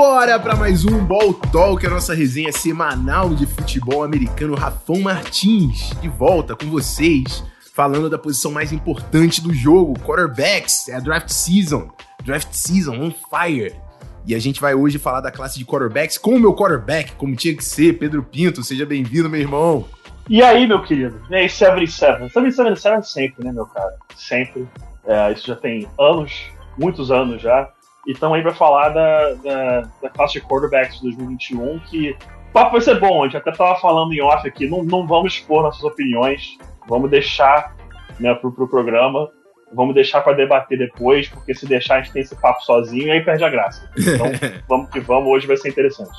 Bora 0.00 0.38
para 0.38 0.54
mais 0.54 0.84
um 0.84 1.04
Ball 1.04 1.34
Talk, 1.34 1.84
a 1.84 1.90
nossa 1.90 2.14
resenha 2.14 2.52
semanal 2.52 3.34
de 3.34 3.44
futebol 3.46 4.04
americano. 4.04 4.54
Rafão 4.54 5.00
Martins 5.00 5.90
de 6.00 6.08
volta 6.08 6.54
com 6.54 6.66
vocês, 6.66 7.44
falando 7.74 8.08
da 8.08 8.16
posição 8.16 8.52
mais 8.52 8.72
importante 8.72 9.42
do 9.42 9.52
jogo, 9.52 9.98
quarterbacks. 9.98 10.88
É 10.88 10.94
a 10.94 11.00
draft 11.00 11.30
season, 11.30 11.90
draft 12.22 12.52
season 12.52 12.94
on 12.94 13.10
fire. 13.10 13.74
E 14.24 14.36
a 14.36 14.38
gente 14.38 14.60
vai 14.60 14.72
hoje 14.72 15.00
falar 15.00 15.20
da 15.20 15.32
classe 15.32 15.58
de 15.58 15.66
quarterbacks 15.66 16.16
com 16.16 16.36
o 16.36 16.40
meu 16.40 16.54
quarterback, 16.54 17.14
como 17.14 17.34
tinha 17.34 17.56
que 17.56 17.64
ser, 17.64 17.98
Pedro 17.98 18.22
Pinto. 18.22 18.62
Seja 18.62 18.86
bem-vindo, 18.86 19.28
meu 19.28 19.40
irmão. 19.40 19.84
E 20.30 20.40
aí, 20.44 20.64
meu 20.64 20.80
querido? 20.80 21.20
E 21.28 21.34
aí, 21.34 21.48
77? 21.48 22.32
77 22.32 23.10
sempre, 23.10 23.44
né, 23.44 23.50
meu 23.50 23.66
cara? 23.66 23.96
Sempre. 24.16 24.64
É, 25.04 25.32
isso 25.32 25.48
já 25.48 25.56
tem 25.56 25.88
anos, 25.98 26.44
muitos 26.78 27.10
anos 27.10 27.42
já. 27.42 27.68
E 28.08 28.12
estamos 28.12 28.36
aí 28.36 28.42
para 28.42 28.54
falar 28.54 28.88
da, 28.88 29.34
da, 29.34 29.80
da, 30.02 30.08
classe 30.08 30.32
de 30.32 30.40
quarterbacks 30.40 30.96
de 30.96 31.02
2021, 31.14 31.78
que 31.80 32.12
o 32.12 32.52
papo 32.54 32.72
vai 32.72 32.80
ser 32.80 32.98
bom. 32.98 33.22
A 33.22 33.26
gente 33.26 33.36
até 33.36 33.50
estava 33.50 33.78
falando 33.78 34.14
em 34.14 34.22
off 34.22 34.48
aqui, 34.48 34.66
não, 34.66 34.82
não 34.82 35.06
vamos 35.06 35.34
expor 35.34 35.62
nossas 35.62 35.84
opiniões, 35.84 36.56
vamos 36.88 37.10
deixar 37.10 37.76
né, 38.18 38.34
pro, 38.34 38.50
pro 38.50 38.66
programa. 38.66 39.30
Vamos 39.70 39.94
deixar 39.94 40.22
para 40.22 40.32
debater 40.32 40.78
depois, 40.78 41.28
porque 41.28 41.54
se 41.54 41.66
deixar 41.66 41.96
a 41.96 42.00
gente 42.00 42.14
tem 42.14 42.22
esse 42.22 42.34
papo 42.34 42.62
sozinho, 42.62 43.12
aí 43.12 43.22
perde 43.22 43.44
a 43.44 43.50
graça. 43.50 43.86
Então, 43.98 44.26
vamos 44.66 44.88
que 44.88 45.00
vamos, 45.00 45.28
hoje 45.28 45.46
vai 45.46 45.58
ser 45.58 45.68
interessante. 45.68 46.16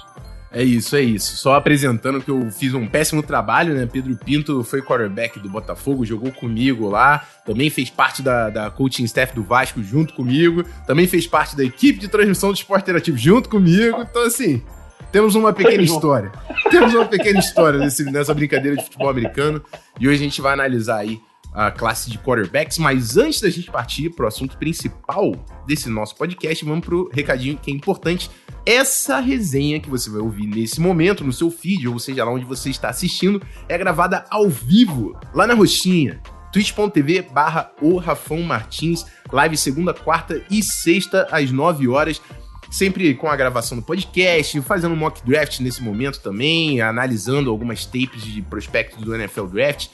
É 0.52 0.64
isso, 0.64 0.96
é 0.96 1.02
isso. 1.02 1.38
Só 1.38 1.54
apresentando 1.54 2.22
que 2.22 2.32
eu 2.32 2.50
fiz 2.50 2.74
um 2.74 2.88
péssimo 2.88 3.22
trabalho, 3.22 3.76
né? 3.76 3.88
Pedro 3.92 4.16
Pinto 4.18 4.64
foi 4.64 4.82
quarterback 4.82 5.40
do 5.40 5.48
Botafogo, 5.48 6.06
jogou 6.06 6.32
comigo 6.32 6.90
lá, 6.90 7.24
também 7.46 7.70
fez 7.70 7.90
parte 7.90 8.24
da, 8.24 8.50
da 8.50 8.72
coaching 8.72 9.04
staff 9.04 9.36
do 9.36 9.44
Vasco 9.44 9.84
junto 9.84 10.14
comigo, 10.14 10.64
também 10.88 11.08
fez 11.08 11.28
parte 11.28 11.56
da 11.56 11.64
equipe 11.64 12.00
de 12.00 12.08
transmissão 12.08 12.50
do 12.50 12.56
esporte 12.56 12.84
interativo 12.84 13.18
junto 13.18 13.48
comigo. 13.48 14.02
Então, 14.02 14.24
assim, 14.24 14.64
temos 15.12 15.36
uma 15.36 15.54
pequena 15.54 15.82
história. 15.84 16.32
temos 16.72 16.96
uma 16.96 17.06
pequena 17.06 17.40
história 17.40 17.80
nesse, 17.80 18.04
nessa 18.06 18.34
brincadeira 18.34 18.76
de 18.76 18.84
futebol 18.84 19.10
americano. 19.10 19.64
E 20.00 20.08
hoje 20.08 20.16
a 20.16 20.24
gente 20.24 20.42
vai 20.42 20.54
analisar 20.54 20.98
aí 20.98 21.22
a 21.54 21.72
classe 21.72 22.10
de 22.10 22.18
quarterbacks, 22.20 22.78
mas 22.78 23.18
antes 23.18 23.42
da 23.42 23.50
gente 23.50 23.72
partir 23.72 24.10
para 24.12 24.26
o 24.26 24.28
assunto 24.28 24.58
principal 24.58 25.34
desse 25.66 25.90
nosso 25.90 26.16
podcast, 26.16 26.64
vamos 26.64 26.86
para 26.86 26.96
o 26.96 27.10
recadinho 27.10 27.58
que 27.58 27.72
é 27.72 27.74
importante. 27.74 28.30
Essa 28.70 29.20
resenha 29.20 29.80
que 29.80 29.90
você 29.90 30.12
vai 30.12 30.22
ouvir 30.22 30.46
nesse 30.46 30.80
momento 30.80 31.24
no 31.24 31.34
seu 31.34 31.50
feed, 31.50 31.88
ou 31.88 31.98
seja 31.98 32.24
lá 32.24 32.32
onde 32.32 32.46
você 32.46 32.70
está 32.70 32.88
assistindo, 32.88 33.42
é 33.68 33.76
gravada 33.76 34.26
ao 34.30 34.48
vivo, 34.48 35.20
lá 35.34 35.48
na 35.48 35.56
roxinha, 35.56 36.22
twitch.tv 36.54 37.24
barra 37.34 37.72
o 37.82 37.98
Rafão 37.98 38.44
Martins, 38.44 39.08
live 39.32 39.58
segunda, 39.58 39.92
quarta 39.92 40.46
e 40.52 40.62
sexta 40.62 41.28
às 41.32 41.50
9 41.50 41.88
horas 41.88 42.22
sempre 42.70 43.16
com 43.16 43.28
a 43.28 43.36
gravação 43.36 43.76
do 43.76 43.84
podcast, 43.84 44.62
fazendo 44.62 44.96
mock 44.96 45.26
draft 45.26 45.60
nesse 45.62 45.82
momento 45.82 46.22
também, 46.22 46.80
analisando 46.80 47.50
algumas 47.50 47.88
tapes 47.88 48.22
de 48.22 48.44
prospectos 48.44 49.04
do 49.04 49.16
NFL 49.16 49.46
Draft. 49.46 49.88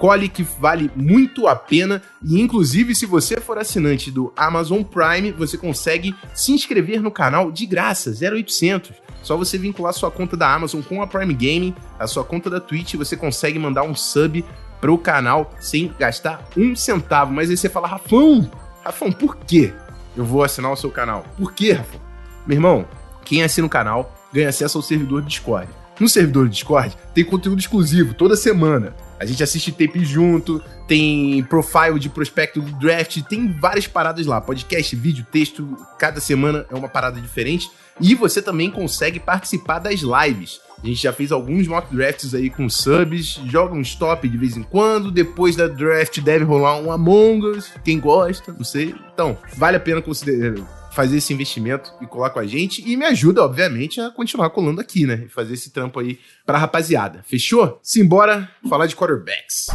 Cole 0.00 0.30
que 0.30 0.42
vale 0.42 0.90
muito 0.96 1.46
a 1.46 1.54
pena 1.54 2.00
e 2.24 2.40
inclusive 2.40 2.94
se 2.94 3.04
você 3.04 3.38
for 3.38 3.58
assinante 3.58 4.10
do 4.10 4.32
Amazon 4.34 4.82
Prime, 4.82 5.30
você 5.30 5.58
consegue 5.58 6.14
se 6.34 6.52
inscrever 6.52 7.02
no 7.02 7.10
canal 7.10 7.52
de 7.52 7.66
graça, 7.66 8.10
0800. 8.10 8.92
Só 9.22 9.36
você 9.36 9.58
vincular 9.58 9.92
sua 9.92 10.10
conta 10.10 10.38
da 10.38 10.54
Amazon 10.54 10.80
com 10.80 11.02
a 11.02 11.06
Prime 11.06 11.34
Gaming, 11.34 11.74
a 11.98 12.06
sua 12.06 12.24
conta 12.24 12.48
da 12.48 12.58
Twitch, 12.58 12.94
você 12.94 13.14
consegue 13.14 13.58
mandar 13.58 13.82
um 13.82 13.94
sub 13.94 14.42
pro 14.80 14.96
canal 14.96 15.52
sem 15.60 15.92
gastar 15.98 16.48
um 16.56 16.74
centavo. 16.74 17.30
Mas 17.30 17.50
aí 17.50 17.56
você 17.58 17.68
fala, 17.68 17.86
Rafão, 17.86 18.50
Rafão, 18.82 19.12
por 19.12 19.36
quê 19.36 19.70
eu 20.16 20.24
vou 20.24 20.42
assinar 20.42 20.72
o 20.72 20.76
seu 20.76 20.90
canal? 20.90 21.26
Por 21.36 21.52
quê, 21.52 21.72
Rafão? 21.72 22.00
Meu 22.46 22.56
irmão, 22.56 22.88
quem 23.22 23.42
assina 23.42 23.66
o 23.66 23.70
canal 23.70 24.16
ganha 24.32 24.48
acesso 24.48 24.78
ao 24.78 24.82
servidor 24.82 25.20
do 25.20 25.28
Discord. 25.28 25.68
No 26.00 26.08
servidor 26.08 26.44
do 26.44 26.50
Discord 26.50 26.96
tem 27.14 27.22
conteúdo 27.22 27.60
exclusivo 27.60 28.14
toda 28.14 28.34
semana. 28.34 28.94
A 29.20 29.26
gente 29.26 29.42
assiste 29.42 29.70
tape 29.70 30.02
junto, 30.02 30.64
tem 30.88 31.44
profile 31.44 31.98
de 31.98 32.08
prospecto 32.08 32.62
do 32.62 32.72
draft, 32.78 33.20
tem 33.28 33.52
várias 33.52 33.86
paradas 33.86 34.24
lá. 34.24 34.40
Podcast, 34.40 34.96
vídeo, 34.96 35.26
texto, 35.30 35.76
cada 35.98 36.20
semana 36.20 36.64
é 36.70 36.74
uma 36.74 36.88
parada 36.88 37.20
diferente. 37.20 37.70
E 38.00 38.14
você 38.14 38.40
também 38.40 38.70
consegue 38.70 39.20
participar 39.20 39.78
das 39.78 40.00
lives. 40.00 40.58
A 40.82 40.86
gente 40.86 41.02
já 41.02 41.12
fez 41.12 41.30
alguns 41.30 41.68
mock 41.68 41.94
drafts 41.94 42.34
aí 42.34 42.48
com 42.48 42.66
subs, 42.70 43.38
joga 43.44 43.74
um 43.74 43.82
stop 43.82 44.26
de 44.26 44.38
vez 44.38 44.56
em 44.56 44.62
quando. 44.62 45.10
Depois 45.10 45.54
da 45.54 45.68
draft 45.68 46.18
deve 46.20 46.46
rolar 46.46 46.78
um 46.78 46.90
Among 46.90 47.46
Us, 47.46 47.70
quem 47.84 48.00
gosta, 48.00 48.54
não 48.54 48.64
sei. 48.64 48.94
Então, 49.12 49.36
vale 49.54 49.76
a 49.76 49.80
pena 49.80 50.00
considerar 50.00 50.79
fazer 50.90 51.18
esse 51.18 51.32
investimento 51.32 51.92
e 52.00 52.06
colar 52.06 52.30
com 52.30 52.38
a 52.38 52.46
gente. 52.46 52.82
E 52.88 52.96
me 52.96 53.04
ajuda, 53.06 53.44
obviamente, 53.44 54.00
a 54.00 54.10
continuar 54.10 54.50
colando 54.50 54.80
aqui, 54.80 55.06
né? 55.06 55.28
Fazer 55.28 55.54
esse 55.54 55.70
trampo 55.70 56.00
aí 56.00 56.18
pra 56.44 56.58
rapaziada. 56.58 57.22
Fechou? 57.22 57.78
Simbora 57.82 58.50
falar 58.68 58.86
de 58.86 58.96
quarterbacks. 58.96 59.66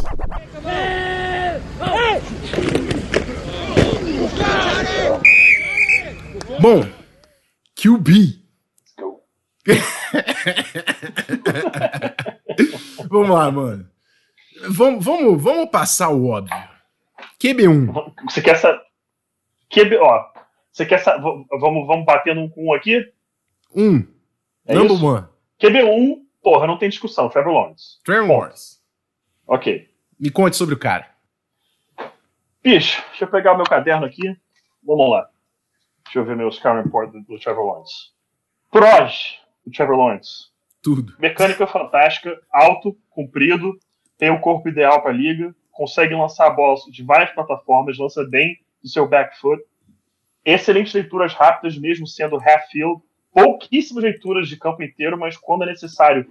Bom, 6.60 6.86
QB. 7.74 8.44
vamos 13.10 13.30
lá, 13.30 13.50
mano. 13.50 13.88
Vamos, 14.68 15.04
vamos, 15.04 15.42
vamos 15.42 15.68
passar 15.70 16.10
o 16.10 16.28
óbvio. 16.28 16.56
QB1. 17.40 18.12
Você 18.24 18.40
quer 18.40 18.52
essa. 18.52 18.80
QB, 19.68 19.96
ó, 19.96 20.35
você 20.76 20.84
quer 20.84 20.98
saber? 20.98 21.22
Vamos, 21.58 21.86
vamos 21.86 22.04
bater 22.04 22.34
num 22.34 22.50
com 22.50 22.66
um 22.66 22.74
aqui? 22.74 23.10
Um. 23.74 24.06
É 24.66 24.74
Number 24.74 24.94
isso? 24.94 25.06
one. 25.06 25.26
QB1, 25.58 26.18
porra, 26.42 26.66
não 26.66 26.76
tem 26.76 26.90
discussão. 26.90 27.30
Trevor 27.30 27.54
Lawrence. 27.54 27.98
Trevor 28.04 28.28
Lawrence. 28.28 28.78
Ok. 29.46 29.88
Me 30.20 30.30
conte 30.30 30.54
sobre 30.54 30.74
o 30.74 30.78
cara. 30.78 31.08
Bicho, 32.62 33.02
deixa 33.08 33.24
eu 33.24 33.28
pegar 33.28 33.54
o 33.54 33.56
meu 33.56 33.64
caderno 33.64 34.04
aqui. 34.04 34.36
Vamos 34.84 35.10
lá. 35.10 35.26
Deixa 36.04 36.18
eu 36.18 36.26
ver 36.26 36.36
meus 36.36 36.56
scouting 36.56 36.82
report 36.82 37.10
do, 37.10 37.22
do 37.22 37.38
Trevor 37.38 37.64
Lawrence. 37.64 38.10
Proj 38.70 39.40
do 39.64 39.72
Trevor 39.72 39.96
Lawrence. 39.96 40.50
Tudo. 40.82 41.16
Mecânica 41.18 41.66
fantástica, 41.66 42.38
alto, 42.52 42.94
comprido, 43.08 43.78
tem 44.18 44.28
o 44.28 44.42
corpo 44.42 44.68
ideal 44.68 45.02
para 45.02 45.10
liga, 45.10 45.56
consegue 45.72 46.14
lançar 46.14 46.48
a 46.48 46.50
bola 46.50 46.76
de 46.90 47.02
várias 47.02 47.30
plataformas, 47.30 47.96
lança 47.96 48.22
bem 48.24 48.58
do 48.82 48.90
seu 48.90 49.08
back 49.08 49.40
foot 49.40 49.62
excelentes 50.46 50.94
leituras 50.94 51.34
rápidas, 51.34 51.76
mesmo 51.76 52.06
sendo 52.06 52.36
half 52.36 52.70
field, 52.70 53.02
pouquíssimas 53.32 54.04
leituras 54.04 54.48
de 54.48 54.56
campo 54.56 54.82
inteiro, 54.82 55.18
mas 55.18 55.36
quando 55.36 55.64
é 55.64 55.66
necessário 55.66 56.24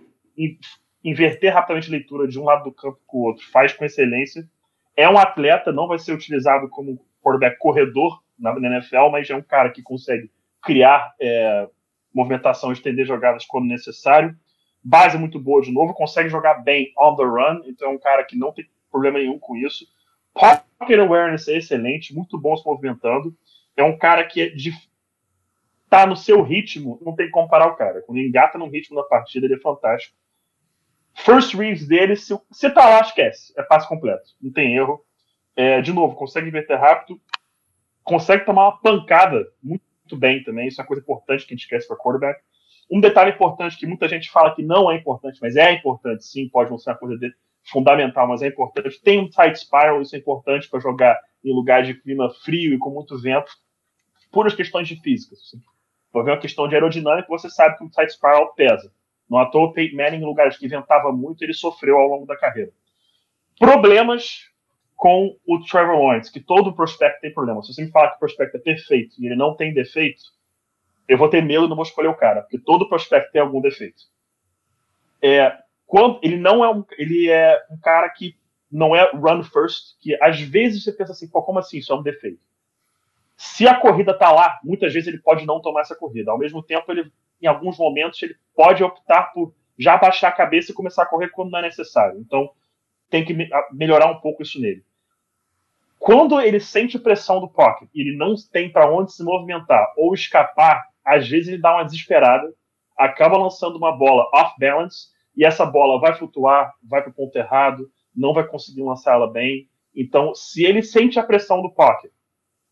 inverter 1.04 1.54
rapidamente 1.54 1.90
a 1.90 1.92
leitura 1.92 2.28
de 2.28 2.40
um 2.40 2.46
lado 2.46 2.64
do 2.64 2.72
campo 2.72 2.98
para 3.06 3.18
o 3.18 3.24
outro, 3.24 3.46
faz 3.52 3.74
com 3.74 3.84
excelência. 3.84 4.48
É 4.96 5.08
um 5.10 5.18
atleta, 5.18 5.72
não 5.74 5.88
vai 5.88 6.00
ser 6.00 6.14
utilizado 6.14 6.70
como 6.70 7.00
quarterback 7.22 7.58
corredor 7.60 8.24
na, 8.40 8.56
NFL, 8.56 9.10
mas 9.12 9.30
é 9.30 9.36
um 9.36 9.42
cara 9.42 9.70
que 9.70 9.84
consegue 9.84 10.32
criar 10.64 11.14
é, 11.20 11.68
movimentação, 12.14 12.72
estender 12.72 13.06
jogadas 13.06 13.46
quando 13.46 13.68
necessário. 13.68 14.36
Base 14.82 15.18
muito 15.18 15.40
boa 15.40 15.62
de 15.62 15.72
novo, 15.72 15.94
consegue 15.94 16.30
jogar 16.30 16.56
bem 16.64 16.94
on 16.98 17.16
the 17.16 17.24
run, 17.24 17.62
então 17.66 17.90
é 17.90 17.94
um 17.94 18.00
cara 18.00 18.24
que 18.24 18.38
não 18.38 18.54
tem 18.54 18.66
problema 18.90 19.20
nenhum 19.20 19.38
com 19.38 19.58
isso. 19.58 19.86
Pocket 20.34 21.00
awareness 21.00 21.48
é 21.50 21.58
excelente, 21.58 22.16
muito 22.16 22.40
bom 22.40 22.56
se 22.56 22.66
movimentando 22.66 23.36
é 23.78 23.84
um 23.84 23.98
cara 23.98 24.24
que 24.26 24.42
é 24.42 24.50
de, 24.50 24.72
tá 25.90 26.06
no 26.06 26.16
seu 26.16 26.42
ritmo, 26.42 27.00
não 27.02 27.16
tem 27.16 27.28
que 27.28 27.32
comparar 27.32 27.68
o 27.68 27.76
cara. 27.76 28.02
Quando 28.02 28.18
ele 28.18 28.28
engata 28.28 28.58
no 28.58 28.70
ritmo 28.70 28.96
da 28.96 29.04
partida, 29.04 29.46
ele 29.46 29.56
é 29.56 29.60
fantástico. 29.60 30.16
First 31.14 31.54
reads 31.54 31.88
dele, 31.88 32.16
se, 32.16 32.38
se 32.52 32.70
tá 32.70 32.90
lá, 32.90 33.02
esquece. 33.02 33.54
É 33.58 33.64
passe 33.64 33.88
completo. 33.88 34.32
Não 34.42 34.52
tem 34.52 34.76
erro. 34.76 35.04
É, 35.56 35.82
de 35.82 35.94
novo, 35.94 36.16
consegue 36.16 36.48
inverter 36.48 36.80
rápido. 36.80 37.20
Consegue 38.04 38.46
tomar 38.46 38.66
uma 38.66 38.82
pancada 38.82 39.48
muito 39.64 39.84
bem 40.18 40.44
também. 40.44 40.68
Isso 40.68 40.80
é 40.80 40.84
uma 40.84 40.88
coisa 40.88 41.02
importante 41.02 41.46
que 41.46 41.54
a 41.54 41.56
gente 41.56 41.64
esquece 41.64 41.88
para 41.88 41.98
quarterback. 41.98 42.42
Um 42.92 43.00
detalhe 43.00 43.32
importante 43.32 43.78
que 43.78 43.88
muita 43.88 44.08
gente 44.08 44.30
fala 44.30 44.54
que 44.54 44.62
não 44.62 44.92
é 44.92 44.96
importante, 44.96 45.40
mas 45.42 45.56
é 45.56 45.72
importante 45.72 46.24
sim, 46.24 46.48
pode 46.50 46.70
não 46.70 46.78
ser 46.78 46.92
uma 46.92 46.98
coisa 46.98 47.18
fundamental, 47.64 48.28
mas 48.28 48.42
é 48.42 48.48
importante. 48.48 49.02
Tem 49.02 49.20
um 49.20 49.30
tight 49.30 49.58
spiral, 49.58 50.02
isso 50.02 50.16
é 50.16 50.20
importante 50.20 50.70
para 50.70 50.80
jogar 50.80 51.20
em 51.44 51.54
lugar 51.54 51.82
de 51.84 51.96
clima 51.96 52.30
frio 52.44 52.74
e 52.74 52.78
com 52.78 52.92
muito 52.92 53.20
vento 53.20 53.52
puras 54.36 54.54
questões 54.54 54.86
de 54.86 54.98
física. 54.98 55.34
Assim. 55.34 55.62
For 56.12 56.26
ver 56.26 56.32
uma 56.32 56.40
questão 56.40 56.68
de 56.68 56.76
aerodinâmica, 56.76 57.30
você 57.30 57.50
sabe 57.50 57.78
que 57.78 57.86
o 57.86 57.90
tight 57.90 58.12
spiral 58.12 58.54
pesa. 58.54 58.92
No 59.30 59.38
à 59.38 59.46
toa, 59.46 59.68
o 59.68 59.72
Peyton 59.72 59.96
Manning, 59.96 60.18
em 60.18 60.26
lugares 60.26 60.58
que 60.58 60.68
ventava 60.68 61.10
muito, 61.14 61.42
ele 61.42 61.54
sofreu 61.54 61.98
ao 61.98 62.10
longo 62.10 62.26
da 62.26 62.36
carreira. 62.36 62.72
Problemas 63.58 64.52
com 64.94 65.38
o 65.48 65.60
Trevor 65.64 65.98
Lawrence, 65.98 66.32
que 66.32 66.42
todo 66.42 66.76
prospecto 66.76 67.22
tem 67.22 67.34
problema. 67.34 67.64
Se 67.64 67.74
você 67.74 67.86
me 67.86 67.92
falar 67.92 68.10
que 68.10 68.18
o 68.18 68.20
prospecto 68.20 68.58
é 68.58 68.60
perfeito 68.60 69.16
e 69.18 69.26
ele 69.26 69.38
não 69.38 69.56
tem 69.56 69.74
defeito, 69.74 70.22
eu 71.08 71.18
vou 71.18 71.30
ter 71.30 71.42
medo 71.42 71.66
e 71.66 71.70
não 71.70 71.76
vou 71.76 71.86
escolher 71.86 72.10
o 72.10 72.16
cara, 72.16 72.42
porque 72.42 72.60
todo 72.60 72.90
prospecto 72.90 73.32
tem 73.32 73.42
algum 73.42 73.62
defeito. 73.62 74.04
É, 75.22 75.58
quando 75.88 76.20
ele 76.22 76.38
não 76.38 76.64
é 76.64 76.70
um, 76.70 76.84
ele 76.98 77.30
é 77.30 77.58
um 77.72 77.78
cara 77.78 78.10
que 78.10 78.36
não 78.70 78.94
é 78.94 79.10
run 79.12 79.44
first, 79.44 79.98
que 80.02 80.22
às 80.22 80.42
vezes 80.42 80.84
você 80.84 80.92
pensa 80.92 81.14
assim, 81.14 81.30
como 81.30 81.58
assim, 81.58 81.78
isso 81.78 81.94
é 81.94 81.96
um 81.96 82.04
defeito? 82.04 82.45
Se 83.38 83.68
a 83.68 83.76
corrida 83.80 84.12
está 84.12 84.32
lá, 84.32 84.60
muitas 84.64 84.94
vezes 84.94 85.08
ele 85.08 85.20
pode 85.20 85.46
não 85.46 85.62
tomar 85.62 85.82
essa 85.82 85.96
corrida. 85.96 86.32
Ao 86.32 86.38
mesmo 86.38 86.64
tempo, 86.64 86.92
ele 86.92 87.12
em 87.42 87.48
alguns 87.48 87.78
momentos, 87.78 88.22
ele 88.22 88.36
pode 88.56 88.84
optar 88.84 89.34
por 89.34 89.54
já 89.78 89.98
baixar 89.98 90.30
a 90.30 90.34
cabeça 90.34 90.72
e 90.72 90.76
começar 90.76 91.04
a 91.04 91.08
correr 91.08 91.30
quando 91.30 91.52
não 91.52 91.60
é 91.60 91.64
necessário. 91.64 92.20
Então, 92.20 92.50
tem 93.10 93.24
que 93.24 93.36
melhorar 93.72 94.10
um 94.10 94.20
pouco 94.20 94.42
isso 94.42 94.60
nele. 94.60 94.84
Quando 96.00 96.40
ele 96.40 96.60
sente 96.60 97.00
pressão 97.00 97.40
do 97.40 97.48
pocket 97.48 97.90
e 97.94 98.02
ele 98.02 98.18
não 98.18 98.36
tem 98.52 98.72
para 98.72 98.90
onde 98.90 99.14
se 99.14 99.24
movimentar 99.24 99.94
ou 99.98 100.14
escapar, 100.14 100.86
às 101.04 101.28
vezes 101.28 101.50
ele 101.50 101.62
dá 101.62 101.74
uma 101.74 101.86
desesperada, 101.86 102.54
acaba 102.98 103.38
lançando 103.38 103.78
uma 103.78 103.92
bola 103.92 104.30
off 104.34 104.54
balance 104.60 105.08
e 105.36 105.44
essa 105.44 105.66
bola 105.66 106.00
vai 106.00 106.16
flutuar, 106.16 106.74
vai 106.84 107.02
para 107.02 107.12
o 107.12 107.14
ponto 107.14 107.36
errado, 107.36 107.90
não 108.16 108.34
vai 108.34 108.46
conseguir 108.46 108.84
lançar 108.84 109.14
ela 109.14 109.30
bem. 109.30 109.68
Então, 109.96 110.34
se 110.34 110.64
ele 110.64 110.82
sente 110.82 111.20
a 111.20 111.24
pressão 111.24 111.62
do 111.62 111.72
pocket, 111.72 112.12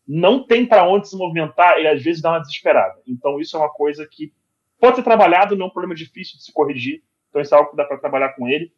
não 0.06 0.46
tem 0.46 0.66
para 0.66 0.86
onde 0.88 1.08
se 1.08 1.16
movimentar, 1.16 1.78
ele 1.78 1.88
às 1.88 2.02
vezes 2.02 2.20
dá 2.20 2.30
uma 2.30 2.40
desesperada. 2.40 3.00
Então, 3.06 3.40
isso 3.40 3.56
é 3.56 3.60
uma 3.60 3.72
coisa 3.72 4.06
que 4.06 4.32
pode 4.78 4.96
ser 4.96 5.02
trabalhado, 5.02 5.56
não 5.56 5.66
é 5.66 5.68
um 5.68 5.72
problema 5.72 5.94
difícil 5.94 6.36
de 6.36 6.44
se 6.44 6.52
corrigir. 6.52 7.02
Então, 7.28 7.40
isso 7.40 7.54
é 7.54 7.58
algo 7.58 7.70
que 7.70 7.76
dá 7.76 7.84
para 7.84 7.98
trabalhar 7.98 8.30
com 8.34 8.46
ele. 8.46 8.72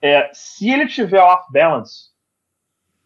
É, 0.00 0.30
se 0.32 0.70
ele 0.70 0.86
tiver 0.86 1.20
off 1.20 1.44
balance, 1.52 2.12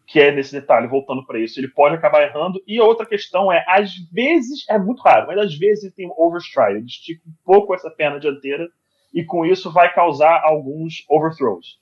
que 0.07 0.21
é 0.21 0.31
nesse 0.31 0.53
detalhe, 0.53 0.87
voltando 0.87 1.25
para 1.25 1.39
isso, 1.39 1.59
ele 1.59 1.67
pode 1.67 1.95
acabar 1.95 2.23
errando. 2.23 2.63
E 2.65 2.79
outra 2.79 3.05
questão 3.05 3.51
é, 3.51 3.63
às 3.67 3.93
vezes, 4.11 4.65
é 4.69 4.79
muito 4.79 5.01
raro, 5.01 5.27
mas 5.27 5.37
às 5.37 5.57
vezes 5.57 5.83
ele 5.83 5.93
tem 5.93 6.07
um 6.07 6.13
overstride, 6.17 6.77
ele 6.77 6.85
estica 6.85 7.21
um 7.27 7.33
pouco 7.43 7.75
essa 7.75 7.91
perna 7.91 8.19
dianteira 8.19 8.69
e 9.13 9.23
com 9.23 9.45
isso 9.45 9.71
vai 9.71 9.93
causar 9.93 10.41
alguns 10.43 11.03
overthrows. 11.09 11.79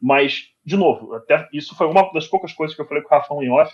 Mas, 0.00 0.50
de 0.64 0.76
novo, 0.76 1.14
até 1.14 1.48
isso 1.52 1.76
foi 1.76 1.86
uma 1.86 2.10
das 2.12 2.26
poucas 2.26 2.52
coisas 2.52 2.74
que 2.74 2.80
eu 2.80 2.86
falei 2.86 3.02
com 3.02 3.14
o 3.14 3.18
Rafão 3.18 3.42
em 3.42 3.50
off, 3.50 3.72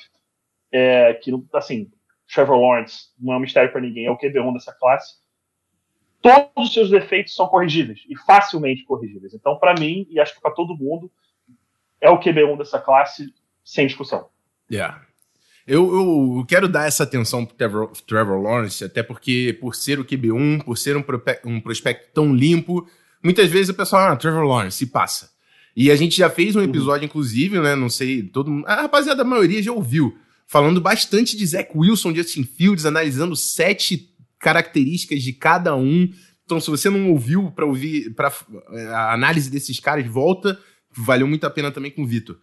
é, 0.72 1.14
que, 1.14 1.30
assim, 1.52 1.90
Trevor 2.32 2.58
Lawrence 2.58 3.08
não 3.20 3.34
é 3.34 3.36
um 3.36 3.40
mistério 3.40 3.70
para 3.70 3.80
ninguém, 3.80 4.06
é 4.06 4.10
o 4.10 4.18
QB1 4.18 4.54
dessa 4.54 4.72
classe. 4.72 5.20
Todos 6.20 6.68
os 6.68 6.72
seus 6.72 6.88
defeitos 6.88 7.34
são 7.34 7.46
corrigíveis 7.48 8.00
e 8.08 8.16
facilmente 8.16 8.84
corrigíveis. 8.84 9.34
Então, 9.34 9.58
para 9.58 9.74
mim, 9.78 10.06
e 10.08 10.20
acho 10.20 10.34
que 10.34 10.40
para 10.40 10.52
todo 10.52 10.76
mundo, 10.76 11.10
é 12.00 12.08
o 12.08 12.18
QB1 12.18 12.58
dessa 12.58 12.80
classe 12.80 13.32
sem 13.64 13.86
discussão. 13.86 14.28
Yeah. 14.70 15.02
Eu, 15.66 16.36
eu, 16.36 16.44
quero 16.46 16.68
dar 16.68 16.86
essa 16.86 17.04
atenção 17.04 17.46
pro 17.46 17.54
Trevor, 17.54 17.92
Trevor, 18.06 18.40
Lawrence, 18.40 18.84
até 18.84 19.02
porque, 19.02 19.56
por 19.60 19.74
ser 19.74 20.00
o 20.00 20.04
QB1, 20.04 20.64
por 20.64 20.76
ser 20.76 20.96
um, 20.96 21.04
um 21.44 21.60
prospecto 21.60 22.10
tão 22.12 22.34
limpo, 22.34 22.88
muitas 23.22 23.48
vezes 23.48 23.68
o 23.68 23.74
pessoal, 23.74 24.12
ah, 24.12 24.16
Trevor 24.16 24.44
Lawrence, 24.44 24.78
se 24.78 24.86
passa. 24.86 25.30
E 25.76 25.90
a 25.90 25.96
gente 25.96 26.16
já 26.16 26.28
fez 26.28 26.56
um 26.56 26.58
uhum. 26.58 26.64
episódio, 26.64 27.02
uhum. 27.02 27.06
inclusive, 27.06 27.60
né? 27.60 27.76
Não 27.76 27.88
sei, 27.88 28.22
todo 28.22 28.50
mundo. 28.50 28.66
A 28.66 28.82
rapaziada, 28.82 29.22
a 29.22 29.24
maioria 29.24 29.62
já 29.62 29.72
ouviu. 29.72 30.18
Falando 30.46 30.80
bastante 30.80 31.36
de 31.36 31.46
Zach 31.46 31.70
Wilson, 31.74 32.14
Justin 32.14 32.44
Fields, 32.44 32.84
analisando 32.84 33.34
sete 33.34 34.14
características 34.38 35.22
de 35.22 35.32
cada 35.32 35.74
um. 35.74 36.12
Então, 36.44 36.60
se 36.60 36.68
você 36.68 36.90
não 36.90 37.10
ouviu 37.10 37.50
para 37.50 37.64
ouvir 37.64 38.12
para 38.14 38.32
é, 38.72 38.86
a 38.88 39.12
análise 39.12 39.50
desses 39.50 39.80
caras, 39.80 40.06
volta. 40.06 40.58
Valeu 40.94 41.26
muito 41.26 41.46
a 41.46 41.50
pena 41.50 41.70
também 41.70 41.90
com 41.90 42.02
o 42.02 42.06
Vitor. 42.06 42.38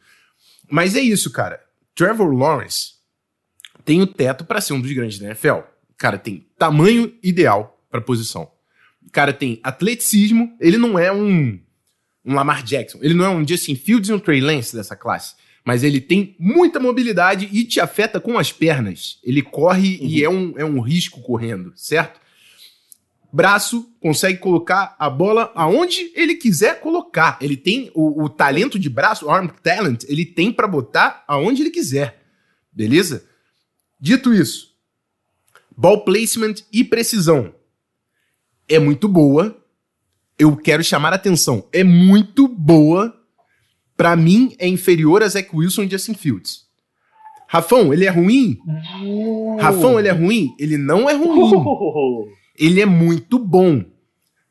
Mas 0.72 0.96
é 0.96 1.02
isso, 1.02 1.32
cara. 1.32 1.60
Trevor 1.94 2.34
Lawrence 2.34 2.94
tem 3.86 4.02
o 4.02 4.08
teto 4.08 4.46
para 4.46 4.62
ser 4.62 4.74
um 4.74 4.82
dos 4.82 4.92
grandes 4.92 5.20
da 5.20 5.28
NFL. 5.28 5.60
Cara, 5.98 6.18
tem 6.18 6.48
tamanho 6.58 7.14
ideal 7.22 7.84
para 7.92 8.02
posição. 8.02 8.50
Cara, 9.12 9.34
tem 9.34 9.60
atleticismo. 9.64 10.56
Ele 10.60 10.78
não 10.78 10.98
é 10.98 11.12
um, 11.12 11.60
um 12.24 12.34
Lamar 12.34 12.64
Jackson. 12.64 13.00
Ele 13.02 13.14
não 13.14 13.26
é 13.26 13.30
um 13.30 13.46
Justin 13.48 13.76
Fields 13.76 14.10
e 14.10 14.14
um 14.14 14.20
Trey 14.20 14.42
Lance 14.42 14.76
dessa 14.76 14.96
classe. 14.96 15.36
Mas 15.66 15.84
ele 15.84 16.02
tem 16.02 16.36
muita 16.40 16.80
mobilidade 16.80 17.50
e 17.52 17.64
te 17.64 17.80
afeta 17.80 18.20
com 18.20 18.38
as 18.38 18.52
pernas. 18.52 19.20
Ele 19.24 19.42
corre 19.42 19.98
uhum. 20.00 20.08
e 20.08 20.24
é 20.24 20.30
um, 20.30 20.54
é 20.58 20.66
um 20.66 20.80
risco 20.80 21.22
correndo, 21.22 21.74
certo? 21.76 22.20
braço, 23.32 23.88
consegue 24.02 24.40
colocar 24.40 24.96
a 24.98 25.08
bola 25.08 25.52
aonde 25.54 26.12
ele 26.16 26.34
quiser 26.34 26.82
colocar. 26.82 27.38
Ele 27.40 27.56
tem 27.56 27.92
o, 27.94 28.24
o 28.24 28.28
talento 28.28 28.80
de 28.80 28.90
braço, 28.90 29.28
o 29.28 29.30
arm 29.30 29.50
talent, 29.62 30.04
ele 30.08 30.26
tem 30.26 30.52
para 30.52 30.68
botar 30.68 31.24
aonde 31.28 31.62
ele 31.62 31.70
quiser. 31.70 32.24
Beleza? 32.72 33.24
Dito 34.00 34.34
isso, 34.34 34.74
ball 35.78 36.04
placement 36.04 36.56
e 36.74 36.84
precisão 36.84 37.54
é 38.70 38.78
muito 38.78 39.08
boa. 39.08 39.58
Eu 40.38 40.56
quero 40.56 40.84
chamar 40.84 41.12
a 41.12 41.16
atenção. 41.16 41.68
É 41.74 41.84
muito 41.84 42.48
boa. 42.48 43.19
Para 44.00 44.16
mim, 44.16 44.56
é 44.58 44.66
inferior 44.66 45.22
a 45.22 45.28
Zach 45.28 45.50
Wilson 45.54 45.84
e 45.84 45.90
Justin 45.90 46.14
Fields. 46.14 46.62
Rafão, 47.50 47.94
ele 47.94 48.06
é 48.06 48.10
ruim? 48.10 48.58
Uh. 49.04 49.58
Rafão, 49.58 50.00
ele 50.00 50.08
é 50.08 50.12
ruim? 50.12 50.56
Ele 50.58 50.78
não 50.78 51.10
é 51.10 51.14
ruim. 51.14 51.52
Ele 52.58 52.80
é 52.80 52.86
muito 52.86 53.38
bom. 53.38 53.84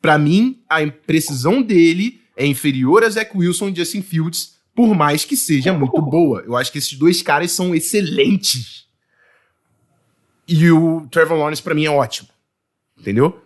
Para 0.03 0.19
mim, 0.19 0.63
a 0.69 0.87
precisão 0.87 1.63
dele 1.63 2.21
é 2.37 2.47
inferior 2.47 3.03
a 3.03 3.09
Zach 3.09 3.31
Wilson 3.35 3.69
e 3.69 3.77
Justin 3.77 4.03
Fields, 4.03 4.57
por 4.75 4.95
mais 4.95 5.25
que 5.25 5.37
seja 5.37 5.73
muito 5.73 6.01
boa. 6.03 6.43
Eu 6.47 6.55
acho 6.55 6.71
que 6.71 6.77
esses 6.77 6.93
dois 6.99 7.23
caras 7.23 7.51
são 7.51 7.75
excelentes. 7.75 8.87
E 10.47 10.71
o 10.71 11.07
Trevor 11.11 11.39
Lawrence 11.39 11.63
para 11.63 11.75
mim 11.75 11.87
é 11.87 11.91
ótimo. 11.91 12.29
Entendeu? 12.99 13.41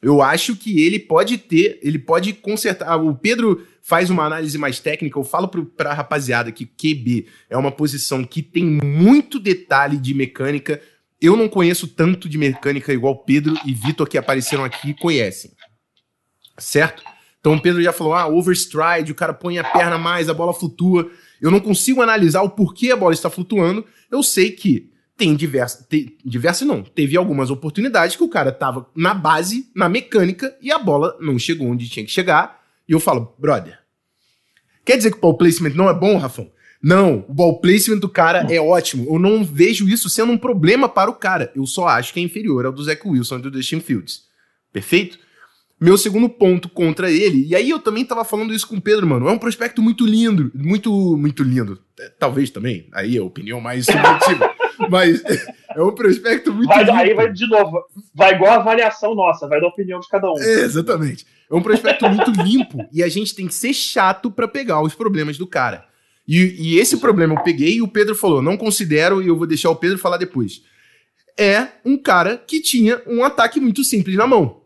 Eu 0.00 0.22
acho 0.22 0.54
que 0.54 0.80
ele 0.80 0.98
pode 0.98 1.38
ter, 1.38 1.80
ele 1.82 1.98
pode 1.98 2.32
consertar. 2.32 2.96
O 2.96 3.14
Pedro 3.16 3.66
faz 3.82 4.10
uma 4.10 4.24
análise 4.24 4.56
mais 4.56 4.78
técnica. 4.78 5.18
Eu 5.18 5.24
falo 5.24 5.48
pro, 5.48 5.66
pra 5.66 5.92
rapaziada 5.92 6.52
que 6.52 6.64
QB 6.64 7.26
é 7.50 7.56
uma 7.56 7.72
posição 7.72 8.22
que 8.22 8.42
tem 8.42 8.64
muito 8.64 9.40
detalhe 9.40 9.96
de 9.96 10.14
mecânica, 10.14 10.80
eu 11.20 11.36
não 11.36 11.48
conheço 11.48 11.88
tanto 11.88 12.28
de 12.28 12.38
mecânica 12.38 12.92
igual 12.92 13.24
Pedro 13.24 13.54
e 13.64 13.74
Vitor 13.74 14.08
que 14.08 14.16
apareceram 14.16 14.64
aqui 14.64 14.94
conhecem. 14.94 15.50
Certo? 16.56 17.02
Então 17.40 17.54
o 17.54 17.60
Pedro 17.60 17.82
já 17.82 17.92
falou: 17.92 18.14
ah, 18.14 18.28
overstride, 18.28 19.10
o 19.10 19.16
cara 19.16 19.34
põe 19.34 19.58
a 19.58 19.64
perna 19.64 19.98
mais, 19.98 20.28
a 20.28 20.34
bola 20.34 20.54
flutua. 20.54 21.10
Eu 21.40 21.50
não 21.50 21.60
consigo 21.60 22.02
analisar 22.02 22.42
o 22.42 22.50
porquê 22.50 22.90
a 22.92 22.96
bola 22.96 23.14
está 23.14 23.28
flutuando. 23.28 23.84
Eu 24.10 24.22
sei 24.22 24.52
que 24.52 24.90
tem 25.18 25.34
diversas. 25.34 25.84
Diversas 26.24 26.66
não. 26.66 26.82
Teve 26.82 27.16
algumas 27.16 27.50
oportunidades 27.50 28.14
que 28.14 28.22
o 28.22 28.28
cara 28.28 28.52
tava 28.52 28.88
na 28.94 29.12
base, 29.12 29.68
na 29.74 29.88
mecânica, 29.88 30.56
e 30.62 30.70
a 30.70 30.78
bola 30.78 31.18
não 31.20 31.38
chegou 31.38 31.68
onde 31.68 31.90
tinha 31.90 32.06
que 32.06 32.12
chegar. 32.12 32.62
E 32.88 32.92
eu 32.92 33.00
falo, 33.00 33.34
brother. 33.36 33.78
Quer 34.84 34.96
dizer 34.96 35.10
que 35.10 35.18
o 35.18 35.20
ball 35.20 35.36
placement 35.36 35.74
não 35.74 35.90
é 35.90 35.92
bom, 35.92 36.16
Rafão? 36.16 36.50
Não, 36.80 37.26
o 37.28 37.34
ball 37.34 37.60
placement 37.60 37.98
do 37.98 38.08
cara 38.08 38.46
é 38.48 38.60
ótimo. 38.60 39.06
Eu 39.12 39.18
não 39.18 39.44
vejo 39.44 39.88
isso 39.88 40.08
sendo 40.08 40.30
um 40.30 40.38
problema 40.38 40.88
para 40.88 41.10
o 41.10 41.14
cara. 41.14 41.52
Eu 41.54 41.66
só 41.66 41.88
acho 41.88 42.14
que 42.14 42.20
é 42.20 42.22
inferior 42.22 42.64
ao 42.64 42.72
do 42.72 42.84
Zach 42.84 43.02
Wilson 43.04 43.38
e 43.38 43.42
do 43.42 43.52
Justin 43.52 43.80
Fields. 43.80 44.22
Perfeito? 44.72 45.18
Meu 45.80 45.98
segundo 45.98 46.28
ponto 46.28 46.68
contra 46.68 47.10
ele, 47.10 47.46
e 47.46 47.54
aí 47.54 47.70
eu 47.70 47.78
também 47.78 48.04
tava 48.04 48.24
falando 48.24 48.52
isso 48.52 48.66
com 48.66 48.76
o 48.76 48.80
Pedro, 48.80 49.06
mano. 49.06 49.28
É 49.28 49.32
um 49.32 49.38
prospecto 49.38 49.82
muito 49.82 50.06
lindo, 50.06 50.50
muito, 50.54 51.16
muito 51.16 51.42
lindo. 51.42 51.80
É, 51.98 52.08
talvez 52.08 52.50
também, 52.50 52.88
aí 52.92 53.16
é 53.16 53.20
a 53.20 53.24
opinião 53.24 53.60
mais 53.60 53.86
subjetiva. 53.86 54.54
mas 54.88 55.22
é 55.74 55.82
um 55.82 55.92
prospecto 55.92 56.52
muito 56.52 56.72
lindo. 56.72 56.92
Aí 56.92 57.14
vai 57.14 57.32
de 57.32 57.46
novo, 57.48 57.84
vai 58.14 58.34
igual 58.34 58.52
a 58.52 58.56
avaliação 58.56 59.14
nossa, 59.14 59.48
vai 59.48 59.60
da 59.60 59.66
opinião 59.66 60.00
de 60.00 60.08
cada 60.08 60.30
um. 60.30 60.38
É, 60.38 60.60
exatamente. 60.60 61.26
É 61.50 61.54
um 61.54 61.62
prospecto 61.62 62.08
muito 62.08 62.30
limpo 62.42 62.86
e 62.92 63.02
a 63.02 63.08
gente 63.08 63.34
tem 63.34 63.46
que 63.46 63.54
ser 63.54 63.72
chato 63.72 64.30
para 64.30 64.46
pegar 64.46 64.82
os 64.82 64.94
problemas 64.94 65.38
do 65.38 65.46
cara. 65.46 65.86
E, 66.26 66.56
e 66.58 66.78
esse 66.78 66.98
problema 66.98 67.34
eu 67.34 67.42
peguei 67.42 67.76
e 67.76 67.82
o 67.82 67.88
Pedro 67.88 68.14
falou: 68.14 68.42
não 68.42 68.56
considero, 68.56 69.22
e 69.22 69.28
eu 69.28 69.36
vou 69.36 69.46
deixar 69.46 69.70
o 69.70 69.76
Pedro 69.76 69.98
falar 69.98 70.18
depois. 70.18 70.62
É 71.38 71.68
um 71.84 71.96
cara 71.96 72.36
que 72.36 72.60
tinha 72.60 73.00
um 73.06 73.24
ataque 73.24 73.58
muito 73.60 73.82
simples 73.82 74.16
na 74.16 74.26
mão. 74.26 74.60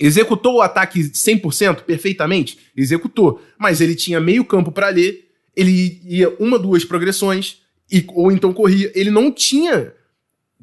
Executou 0.00 0.56
o 0.56 0.62
ataque 0.62 1.00
100% 1.00 1.82
perfeitamente? 1.82 2.58
Executou. 2.76 3.42
Mas 3.58 3.80
ele 3.80 3.96
tinha 3.96 4.20
meio 4.20 4.44
campo 4.44 4.70
para 4.70 4.88
ler, 4.88 5.28
ele 5.56 6.00
ia 6.04 6.30
uma, 6.38 6.58
duas 6.58 6.84
progressões, 6.84 7.62
e, 7.90 8.04
ou 8.08 8.30
então 8.30 8.52
corria. 8.52 8.90
Ele 8.94 9.10
não 9.10 9.32
tinha 9.32 9.92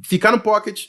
ficar 0.04 0.32
no 0.32 0.40
pocket, 0.40 0.88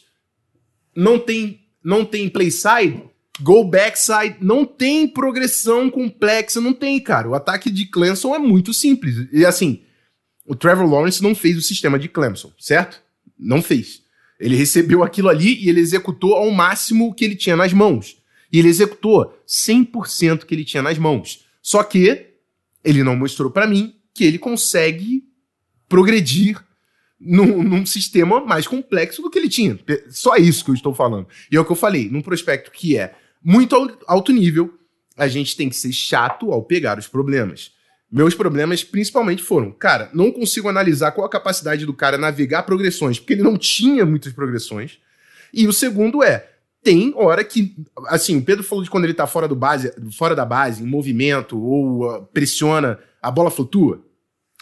não 0.95 1.19
tem, 1.19 1.61
não 1.83 2.05
tem 2.05 2.29
play 2.29 2.51
side, 2.51 3.03
Go 3.41 3.65
backside 3.65 4.37
não 4.41 4.65
tem 4.65 5.07
progressão 5.07 5.91
complexa, 5.91 6.61
não 6.61 6.73
tem, 6.73 6.99
cara. 6.99 7.29
O 7.29 7.35
ataque 7.35 7.71
de 7.71 7.87
Clemson 7.87 8.35
é 8.35 8.39
muito 8.39 8.73
simples. 8.73 9.29
E 9.31 9.45
assim, 9.45 9.83
o 10.47 10.55
Trevor 10.55 10.89
Lawrence 10.89 11.23
não 11.23 11.35
fez 11.35 11.57
o 11.57 11.63
sistema 11.63 11.99
de 11.99 12.09
Clemson, 12.09 12.51
certo? 12.59 13.03
Não 13.39 13.61
fez. 13.61 14.03
Ele 14.41 14.57
recebeu 14.57 15.03
aquilo 15.03 15.29
ali 15.29 15.63
e 15.63 15.69
ele 15.69 15.81
executou 15.81 16.35
ao 16.35 16.51
máximo 16.51 17.09
o 17.09 17.15
que 17.15 17.25
ele 17.25 17.37
tinha 17.37 17.57
nas 17.57 17.73
mãos. 17.73 18.17
E 18.51 18.59
ele 18.59 18.69
executou 18.69 19.39
100% 19.47 20.45
que 20.45 20.55
ele 20.55 20.65
tinha 20.65 20.83
nas 20.83 20.99
mãos. 20.99 21.45
Só 21.61 21.83
que 21.83 22.27
ele 22.83 23.03
não 23.03 23.17
mostrou 23.17 23.51
para 23.51 23.67
mim 23.67 23.97
que 24.15 24.25
ele 24.25 24.39
consegue 24.39 25.25
progredir 25.89 26.63
num, 27.21 27.63
num, 27.63 27.87
sistema 27.87 28.45
mais 28.45 28.67
complexo 28.67 29.23
do 29.23 29.31
que 29.31 29.39
ele 29.39 29.49
tinha. 29.49 29.79
Só 30.11 30.37
isso 30.37 30.65
que 30.65 30.71
eu 30.71 30.75
estou 30.75 30.95
falando. 30.95 31.27
E 31.51 31.57
é 31.57 31.61
o 31.61 31.65
que 31.65 31.73
eu 31.73 31.77
falei, 31.77 32.11
num 32.11 32.23
prospecto 32.23 32.71
que 32.71 32.97
é 32.97 33.15
muito 33.43 33.75
alto 34.07 34.33
nível, 34.33 34.75
a 35.17 35.29
gente 35.29 35.57
tem 35.57 35.69
que 35.69 35.77
ser 35.77 35.93
chato 35.93 36.53
ao 36.53 36.63
pegar 36.63 36.99
os 36.99 37.09
problemas. 37.09 37.73
Meus 38.11 38.35
problemas 38.35 38.85
principalmente 38.85 39.43
foram, 39.43 39.73
cara, 39.73 40.11
não 40.13 40.31
consigo 40.31 40.69
analisar 40.69 41.13
qual 41.13 41.27
a 41.27 41.31
capacidade 41.31 41.85
do 41.85 41.95
cara 41.95 42.19
navegar 42.19 42.63
progressões, 42.63 43.19
porque 43.19 43.33
ele 43.33 43.43
não 43.43 43.57
tinha 43.57 44.05
muitas 44.05 44.33
progressões. 44.33 44.99
E 45.53 45.67
o 45.67 45.73
segundo 45.73 46.23
é, 46.23 46.49
tem 46.87 47.13
hora 47.17 47.43
que. 47.43 47.75
Assim, 48.07 48.37
o 48.37 48.43
Pedro 48.43 48.63
falou 48.63 48.85
de 48.85 48.91
quando 48.91 49.05
ele 49.05 49.15
tá 49.15 49.27
fora, 49.27 49.49
do 49.49 49.57
base, 49.57 49.93
fora 50.17 50.37
da 50.37 50.45
base, 50.45 50.85
em 50.85 50.87
movimento, 50.87 51.61
ou 51.61 52.09
uh, 52.09 52.25
pressiona, 52.27 52.99
a 53.21 53.29
bola 53.29 53.51
flutua. 53.51 54.06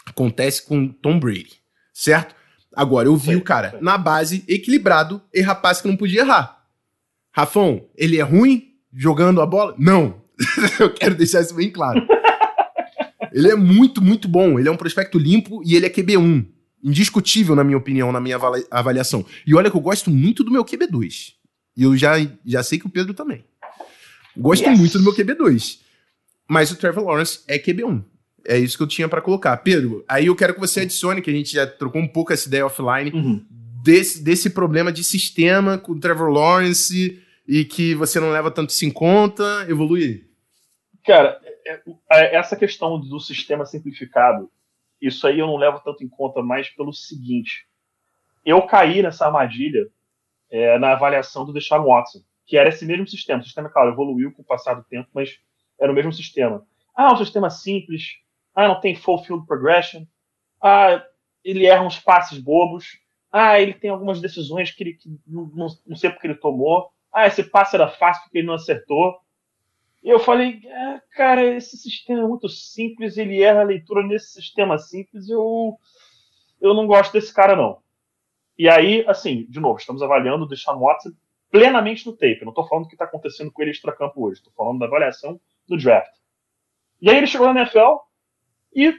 Acontece 0.05 0.65
com 0.65 0.87
Tom 0.87 1.19
Brady, 1.19 1.59
certo? 1.93 2.35
Agora, 2.75 3.07
eu 3.07 3.15
vi 3.15 3.31
sim, 3.31 3.35
o 3.35 3.41
cara 3.41 3.71
sim. 3.71 3.77
na 3.81 3.97
base, 3.97 4.43
equilibrado, 4.47 5.21
errar 5.33 5.55
passe 5.55 5.81
que 5.81 5.87
não 5.87 5.95
podia 5.95 6.21
errar. 6.21 6.63
Rafão, 7.31 7.85
ele 7.95 8.17
é 8.17 8.21
ruim 8.21 8.75
jogando 8.93 9.41
a 9.41 9.45
bola? 9.45 9.75
Não. 9.77 10.21
eu 10.79 10.93
quero 10.93 11.15
deixar 11.15 11.41
isso 11.41 11.53
bem 11.53 11.69
claro. 11.69 12.05
ele 13.31 13.49
é 13.49 13.55
muito, 13.55 14.01
muito 14.01 14.27
bom. 14.27 14.59
Ele 14.59 14.67
é 14.67 14.71
um 14.71 14.77
prospecto 14.77 15.17
limpo 15.17 15.61
e 15.65 15.75
ele 15.75 15.85
é 15.85 15.89
QB1. 15.89 16.45
Indiscutível, 16.83 17.55
na 17.55 17.63
minha 17.63 17.77
opinião, 17.77 18.11
na 18.11 18.21
minha 18.21 18.37
avaliação. 18.69 19.25
E 19.45 19.55
olha 19.55 19.71
que 19.71 19.75
eu 19.75 19.81
gosto 19.81 20.09
muito 20.09 20.43
do 20.43 20.51
meu 20.51 20.63
QB2. 20.63 21.33
E 21.75 21.83
eu 21.83 21.97
já, 21.97 22.13
já 22.45 22.63
sei 22.63 22.79
que 22.79 22.85
o 22.85 22.89
Pedro 22.89 23.13
também. 23.13 23.43
Gosto 24.37 24.69
yes. 24.69 24.79
muito 24.79 24.97
do 24.97 25.03
meu 25.03 25.13
QB2. 25.13 25.79
Mas 26.47 26.71
o 26.71 26.75
Trevor 26.75 27.05
Lawrence 27.05 27.39
é 27.47 27.57
QB1. 27.57 28.03
É 28.47 28.57
isso 28.57 28.77
que 28.77 28.83
eu 28.83 28.87
tinha 28.87 29.09
para 29.09 29.21
colocar. 29.21 29.57
Pedro, 29.57 30.03
aí 30.07 30.27
eu 30.27 30.35
quero 30.35 30.53
que 30.53 30.59
você 30.59 30.81
adicione, 30.81 31.21
que 31.21 31.29
a 31.29 31.33
gente 31.33 31.51
já 31.51 31.65
trocou 31.65 32.01
um 32.01 32.07
pouco 32.07 32.31
essa 32.31 32.47
ideia 32.47 32.65
offline, 32.65 33.11
uhum. 33.11 33.45
desse, 33.83 34.23
desse 34.23 34.49
problema 34.49 34.91
de 34.91 35.03
sistema 35.03 35.77
com 35.77 35.93
o 35.93 35.99
Trevor 35.99 36.29
Lawrence 36.29 37.21
e 37.47 37.65
que 37.65 37.95
você 37.95 38.19
não 38.19 38.31
leva 38.31 38.51
tanto 38.51 38.69
isso 38.69 38.85
em 38.85 38.91
conta. 38.91 39.65
Evolui. 39.67 40.25
Cara, 41.03 41.39
é, 41.65 41.81
é, 42.11 42.35
essa 42.35 42.55
questão 42.55 42.99
do 42.99 43.19
sistema 43.19 43.65
simplificado, 43.65 44.49
isso 45.01 45.27
aí 45.27 45.39
eu 45.39 45.47
não 45.47 45.57
levo 45.57 45.79
tanto 45.83 46.03
em 46.03 46.07
conta 46.07 46.41
mais 46.41 46.69
pelo 46.69 46.93
seguinte. 46.93 47.67
Eu 48.45 48.61
caí 48.63 49.01
nessa 49.01 49.25
armadilha 49.25 49.87
é, 50.51 50.77
na 50.77 50.93
avaliação 50.93 51.45
do 51.45 51.53
Deshaun 51.53 51.83
Watson, 51.83 52.19
que 52.45 52.57
era 52.57 52.69
esse 52.69 52.85
mesmo 52.85 53.07
sistema. 53.07 53.41
O 53.41 53.43
sistema, 53.43 53.69
claro, 53.69 53.91
evoluiu 53.91 54.31
com 54.31 54.41
o 54.41 54.45
passar 54.45 54.75
do 54.75 54.83
tempo, 54.83 55.09
mas 55.13 55.39
era 55.79 55.91
o 55.91 55.95
mesmo 55.95 56.13
sistema. 56.13 56.65
Ah, 56.95 57.13
um 57.13 57.17
sistema 57.17 57.49
simples. 57.49 58.19
Ah, 58.55 58.67
não 58.67 58.79
tem 58.79 58.95
full 58.95 59.23
field 59.23 59.45
progression. 59.45 60.05
Ah, 60.61 61.03
ele 61.43 61.65
erra 61.65 61.83
uns 61.83 61.99
passes 61.99 62.39
bobos. 62.39 62.97
Ah, 63.31 63.59
ele 63.59 63.73
tem 63.73 63.89
algumas 63.89 64.21
decisões 64.21 64.71
que 64.71 64.83
ele 64.83 64.93
que 64.93 65.09
não, 65.27 65.45
não, 65.53 65.67
não 65.85 65.95
sei 65.95 66.09
porque 66.09 66.25
ele 66.25 66.35
tomou. 66.35 66.89
Ah, 67.11 67.27
esse 67.27 67.43
passe 67.43 67.75
era 67.75 67.87
fácil 67.87 68.23
porque 68.23 68.39
ele 68.39 68.47
não 68.47 68.53
acertou. 68.53 69.19
E 70.01 70.09
eu 70.09 70.19
falei, 70.19 70.61
ah, 70.71 71.01
cara, 71.11 71.43
esse 71.43 71.77
sistema 71.77 72.21
é 72.21 72.27
muito 72.27 72.47
simples, 72.47 73.17
ele 73.17 73.41
erra 73.41 73.61
a 73.61 73.65
leitura 73.65 74.05
nesse 74.05 74.33
sistema 74.33 74.77
simples, 74.77 75.27
eu, 75.27 75.79
eu 76.61 76.75
não 76.75 76.85
gosto 76.85 77.11
desse 77.11 77.33
cara, 77.33 77.55
não. 77.55 77.79
E 78.57 78.69
aí, 78.69 79.03
assim, 79.07 79.45
de 79.49 79.59
novo, 79.59 79.79
estamos 79.79 80.03
avaliando 80.03 80.45
o 80.45 80.47
Deshaun 80.47 80.79
Watson 80.79 81.11
plenamente 81.49 82.05
no 82.05 82.13
tape. 82.13 82.37
Eu 82.39 82.45
não 82.45 82.51
estou 82.51 82.67
falando 82.67 82.85
o 82.85 82.87
que 82.87 82.95
está 82.95 83.05
acontecendo 83.05 83.51
com 83.51 83.61
ele 83.61 83.71
extra-campo 83.71 84.25
hoje. 84.25 84.39
Estou 84.39 84.53
falando 84.53 84.79
da 84.79 84.85
avaliação 84.85 85.39
do 85.67 85.77
draft. 85.77 86.11
E 87.01 87.09
aí 87.09 87.17
ele 87.17 87.27
chegou 87.27 87.51
na 87.51 87.61
NFL 87.61 87.97
e 88.75 88.93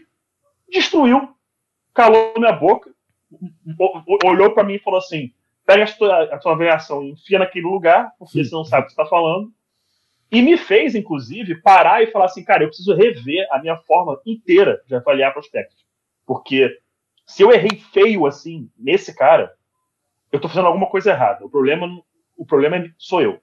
destruiu, 0.70 1.28
calou 1.92 2.32
minha 2.38 2.52
boca, 2.52 2.90
olhou 4.24 4.52
para 4.52 4.64
mim 4.64 4.74
e 4.74 4.78
falou 4.78 4.98
assim: 4.98 5.32
pega 5.64 5.84
a 5.84 5.92
tua, 5.92 6.22
a 6.22 6.38
tua 6.38 6.52
avaliação 6.52 7.02
e 7.02 7.10
enfia 7.10 7.38
naquele 7.38 7.66
lugar, 7.66 8.12
porque 8.18 8.42
você 8.42 8.54
não 8.54 8.64
sabe 8.64 8.82
o 8.82 8.86
que 8.86 8.92
está 8.92 9.04
falando. 9.04 9.52
E 10.30 10.42
me 10.42 10.56
fez, 10.56 10.94
inclusive, 10.94 11.60
parar 11.60 12.02
e 12.02 12.10
falar 12.10 12.26
assim: 12.26 12.44
cara, 12.44 12.64
eu 12.64 12.68
preciso 12.68 12.94
rever 12.94 13.46
a 13.50 13.60
minha 13.60 13.76
forma 13.76 14.20
inteira 14.24 14.82
de 14.86 14.94
avaliar 14.94 15.32
prospectos. 15.32 15.84
Porque 16.24 16.80
se 17.26 17.42
eu 17.42 17.52
errei 17.52 17.78
feio 17.92 18.26
assim 18.26 18.70
nesse 18.78 19.14
cara, 19.14 19.54
eu 20.32 20.40
tô 20.40 20.48
fazendo 20.48 20.66
alguma 20.66 20.88
coisa 20.88 21.10
errada. 21.10 21.44
O 21.44 21.50
problema, 21.50 21.86
o 22.36 22.46
problema 22.46 22.76
é, 22.76 22.90
sou 22.96 23.20
eu. 23.20 23.40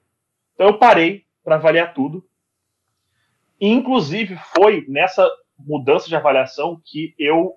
Então 0.54 0.66
eu 0.66 0.78
parei 0.78 1.24
para 1.42 1.56
avaliar 1.56 1.94
tudo. 1.94 2.26
E, 3.60 3.68
inclusive, 3.68 4.36
foi 4.54 4.84
nessa 4.88 5.28
mudança 5.58 6.08
de 6.08 6.16
avaliação 6.16 6.80
que 6.84 7.14
eu 7.18 7.54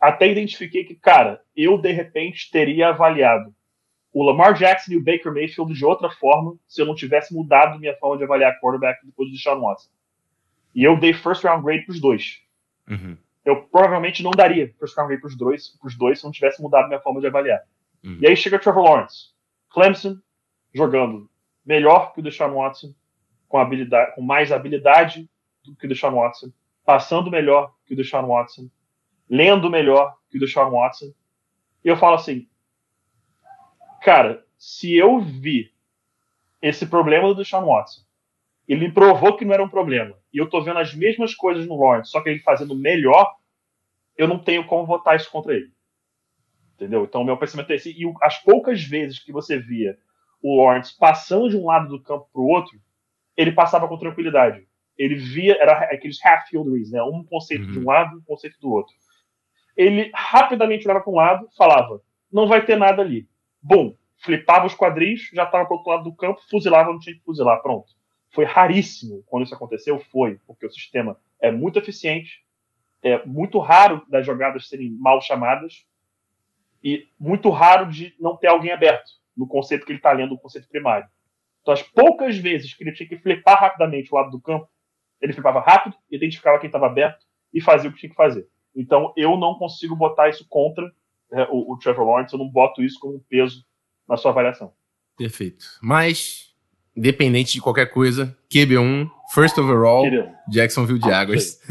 até 0.00 0.30
identifiquei 0.30 0.84
que, 0.84 0.94
cara, 0.94 1.42
eu 1.56 1.78
de 1.78 1.92
repente 1.92 2.50
teria 2.50 2.88
avaliado 2.88 3.54
o 4.12 4.24
Lamar 4.24 4.54
Jackson 4.54 4.92
e 4.92 4.96
o 4.96 5.04
Baker 5.04 5.32
Mayfield 5.32 5.74
de 5.74 5.84
outra 5.84 6.10
forma 6.10 6.56
se 6.66 6.80
eu 6.80 6.86
não 6.86 6.94
tivesse 6.94 7.34
mudado 7.34 7.78
minha 7.78 7.96
forma 7.96 8.16
de 8.16 8.24
avaliar 8.24 8.58
quarterback 8.60 9.04
depois 9.04 9.30
do 9.30 9.36
Sean 9.36 9.60
Watson. 9.60 9.90
E 10.74 10.84
eu 10.84 10.98
dei 10.98 11.12
first 11.12 11.44
round 11.44 11.64
grade 11.64 11.84
pros 11.84 12.00
dois. 12.00 12.40
Uhum 12.88 13.16
eu 13.48 13.62
provavelmente 13.62 14.22
não 14.22 14.30
daria 14.30 14.68
para 14.78 14.84
os 14.84 14.92
para 14.92 15.26
os 15.26 15.34
dois, 15.34 15.68
pros 15.80 15.96
dois 15.96 16.18
se 16.18 16.24
não 16.24 16.30
tivesse 16.30 16.60
mudado 16.60 16.88
minha 16.88 17.00
forma 17.00 17.18
de 17.18 17.26
avaliar. 17.26 17.62
Uhum. 18.04 18.18
E 18.20 18.26
aí 18.26 18.36
chega 18.36 18.58
Trevor 18.58 18.84
Lawrence, 18.84 19.30
Clemson 19.70 20.18
jogando 20.74 21.30
melhor 21.64 22.12
que 22.12 22.20
o 22.20 22.22
Deshaun 22.22 22.54
Watson, 22.54 22.94
com, 23.48 23.56
habilidade, 23.56 24.14
com 24.14 24.20
mais 24.20 24.52
habilidade 24.52 25.26
do 25.64 25.74
que 25.74 25.86
o 25.86 25.88
Deshaun 25.88 26.16
Watson, 26.16 26.52
passando 26.88 27.30
melhor 27.30 27.74
que 27.84 27.92
o 27.92 27.96
Deshaun 27.98 28.26
Watson, 28.28 28.70
lendo 29.28 29.68
melhor 29.68 30.16
que 30.30 30.38
o 30.38 30.40
Deshaun 30.40 30.70
Watson. 30.70 31.12
E 31.84 31.88
eu 31.88 31.98
falo 31.98 32.14
assim, 32.14 32.48
cara, 34.00 34.42
se 34.56 34.96
eu 34.96 35.20
vi 35.20 35.70
esse 36.62 36.86
problema 36.86 37.28
do 37.28 37.34
Deshaun 37.34 37.66
Watson, 37.66 38.00
ele 38.66 38.86
me 38.86 38.90
provou 38.90 39.36
que 39.36 39.44
não 39.44 39.52
era 39.52 39.62
um 39.62 39.68
problema, 39.68 40.16
e 40.32 40.38
eu 40.38 40.48
tô 40.48 40.62
vendo 40.62 40.78
as 40.78 40.94
mesmas 40.94 41.34
coisas 41.34 41.66
no 41.66 41.78
Lawrence, 41.78 42.10
só 42.10 42.22
que 42.22 42.30
ele 42.30 42.38
fazendo 42.38 42.74
melhor, 42.74 43.36
eu 44.16 44.26
não 44.26 44.38
tenho 44.38 44.66
como 44.66 44.86
votar 44.86 45.14
isso 45.14 45.30
contra 45.30 45.52
ele. 45.54 45.70
Entendeu? 46.74 47.04
Então, 47.04 47.22
meu 47.22 47.36
pensamento 47.36 47.70
é 47.70 47.74
esse. 47.74 47.90
E 47.90 48.10
as 48.22 48.38
poucas 48.38 48.82
vezes 48.82 49.18
que 49.18 49.30
você 49.30 49.58
via 49.58 49.98
o 50.42 50.56
Lawrence 50.56 50.96
passando 50.96 51.50
de 51.50 51.56
um 51.58 51.66
lado 51.66 51.86
do 51.90 52.02
campo 52.02 52.30
para 52.32 52.40
o 52.40 52.46
outro, 52.48 52.80
ele 53.36 53.52
passava 53.52 53.86
com 53.86 53.98
tranquilidade. 53.98 54.66
Ele 54.98 55.14
via, 55.14 55.56
era 55.60 55.84
aqueles 55.84 56.18
half-field 56.24 56.70
reads, 56.70 56.90
né? 56.90 57.02
Um 57.02 57.24
conceito 57.24 57.66
uhum. 57.66 57.72
de 57.72 57.78
um 57.78 57.82
uhum. 57.82 57.88
lado, 57.88 58.18
um 58.18 58.22
conceito 58.22 58.58
do 58.60 58.70
outro. 58.70 58.94
Ele 59.76 60.10
rapidamente 60.12 60.86
olhava 60.86 61.04
para 61.04 61.12
um 61.12 61.16
lado, 61.16 61.48
falava: 61.56 62.02
não 62.32 62.48
vai 62.48 62.64
ter 62.64 62.76
nada 62.76 63.00
ali. 63.00 63.28
Bom, 63.62 63.94
flipava 64.18 64.66
os 64.66 64.74
quadris, 64.74 65.30
já 65.32 65.44
estava 65.44 65.64
para 65.64 65.74
o 65.74 65.76
outro 65.78 65.92
lado 65.92 66.04
do 66.04 66.14
campo, 66.14 66.40
fuzilava, 66.50 66.92
não 66.92 66.98
tinha 66.98 67.14
que 67.14 67.22
fuzilar, 67.22 67.62
pronto. 67.62 67.92
Foi 68.30 68.44
raríssimo 68.44 69.22
quando 69.26 69.44
isso 69.44 69.54
aconteceu, 69.54 69.98
foi, 70.10 70.38
porque 70.46 70.66
o 70.66 70.70
sistema 70.70 71.16
é 71.40 71.50
muito 71.50 71.78
eficiente, 71.78 72.44
é 73.02 73.24
muito 73.24 73.58
raro 73.58 74.04
das 74.08 74.26
jogadas 74.26 74.68
serem 74.68 74.90
mal 74.90 75.20
chamadas 75.20 75.86
e 76.82 77.08
muito 77.18 77.48
raro 77.50 77.86
de 77.86 78.14
não 78.20 78.36
ter 78.36 78.48
alguém 78.48 78.72
aberto 78.72 79.10
no 79.36 79.46
conceito 79.46 79.86
que 79.86 79.92
ele 79.92 79.98
está 79.98 80.12
lendo, 80.12 80.34
o 80.34 80.38
conceito 80.38 80.68
primário. 80.68 81.08
Então, 81.62 81.72
as 81.72 81.82
poucas 81.82 82.36
vezes 82.36 82.74
que 82.74 82.82
ele 82.82 82.92
tinha 82.92 83.08
que 83.08 83.18
flipar 83.18 83.60
rapidamente 83.60 84.12
o 84.12 84.16
lado 84.16 84.30
do 84.30 84.40
campo, 84.40 84.68
ele 85.20 85.32
flipava 85.32 85.60
rápido, 85.60 85.96
identificava 86.10 86.58
quem 86.58 86.68
estava 86.68 86.86
aberto 86.86 87.24
e 87.52 87.60
fazia 87.60 87.88
o 87.90 87.92
que 87.92 88.00
tinha 88.00 88.10
que 88.10 88.16
fazer. 88.16 88.46
Então, 88.74 89.12
eu 89.16 89.36
não 89.36 89.54
consigo 89.54 89.96
botar 89.96 90.28
isso 90.28 90.46
contra 90.48 90.84
é, 91.32 91.42
o, 91.50 91.72
o 91.72 91.78
Trevor 91.78 92.06
Lawrence, 92.06 92.32
eu 92.32 92.38
não 92.38 92.48
boto 92.48 92.82
isso 92.82 92.98
como 93.00 93.16
um 93.16 93.22
peso 93.28 93.64
na 94.08 94.16
sua 94.16 94.30
avaliação. 94.30 94.72
Perfeito. 95.16 95.64
Mas, 95.82 96.54
independente 96.96 97.52
de 97.54 97.60
qualquer 97.60 97.86
coisa, 97.86 98.36
QB1 98.50 99.10
First 99.30 99.58
overall, 99.58 100.06
Jacksonville 100.48 101.00
Jaguars. 101.00 101.60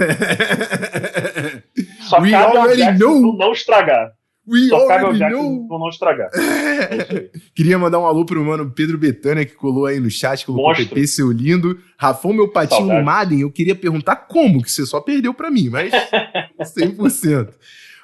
Só 2.07 2.21
We 2.21 2.29
cabe 2.31 2.57
already 2.57 2.83
ao 2.83 2.93
know. 2.93 3.35
não 3.35 3.51
estragar. 3.51 4.13
We 4.47 4.71
ao 4.71 4.87
Jackson 5.13 5.67
know. 5.67 5.79
não 5.79 5.89
estragar. 5.89 6.29
É 6.33 7.29
Queria 7.53 7.77
mandar 7.77 7.99
um 7.99 8.05
alô 8.05 8.25
pro 8.25 8.43
mano 8.43 8.71
Pedro 8.71 8.97
Betânia, 8.97 9.45
que 9.45 9.55
colou 9.55 9.85
aí 9.85 9.99
no 9.99 10.09
chat, 10.09 10.45
colocou 10.45 10.69
Monstro. 10.69 10.87
PP, 10.87 11.07
seu 11.07 11.31
lindo. 11.31 11.77
Rafão, 11.97 12.31
meu 12.31 12.47
patinho 12.47 12.87
Saudade. 12.87 13.05
Madden, 13.05 13.41
eu 13.41 13.51
queria 13.51 13.75
perguntar 13.75 14.15
como, 14.15 14.63
que 14.63 14.71
você 14.71 14.85
só 14.85 15.01
perdeu 15.01 15.33
pra 15.33 15.51
mim, 15.51 15.69
mas 15.69 15.91
100%. 16.61 17.49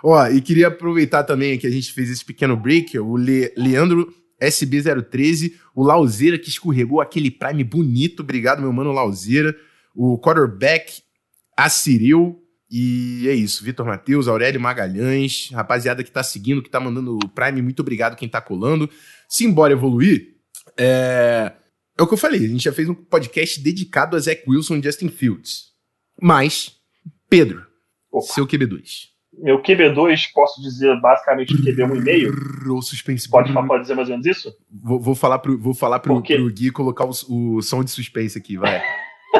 Ó, 0.03 0.27
e 0.27 0.41
queria 0.41 0.67
aproveitar 0.67 1.23
também 1.23 1.57
que 1.57 1.65
a 1.65 1.69
gente 1.69 1.93
fez 1.93 2.09
esse 2.09 2.25
pequeno 2.25 2.57
break, 2.57 2.99
o 2.99 3.15
Le 3.15 3.53
Leandro 3.55 4.13
SB013, 4.41 5.53
o 5.73 5.81
Lauzeira 5.81 6.37
que 6.37 6.49
escorregou 6.49 6.99
aquele 6.99 7.31
prime 7.31 7.63
bonito, 7.63 8.19
obrigado 8.21 8.61
meu 8.61 8.73
mano 8.73 8.91
Lauzeira, 8.91 9.55
o 9.95 10.19
quarterback 10.19 11.01
Assiril, 11.55 12.42
e 12.75 13.29
é 13.29 13.33
isso, 13.35 13.63
Vitor 13.63 13.85
Matheus, 13.85 14.27
Aurélio 14.27 14.59
Magalhães, 14.59 15.51
rapaziada 15.53 16.03
que 16.03 16.09
tá 16.09 16.23
seguindo, 16.23 16.63
que 16.63 16.71
tá 16.71 16.79
mandando 16.79 17.19
o 17.23 17.29
Prime, 17.29 17.61
muito 17.61 17.81
obrigado 17.81 18.15
quem 18.15 18.27
tá 18.27 18.41
colando. 18.41 18.89
Se 19.29 19.45
embora 19.45 19.73
evoluir, 19.73 20.37
é... 20.75 21.51
é 21.95 22.01
o 22.01 22.07
que 22.07 22.15
eu 22.15 22.17
falei, 22.17 22.43
a 22.43 22.47
gente 22.47 22.63
já 22.63 22.73
fez 22.73 22.89
um 22.89 22.95
podcast 22.95 23.61
dedicado 23.61 24.17
a 24.17 24.19
Zach 24.19 24.43
Wilson 24.47 24.77
e 24.77 24.81
Justin 24.81 25.09
Fields. 25.09 25.65
Mas, 26.19 26.75
Pedro, 27.29 27.63
Opa. 28.11 28.33
seu 28.33 28.47
QB2 28.47 29.13
meu 29.37 29.61
QB2, 29.61 30.31
posso 30.33 30.61
dizer 30.61 30.99
basicamente 31.01 31.55
QB 31.55 31.83
1,5? 31.83 32.69
Ou 32.69 32.81
suspense. 32.81 33.29
Pode, 33.29 33.51
pode 33.51 33.81
dizer 33.81 33.95
mais 33.95 34.07
ou 34.07 34.13
menos 34.13 34.25
isso? 34.25 34.55
Vou, 34.69 34.99
vou 34.99 35.15
falar, 35.15 35.39
pro, 35.39 35.57
vou 35.57 35.73
falar 35.73 35.99
pro, 35.99 36.21
pro 36.21 36.51
Gui 36.51 36.71
colocar 36.71 37.05
o, 37.05 37.11
o 37.29 37.61
som 37.61 37.83
de 37.83 37.89
suspense 37.89 38.37
aqui, 38.37 38.57
vai. 38.57 38.81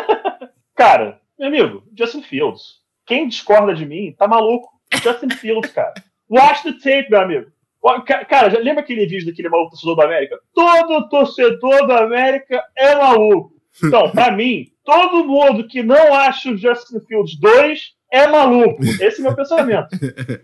cara, 0.75 1.21
meu 1.37 1.47
amigo, 1.47 1.83
Justin 1.95 2.23
Fields. 2.23 2.82
Quem 3.05 3.27
discorda 3.27 3.73
de 3.73 3.85
mim 3.85 4.13
tá 4.17 4.27
maluco. 4.27 4.69
Justin 5.01 5.29
Fields, 5.29 5.71
cara. 5.71 5.93
Watch 6.29 6.63
the 6.63 6.73
tape, 6.73 7.09
meu 7.09 7.21
amigo. 7.21 7.51
Cara, 8.29 8.49
já 8.49 8.59
lembra 8.59 8.81
aquele 8.81 9.05
vídeo 9.05 9.25
daquele 9.25 9.49
maluco 9.49 9.71
torcedor 9.71 9.95
do 9.95 10.01
América? 10.03 10.39
Todo 10.53 11.09
torcedor 11.09 11.85
do 11.85 11.93
América 11.93 12.63
é 12.77 12.95
maluco. 12.95 13.53
Então, 13.83 14.09
pra 14.11 14.31
mim, 14.31 14.67
todo 14.85 15.25
mundo 15.25 15.67
que 15.67 15.83
não 15.83 16.13
acha 16.13 16.51
o 16.51 16.57
Justin 16.57 16.99
Fields 17.01 17.37
2 17.39 17.81
é 18.11 18.27
maluco. 18.27 18.83
Esse 18.83 19.17
é 19.17 19.19
o 19.19 19.23
meu 19.23 19.35
pensamento. 19.35 19.87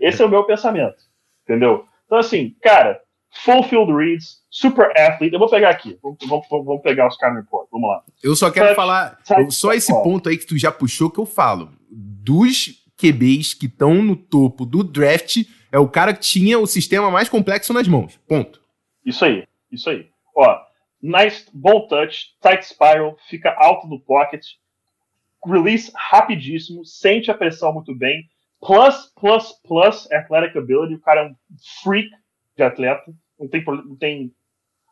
Esse 0.01 0.21
é 0.21 0.25
o 0.25 0.29
meu 0.29 0.43
pensamento. 0.43 0.97
Entendeu? 1.43 1.85
Então, 2.05 2.17
assim, 2.17 2.55
cara, 2.61 2.99
full 3.45 3.63
field 3.63 3.93
reads, 3.93 4.39
super 4.49 4.91
athlete. 4.97 5.33
Eu 5.33 5.39
vou 5.39 5.49
pegar 5.49 5.69
aqui. 5.69 5.97
Vamos, 6.01 6.17
vamos, 6.27 6.47
vamos 6.49 6.81
pegar 6.81 7.07
os 7.07 7.15
caras 7.15 7.37
report. 7.37 7.67
Vamos 7.71 7.87
lá. 7.87 8.03
Eu 8.21 8.35
só 8.35 8.51
quero 8.51 8.75
falar. 8.75 9.17
só 9.49 9.71
esse 9.73 9.93
ponto 10.03 10.27
aí 10.27 10.37
que 10.37 10.45
tu 10.45 10.57
já 10.57 10.71
puxou 10.71 11.09
que 11.09 11.19
eu 11.19 11.25
falo. 11.25 11.71
Dos 11.89 12.85
QBs 12.97 13.53
que 13.53 13.65
estão 13.65 13.95
no 13.95 14.15
topo 14.15 14.65
do 14.65 14.83
draft, 14.83 15.37
é 15.71 15.79
o 15.79 15.87
cara 15.87 16.13
que 16.13 16.19
tinha 16.19 16.59
o 16.59 16.67
sistema 16.67 17.09
mais 17.09 17.29
complexo 17.29 17.73
nas 17.73 17.87
mãos. 17.87 18.17
Ponto. 18.27 18.61
Isso 19.05 19.23
aí. 19.23 19.47
Isso 19.71 19.89
aí. 19.89 20.09
Ó, 20.35 20.59
nice, 21.01 21.45
bom 21.53 21.87
touch, 21.87 22.35
tight 22.41 22.65
spiral, 22.65 23.17
fica 23.29 23.55
alto 23.57 23.87
no 23.87 23.99
pocket, 23.99 24.45
release 25.45 25.91
rapidíssimo, 25.95 26.85
sente 26.85 27.31
a 27.31 27.33
pressão 27.33 27.73
muito 27.73 27.95
bem. 27.95 28.27
Plus, 28.59 29.11
plus, 29.15 29.53
plus 29.65 30.11
athletic 30.11 30.57
ability. 30.57 30.95
O 30.95 30.99
cara 30.99 31.21
é 31.21 31.25
um 31.29 31.35
freak 31.81 32.09
de 32.57 32.63
atleta. 32.63 33.13
Não 33.39 33.47
tem, 33.47 33.63
não 33.63 33.95
tem 33.95 34.35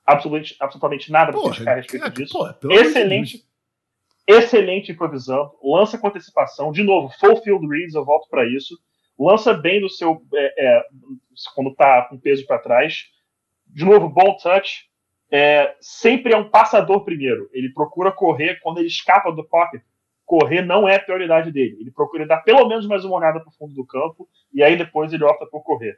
absolutamente, 0.05 0.55
absolutamente 0.59 1.11
nada 1.11 1.33
para 1.33 1.41
criticar 1.41 1.73
a 1.73 1.75
respeito 1.77 2.01
cara, 2.03 2.13
disso. 2.13 2.33
Porra, 2.33 2.57
excelente, 2.71 3.45
excelente 4.27 4.91
improvisando. 4.91 5.51
Lança 5.63 5.97
com 5.97 6.07
antecipação. 6.07 6.71
De 6.71 6.83
novo, 6.83 7.13
full 7.19 7.37
field 7.41 7.65
reads, 7.67 7.95
eu 7.95 8.05
volto 8.05 8.29
para 8.29 8.45
isso. 8.45 8.77
Lança 9.17 9.53
bem 9.53 9.81
no 9.81 9.89
seu. 9.89 10.21
É, 10.33 10.65
é, 10.67 10.83
quando 11.55 11.73
tá 11.73 12.03
com 12.09 12.19
peso 12.19 12.45
para 12.45 12.59
trás. 12.59 13.05
De 13.65 13.85
novo, 13.85 14.09
bom 14.09 14.35
touch. 14.37 14.87
É, 15.31 15.75
sempre 15.81 16.33
é 16.33 16.37
um 16.37 16.49
passador 16.49 17.03
primeiro. 17.03 17.49
Ele 17.51 17.71
procura 17.73 18.11
correr 18.11 18.59
quando 18.61 18.77
ele 18.77 18.87
escapa 18.87 19.31
do 19.31 19.43
pocket 19.43 19.81
correr 20.27 20.61
não 20.61 20.87
é 20.87 20.97
a 20.97 20.99
prioridade 20.99 21.51
dele. 21.51 21.77
Ele 21.79 21.89
procura 21.89 22.27
dar 22.27 22.41
pelo 22.41 22.67
menos 22.67 22.85
mais 22.85 23.05
uma 23.05 23.15
olhada 23.15 23.39
para 23.39 23.49
o 23.49 23.53
fundo 23.53 23.73
do 23.73 23.85
campo 23.85 24.27
e 24.53 24.61
aí 24.61 24.75
depois 24.77 25.11
ele 25.13 25.23
opta 25.23 25.47
por 25.47 25.63
correr. 25.63 25.97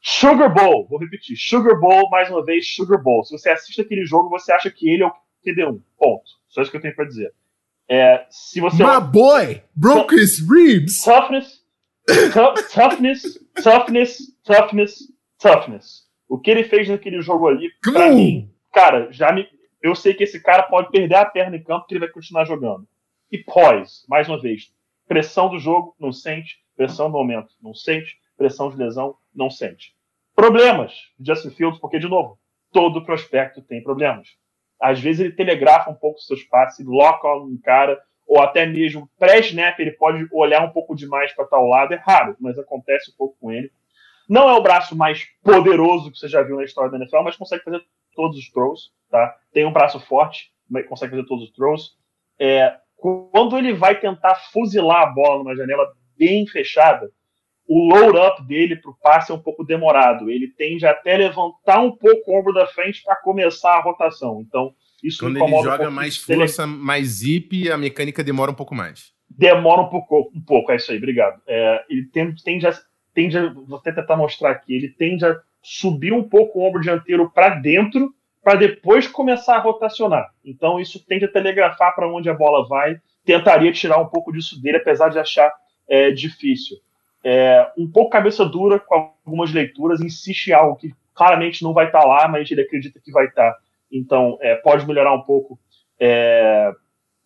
Sugar 0.00 0.52
Bowl, 0.52 0.86
vou 0.88 0.98
repetir. 0.98 1.36
Sugar 1.36 1.78
Bowl, 1.78 2.08
mais 2.08 2.30
uma 2.30 2.42
vez, 2.42 2.74
Sugar 2.74 3.00
Bowl. 3.00 3.22
Se 3.22 3.36
você 3.36 3.50
assiste 3.50 3.82
aquele 3.82 4.06
jogo, 4.06 4.30
você 4.30 4.50
acha 4.50 4.70
que 4.70 4.88
ele 4.88 5.02
é 5.02 5.06
o 5.06 5.12
QB1. 5.44 5.80
Ponto. 5.98 6.24
Só 6.48 6.62
isso 6.62 6.70
que 6.70 6.78
eu 6.78 6.80
tenho 6.80 6.96
para 6.96 7.04
dizer. 7.04 7.32
É, 7.88 8.26
se 8.30 8.60
você 8.60 8.82
My 8.82 9.00
boy 9.00 9.62
broke 9.74 10.14
his 10.14 10.40
ribs. 10.40 11.02
Toughness, 11.02 11.62
toughness, 12.72 13.38
toughness, 13.62 14.18
toughness, 14.44 14.98
toughness. 15.38 16.06
O 16.28 16.38
que 16.38 16.50
ele 16.50 16.64
fez 16.64 16.88
naquele 16.88 17.20
jogo 17.22 17.46
ali, 17.46 17.70
para 17.80 18.10
mim, 18.10 18.50
cara, 18.72 19.12
já 19.12 19.32
me, 19.32 19.48
eu 19.80 19.94
sei 19.94 20.14
que 20.14 20.24
esse 20.24 20.40
cara 20.40 20.64
pode 20.64 20.90
perder 20.90 21.14
a 21.14 21.24
perna 21.24 21.56
em 21.56 21.62
campo 21.62 21.86
que 21.86 21.94
ele 21.94 22.00
vai 22.00 22.08
continuar 22.08 22.44
jogando. 22.44 22.86
E 23.30 23.38
pós, 23.38 24.04
mais 24.08 24.28
uma 24.28 24.40
vez, 24.40 24.72
pressão 25.06 25.48
do 25.48 25.58
jogo, 25.58 25.94
não 26.00 26.12
sente, 26.12 26.56
pressão 26.76 27.06
do 27.06 27.12
momento, 27.12 27.54
não 27.62 27.74
sente, 27.74 28.16
pressão 28.36 28.70
de 28.70 28.76
lesão, 28.76 29.16
não 29.34 29.48
sente. 29.48 29.94
Problemas 30.34 30.92
de 31.18 31.32
Justin 31.32 31.50
Fields, 31.50 31.80
porque, 31.80 31.98
de 31.98 32.08
novo, 32.08 32.38
todo 32.72 33.04
prospecto 33.04 33.62
tem 33.62 33.82
problemas. 33.82 34.28
Às 34.80 35.00
vezes 35.00 35.20
ele 35.20 35.32
telegrafa 35.32 35.90
um 35.90 35.94
pouco 35.94 36.18
os 36.18 36.26
seus 36.26 36.42
passes, 36.44 36.84
loca 36.86 37.28
um 37.34 37.58
cara, 37.62 38.00
ou 38.26 38.40
até 38.40 38.66
mesmo 38.66 39.08
pré-snap 39.18 39.78
ele 39.78 39.92
pode 39.92 40.26
olhar 40.32 40.62
um 40.62 40.70
pouco 40.70 40.94
demais 40.94 41.32
para 41.32 41.46
tal 41.46 41.66
lado. 41.66 41.94
É 41.94 41.96
raro, 41.96 42.36
mas 42.40 42.58
acontece 42.58 43.10
um 43.10 43.14
pouco 43.16 43.36
com 43.40 43.52
ele. 43.52 43.70
Não 44.28 44.48
é 44.48 44.54
o 44.54 44.62
braço 44.62 44.96
mais 44.96 45.24
poderoso 45.42 46.10
que 46.10 46.18
você 46.18 46.28
já 46.28 46.42
viu 46.42 46.56
na 46.56 46.64
história 46.64 46.90
da 46.90 46.98
NFL, 46.98 47.22
mas 47.22 47.36
consegue 47.36 47.62
fazer 47.62 47.80
todos 48.14 48.36
os 48.36 48.50
throws, 48.50 48.90
tá? 49.08 49.36
Tem 49.52 49.64
um 49.64 49.72
braço 49.72 50.00
forte, 50.00 50.50
consegue 50.88 51.12
fazer 51.12 51.26
todos 51.26 51.44
os 51.44 51.52
throws. 51.52 51.96
É, 52.38 52.76
quando 52.96 53.56
ele 53.56 53.72
vai 53.72 53.98
tentar 54.00 54.34
fuzilar 54.52 55.02
a 55.02 55.06
bola 55.06 55.38
numa 55.38 55.54
janela 55.54 55.92
bem 56.18 56.46
fechada, 56.46 57.10
o 57.68 57.88
load-up 57.88 58.42
dele 58.46 58.76
para 58.76 58.90
o 58.90 58.94
passe 58.94 59.32
é 59.32 59.34
um 59.34 59.40
pouco 59.40 59.64
demorado. 59.64 60.30
Ele 60.30 60.48
tende 60.48 60.86
até 60.86 61.16
levantar 61.16 61.80
um 61.80 61.90
pouco 61.90 62.30
o 62.30 62.38
ombro 62.38 62.52
da 62.52 62.66
frente 62.66 63.02
para 63.02 63.16
começar 63.16 63.74
a 63.74 63.82
rotação. 63.82 64.44
Então, 64.46 64.72
isso 65.02 65.18
Quando 65.18 65.36
ele 65.38 65.62
joga 65.62 65.88
um 65.88 65.90
mais 65.90 66.16
força, 66.16 66.66
mais 66.66 67.06
zip, 67.06 67.70
a 67.70 67.76
mecânica 67.76 68.22
demora 68.22 68.50
um 68.50 68.54
pouco 68.54 68.74
mais. 68.74 69.12
Demora 69.28 69.82
um 69.82 69.88
pouco, 69.88 70.30
um 70.34 70.40
pouco 70.40 70.72
é 70.72 70.76
isso 70.76 70.92
aí, 70.92 70.98
obrigado. 70.98 71.40
É, 71.46 71.84
ele 71.90 72.06
tende, 72.06 72.42
tende, 72.42 72.66
a, 72.66 72.74
tende 73.12 73.36
a, 73.36 73.52
vou 73.52 73.78
até 73.78 73.92
tentar 73.92 74.16
mostrar 74.16 74.50
aqui, 74.50 74.74
ele 74.74 74.88
tende 74.88 75.24
a 75.26 75.38
subir 75.62 76.12
um 76.12 76.22
pouco 76.22 76.58
o 76.58 76.62
ombro 76.62 76.80
dianteiro 76.80 77.28
para 77.30 77.56
dentro 77.56 78.14
para 78.42 78.54
depois 78.54 79.08
começar 79.08 79.56
a 79.56 79.60
rotacionar. 79.60 80.30
Então 80.44 80.78
isso 80.78 81.04
tende 81.04 81.24
a 81.24 81.32
telegrafar 81.32 81.92
para 81.96 82.08
onde 82.08 82.30
a 82.30 82.34
bola 82.34 82.66
vai. 82.68 83.00
Tentaria 83.24 83.72
tirar 83.72 84.00
um 84.00 84.06
pouco 84.06 84.32
disso 84.32 84.62
dele, 84.62 84.76
apesar 84.76 85.08
de 85.08 85.18
achar 85.18 85.52
é, 85.88 86.12
difícil. 86.12 86.76
É, 87.28 87.72
um 87.76 87.90
pouco 87.90 88.10
cabeça 88.10 88.44
dura 88.44 88.78
com 88.78 88.94
algumas 89.26 89.52
leituras, 89.52 90.00
insiste 90.00 90.46
em 90.46 90.52
algo 90.52 90.76
que 90.76 90.94
claramente 91.12 91.60
não 91.60 91.72
vai 91.72 91.86
estar 91.86 92.02
tá 92.02 92.06
lá, 92.06 92.28
mas 92.28 92.48
ele 92.48 92.60
acredita 92.60 93.00
que 93.00 93.10
vai 93.10 93.26
estar. 93.26 93.50
Tá. 93.50 93.58
Então 93.90 94.38
é, 94.40 94.54
pode 94.54 94.86
melhorar 94.86 95.12
um 95.12 95.22
pouco 95.22 95.58
é, 95.98 96.70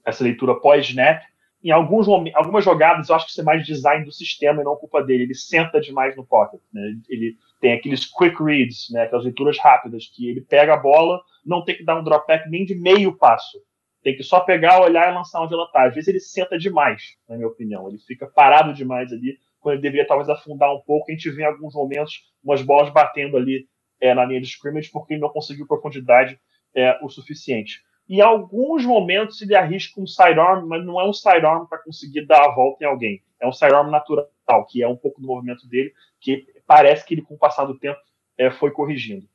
essa 0.02 0.24
leitura 0.24 0.58
pós-snap. 0.58 1.22
Em 1.62 1.70
alguns, 1.70 2.08
algumas 2.08 2.64
jogadas, 2.64 3.10
eu 3.10 3.14
acho 3.14 3.26
que 3.26 3.32
isso 3.32 3.42
é 3.42 3.44
mais 3.44 3.66
design 3.66 4.02
do 4.02 4.10
sistema 4.10 4.62
e 4.62 4.64
não 4.64 4.74
culpa 4.74 5.02
dele. 5.02 5.24
Ele 5.24 5.34
senta 5.34 5.78
demais 5.78 6.16
no 6.16 6.24
pocket. 6.24 6.62
Né? 6.72 6.94
Ele 7.06 7.36
tem 7.60 7.74
aqueles 7.74 8.06
quick 8.06 8.42
reads, 8.42 8.88
né, 8.90 9.02
aquelas 9.02 9.26
leituras 9.26 9.58
rápidas, 9.58 10.06
que 10.06 10.30
ele 10.30 10.40
pega 10.40 10.72
a 10.72 10.78
bola, 10.78 11.20
não 11.44 11.62
tem 11.62 11.76
que 11.76 11.84
dar 11.84 12.00
um 12.00 12.02
drop 12.02 12.26
back 12.26 12.48
nem 12.48 12.64
de 12.64 12.74
meio 12.74 13.14
passo. 13.18 13.58
Tem 14.02 14.16
que 14.16 14.22
só 14.22 14.40
pegar, 14.40 14.80
olhar 14.80 15.12
e 15.12 15.14
lançar 15.14 15.42
onde 15.42 15.52
ela 15.52 15.64
está. 15.64 15.84
Às 15.84 15.94
vezes 15.94 16.08
ele 16.08 16.20
senta 16.20 16.58
demais, 16.58 17.02
na 17.28 17.36
minha 17.36 17.48
opinião. 17.48 17.86
Ele 17.86 17.98
fica 17.98 18.26
parado 18.26 18.72
demais 18.72 19.12
ali, 19.12 19.36
quando 19.60 19.74
ele 19.74 19.82
deveria 19.82 20.06
talvez 20.06 20.28
afundar 20.28 20.74
um 20.74 20.80
pouco. 20.80 21.10
A 21.10 21.14
gente 21.14 21.30
vê 21.30 21.42
em 21.42 21.46
alguns 21.46 21.74
momentos 21.74 22.32
umas 22.42 22.62
bolas 22.62 22.92
batendo 22.92 23.36
ali 23.36 23.66
é, 24.00 24.14
na 24.14 24.24
linha 24.24 24.40
de 24.40 24.46
scrimmage 24.46 24.90
porque 24.90 25.14
ele 25.14 25.20
não 25.20 25.28
conseguiu 25.28 25.66
profundidade 25.66 26.40
é, 26.74 26.98
o 27.02 27.08
suficiente. 27.08 27.82
Em 28.08 28.20
alguns 28.20 28.84
momentos 28.84 29.40
ele 29.40 29.54
arrisca 29.54 30.00
um 30.00 30.06
sidearm, 30.06 30.66
mas 30.66 30.84
não 30.84 31.00
é 31.00 31.08
um 31.08 31.12
sidearm 31.12 31.66
para 31.66 31.78
conseguir 31.78 32.26
dar 32.26 32.44
a 32.44 32.54
volta 32.54 32.84
em 32.84 32.86
alguém. 32.86 33.22
É 33.38 33.46
um 33.46 33.52
sidearm 33.52 33.90
natural, 33.90 34.26
que 34.68 34.82
é 34.82 34.88
um 34.88 34.96
pouco 34.96 35.20
do 35.20 35.26
movimento 35.26 35.66
dele, 35.68 35.92
que 36.20 36.44
parece 36.66 37.06
que 37.06 37.14
ele, 37.14 37.22
com 37.22 37.34
o 37.34 37.38
passar 37.38 37.64
do 37.66 37.78
tempo, 37.78 38.00
é, 38.36 38.50
foi 38.50 38.70
corrigindo. 38.70 39.28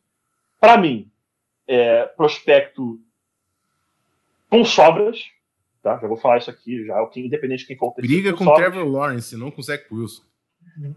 Para 0.59 0.77
mim, 0.77 1.09
é, 1.67 2.05
prospecto 2.05 2.99
com 4.49 4.63
sobras, 4.65 5.23
tá? 5.86 6.00
Já 6.00 6.08
vou 6.08 6.17
falar 6.17 6.39
isso 6.39 6.50
aqui, 6.50 6.84
já, 6.84 6.95
independente 7.15 7.60
de 7.60 7.67
quem 7.67 7.78
for. 7.78 7.93
Briga 7.95 8.34
com, 8.34 8.43
o 8.43 8.56
Trevor 8.56 8.88
Lawrence, 8.88 9.38
não 9.38 9.52
com 9.52 9.62
o 9.62 9.63
Zach 9.63 9.86
Wilson. 9.91 10.24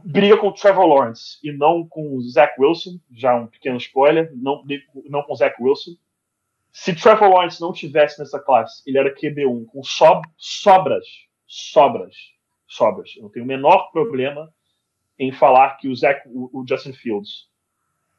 Briga 0.03 0.38
com 0.38 0.48
o 0.48 0.53
Trevor 0.53 0.87
Lawrence 0.87 1.38
e 1.44 1.53
não 1.53 1.87
com 1.87 2.16
o 2.16 2.22
Zach 2.22 2.55
Wilson, 2.59 2.98
já 3.12 3.37
um 3.37 3.46
pequeno 3.46 3.77
spoiler, 3.77 4.33
não, 4.35 4.64
não 5.11 5.22
com 5.22 5.33
o 5.35 5.37
Zach 5.37 5.55
Wilson. 5.62 5.90
Se 6.72 6.94
Trevor 6.94 7.29
Lawrence 7.29 7.61
não 7.61 7.70
tivesse 7.70 8.18
nessa 8.18 8.40
classe, 8.40 8.83
ele 8.87 8.96
era 8.96 9.14
QB1 9.14 9.66
com 9.66 9.83
so, 9.85 10.22
sobras, 10.38 11.05
sobras, 11.46 12.16
sobras. 12.66 13.14
Eu 13.16 13.24
não 13.24 13.31
tenho 13.31 13.44
o 13.44 13.48
menor 13.48 13.90
problema 13.92 14.51
em 15.18 15.31
falar 15.33 15.77
que 15.77 15.88
o, 15.88 15.94
Zach, 15.94 16.22
o, 16.27 16.61
o 16.61 16.64
Justin 16.66 16.94
Fields, 16.94 17.48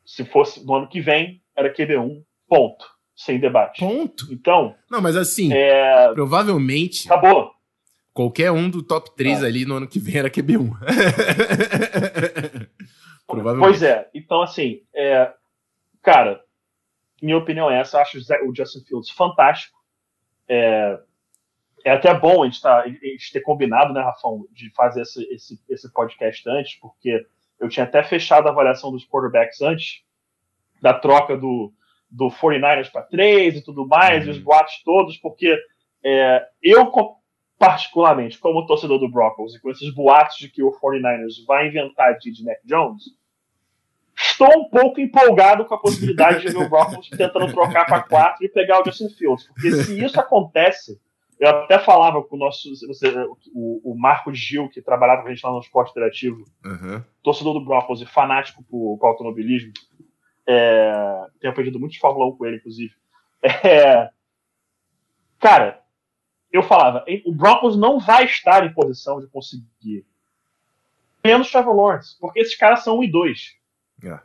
se 0.06 0.24
fosse 0.24 0.64
no 0.64 0.76
ano 0.76 0.88
que 0.88 1.02
vem, 1.02 1.42
era 1.56 1.74
QB1, 1.74 2.24
ponto. 2.48 2.99
Sem 3.20 3.38
debate. 3.38 3.82
Ponto. 3.82 4.32
Então. 4.32 4.74
Não, 4.90 5.02
mas 5.02 5.18
assim, 5.18 5.52
é... 5.52 6.14
provavelmente. 6.14 7.06
Acabou. 7.12 7.52
Qualquer 8.14 8.50
um 8.50 8.70
do 8.70 8.82
top 8.82 9.14
3 9.14 9.44
é. 9.44 9.46
ali 9.46 9.66
no 9.66 9.76
ano 9.76 9.90
que 9.90 10.00
vem 10.00 10.16
era 10.16 10.30
QB1. 10.30 10.72
provavelmente. 13.28 13.68
Pois 13.68 13.84
é. 13.84 14.10
Então, 14.14 14.42
assim, 14.42 14.84
é... 14.96 15.34
cara, 16.02 16.42
minha 17.22 17.36
opinião 17.36 17.70
é 17.70 17.82
essa. 17.82 17.98
Eu 17.98 18.02
acho 18.04 18.18
o 18.18 18.56
Justin 18.56 18.86
Fields 18.86 19.10
fantástico. 19.10 19.78
É, 20.48 20.98
é 21.84 21.92
até 21.92 22.18
bom 22.18 22.44
a 22.44 22.46
gente, 22.46 22.62
tá, 22.62 22.80
a 22.80 22.88
gente 22.88 23.34
ter 23.34 23.42
combinado, 23.42 23.92
né, 23.92 24.02
Rafão, 24.02 24.48
de 24.54 24.72
fazer 24.74 25.02
esse, 25.02 25.22
esse, 25.26 25.60
esse 25.68 25.92
podcast 25.92 26.50
antes, 26.50 26.80
porque 26.80 27.28
eu 27.60 27.68
tinha 27.68 27.84
até 27.84 28.02
fechado 28.02 28.48
a 28.48 28.52
avaliação 28.52 28.94
dos 28.94 29.06
quarterbacks 29.06 29.62
antes 29.62 30.04
da 30.82 30.94
troca 30.94 31.36
do, 31.36 31.74
do 32.10 32.28
49ers 32.28 32.92
para 32.92 33.04
3 33.04 33.58
e 33.58 33.64
tudo 33.64 33.88
mais, 33.88 34.24
uhum. 34.24 34.30
e 34.30 34.32
os 34.32 34.40
boatos 34.40 34.82
todos, 34.84 35.18
porque 35.18 35.56
é, 36.04 36.46
eu, 36.62 36.92
particularmente, 37.58 38.40
como 38.40 38.66
torcedor 38.66 39.00
do 39.00 39.10
Broncos, 39.10 39.56
e 39.56 39.62
com 39.62 39.70
esses 39.70 39.94
boatos 39.94 40.38
de 40.38 40.50
que 40.50 40.64
o 40.64 40.72
49ers 40.72 41.46
vai 41.48 41.68
inventar 41.68 42.18
de 42.18 42.44
Mac 42.44 42.58
Jones, 42.66 43.04
estou 44.16 44.50
um 44.60 44.70
pouco 44.70 45.00
empolgado 45.00 45.66
com 45.66 45.76
a 45.76 45.80
possibilidade 45.80 46.42
de 46.42 46.52
ver 46.52 46.66
o 46.66 46.70
Broncos 46.70 47.10
tentando 47.16 47.52
trocar 47.54 47.86
para 47.86 48.04
4 48.04 48.46
e 48.46 48.50
pegar 48.50 48.82
o 48.82 48.86
Justin 48.86 49.10
Fields, 49.10 49.46
porque 49.48 49.72
se 49.72 50.04
isso 50.04 50.20
acontece 50.20 51.00
eu 51.40 51.50
até 51.50 51.80
falava 51.80 52.22
com 52.22 52.36
o 52.36 52.40
nosso. 52.40 52.70
O, 53.54 53.94
o 53.94 53.98
Marco 53.98 54.34
Gil, 54.34 54.68
que 54.70 54.82
trabalhava 54.82 55.22
com 55.22 55.30
a 55.30 55.34
gente 55.34 55.44
lá 55.44 55.54
no 55.54 55.60
esporte 55.60 55.92
interativo, 55.92 56.44
uhum. 56.66 57.02
torcedor 57.24 57.54
do 57.54 57.64
Broncos 57.64 58.02
e 58.02 58.06
fanático 58.06 58.62
por, 58.64 58.98
por 58.98 59.08
automobilismo. 59.08 59.72
É, 60.52 61.28
tenho 61.40 61.52
aprendido 61.52 61.80
muito 61.80 61.92
de 61.92 62.00
Fórmula 62.00 62.26
1 62.28 62.38
com 62.38 62.46
ele, 62.46 62.58
inclusive. 62.58 62.94
É, 63.64 64.10
cara, 65.40 65.82
eu 66.52 66.64
falava, 66.64 67.06
o 67.26 67.32
Broncos 67.32 67.78
não 67.78 68.00
vai 68.00 68.26
estar 68.26 68.66
em 68.66 68.74
posição 68.74 69.22
de 69.22 69.28
conseguir 69.28 70.06
menos 71.24 71.52
Trevor 71.52 71.76
Lawrence, 71.76 72.18
porque 72.20 72.40
esses 72.40 72.56
caras 72.56 72.84
são 72.84 72.98
1 72.98 73.04
e 73.04 73.12
2. 73.12 73.56
É. 74.04 74.20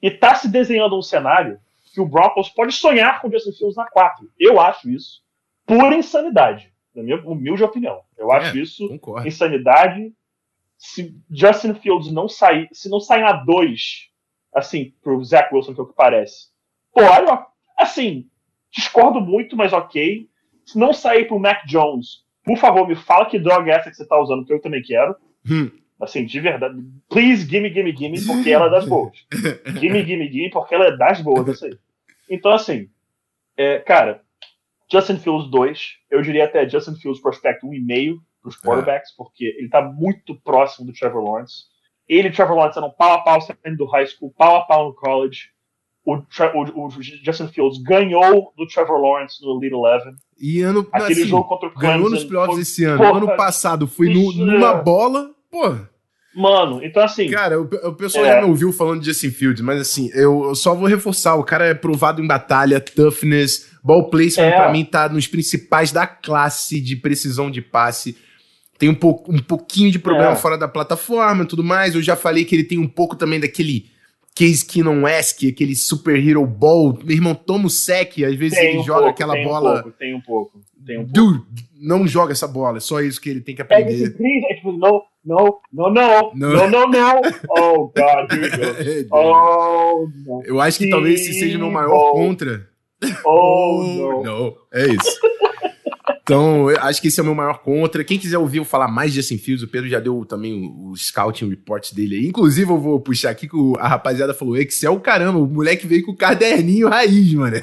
E 0.00 0.10
tá 0.10 0.34
se 0.34 0.48
desenhando 0.48 0.96
um 0.96 1.02
cenário 1.02 1.60
que 1.92 2.00
o 2.00 2.08
Broncos 2.08 2.48
pode 2.48 2.72
sonhar 2.72 3.20
com 3.20 3.28
o 3.28 3.30
Justin 3.30 3.52
Fields 3.52 3.76
na 3.76 3.86
4. 3.86 4.30
Eu 4.38 4.58
acho 4.58 4.88
isso 4.88 5.22
pura 5.66 5.94
insanidade, 5.94 6.72
na 6.94 7.02
minha 7.02 7.16
humilde 7.24 7.62
opinião. 7.62 8.02
Eu 8.16 8.32
acho 8.32 8.56
é, 8.56 8.60
isso 8.60 8.88
concordo. 8.88 9.28
insanidade. 9.28 10.12
Se 10.78 11.14
Justin 11.30 11.74
Fields 11.74 12.10
não 12.10 12.28
sair, 12.28 12.68
se 12.72 12.88
não 12.88 13.00
sair 13.00 13.22
a 13.22 13.32
2, 13.32 14.10
assim, 14.56 14.94
pro 15.02 15.22
Zach 15.22 15.54
Wilson, 15.54 15.74
que 15.74 15.80
é 15.80 15.82
o 15.82 15.86
que 15.86 15.94
parece, 15.94 16.48
pô, 16.92 17.02
olha, 17.02 17.46
assim, 17.78 18.26
discordo 18.72 19.20
muito, 19.20 19.56
mas 19.56 19.72
ok. 19.72 20.28
Se 20.64 20.78
não 20.78 20.92
sair 20.92 21.28
pro 21.28 21.38
Mac 21.38 21.64
Jones, 21.66 22.24
por 22.42 22.56
favor, 22.56 22.88
me 22.88 22.96
fala 22.96 23.26
que 23.26 23.38
droga 23.38 23.70
é 23.70 23.74
essa 23.74 23.90
que 23.90 23.96
você 23.96 24.06
tá 24.06 24.18
usando, 24.18 24.46
que 24.46 24.52
eu 24.52 24.60
também 24.60 24.82
quero. 24.82 25.14
Hum. 25.48 25.70
Assim, 26.00 26.24
de 26.24 26.40
verdade. 26.40 26.82
Please, 27.08 27.46
gimme, 27.48 27.72
gimme, 27.72 27.94
gimme, 27.94 28.26
porque 28.26 28.50
ela 28.50 28.66
é 28.66 28.70
das 28.70 28.86
boas. 28.86 29.12
gimme, 29.80 30.04
gimme, 30.04 30.30
gimme, 30.30 30.50
porque 30.50 30.74
ela 30.74 30.86
é 30.86 30.96
das 30.96 31.20
boas, 31.20 31.48
isso 31.48 31.66
aí. 31.66 31.78
Então, 32.28 32.52
assim, 32.52 32.88
é, 33.56 33.78
cara, 33.78 34.22
Justin 34.90 35.18
Fields 35.18 35.50
2, 35.50 35.98
eu 36.10 36.22
diria 36.22 36.44
até 36.44 36.68
Justin 36.68 36.96
Fields 36.96 37.20
Prospect 37.20 37.64
1,5 37.64 38.18
para 38.42 38.48
os 38.48 38.60
quarterbacks, 38.60 39.10
é. 39.10 39.14
porque 39.16 39.44
ele 39.44 39.66
está 39.66 39.82
muito 39.82 40.34
próximo 40.42 40.86
do 40.86 40.92
Trevor 40.92 41.22
Lawrence. 41.22 41.64
Ele 42.08 42.28
e 42.28 42.32
Trevor 42.32 42.56
Lawrence 42.56 42.78
eram 42.78 42.90
pau 42.90 43.14
a 43.14 43.18
pau 43.22 43.40
saindo 43.40 43.76
do 43.76 43.86
high 43.86 44.06
school, 44.06 44.32
pau 44.36 44.56
a 44.56 44.60
pau 44.62 44.88
no 44.88 44.94
college. 44.94 45.50
O, 46.04 46.14
o, 46.14 46.86
o, 46.86 46.90
Justin 47.00 47.48
Fields 47.48 47.82
ganhou 47.82 48.52
do 48.56 48.66
Trevor 48.68 49.00
Lawrence 49.00 49.44
no 49.44 49.58
Elite 49.58 49.74
Eleven. 49.74 50.14
E 50.38 50.60
ano 50.62 50.86
Aquele 50.92 51.22
assim, 51.22 51.28
jogo 51.28 51.48
contra 51.48 51.68
o 51.68 51.72
Clemson. 51.72 51.96
Ganhou 51.96 52.10
nos 52.10 52.24
playoffs 52.24 52.58
esse 52.60 52.84
ano. 52.84 52.98
Porra, 52.98 53.16
ano 53.16 53.36
passado 53.36 53.88
foi 53.88 54.08
no, 54.08 54.32
numa 54.32 54.74
bola. 54.74 55.30
Porra. 55.50 55.90
Mano, 56.36 56.84
então 56.84 57.02
assim. 57.02 57.30
Cara, 57.30 57.58
o, 57.58 57.64
o 57.64 57.94
pessoal 57.94 58.26
é... 58.26 58.34
já 58.34 58.42
me 58.42 58.48
ouviu 58.48 58.70
falando 58.70 59.00
de 59.00 59.06
Justin 59.06 59.30
Fields, 59.30 59.62
mas 59.62 59.80
assim, 59.80 60.10
eu, 60.12 60.44
eu, 60.44 60.54
só 60.54 60.74
vou 60.74 60.86
reforçar: 60.86 61.34
o 61.34 61.42
cara 61.42 61.64
é 61.64 61.74
provado 61.74 62.22
em 62.22 62.26
batalha, 62.26 62.78
toughness, 62.78 63.72
ball 63.82 64.10
placement, 64.10 64.46
é. 64.46 64.54
pra 64.54 64.70
mim 64.70 64.84
tá 64.84 65.08
nos 65.08 65.26
principais 65.26 65.90
da 65.90 66.06
classe 66.06 66.78
de 66.78 66.94
precisão 66.94 67.50
de 67.50 67.62
passe. 67.62 68.16
Tem 68.78 68.88
um, 68.88 68.94
pouco, 68.94 69.32
um 69.32 69.38
pouquinho 69.38 69.90
de 69.90 69.98
problema 69.98 70.32
é. 70.32 70.36
fora 70.36 70.58
da 70.58 70.68
plataforma 70.68 71.44
e 71.44 71.46
tudo 71.46 71.64
mais. 71.64 71.94
Eu 71.94 72.02
já 72.02 72.14
falei 72.14 72.44
que 72.44 72.54
ele 72.54 72.64
tem 72.64 72.78
um 72.78 72.88
pouco 72.88 73.16
também 73.16 73.40
daquele 73.40 73.86
Case 74.36 74.66
Keenum-esque, 74.66 75.48
aquele 75.48 75.74
super 75.74 76.16
hero 76.16 76.46
ball. 76.46 76.98
Meu 77.02 77.16
irmão 77.16 77.34
toma 77.34 77.66
o 77.66 77.70
sec, 77.70 78.22
às 78.22 78.34
vezes 78.34 78.58
tem 78.58 78.68
ele 78.68 78.78
um 78.80 78.84
joga 78.84 79.04
pouco, 79.04 79.10
aquela 79.14 79.32
tem 79.32 79.44
bola. 79.44 79.70
Um 79.70 79.82
pouco, 79.82 79.98
tem 79.98 80.14
um 80.14 80.20
pouco, 80.20 80.60
tem 80.86 80.98
um 80.98 81.06
pouco. 81.06 81.12
Dude, 81.14 81.66
não 81.80 82.06
joga 82.06 82.32
essa 82.32 82.46
bola, 82.46 82.76
é 82.76 82.80
só 82.80 83.00
isso 83.00 83.18
que 83.18 83.30
ele 83.30 83.40
tem 83.40 83.54
que 83.54 83.62
aprender. 83.62 84.14
É, 84.14 84.54
tipo, 84.54 84.72
não, 84.72 85.02
não, 85.24 85.58
não, 85.72 85.90
não, 85.90 86.32
não, 86.34 86.70
não, 86.70 86.90
não. 86.90 87.20
Oh, 87.48 87.88
God, 87.88 88.30
here 88.30 89.06
Oh, 89.10 90.06
não. 90.26 90.42
Eu 90.44 90.60
acho 90.60 90.78
que 90.78 90.90
talvez 90.90 91.22
esse 91.22 91.40
seja 91.40 91.56
o 91.56 91.60
meu 91.60 91.70
maior 91.70 92.12
contra. 92.12 92.68
Oh, 93.24 93.82
não. 93.82 94.22
Não, 94.24 94.56
é 94.72 94.86
isso. 94.86 95.20
Então, 96.26 96.68
acho 96.80 97.00
que 97.00 97.06
esse 97.06 97.20
é 97.20 97.22
o 97.22 97.26
meu 97.26 97.36
maior 97.36 97.58
contra. 97.60 98.02
Quem 98.02 98.18
quiser 98.18 98.36
ouvir 98.36 98.58
eu 98.58 98.64
falar 98.64 98.88
mais 98.88 99.12
de 99.12 99.20
Justin 99.20 99.38
Fields, 99.38 99.62
o 99.62 99.70
Pedro 99.70 99.88
já 99.88 100.00
deu 100.00 100.24
também 100.24 100.54
o, 100.54 100.88
o 100.90 100.96
scouting 100.96 101.48
report 101.48 101.94
dele 101.94 102.16
aí. 102.16 102.26
Inclusive, 102.26 102.68
eu 102.68 102.80
vou 102.80 102.98
puxar 102.98 103.30
aqui 103.30 103.48
que 103.48 103.56
a 103.78 103.86
rapaziada 103.86 104.34
falou: 104.34 104.56
Excel, 104.56 104.98
caramba, 104.98 105.38
o 105.38 105.46
moleque 105.46 105.86
veio 105.86 106.04
com 106.04 106.10
o 106.10 106.16
caderninho 106.16 106.88
raiz, 106.88 107.32
mano. 107.32 107.58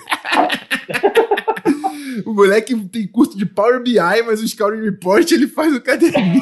o 2.25 2.33
moleque 2.33 2.73
tem 2.87 3.05
curso 3.05 3.37
de 3.37 3.45
Power 3.45 3.83
BI, 3.83 3.99
mas 4.25 4.41
o 4.41 4.47
scouting 4.47 4.81
report 4.81 5.29
ele 5.29 5.47
faz 5.47 5.75
o 5.75 5.81
caderninho. 5.81 6.41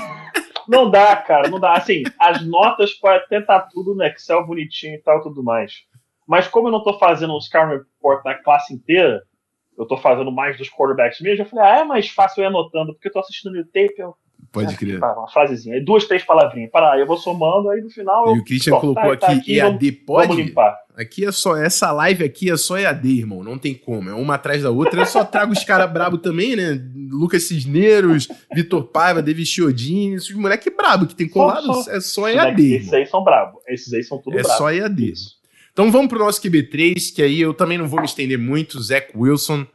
Não 0.67 0.91
dá, 0.91 1.15
cara, 1.15 1.49
não 1.49 1.59
dá. 1.59 1.73
Assim, 1.73 2.03
as 2.19 2.45
notas 2.45 2.93
podem 2.93 3.17
até 3.17 3.39
estar 3.39 3.61
tudo 3.61 3.95
no 3.95 4.03
Excel 4.03 4.45
bonitinho 4.45 4.93
e 4.93 5.01
tal, 5.01 5.23
tudo 5.23 5.43
mais. 5.43 5.73
Mas 6.27 6.47
como 6.47 6.67
eu 6.67 6.71
não 6.71 6.77
estou 6.77 6.99
fazendo 6.99 7.35
um 7.35 7.41
scouting 7.41 7.79
report 7.79 8.23
na 8.23 8.35
classe 8.35 8.71
inteira, 8.75 9.23
eu 9.77 9.85
tô 9.85 9.97
fazendo 9.97 10.31
mais 10.31 10.57
dos 10.57 10.69
quarterbacks 10.69 11.21
mesmo, 11.21 11.43
eu 11.43 11.49
falei, 11.49 11.65
ah, 11.65 11.79
é 11.79 11.83
mais 11.83 12.09
fácil 12.09 12.41
eu 12.41 12.45
ir 12.45 12.47
anotando, 12.47 12.93
porque 12.93 13.07
eu 13.07 13.11
tô 13.11 13.19
assistindo 13.19 13.53
no 13.53 13.63
tape, 13.65 13.95
eu... 13.97 14.15
Pode 14.51 14.75
crer. 14.75 14.99
Tá, 14.99 15.13
uma 15.13 15.29
frasezinha, 15.29 15.75
aí 15.75 15.81
duas, 15.81 16.05
três 16.05 16.23
palavrinhas. 16.23 16.69
Para 16.71 16.91
aí, 16.91 16.99
eu 16.99 17.07
vou 17.07 17.15
somando, 17.15 17.69
aí 17.69 17.79
no 17.79 17.89
final. 17.89 18.27
Eu, 18.27 18.35
e 18.35 18.39
o 18.39 18.43
Christian 18.43 18.77
colocou 18.79 19.03
tá, 19.03 19.13
aqui, 19.13 19.25
tá 19.25 19.31
aqui, 19.31 19.59
EAD 19.59 19.91
vamos, 19.91 20.05
pode? 20.05 20.27
Vamos 20.27 20.45
limpar. 20.45 20.77
Aqui 20.95 21.25
é 21.25 21.31
só, 21.31 21.55
essa 21.55 21.91
live 21.91 22.23
aqui 22.23 22.51
é 22.51 22.57
só 22.57 22.77
EAD, 22.77 23.19
irmão. 23.19 23.43
Não 23.43 23.57
tem 23.57 23.73
como. 23.73 24.09
É 24.09 24.13
uma 24.13 24.35
atrás 24.35 24.61
da 24.61 24.69
outra. 24.69 24.99
Eu 24.99 25.05
só 25.05 25.23
trago 25.23 25.53
os 25.53 25.63
caras 25.63 25.89
brabo 25.89 26.17
também, 26.17 26.55
né? 26.55 26.79
Lucas 27.09 27.47
Cisneiros, 27.47 28.27
Vitor 28.53 28.83
Paiva, 28.83 29.21
David 29.21 29.47
Chiodini, 29.47 30.15
esses 30.15 30.35
moleque 30.35 30.69
brabo 30.69 31.07
que 31.07 31.15
tem 31.15 31.29
colado. 31.29 31.67
Só, 31.67 31.83
só. 31.83 31.91
É 31.91 32.01
só 32.01 32.29
EAD. 32.29 32.73
Esses 32.73 32.93
aí 32.93 33.05
são 33.05 33.23
brabo. 33.23 33.61
Esses 33.67 33.93
aí 33.93 34.03
são 34.03 34.17
tudo 34.17 34.37
É 34.37 34.43
só 34.43 34.71
EAD. 34.71 35.11
Isso. 35.11 35.40
Então 35.71 35.91
vamos 35.91 36.07
pro 36.07 36.19
nosso 36.19 36.41
QB3, 36.41 37.15
que 37.15 37.21
aí 37.21 37.39
eu 37.39 37.53
também 37.53 37.77
não 37.77 37.87
vou 37.87 37.99
me 37.99 38.05
estender 38.05 38.37
muito. 38.37 38.81
Zach 38.81 39.11
Wilson. 39.15 39.65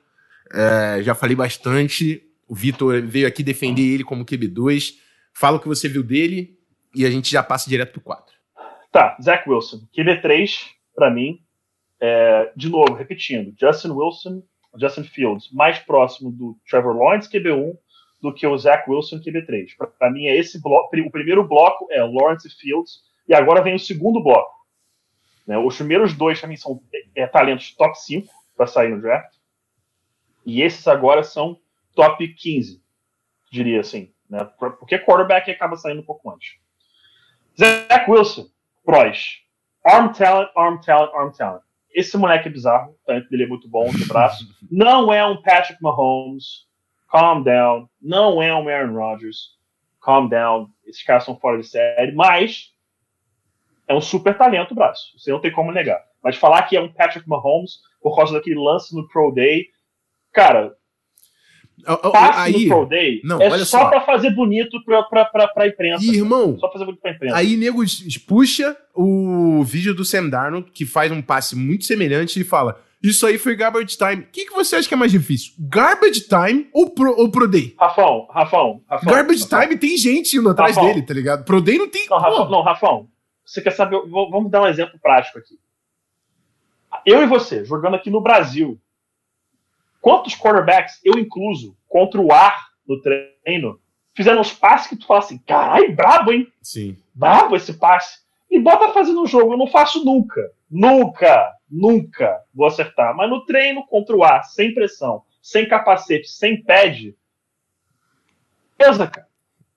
É, 0.53 1.03
já 1.03 1.15
falei 1.15 1.35
bastante. 1.35 2.23
O 2.47 2.55
Vitor 2.55 3.03
veio 3.03 3.27
aqui 3.27 3.43
defender 3.43 3.83
ele 3.83 4.05
como 4.05 4.25
QB2. 4.25 4.95
Fala 5.33 5.57
o 5.57 5.61
que 5.61 5.69
você 5.69 5.89
viu 5.89 6.03
dele 6.03 6.59
e 6.95 7.05
a 7.05 7.11
gente 7.11 7.31
já 7.31 7.43
passa 7.43 7.69
direto 7.69 7.93
pro 7.93 8.01
4. 8.01 8.35
Tá, 8.93 9.17
Zach 9.23 9.49
Wilson. 9.49 9.83
QB3, 9.97 10.51
para 10.95 11.11
mim, 11.11 11.41
é, 12.01 12.53
de 12.57 12.69
novo, 12.69 12.95
repetindo, 12.95 13.55
Justin 13.59 13.91
Wilson, 13.91 14.43
Justin 14.79 15.05
Fields, 15.05 15.51
mais 15.53 15.79
próximo 15.79 16.31
do 16.31 16.57
Trevor 16.69 16.97
Lawrence 16.97 17.31
QB1 17.31 17.77
do 18.23 18.33
que 18.33 18.47
o 18.47 18.57
Zach 18.57 18.89
Wilson 18.89 19.21
QB3. 19.21 19.69
Para 19.99 20.11
mim, 20.11 20.27
é 20.27 20.37
esse 20.37 20.61
bloco. 20.61 20.89
O 20.95 21.11
primeiro 21.11 21.47
bloco 21.47 21.87
é 21.91 22.03
Lawrence 22.03 22.49
Fields, 22.59 23.01
e 23.29 23.35
agora 23.35 23.63
vem 23.63 23.75
o 23.75 23.79
segundo 23.79 24.23
bloco. 24.23 24.56
Né? 25.47 25.57
Os 25.57 25.77
primeiros 25.77 26.15
dois, 26.15 26.41
para 26.41 26.49
mim, 26.49 26.57
são 26.57 26.83
é, 27.15 27.27
talentos 27.27 27.75
top 27.75 27.99
5 27.99 28.29
para 28.57 28.67
sair 28.67 28.91
no 28.91 29.01
draft. 29.01 29.35
E 30.45 30.63
esses 30.63 30.87
agora 30.87 31.23
são 31.23 31.59
top 31.95 32.27
15, 32.35 32.83
diria 33.51 33.81
assim. 33.81 34.13
Né? 34.29 34.45
Porque 34.59 34.99
quarterback 34.99 35.51
acaba 35.51 35.77
saindo 35.77 36.01
um 36.01 36.05
pouco 36.05 36.31
antes. 36.31 36.57
Zach 37.59 38.11
Wilson, 38.11 38.47
pros. 38.85 39.43
Arm 39.85 40.13
talent, 40.13 40.51
arm 40.57 40.81
talent, 40.81 41.15
arm 41.15 41.31
talent. 41.33 41.63
Esse 41.95 42.19
moleque 42.19 42.49
é 42.49 42.53
bizarro, 42.53 42.91
o 42.93 43.07
talento 43.07 43.31
dele 43.31 43.45
é 43.45 43.47
muito 43.47 43.69
bom 43.69 43.89
de 43.89 44.05
braço. 44.05 44.45
Não 44.71 45.13
é 45.13 45.25
um 45.25 45.41
Patrick 45.41 45.83
Mahomes. 45.83 46.67
Calm 47.09 47.43
down. 47.43 47.89
Não 48.03 48.43
é 48.43 48.55
um 48.55 48.69
Aaron 48.69 48.93
Rodgers. 48.93 49.57
Calm 50.03 50.29
down. 50.29 50.69
Esses 50.85 51.03
caras 51.03 51.25
são 51.25 51.39
fora 51.39 51.59
de 51.59 51.67
série. 51.67 52.13
Mas 52.13 52.75
é 53.89 53.95
um 53.95 54.01
super 54.01 54.37
talento 54.37 54.73
o 54.73 54.75
braço. 54.75 55.13
Você 55.19 55.31
não 55.31 55.41
tem 55.41 55.53
como 55.53 55.73
negar. 55.73 56.01
Mas 56.23 56.37
falar 56.37 56.63
que 56.63 56.77
é 56.77 56.81
um 56.81 56.93
Patrick 56.93 57.29
Mahomes 57.29 57.79
por 58.01 58.17
causa 58.17 58.33
daquele 58.35 58.59
lance 58.59 58.95
no 58.95 59.07
Pro 59.09 59.33
Day 59.33 59.67
Cara, 60.37 60.75
passe 62.13 62.41
aí, 62.41 62.67
no 62.67 62.77
Pro 62.77 62.87
Day 62.87 63.23
não, 63.25 63.41
é 63.41 63.51
só, 63.61 63.65
só. 63.65 63.89
para 63.89 64.03
fazer 64.03 64.31
bonito 64.35 64.85
pra, 64.85 65.03
pra, 65.05 65.25
pra, 65.25 65.49
pra 65.49 65.67
imprensa. 65.67 66.05
E, 66.05 66.17
irmão, 66.17 66.59
só 66.59 66.71
fazer 66.71 66.85
bonito 66.85 67.01
pra 67.01 67.13
imprensa. 67.13 67.35
Aí 67.35 67.57
nego 67.57 67.83
puxa 68.29 68.77
o 68.95 69.63
vídeo 69.65 69.95
do 69.95 70.05
Sam 70.05 70.29
Darnold, 70.29 70.71
que 70.73 70.85
faz 70.85 71.11
um 71.11 71.23
passe 71.23 71.57
muito 71.57 71.87
semelhante, 71.87 72.39
e 72.39 72.45
fala: 72.45 72.79
Isso 73.03 73.27
aí 73.27 73.39
foi 73.39 73.57
garbage 73.57 73.97
time. 73.97 74.25
O 74.25 74.27
que, 74.31 74.45
que 74.45 74.53
você 74.53 74.77
acha 74.77 74.87
que 74.87 74.93
é 74.93 74.97
mais 74.99 75.11
difícil? 75.11 75.55
Garbage 75.59 76.29
time 76.29 76.69
ou 76.75 76.91
Pro, 76.91 77.19
ou 77.19 77.31
pro 77.31 77.49
Day? 77.49 77.75
Rafão, 77.81 78.27
Rafão, 78.31 78.83
Rafão. 78.87 79.11
Garbage 79.11 79.45
Rafão. 79.45 79.61
time 79.61 79.79
tem 79.79 79.97
gente 79.97 80.37
indo 80.37 80.51
atrás 80.51 80.77
Rafão. 80.77 80.93
dele, 80.93 81.07
tá 81.07 81.15
ligado? 81.15 81.47
Pro 81.47 81.63
Day 81.63 81.79
não 81.79 81.89
tem. 81.89 82.07
Não, 82.11 82.19
Rafão, 82.19 82.51
não, 82.51 82.63
Rafão. 82.63 83.09
Você 83.47 83.63
quer 83.63 83.71
saber? 83.71 83.99
Vamos 84.09 84.51
dar 84.51 84.63
um 84.63 84.67
exemplo 84.67 84.99
prático 85.01 85.39
aqui. 85.39 85.59
Eu 87.07 87.23
e 87.23 87.27
você, 87.27 87.65
jogando 87.65 87.95
aqui 87.95 88.11
no 88.11 88.21
Brasil, 88.21 88.81
Quantos 90.07 90.37
quarterbacks, 90.37 91.01
eu 91.05 91.19
incluso, 91.19 91.77
contra 91.89 92.21
o 92.21 92.33
ar 92.33 92.69
no 92.87 93.01
treino, 93.01 93.81
fizeram 94.15 94.41
uns 94.41 94.53
passes 94.53 94.87
que 94.87 94.95
tu 94.95 95.05
fala 95.05 95.19
assim, 95.19 95.37
caralho, 95.39 95.97
brabo, 95.97 96.33
hein? 96.33 96.47
Sim. 96.63 96.97
Brabo 97.13 97.57
esse 97.57 97.73
passe. 97.73 98.21
E 98.49 98.57
bota 98.61 98.93
fazendo 98.93 99.21
um 99.21 99.27
jogo, 99.27 99.55
eu 99.55 99.59
não 99.59 99.67
faço 99.67 100.05
nunca. 100.05 100.53
Nunca, 100.71 101.53
nunca 101.69 102.41
vou 102.55 102.69
acertar. 102.69 103.17
Mas 103.17 103.29
no 103.29 103.45
treino 103.45 103.85
contra 103.89 104.15
o 104.15 104.23
ar, 104.23 104.45
sem 104.45 104.73
pressão, 104.73 105.25
sem 105.43 105.67
capacete, 105.67 106.29
sem 106.29 106.63
pad, 106.63 107.13
beleza, 108.79 109.09
cara. 109.09 109.27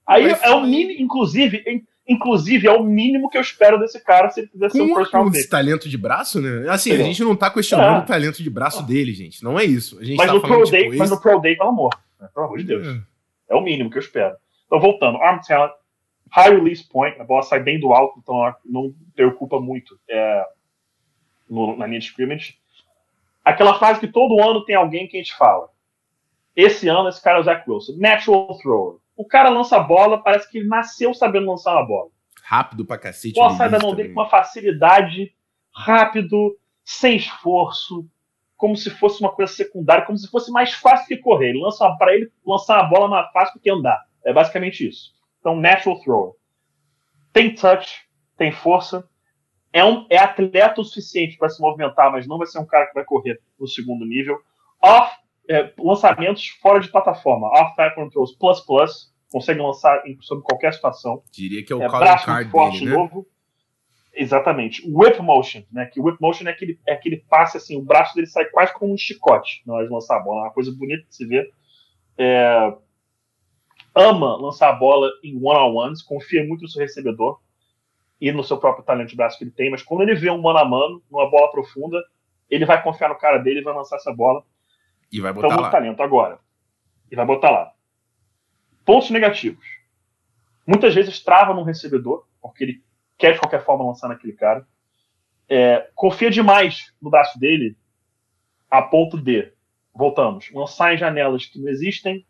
Aí 0.05 0.29
Mas, 0.29 0.43
é 0.43 0.51
o 0.51 0.61
mínimo, 0.61 1.01
inclusive, 1.01 1.63
inclusive, 2.09 2.67
é 2.67 2.71
o 2.71 2.83
mínimo 2.83 3.29
que 3.29 3.37
eu 3.37 3.41
espero 3.41 3.79
desse 3.79 4.03
cara 4.03 4.29
se 4.31 4.39
ele 4.39 4.47
quiser 4.47 4.71
ser 4.71 4.81
um 4.81 4.95
first 4.95 5.13
round 5.13 5.31
pick. 5.31 5.47
talento 5.47 5.87
de 5.87 5.97
braço, 5.97 6.41
né? 6.41 6.67
Assim, 6.67 6.91
a 6.91 6.97
gente 6.97 7.23
não 7.23 7.35
tá 7.35 7.51
questionando 7.51 7.97
é. 7.97 7.99
o 7.99 8.05
talento 8.05 8.41
de 8.41 8.49
braço 8.49 8.83
dele, 8.83 9.13
gente. 9.13 9.43
Não 9.43 9.59
é 9.59 9.63
isso. 9.63 9.99
A 9.99 10.03
gente 10.03 10.17
mas, 10.17 10.27
tá 10.27 10.33
no 10.33 10.41
falando, 10.41 10.61
Pro 10.61 10.71
Day, 10.71 10.83
tipo, 10.85 10.97
mas 10.97 11.11
esse... 11.11 11.15
no 11.15 11.21
Pro 11.21 11.39
Day, 11.39 11.55
pelo 11.55 11.69
amor. 11.69 11.91
Né? 12.19 12.27
Pelo 12.33 12.45
amor 12.47 12.57
de 12.57 12.63
Deus. 12.63 12.87
É. 12.87 12.99
é 13.49 13.55
o 13.55 13.61
mínimo 13.61 13.91
que 13.91 13.97
eu 13.97 14.01
espero. 14.01 14.35
Então, 14.65 14.79
voltando. 14.79 15.17
Arm 15.19 15.39
talent, 15.47 15.71
high 16.31 16.49
release 16.49 16.83
point. 16.89 17.19
A 17.21 17.23
bola 17.23 17.43
sai 17.43 17.61
bem 17.61 17.79
do 17.79 17.93
alto, 17.93 18.19
então 18.19 18.55
não 18.65 18.93
preocupa 19.15 19.59
muito. 19.59 19.99
É... 20.09 20.43
no, 21.47 21.77
na 21.77 21.85
linha 21.85 21.99
de 21.99 22.05
scrimmage. 22.05 22.57
Aquela 23.45 23.77
frase 23.77 23.99
que 23.99 24.07
todo 24.07 24.41
ano 24.41 24.65
tem 24.65 24.75
alguém 24.75 25.07
que 25.07 25.15
a 25.15 25.19
gente 25.19 25.37
fala. 25.37 25.69
Esse 26.55 26.87
ano, 26.87 27.07
esse 27.07 27.21
cara 27.21 27.37
é 27.37 27.41
o 27.41 27.43
Zach 27.43 27.69
Wilson. 27.69 27.93
Natural 27.97 28.57
thrower. 28.57 28.97
O 29.19 29.25
cara 29.25 29.49
lança 29.49 29.75
a 29.75 29.81
bola, 29.81 30.23
parece 30.23 30.49
que 30.49 30.59
ele 30.59 30.69
nasceu 30.69 31.13
sabendo 31.13 31.47
lançar 31.47 31.73
uma 31.73 31.85
bola. 31.85 32.09
Rápido 32.41 32.85
pra 32.85 32.97
cacete. 32.97 33.35
Bola 33.35 33.53
sai 33.57 33.69
da 33.69 33.77
mão 33.77 33.93
dele 33.93 34.13
com 34.13 34.21
uma 34.21 34.29
facilidade, 34.29 35.35
rápido, 35.75 36.57
sem 36.85 37.17
esforço, 37.17 38.07
como 38.55 38.77
se 38.77 38.89
fosse 38.89 39.19
uma 39.19 39.29
coisa 39.29 39.51
secundária, 39.51 40.05
como 40.05 40.17
se 40.17 40.31
fosse 40.31 40.49
mais 40.49 40.73
fácil 40.73 41.05
que 41.05 41.17
correr. 41.17 41.49
Ele 41.49 41.59
lança 41.59 41.85
para 41.97 42.15
ele 42.15 42.31
lançar 42.47 42.79
a 42.79 42.83
bola 42.83 43.09
mais 43.09 43.29
fácil 43.33 43.55
do 43.55 43.59
que 43.59 43.69
andar. 43.69 44.01
É 44.23 44.31
basicamente 44.31 44.87
isso. 44.87 45.11
Então, 45.41 45.53
natural 45.53 45.99
thrower. 45.99 46.33
Tem 47.33 47.53
touch, 47.53 48.07
tem 48.37 48.53
força, 48.53 49.05
é, 49.73 49.83
um, 49.83 50.07
é 50.09 50.17
atleta 50.17 50.79
o 50.79 50.85
suficiente 50.85 51.37
para 51.37 51.49
se 51.49 51.61
movimentar, 51.61 52.09
mas 52.09 52.25
não 52.25 52.37
vai 52.37 52.47
ser 52.47 52.59
um 52.59 52.65
cara 52.65 52.87
que 52.87 52.93
vai 52.93 53.03
correr 53.03 53.37
no 53.59 53.67
segundo 53.67 54.05
nível. 54.05 54.39
Off, 54.81 55.13
é, 55.49 55.73
lançamentos 55.79 56.47
fora 56.61 56.79
de 56.79 56.89
plataforma, 56.89 57.47
off 57.47 57.75
platform 57.75 58.09
throws 58.09 58.35
plus 58.37 58.59
plus, 58.61 59.13
consegue 59.31 59.59
lançar 59.59 60.05
em, 60.07 60.15
sobre 60.21 60.43
qualquer 60.43 60.73
situação. 60.73 61.23
Diria 61.31 61.63
que 61.65 61.73
é 61.73 61.75
o 61.75 61.81
é, 61.81 61.87
braço 61.87 62.25
card 62.25 62.51
forte 62.51 62.79
dele, 62.79 62.91
né? 62.91 62.97
novo. 62.97 63.27
Exatamente. 64.13 64.83
Whip 64.87 65.21
motion, 65.21 65.63
né? 65.71 65.85
Que 65.85 65.99
whip 65.99 66.19
motion 66.21 66.47
é 66.47 66.51
aquele, 66.51 66.79
é 66.85 66.93
aquele 66.93 67.17
passe 67.17 67.57
assim, 67.57 67.77
o 67.77 67.81
braço 67.81 68.13
dele 68.13 68.27
sai 68.27 68.45
quase 68.45 68.73
como 68.73 68.93
um 68.93 68.97
chicote 68.97 69.61
na 69.65 69.73
hora 69.73 69.87
de 69.87 69.93
lançar 69.93 70.17
a 70.17 70.19
bola. 70.19 70.41
É 70.41 70.43
uma 70.45 70.53
coisa 70.53 70.71
bonita 70.71 71.07
de 71.07 71.15
se 71.15 71.25
ver. 71.25 71.49
É, 72.17 72.73
ama 73.95 74.35
lançar 74.35 74.69
a 74.69 74.73
bola 74.73 75.09
em 75.23 75.35
one-on-ones, 75.35 76.03
confia 76.03 76.45
muito 76.45 76.61
no 76.61 76.67
seu 76.67 76.81
recebedor 76.81 77.39
e 78.21 78.31
no 78.31 78.43
seu 78.43 78.57
próprio 78.57 78.83
talento 78.83 79.09
de 79.09 79.15
braço 79.15 79.37
que 79.37 79.45
ele 79.45 79.51
tem, 79.51 79.71
mas 79.71 79.81
quando 79.81 80.01
ele 80.01 80.13
vê 80.13 80.29
um 80.29 80.41
mano 80.41 80.59
a 80.59 80.65
mano, 80.65 81.01
numa 81.09 81.29
bola 81.29 81.49
profunda, 81.49 81.97
ele 82.49 82.65
vai 82.65 82.83
confiar 82.83 83.07
no 83.07 83.17
cara 83.17 83.37
dele 83.37 83.61
e 83.61 83.63
vai 83.63 83.73
lançar 83.73 83.95
essa 83.95 84.13
bola. 84.13 84.43
E 85.11 85.19
vai 85.19 85.33
botar 85.33 85.47
então, 85.47 85.61
lá. 85.61 85.69
talento 85.69 86.01
agora. 86.01 86.39
E 87.11 87.15
vai 87.15 87.25
botar 87.25 87.49
lá. 87.49 87.73
Pontos 88.85 89.09
negativos. 89.09 89.65
Muitas 90.65 90.93
vezes 90.93 91.19
trava 91.19 91.53
no 91.53 91.63
recebedor, 91.63 92.25
porque 92.41 92.63
ele 92.63 92.83
quer 93.17 93.33
de 93.33 93.39
qualquer 93.39 93.63
forma 93.63 93.85
lançar 93.85 94.07
naquele 94.07 94.33
cara. 94.33 94.65
É, 95.47 95.89
confia 95.95 96.29
demais 96.29 96.93
no 97.01 97.09
braço 97.09 97.39
dele, 97.39 97.75
a 98.69 98.81
ponto 98.81 99.17
de, 99.17 99.51
voltamos, 99.93 100.51
lançar 100.53 100.93
em 100.93 100.97
janelas 100.97 101.45
que 101.45 101.59
não 101.59 101.67
existem, 101.69 102.25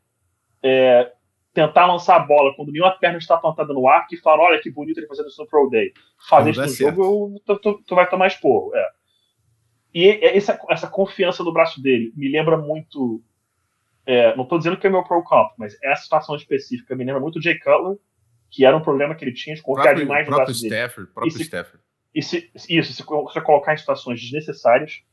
é, 0.63 1.11
tentar 1.53 1.85
lançar 1.85 2.15
a 2.15 2.19
bola 2.19 2.55
quando 2.55 2.71
nenhuma 2.71 2.91
perna 2.91 3.17
está 3.17 3.37
plantada 3.37 3.73
no 3.73 3.87
ar, 3.87 4.07
que 4.07 4.17
fala, 4.17 4.43
olha 4.43 4.61
que 4.61 4.71
bonito 4.71 4.99
ele 4.99 5.07
fazendo 5.07 5.27
isso 5.27 5.41
no 5.41 5.47
Pro 5.47 5.69
Day. 5.69 5.91
Fazer 6.29 6.51
isso 6.51 6.61
no 6.61 6.67
certo. 6.69 6.95
jogo, 6.95 7.41
tu, 7.45 7.59
tu, 7.59 7.83
tu, 7.85 7.95
vai 7.95 8.09
tomar 8.09 8.27
esporro. 8.27 8.73
É. 8.75 8.89
E 9.93 10.07
essa, 10.23 10.59
essa 10.69 10.87
confiança 10.87 11.43
no 11.43 11.53
braço 11.53 11.81
dele 11.81 12.13
me 12.15 12.29
lembra 12.29 12.57
muito. 12.57 13.23
É, 14.05 14.35
não 14.35 14.43
estou 14.43 14.57
dizendo 14.57 14.77
que 14.77 14.87
é 14.87 14.89
meu 14.89 15.03
Pro 15.03 15.23
Comp, 15.23 15.51
mas 15.57 15.77
essa 15.83 16.03
situação 16.03 16.35
específica 16.35 16.95
me 16.95 17.03
lembra 17.03 17.21
muito 17.21 17.37
o 17.37 17.41
Jay 17.41 17.57
Cutler, 17.59 17.97
que 18.49 18.65
era 18.65 18.75
um 18.75 18.81
problema 18.81 19.13
que 19.13 19.23
ele 19.23 19.33
tinha 19.33 19.55
de 19.55 19.61
confiar 19.61 19.83
próprio, 19.83 20.05
demais 20.05 20.27
no 20.27 20.35
braço 20.35 20.51
Stafford, 20.51 20.95
dele. 20.95 21.13
Próprio 21.13 21.27
e 21.27 21.31
se, 21.31 21.43
Stafford. 21.43 21.83
E 22.15 22.23
se, 22.23 22.51
isso, 22.69 22.93
se 22.93 23.03
você 23.03 23.41
colocar 23.41 23.73
em 23.73 23.77
situações 23.77 24.21
desnecessárias. 24.21 25.03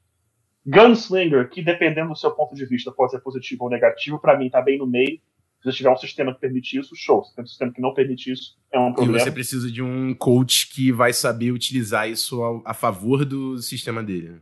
Gunslinger, 0.68 1.48
que 1.48 1.62
dependendo 1.62 2.08
do 2.08 2.16
seu 2.16 2.32
ponto 2.32 2.52
de 2.52 2.66
vista 2.66 2.90
pode 2.90 3.12
ser 3.12 3.20
positivo 3.20 3.64
ou 3.64 3.70
negativo, 3.70 4.18
para 4.18 4.36
mim 4.36 4.46
está 4.46 4.60
bem 4.60 4.78
no 4.78 4.86
meio 4.86 5.20
se 5.60 5.72
você 5.72 5.76
tiver 5.78 5.90
um 5.90 5.96
sistema 5.96 6.34
que 6.34 6.40
permite 6.40 6.78
isso, 6.78 6.94
show. 6.94 7.24
Se 7.24 7.34
tem 7.34 7.42
um 7.42 7.46
sistema 7.46 7.72
que 7.72 7.80
não 7.80 7.92
permite 7.92 8.30
isso, 8.30 8.56
é 8.72 8.78
um 8.78 8.92
problema. 8.92 9.18
E 9.18 9.20
você 9.20 9.32
precisa 9.32 9.70
de 9.70 9.82
um 9.82 10.14
coach 10.14 10.68
que 10.70 10.92
vai 10.92 11.12
saber 11.12 11.50
utilizar 11.50 12.08
isso 12.08 12.42
a, 12.42 12.70
a 12.70 12.74
favor 12.74 13.24
do 13.24 13.58
sistema 13.58 14.02
dele. 14.02 14.40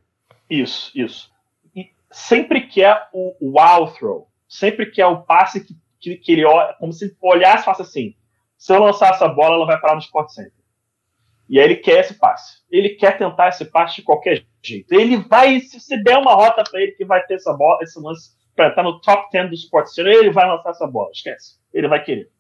Isso, 0.61 0.90
isso. 0.95 1.33
E 1.75 1.90
sempre 2.11 2.67
que 2.67 2.83
é 2.83 2.97
o 3.12 3.35
wow 3.40 3.93
throw, 3.93 4.29
sempre 4.49 4.90
que 4.90 5.01
é 5.01 5.07
o 5.07 5.23
passe 5.23 5.64
que, 5.64 5.75
que, 6.01 6.17
que 6.17 6.33
ele 6.33 6.45
olha, 6.45 6.75
como 6.75 6.93
se 6.93 7.17
olhasse 7.21 7.62
e 7.62 7.67
faça 7.67 7.83
assim: 7.83 8.14
se 8.57 8.73
eu 8.73 8.81
lançar 8.81 9.11
essa 9.11 9.29
bola, 9.29 9.57
ela 9.57 9.67
vai 9.67 9.81
parar 9.81 9.95
no 9.95 10.01
Sport 10.01 10.31
Center. 10.31 10.53
E 11.49 11.59
aí 11.59 11.64
ele 11.64 11.77
quer 11.77 12.01
esse 12.01 12.14
passe. 12.14 12.62
Ele 12.71 12.90
quer 12.90 13.19
tentar 13.19 13.49
esse 13.49 13.64
passe 13.67 13.97
de 13.97 14.03
qualquer 14.03 14.45
jeito. 14.62 14.93
Ele 14.93 15.19
vai, 15.19 15.61
se 15.61 16.03
der 16.03 16.17
uma 16.17 16.35
rota 16.35 16.64
para 16.64 16.81
ele 16.81 16.93
que 16.93 17.05
vai 17.05 17.23
ter 17.27 17.35
essa 17.35 17.53
bola, 17.53 17.79
esse 17.83 18.01
lance 18.01 18.31
para 18.57 18.69
estar 18.69 18.83
tá 18.83 18.88
no 18.88 19.01
top 19.01 19.29
10 19.31 19.51
do 19.51 19.55
Sports 19.55 19.95
Center, 19.95 20.12
ele 20.12 20.31
vai 20.31 20.47
lançar 20.49 20.71
essa 20.71 20.87
bola, 20.87 21.11
esquece. 21.12 21.59
Ele 21.73 21.88
vai 21.88 22.03
querer. 22.03 22.31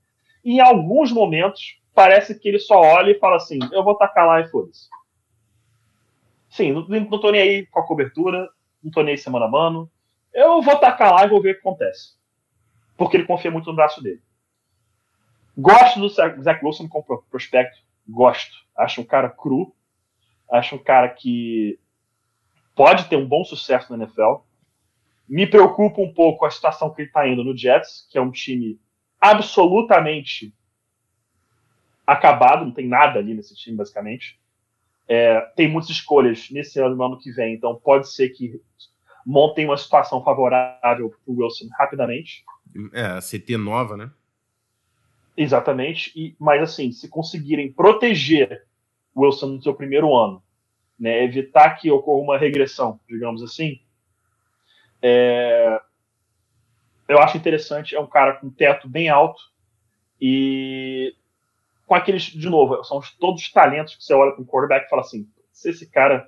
Em 0.44 0.60
alguns 0.60 1.12
momentos, 1.12 1.78
parece 1.94 2.38
que 2.38 2.48
ele 2.48 2.58
só 2.58 2.80
olha 2.80 3.10
e 3.10 3.18
fala 3.18 3.36
assim: 3.36 3.58
eu 3.72 3.84
vou 3.84 3.96
tacar 3.96 4.26
lá 4.26 4.40
e 4.40 4.48
foda-se. 4.48 4.88
Sim, 6.54 6.70
não, 6.70 6.86
não 6.86 7.20
tô 7.20 7.32
nem 7.32 7.40
aí 7.40 7.66
com 7.66 7.80
a 7.80 7.86
cobertura, 7.86 8.48
não 8.80 8.88
tô 8.88 9.02
nem 9.02 9.10
aí 9.10 9.18
semana 9.18 9.46
a 9.46 9.50
mano. 9.50 9.90
Eu 10.32 10.62
vou 10.62 10.78
tacar 10.78 11.12
lá 11.12 11.24
e 11.24 11.28
vou 11.28 11.42
ver 11.42 11.50
o 11.50 11.54
que 11.54 11.60
acontece. 11.60 12.14
Porque 12.96 13.16
ele 13.16 13.26
confia 13.26 13.50
muito 13.50 13.66
no 13.66 13.74
braço 13.74 14.00
dele. 14.00 14.22
Gosto 15.58 15.98
do 15.98 16.08
Zach 16.08 16.64
Wilson 16.64 16.86
como 16.86 17.24
prospecto. 17.28 17.82
Gosto. 18.08 18.54
Acho 18.76 19.00
um 19.00 19.04
cara 19.04 19.28
cru. 19.28 19.74
Acho 20.48 20.76
um 20.76 20.78
cara 20.78 21.08
que 21.08 21.76
pode 22.76 23.08
ter 23.08 23.16
um 23.16 23.26
bom 23.26 23.44
sucesso 23.44 23.90
na 23.90 24.04
NFL. 24.04 24.44
Me 25.28 25.48
preocupa 25.48 26.00
um 26.00 26.14
pouco 26.14 26.46
a 26.46 26.50
situação 26.52 26.94
que 26.94 27.02
ele 27.02 27.08
está 27.08 27.26
indo 27.26 27.42
no 27.42 27.56
Jets, 27.56 28.06
que 28.08 28.16
é 28.16 28.20
um 28.20 28.30
time 28.30 28.78
absolutamente 29.20 30.54
acabado, 32.06 32.64
não 32.64 32.72
tem 32.72 32.86
nada 32.86 33.18
ali 33.18 33.34
nesse 33.34 33.56
time, 33.56 33.76
basicamente. 33.76 34.38
É, 35.06 35.40
tem 35.54 35.68
muitas 35.68 35.90
escolhas 35.90 36.48
nesse 36.50 36.80
ano 36.80 36.94
e 36.94 36.98
no 36.98 37.04
ano 37.04 37.18
que 37.18 37.30
vem, 37.30 37.54
então 37.54 37.74
pode 37.76 38.10
ser 38.12 38.30
que 38.30 38.60
montem 39.24 39.66
uma 39.66 39.76
situação 39.76 40.22
favorável 40.22 41.10
para 41.10 41.32
o 41.32 41.42
Wilson 41.42 41.66
rapidamente. 41.78 42.44
É, 42.92 43.04
a 43.04 43.20
CT 43.20 43.56
nova, 43.56 43.96
né? 43.96 44.10
Exatamente. 45.36 46.12
E, 46.14 46.36
mas 46.38 46.62
assim, 46.62 46.92
se 46.92 47.08
conseguirem 47.08 47.72
proteger 47.72 48.64
o 49.14 49.22
Wilson 49.22 49.46
no 49.46 49.62
seu 49.62 49.74
primeiro 49.74 50.14
ano, 50.16 50.42
né, 50.98 51.24
evitar 51.24 51.74
que 51.74 51.90
ocorra 51.90 52.22
uma 52.22 52.38
regressão, 52.38 53.00
digamos 53.08 53.42
assim, 53.42 53.80
é, 55.02 55.80
eu 57.08 57.18
acho 57.18 57.36
interessante, 57.36 57.94
é 57.94 58.00
um 58.00 58.06
cara 58.06 58.34
com 58.34 58.50
teto 58.50 58.88
bem 58.88 59.08
alto 59.08 59.40
e 60.20 61.14
com 61.86 61.94
aqueles, 61.94 62.24
de 62.24 62.48
novo, 62.48 62.82
são 62.84 63.00
todos 63.18 63.42
os 63.42 63.52
talentos 63.52 63.96
que 63.96 64.04
você 64.04 64.14
olha 64.14 64.32
para 64.32 64.42
um 64.42 64.46
quarterback 64.46 64.86
e 64.86 64.88
fala 64.88 65.02
assim, 65.02 65.28
se 65.52 65.70
esse 65.70 65.90
cara 65.90 66.26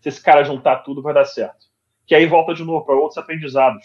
se 0.00 0.08
esse 0.08 0.22
cara 0.22 0.44
juntar 0.44 0.78
tudo, 0.78 1.02
vai 1.02 1.12
dar 1.12 1.24
certo. 1.24 1.66
Que 2.06 2.14
aí 2.14 2.26
volta 2.26 2.54
de 2.54 2.64
novo 2.64 2.84
para 2.84 2.94
outros 2.94 3.18
aprendizados. 3.18 3.84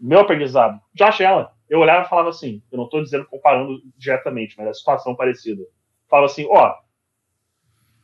Meu 0.00 0.20
aprendizado, 0.20 0.80
Josh 0.92 1.20
Allen, 1.20 1.48
eu 1.70 1.78
olhava 1.78 2.04
e 2.04 2.08
falava 2.08 2.28
assim, 2.28 2.62
eu 2.70 2.76
não 2.76 2.84
estou 2.84 3.02
dizendo 3.02 3.24
comparando 3.26 3.80
diretamente, 3.96 4.56
mas 4.58 4.66
é 4.66 4.74
situação 4.74 5.14
parecida. 5.14 5.62
Fala 6.08 6.26
assim, 6.26 6.46
ó, 6.50 6.74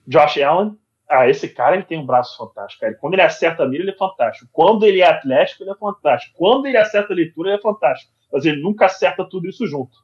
Josh 0.07 0.39
Allen 0.39 0.79
ah, 1.09 1.29
esse 1.29 1.47
cara 1.47 1.77
ele 1.77 1.85
tem 1.85 1.99
um 1.99 2.07
braço 2.07 2.39
fantástico. 2.39 2.81
Cara. 2.81 2.95
Quando 2.95 3.13
ele 3.13 3.23
acerta 3.23 3.63
a 3.65 3.69
mira, 3.69 3.83
ele 3.83 3.91
é 3.91 3.97
fantástico. 3.97 4.49
Quando 4.51 4.85
ele 4.85 5.03
é 5.03 5.07
atlético, 5.07 5.63
ele 5.63 5.71
é 5.71 5.75
fantástico. 5.75 6.35
Quando 6.39 6.65
ele 6.65 6.79
acerta 6.79 7.13
a 7.13 7.17
leitura, 7.17 7.51
ele 7.51 7.59
é 7.59 7.61
fantástico. 7.61 8.11
Mas 8.33 8.47
ele 8.47 8.63
nunca 8.63 8.87
acerta 8.87 9.29
tudo 9.29 9.47
isso 9.47 9.67
junto. 9.67 9.95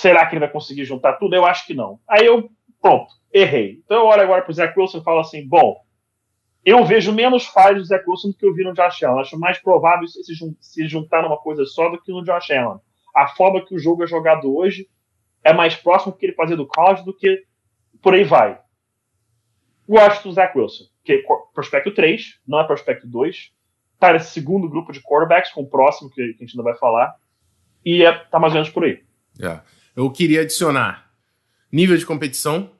Será 0.00 0.24
que 0.24 0.32
ele 0.32 0.40
vai 0.40 0.50
conseguir 0.50 0.86
juntar 0.86 1.18
tudo? 1.18 1.36
Eu 1.36 1.44
acho 1.44 1.66
que 1.66 1.74
não. 1.74 2.00
Aí 2.08 2.24
eu, 2.24 2.50
pronto, 2.80 3.12
errei. 3.30 3.82
Então 3.84 3.98
eu 3.98 4.06
olho 4.06 4.22
agora 4.22 4.40
para 4.40 4.50
o 4.50 4.54
Zach 4.54 4.72
Wilson 4.74 4.96
e 4.96 5.04
falo 5.04 5.20
assim: 5.20 5.46
bom, 5.46 5.76
eu 6.64 6.82
vejo 6.86 7.12
menos 7.12 7.44
falhas 7.44 7.82
do 7.82 7.84
Zach 7.84 8.02
Wilson 8.08 8.28
do 8.28 8.34
que 8.34 8.46
eu 8.46 8.54
vi 8.54 8.64
no 8.64 8.72
Josh 8.72 9.02
Allen. 9.02 9.20
Acho 9.20 9.38
mais 9.38 9.58
provável 9.58 10.08
se, 10.08 10.22
se 10.58 10.88
juntar 10.88 11.22
numa 11.22 11.36
coisa 11.36 11.66
só 11.66 11.90
do 11.90 12.00
que 12.00 12.10
no 12.10 12.24
Josh 12.24 12.50
Allen. 12.50 12.80
A 13.14 13.28
forma 13.28 13.62
que 13.62 13.74
o 13.74 13.78
jogo 13.78 14.02
é 14.02 14.06
jogado 14.06 14.56
hoje 14.56 14.88
é 15.44 15.52
mais 15.52 15.74
próximo 15.74 16.12
do 16.12 16.18
que 16.18 16.24
ele 16.24 16.34
fazia 16.34 16.56
do 16.56 16.66
college 16.66 17.04
do 17.04 17.14
que 17.14 17.44
por 18.00 18.14
aí 18.14 18.24
vai. 18.24 18.58
Gosto 19.86 20.28
do 20.28 20.32
Zach 20.32 20.58
Wilson, 20.58 20.84
que 21.04 21.12
é 21.12 21.22
prospecto 21.52 21.92
3, 21.92 22.40
não 22.48 22.58
é 22.58 22.64
prospecto 22.64 23.06
2. 23.06 23.52
Tá 23.98 24.14
nesse 24.14 24.30
segundo 24.30 24.66
grupo 24.66 24.92
de 24.92 25.02
quarterbacks, 25.02 25.52
com 25.52 25.60
o 25.60 25.68
próximo, 25.68 26.08
que 26.08 26.22
a 26.22 26.26
gente 26.26 26.52
ainda 26.52 26.62
vai 26.62 26.74
falar. 26.78 27.14
E 27.84 28.02
é, 28.02 28.12
tá 28.12 28.38
mais 28.38 28.54
ou 28.54 28.60
menos 28.60 28.70
por 28.70 28.84
aí. 28.84 29.04
É. 29.38 29.60
Eu 30.00 30.10
queria 30.10 30.40
adicionar 30.40 31.10
nível 31.70 31.96
de 31.96 32.06
competição, 32.06 32.70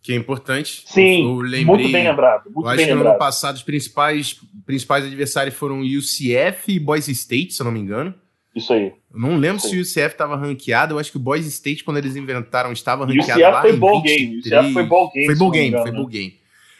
que 0.00 0.12
é 0.12 0.16
importante. 0.16 0.84
Sim, 0.86 1.24
eu 1.24 1.36
lembrei, 1.40 1.64
muito 1.64 1.92
bem 1.92 2.08
lembrado. 2.08 2.44
Muito 2.50 2.66
eu 2.66 2.70
acho 2.70 2.84
que 2.84 2.94
no 2.94 3.00
ano 3.00 3.18
passado 3.18 3.56
os 3.56 3.62
principais, 3.62 4.40
principais 4.64 5.04
adversários 5.04 5.56
foram 5.56 5.80
UCF 5.80 6.72
e 6.72 6.78
Boise 6.78 7.10
State, 7.12 7.52
se 7.52 7.60
eu 7.60 7.64
não 7.64 7.72
me 7.72 7.80
engano. 7.80 8.14
Isso 8.54 8.72
aí. 8.72 8.92
Eu 9.12 9.20
não 9.20 9.36
lembro 9.36 9.60
se 9.60 9.76
o 9.76 9.80
UCF 9.80 10.06
estava 10.06 10.36
ranqueado. 10.36 10.94
Eu 10.94 10.98
acho 10.98 11.10
que 11.10 11.16
o 11.16 11.20
Boise 11.20 11.48
State, 11.48 11.82
quando 11.82 11.98
eles 11.98 12.16
inventaram, 12.16 12.72
estava 12.72 13.04
ranqueado 13.04 13.40
UCF 13.40 13.52
lá 13.52 13.60
foi 13.60 13.72
em 13.72 13.78
ball 13.78 14.02
game. 14.02 14.38
UCF 14.38 14.72
foi 14.72 14.84
ball 14.84 15.10
game. 15.10 15.26
Foi 15.26 15.34
ball 15.34 15.50
game, 15.50 15.82
foi 15.82 15.92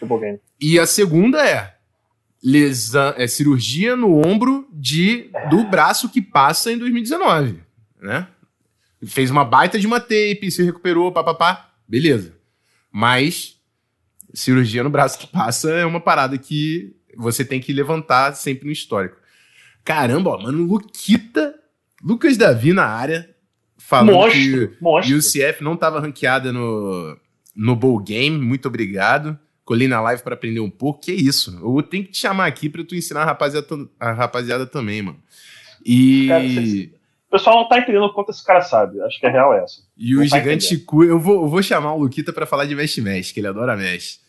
ball 0.08 0.18
game. 0.20 0.40
E 0.60 0.78
a 0.78 0.86
segunda 0.86 1.44
é, 1.44 1.74
lesa, 2.42 3.14
é 3.18 3.26
cirurgia 3.26 3.96
no 3.96 4.24
ombro 4.24 4.68
de, 4.72 5.30
do 5.50 5.64
braço 5.64 6.08
que 6.08 6.22
passa 6.22 6.72
em 6.72 6.78
2019, 6.78 7.60
né? 8.00 8.28
Fez 9.06 9.30
uma 9.30 9.44
baita 9.44 9.78
de 9.78 9.86
uma 9.86 10.00
tape, 10.00 10.50
se 10.50 10.62
recuperou, 10.62 11.12
papapá, 11.12 11.72
beleza. 11.86 12.34
Mas 12.90 13.58
cirurgia 14.34 14.82
no 14.82 14.90
braço 14.90 15.18
que 15.18 15.26
passa 15.26 15.70
é 15.70 15.84
uma 15.84 16.00
parada 16.00 16.36
que 16.36 16.94
você 17.16 17.44
tem 17.44 17.60
que 17.60 17.72
levantar 17.72 18.34
sempre 18.34 18.66
no 18.66 18.72
histórico. 18.72 19.16
Caramba, 19.84 20.30
ó, 20.30 20.42
mano, 20.42 20.64
Luquita, 20.64 21.54
Lucas 22.02 22.36
Davi 22.36 22.72
na 22.72 22.84
área, 22.84 23.34
falando 23.76 24.12
Monstro, 24.12 24.68
que 24.68 24.76
monstro. 24.80 25.14
o 25.14 25.18
UCF 25.18 25.62
não 25.64 25.74
estava 25.74 26.00
ranqueada 26.00 26.52
no, 26.52 27.16
no 27.56 27.74
Bowl 27.74 27.98
Game. 28.00 28.38
Muito 28.38 28.68
obrigado. 28.68 29.38
Colhi 29.64 29.88
na 29.88 30.00
live 30.00 30.22
para 30.22 30.34
aprender 30.34 30.60
um 30.60 30.70
pouco. 30.70 31.00
Que 31.00 31.12
isso? 31.12 31.58
Eu 31.62 31.82
tenho 31.82 32.04
que 32.04 32.12
te 32.12 32.18
chamar 32.18 32.46
aqui 32.46 32.68
para 32.68 32.84
tu 32.84 32.94
ensinar 32.94 33.22
a 33.22 33.26
rapaziada, 33.26 33.66
a 33.98 34.12
rapaziada 34.12 34.66
também, 34.66 35.02
mano. 35.02 35.18
E. 35.84 36.26
Cara, 36.28 36.44
O 37.28 37.30
pessoal 37.32 37.56
não 37.56 37.68
tá 37.68 37.78
entendendo 37.78 38.04
o 38.06 38.12
quanto 38.12 38.30
esse 38.30 38.42
cara 38.44 38.62
sabe. 38.62 39.00
Acho 39.02 39.20
que 39.20 39.26
a 39.26 39.30
real 39.30 39.52
é 39.54 39.62
essa. 39.62 39.82
E 39.96 40.14
o 40.16 40.20
Não 40.20 40.28
tá 40.28 40.38
gigante 40.38 40.78
Cu, 40.78 41.04
eu 41.04 41.18
vou, 41.20 41.42
eu 41.42 41.48
vou 41.48 41.62
chamar 41.62 41.92
o 41.92 41.98
Luquita 41.98 42.32
pra 42.32 42.46
falar 42.46 42.64
de 42.64 42.74
Mesh 42.74 42.98
Mesh, 42.98 43.32
que 43.32 43.40
ele 43.40 43.48
adora 43.48 43.76
Mesh. 43.76 44.20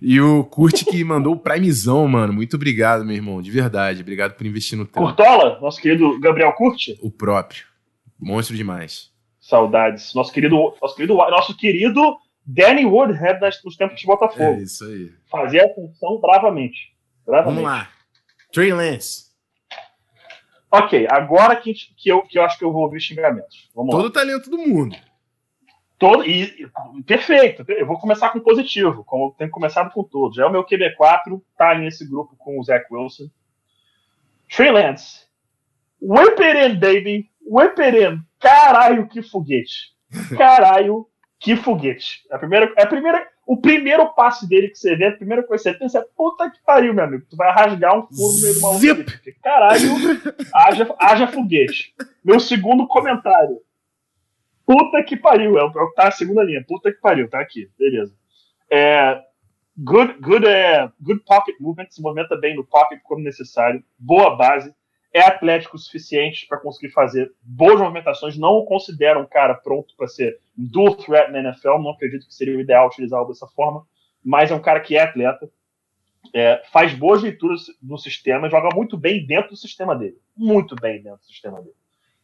E 0.00 0.20
o 0.20 0.42
Kurt 0.44 0.84
que 0.84 1.02
mandou 1.04 1.34
o 1.34 1.38
Primezão, 1.38 2.06
mano. 2.08 2.32
Muito 2.32 2.56
obrigado, 2.56 3.04
meu 3.04 3.14
irmão. 3.14 3.42
De 3.42 3.50
verdade. 3.50 4.00
Obrigado 4.00 4.34
por 4.34 4.46
investir 4.46 4.76
no 4.78 4.86
trampo. 4.86 5.08
Curtola, 5.08 5.58
nosso 5.60 5.80
querido 5.80 6.18
Gabriel 6.18 6.52
Curti, 6.54 6.98
O 7.02 7.10
próprio. 7.10 7.64
Monstro 8.18 8.56
demais. 8.56 9.10
saudades. 9.38 10.14
Nosso 10.14 10.32
querido, 10.32 10.56
nosso 10.80 10.96
querido, 10.96 11.14
nosso 11.14 11.54
querido 11.56 12.16
Danny 12.46 12.86
Woodhead 12.86 13.38
nos 13.64 13.76
tempos 13.76 14.00
de 14.00 14.04
É 14.04 14.06
Botafogo. 14.06 14.60
isso 14.62 14.82
aí. 14.84 15.10
Fazia 15.30 15.64
a 15.66 15.74
função 15.74 16.18
bravamente. 16.20 16.78
bravamente. 17.26 17.54
Vamos 17.62 17.70
lá. 17.70 17.88
Trey 18.52 18.72
Lance. 18.72 19.25
Ok, 20.84 21.06
agora 21.10 21.56
que, 21.56 21.72
que, 21.74 22.08
eu, 22.08 22.22
que 22.22 22.38
eu 22.38 22.44
acho 22.44 22.58
que 22.58 22.64
eu 22.64 22.72
vou 22.72 22.82
ouvir 22.82 23.00
xingamentos. 23.00 23.70
Vamos 23.74 23.90
Todo 23.90 24.02
lá. 24.02 24.08
o 24.08 24.12
talento 24.12 24.50
do 24.50 24.58
mundo. 24.58 24.96
Todo, 25.98 26.24
e, 26.24 26.42
e- 26.42 27.02
perfeito. 27.04 27.64
Eu 27.68 27.86
vou 27.86 27.98
começar 27.98 28.28
com 28.30 28.40
positivo, 28.40 29.02
como 29.04 29.26
eu 29.28 29.34
tenho 29.38 29.50
começado 29.50 29.90
com 29.92 30.04
todos. 30.04 30.38
É 30.38 30.44
o 30.44 30.50
meu 30.50 30.64
QB4, 30.64 31.40
tá 31.56 31.74
nesse 31.74 32.06
grupo 32.06 32.36
com 32.36 32.58
o 32.58 32.62
Zach 32.64 32.84
Wilson. 32.90 33.28
Trey 34.54 34.70
Lance. 34.70 35.26
Whip 36.00 36.40
it 36.42 36.58
in, 36.58 36.78
baby. 36.78 37.30
Whip 37.40 37.80
it 37.80 37.96
in. 37.98 38.20
Caralho, 38.38 39.08
que 39.08 39.22
foguete. 39.22 39.94
Caralho, 40.36 41.06
que 41.40 41.56
foguete. 41.56 42.22
A 42.30 42.38
primeira, 42.38 42.72
é 42.76 42.82
a 42.82 42.86
primeira, 42.86 43.26
o 43.46 43.56
primeiro 43.56 44.12
passe 44.12 44.48
dele 44.48 44.68
que 44.68 44.76
você 44.76 44.96
vê, 44.96 45.06
a 45.06 45.16
primeira 45.16 45.42
coisa 45.44 45.62
que 45.62 45.70
você 45.70 45.78
pensa 45.78 46.00
é 46.00 46.06
puta 46.16 46.50
que 46.50 46.58
pariu, 46.64 46.92
meu 46.92 47.04
amigo. 47.04 47.24
Tu 47.30 47.36
vai 47.36 47.52
rasgar 47.52 47.96
um 47.96 48.02
furo 48.02 48.34
no 48.34 48.42
meio 48.42 48.54
do 48.54 48.60
maluco. 48.60 49.12
Caralho, 49.40 49.88
haja, 50.52 50.94
haja 50.98 51.28
foguete. 51.28 51.94
Meu 52.24 52.40
segundo 52.40 52.88
comentário. 52.88 53.60
Puta 54.66 55.00
que 55.04 55.16
pariu. 55.16 55.56
É 55.56 55.62
o 55.62 55.68
é 55.68 55.70
que 55.70 55.94
tá 55.94 56.06
na 56.06 56.10
segunda 56.10 56.42
linha. 56.42 56.64
Puta 56.66 56.90
que 56.92 57.00
pariu. 57.00 57.30
Tá 57.30 57.38
aqui. 57.38 57.70
Beleza. 57.78 58.12
É, 58.68 59.22
good, 59.78 60.14
good, 60.20 60.44
é, 60.44 60.90
good 61.00 61.22
pocket 61.24 61.54
movement. 61.60 61.86
Se 61.90 62.02
movimenta 62.02 62.36
bem 62.36 62.56
no 62.56 62.64
pocket 62.64 63.00
como 63.04 63.22
necessário. 63.22 63.80
Boa 63.96 64.34
base. 64.34 64.74
É 65.16 65.22
atlético 65.22 65.76
o 65.76 65.78
suficiente 65.78 66.46
para 66.46 66.58
conseguir 66.58 66.92
fazer 66.92 67.32
boas 67.42 67.80
movimentações. 67.80 68.36
Não 68.36 68.54
o 68.54 68.66
considero 68.66 69.20
um 69.20 69.26
cara 69.26 69.54
pronto 69.54 69.94
para 69.96 70.08
ser 70.08 70.38
dual 70.56 70.94
threat 70.96 71.30
na 71.30 71.40
NFL. 71.40 71.78
Não 71.78 71.90
acredito 71.90 72.26
que 72.26 72.34
seria 72.34 72.56
o 72.56 72.60
ideal 72.60 72.86
utilizá-lo 72.86 73.28
dessa 73.28 73.46
forma. 73.46 73.86
Mas 74.24 74.50
é 74.50 74.54
um 74.54 74.60
cara 74.60 74.80
que 74.80 74.96
é 74.96 75.02
atleta. 75.02 75.48
É, 76.34 76.62
faz 76.72 76.92
boas 76.92 77.22
leituras 77.22 77.66
no 77.80 77.96
sistema. 77.96 78.50
Joga 78.50 78.74
muito 78.74 78.96
bem 78.96 79.24
dentro 79.24 79.50
do 79.50 79.56
sistema 79.56 79.94
dele. 79.96 80.18
Muito 80.36 80.74
bem 80.74 81.02
dentro 81.02 81.20
do 81.20 81.26
sistema 81.26 81.62
dele 81.62 81.76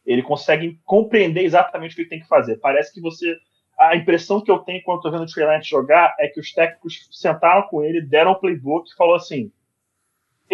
ele 0.05 0.21
consegue 0.21 0.79
compreender 0.83 1.43
exatamente 1.43 1.93
o 1.93 1.95
que 1.95 2.01
ele 2.01 2.09
tem 2.09 2.19
que 2.19 2.27
fazer. 2.27 2.57
Parece 2.57 2.93
que 2.93 3.01
você. 3.01 3.35
A 3.79 3.95
impressão 3.95 4.39
que 4.39 4.51
eu 4.51 4.59
tenho 4.59 4.83
quando 4.83 4.97
estou 4.97 5.11
vendo 5.11 5.23
o 5.23 5.25
Trey 5.25 5.45
Lance 5.45 5.67
jogar 5.67 6.15
é 6.19 6.27
que 6.27 6.39
os 6.39 6.53
técnicos 6.53 7.07
sentaram 7.11 7.67
com 7.67 7.83
ele, 7.83 8.01
deram 8.01 8.33
um 8.33 8.35
playbook 8.35 8.89
e 8.89 8.95
falou 8.95 9.15
assim: 9.15 9.51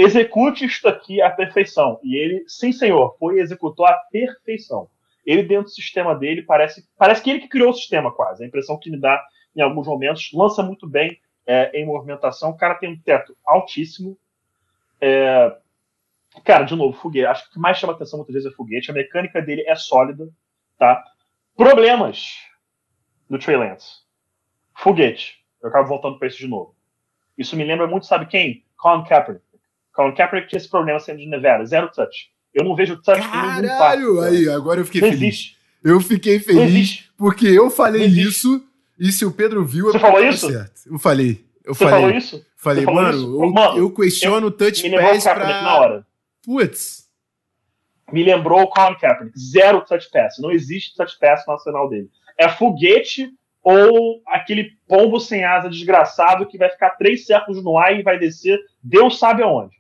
execute 0.02 0.66
isto 0.66 0.88
aqui 0.88 1.22
à 1.22 1.30
perfeição. 1.30 2.00
E 2.04 2.18
ele, 2.18 2.44
sim, 2.48 2.72
senhor, 2.72 3.16
foi 3.18 3.38
e 3.38 3.42
executou 3.42 3.86
à 3.86 3.94
perfeição. 4.12 4.90
Ele, 5.26 5.44
dentro 5.44 5.66
do 5.66 5.72
sistema 5.72 6.16
dele, 6.16 6.42
parece, 6.42 6.88
parece 6.98 7.22
que 7.22 7.30
ele 7.30 7.40
que 7.40 7.48
criou 7.48 7.70
o 7.70 7.74
sistema 7.74 8.12
quase. 8.12 8.44
A 8.44 8.48
impressão 8.48 8.78
que 8.78 8.90
me 8.90 9.00
dá 9.00 9.22
em 9.56 9.62
alguns 9.62 9.88
momentos. 9.88 10.30
Lança 10.34 10.64
muito 10.64 10.88
bem 10.88 11.20
é, 11.46 11.72
em 11.80 11.86
movimentação. 11.86 12.52
O 12.52 12.58
cara 12.58 12.76
tem 12.76 12.90
um 12.90 13.00
teto 13.00 13.36
altíssimo. 13.46 14.18
É, 15.02 15.56
Cara, 16.44 16.64
de 16.64 16.76
novo, 16.76 16.98
foguete. 16.98 17.26
Acho 17.26 17.44
que 17.44 17.50
o 17.50 17.54
que 17.54 17.60
mais 17.60 17.78
chama 17.78 17.94
atenção 17.94 18.18
muitas 18.18 18.34
vezes 18.34 18.52
é 18.52 18.56
foguete. 18.56 18.92
A 18.92 18.94
mecânica 18.94 19.42
dele 19.42 19.64
é 19.68 19.76
sólida, 19.76 20.30
tá? 20.78 21.04
Problemas 21.56 22.38
do 23.30 23.38
Trey 23.40 23.58
Lance. 23.58 24.04
Foguete. 24.76 25.44
Eu 25.62 25.70
acabo 25.70 25.88
voltando 25.88 26.18
para 26.18 26.28
isso 26.28 26.38
de 26.38 26.48
novo. 26.48 26.76
Isso 27.38 27.56
me 27.56 27.64
lembra 27.64 27.88
muito, 27.88 28.06
sabe 28.06 28.26
quem? 28.26 28.64
Colin 28.78 29.04
Kaepernick. 29.04 29.46
Colin 29.94 30.14
Kaepernick 30.16 30.50
tinha 30.50 30.58
esse 30.58 30.70
problema 30.70 31.00
sendo 31.00 31.18
de 31.20 31.28
Nevada. 31.28 31.66
Zero 31.66 31.92
touch. 31.92 32.30
Eu 32.54 32.64
não 32.64 32.76
vejo 32.76 33.02
touch 33.02 33.22
Caralho! 33.22 34.22
Aí, 34.22 34.50
agora 34.50 34.80
eu 34.82 34.86
fiquei 34.86 35.02
Não 35.02 35.10
feliz. 35.10 35.22
existe. 35.24 35.58
Eu 35.84 36.02
fiquei 36.02 36.40
feliz 36.40 37.10
porque 37.18 37.48
eu 37.48 37.70
falei 37.70 38.06
isso 38.06 38.64
e 39.00 39.12
se 39.12 39.26
o 39.26 39.32
Pedro 39.32 39.64
viu, 39.66 39.86
Você 39.86 40.00
falou 40.00 40.24
isso? 40.26 40.52
certo. 40.52 40.82
Eu 40.88 41.00
falei. 41.00 41.46
Eu 41.64 41.74
Você 41.74 41.84
falei. 41.86 42.00
falou 42.02 42.18
isso? 42.18 42.46
Falei, 42.58 42.84
falou 42.84 43.02
mano, 43.02 43.18
isso? 43.18 43.44
eu, 43.44 43.52
Mano, 43.54 43.78
eu 43.78 43.92
questiono 43.94 44.48
o 44.48 44.52
touch 44.52 44.84
Me 44.84 44.90
lembrou 44.90 45.10
o 45.10 45.14
pass 45.14 45.24
Kaepernick 45.24 45.54
pra. 45.60 45.62
na 45.64 45.78
hora. 45.80 46.06
Putz. 46.44 47.04
me 48.12 48.24
lembrou 48.24 48.62
o 48.62 48.68
Colin 48.68 48.96
Kaepernick. 48.98 49.40
Zero 49.40 49.82
touch 49.86 50.10
pass. 50.12 50.36
Não 50.40 50.52
existe 50.52 50.96
touch 50.96 51.18
pass 51.20 51.44
no 51.48 51.54
nacional 51.54 51.88
dele. 51.90 52.10
É 52.38 52.50
foguete 52.50 53.30
ou 53.62 54.22
aquele 54.28 54.72
pombo 54.88 55.20
sem 55.20 55.44
asa 55.46 55.70
desgraçado 55.70 56.46
que 56.48 56.58
vai 56.58 56.70
ficar 56.70 56.92
três 56.92 57.26
séculos 57.26 57.64
no 57.64 57.78
ar 57.78 57.98
e 57.98 58.02
vai 58.04 58.18
descer 58.18 58.60
Deus 58.84 59.20
sabe 59.20 59.44
aonde. 59.44 59.76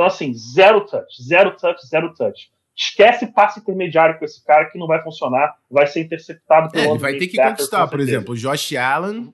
Então, 0.00 0.06
assim, 0.08 0.32
zero 0.32 0.86
touch, 0.86 1.22
zero 1.22 1.54
touch, 1.58 1.86
zero 1.86 2.14
touch. 2.14 2.50
Esquece 2.74 3.26
passe 3.26 3.60
intermediário 3.60 4.18
com 4.18 4.24
esse 4.24 4.42
cara 4.42 4.70
que 4.70 4.78
não 4.78 4.86
vai 4.86 5.02
funcionar, 5.02 5.54
vai 5.70 5.86
ser 5.86 6.00
interceptado 6.00 6.68
É, 6.68 6.70
pelo 6.70 6.84
ele 6.84 6.88
Anthony 6.94 7.00
vai 7.00 7.18
ter 7.18 7.26
que 7.26 7.36
Packers, 7.36 7.56
conquistar, 7.58 7.86
por 7.86 8.00
exemplo, 8.00 8.32
o 8.32 8.36
Josh 8.36 8.74
Allen 8.76 9.30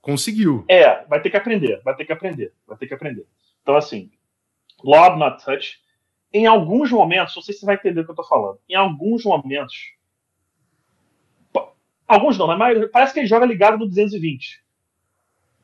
conseguiu. 0.00 0.64
É, 0.66 1.04
vai 1.04 1.20
ter 1.20 1.28
que 1.28 1.36
aprender, 1.36 1.82
vai 1.84 1.94
ter 1.94 2.06
que 2.06 2.12
aprender, 2.12 2.54
vai 2.66 2.78
ter 2.78 2.86
que 2.86 2.94
aprender. 2.94 3.26
Então, 3.60 3.76
assim, 3.76 4.10
lob 4.82 5.18
not 5.18 5.44
touch. 5.44 5.78
Em 6.32 6.46
alguns 6.46 6.90
momentos, 6.90 7.36
não 7.36 7.42
sei 7.42 7.52
se 7.52 7.60
você 7.60 7.66
vai 7.66 7.74
entender 7.74 8.00
o 8.00 8.06
que 8.06 8.12
eu 8.12 8.16
tô 8.16 8.24
falando. 8.24 8.58
Em 8.66 8.74
alguns 8.74 9.26
momentos, 9.26 9.92
alguns 12.08 12.38
não, 12.38 12.46
mas 12.56 12.90
parece 12.90 13.12
que 13.12 13.20
ele 13.20 13.26
joga 13.26 13.44
ligado 13.44 13.76
no 13.76 13.86
220. 13.86 14.64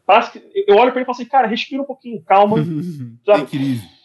Parece 0.05 0.33
que 0.33 0.64
eu 0.67 0.77
olho 0.77 0.93
pra 0.93 1.01
ele 1.01 1.05
e 1.05 1.07
falo 1.07 1.17
assim, 1.17 1.25
cara, 1.25 1.47
respira 1.47 1.81
um 1.81 1.87
pouquinho, 1.87 2.23
calma, 2.23 2.57
Tem 3.25 3.47
crise. 3.47 3.98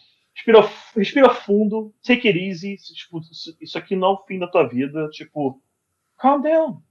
Respira, 0.44 0.70
respira 0.94 1.30
fundo, 1.30 1.92
take 2.02 2.28
it 2.28 2.38
easy, 2.38 2.76
tipo, 2.76 3.20
isso, 3.60 3.78
aqui 3.78 3.96
não 3.96 4.08
é 4.08 4.10
o 4.12 4.24
fim 4.24 4.38
da 4.38 4.46
tua 4.46 4.68
vida, 4.68 5.08
tipo, 5.10 5.60
calm 6.18 6.42
down, 6.42 6.82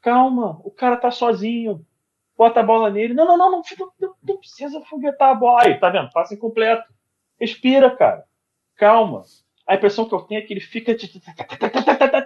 calma, 0.00 0.60
o 0.64 0.70
cara 0.70 0.96
tá 0.96 1.10
sozinho, 1.10 1.84
bota 2.36 2.60
a 2.60 2.62
bola 2.62 2.90
nele, 2.90 3.12
não, 3.14 3.24
não, 3.24 3.36
não, 3.36 3.50
não, 3.50 3.62
não, 4.00 4.14
não, 4.22 4.36
precisa 4.38 4.80
foguetar 4.82 5.30
a 5.30 5.34
bola, 5.34 5.62
aí, 5.62 5.78
tá 5.78 5.90
vendo, 5.90 6.10
passe 6.10 6.34
incompleto, 6.34 6.92
respira, 7.38 7.90
cara, 7.94 8.24
calma, 8.76 9.24
a 9.66 9.74
impressão 9.74 10.08
que 10.08 10.14
eu 10.14 10.20
tenho 10.20 10.38
é 10.40 10.42
que 10.42 10.52
ele 10.52 10.60
fica 10.60 10.92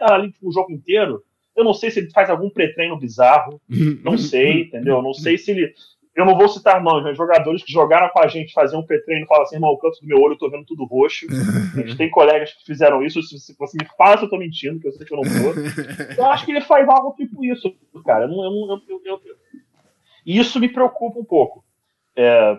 ali 0.00 0.32
tipo, 0.32 0.48
o 0.48 0.52
jogo 0.52 0.72
inteiro, 0.72 1.24
eu 1.54 1.64
não 1.64 1.72
sei 1.72 1.90
se 1.90 2.00
ele 2.00 2.10
faz 2.10 2.28
algum 2.28 2.50
pré-treino 2.50 2.98
bizarro, 2.98 3.60
não 4.04 4.18
sei, 4.18 4.64
entendeu? 4.64 5.00
Não 5.00 5.14
sei 5.14 5.38
se 5.38 5.52
ele. 5.52 5.74
Eu 6.16 6.24
não 6.24 6.34
vou 6.36 6.48
citar 6.48 6.82
nomes, 6.82 7.04
mas 7.04 7.16
jogadores 7.16 7.62
que 7.62 7.70
jogaram 7.70 8.08
com 8.08 8.18
a 8.20 8.26
gente 8.26 8.52
faziam 8.54 8.80
um 8.80 8.86
pré-treino 8.86 9.26
falam 9.26 9.42
assim, 9.42 9.56
irmão, 9.56 9.70
o 9.70 9.76
canto 9.78 10.00
do 10.00 10.06
meu 10.06 10.18
olho 10.18 10.32
eu 10.32 10.38
tô 10.38 10.48
vendo 10.50 10.64
tudo 10.64 10.86
roxo. 10.86 11.26
A 11.76 11.80
gente 11.86 11.96
tem 11.96 12.10
colegas 12.10 12.52
que 12.54 12.64
fizeram 12.64 13.02
isso. 13.04 13.20
Se 13.22 13.54
você 13.58 13.76
me 13.78 13.86
fala 13.98 14.16
se 14.16 14.24
eu 14.24 14.30
tô 14.30 14.38
mentindo, 14.38 14.80
que 14.80 14.88
eu 14.88 14.92
sei 14.92 15.04
que 15.06 15.12
eu 15.12 15.18
não 15.18 15.24
vou. 15.30 15.52
Eu 16.16 16.26
acho 16.30 16.46
que 16.46 16.52
ele 16.52 16.62
faz 16.62 16.88
algo 16.88 17.14
tipo 17.16 17.44
isso, 17.44 17.70
cara. 18.04 18.24
Eu 18.24 18.30
eu 18.30 18.80
eu- 18.88 19.02
eu- 19.04 19.36
E 20.24 20.38
isso 20.38 20.58
me 20.58 20.68
preocupa 20.70 21.18
um 21.20 21.24
pouco. 21.24 21.62
É, 22.16 22.58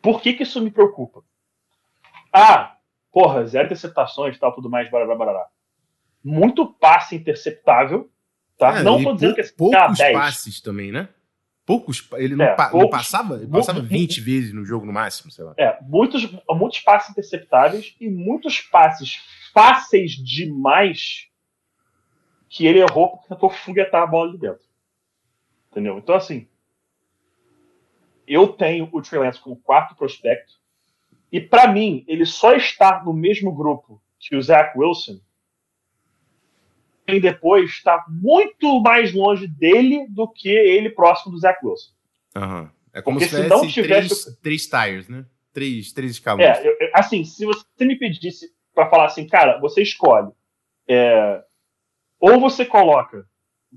Por 0.00 0.20
que, 0.22 0.32
que 0.34 0.44
isso 0.44 0.60
me 0.62 0.70
preocupa? 0.70 1.22
Ah, 2.32 2.76
porra, 3.12 3.44
zero 3.44 3.66
interceptações 3.66 4.36
e 4.36 4.38
tal, 4.38 4.54
tudo 4.54 4.70
mais, 4.70 4.88
barará, 4.90 5.14
barará. 5.16 5.46
Muito 6.24 6.64
passe 6.74 7.16
interceptável, 7.16 8.08
tá? 8.56 8.78
É, 8.78 8.82
não 8.84 9.02
tô 9.02 9.14
dizendo 9.14 9.30
pou- 9.30 9.34
que 9.34 9.40
esse 9.40 9.52
poucos 9.56 9.98
10. 9.98 10.12
passes 10.16 10.60
também, 10.60 10.92
né? 10.92 11.08
Poucos. 11.70 12.08
Ele 12.14 12.34
não, 12.34 12.44
É, 12.44 12.54
pa- 12.56 12.64
não 12.64 12.80
poucos. 12.80 12.90
passava? 12.90 13.36
Ele 13.36 13.46
passava 13.46 13.80
mu- 13.80 13.86
20 13.86 14.20
vezes 14.20 14.52
no 14.52 14.64
jogo 14.64 14.84
no 14.86 14.92
máximo, 14.92 15.30
sei 15.30 15.44
lá. 15.44 15.54
É, 15.56 15.78
muitos, 15.82 16.28
muitos 16.48 16.80
passes 16.80 17.10
interceptáveis 17.10 17.94
e 18.00 18.08
muitos 18.08 18.60
passes 18.60 19.20
fáceis 19.52 20.12
demais 20.12 21.28
que 22.48 22.66
ele 22.66 22.80
errou 22.80 23.10
porque 23.10 23.28
tentou 23.28 23.50
foguetar 23.50 24.02
a 24.02 24.06
bola 24.06 24.32
de 24.32 24.38
dentro. 24.38 24.64
Entendeu? 25.70 25.96
Então, 25.98 26.16
assim, 26.16 26.48
eu 28.26 28.48
tenho 28.48 28.88
o 28.92 29.02
Trey 29.02 29.20
Lance 29.20 29.40
como 29.40 29.56
quarto 29.56 29.94
prospecto 29.96 30.54
e, 31.32 31.40
para 31.40 31.72
mim, 31.72 32.04
ele 32.08 32.26
só 32.26 32.54
está 32.54 33.02
no 33.04 33.12
mesmo 33.12 33.52
grupo 33.52 34.02
que 34.18 34.34
o 34.36 34.42
Zach 34.42 34.76
Wilson 34.76 35.20
e 37.16 37.20
depois 37.20 37.70
está 37.70 38.04
muito 38.08 38.80
mais 38.80 39.12
longe 39.14 39.46
dele 39.46 40.06
do 40.08 40.28
que 40.28 40.48
ele 40.48 40.90
próximo 40.90 41.32
do 41.32 41.38
Zach 41.38 41.58
Wilson. 41.64 41.90
Aham. 42.36 42.70
É 42.92 43.00
como 43.00 43.18
Porque 43.18 43.30
se 43.34 43.42
se 43.42 43.48
não 43.48 43.66
tivesse 43.68 44.36
três, 44.40 44.66
três 44.66 44.66
tires, 44.66 45.08
né? 45.08 45.24
Três, 45.52 45.92
três 45.92 46.12
escalões. 46.12 46.44
É, 46.46 46.66
eu- 46.66 46.90
assim, 46.94 47.24
se 47.24 47.44
você 47.44 47.64
me 47.80 47.96
pedisse 47.96 48.52
pra 48.74 48.88
falar 48.90 49.06
assim, 49.06 49.26
cara, 49.26 49.58
você 49.60 49.82
escolhe. 49.82 50.30
é, 50.88 51.42
ou 52.18 52.38
você 52.40 52.64
coloca, 52.66 53.24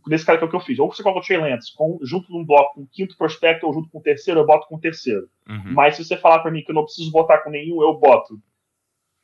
nesse 0.07 0.25
cara 0.25 0.38
que 0.39 0.43
é 0.43 0.47
o 0.47 0.49
que 0.49 0.55
eu 0.55 0.59
fiz, 0.61 0.79
ou 0.79 0.91
você 0.91 1.03
coloca 1.03 1.21
o 1.21 1.23
Trey 1.23 1.38
Lance 1.38 1.71
com, 1.75 1.99
junto 2.01 2.31
num 2.31 2.43
bloco 2.43 2.73
com 2.75 2.81
o 2.81 2.88
quinto 2.88 3.15
prospecto, 3.15 3.67
ou 3.67 3.73
junto 3.73 3.88
com 3.89 3.99
o 3.99 4.01
terceiro, 4.01 4.39
eu 4.39 4.45
boto 4.45 4.67
com 4.67 4.75
o 4.75 4.79
terceiro. 4.79 5.29
Uhum. 5.47 5.73
Mas 5.73 5.95
se 5.95 6.03
você 6.03 6.17
falar 6.17 6.39
pra 6.39 6.49
mim 6.51 6.63
que 6.63 6.71
eu 6.71 6.75
não 6.75 6.84
preciso 6.84 7.11
botar 7.11 7.38
com 7.39 7.49
nenhum, 7.51 7.81
eu 7.84 7.93
boto 7.93 8.39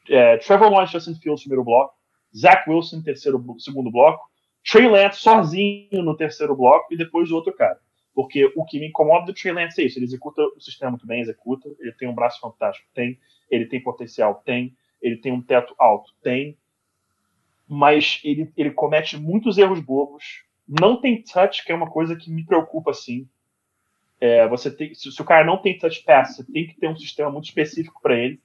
é, 0.07 0.37
Trevor 0.37 0.69
Lawrence, 0.71 0.93
Justin 0.93 1.15
Fields, 1.15 1.41
primeiro 1.43 1.63
bloco, 1.65 1.93
Zach 2.35 2.69
Wilson, 2.69 3.01
terceiro, 3.01 3.43
segundo 3.59 3.91
bloco, 3.91 4.29
Trey 4.69 4.87
Lance 4.87 5.19
sozinho 5.19 6.03
no 6.03 6.15
terceiro 6.15 6.55
bloco 6.55 6.93
e 6.93 6.97
depois 6.97 7.31
o 7.31 7.35
outro 7.35 7.53
cara. 7.53 7.79
Porque 8.13 8.51
o 8.55 8.65
que 8.65 8.79
me 8.79 8.87
incomoda 8.87 9.25
do 9.25 9.33
Trey 9.33 9.53
Lance 9.53 9.81
é 9.81 9.85
isso, 9.85 9.97
ele 9.97 10.05
executa 10.05 10.41
o 10.41 10.59
sistema 10.59 10.91
muito 10.91 11.07
bem, 11.07 11.21
executa, 11.21 11.69
ele 11.79 11.93
tem 11.93 12.07
um 12.07 12.15
braço 12.15 12.39
fantástico, 12.39 12.87
tem, 12.93 13.17
ele 13.49 13.65
tem 13.65 13.81
potencial, 13.81 14.41
tem, 14.45 14.75
ele 15.01 15.17
tem 15.17 15.31
um 15.31 15.41
teto 15.41 15.73
alto, 15.77 16.13
tem, 16.21 16.57
mas 17.67 18.19
ele, 18.23 18.51
ele 18.57 18.71
comete 18.71 19.15
muitos 19.15 19.57
erros 19.57 19.79
bobos, 19.79 20.43
não 20.67 20.99
tem 20.99 21.21
touch, 21.21 21.63
que 21.63 21.71
é 21.71 21.75
uma 21.75 21.89
coisa 21.89 22.15
que 22.15 22.31
me 22.31 22.45
preocupa 22.45 22.91
assim. 22.91 23.27
É, 24.19 24.47
você 24.47 24.69
tem, 24.69 24.93
se, 24.93 25.11
se 25.11 25.21
o 25.21 25.25
cara 25.25 25.45
não 25.45 25.57
tem 25.57 25.77
touch 25.77 26.03
pass, 26.03 26.35
você 26.35 26.43
tem 26.43 26.67
que 26.67 26.79
ter 26.79 26.87
um 26.87 26.97
sistema 26.97 27.31
muito 27.31 27.45
específico 27.45 28.01
para 28.01 28.17
ele. 28.17 28.41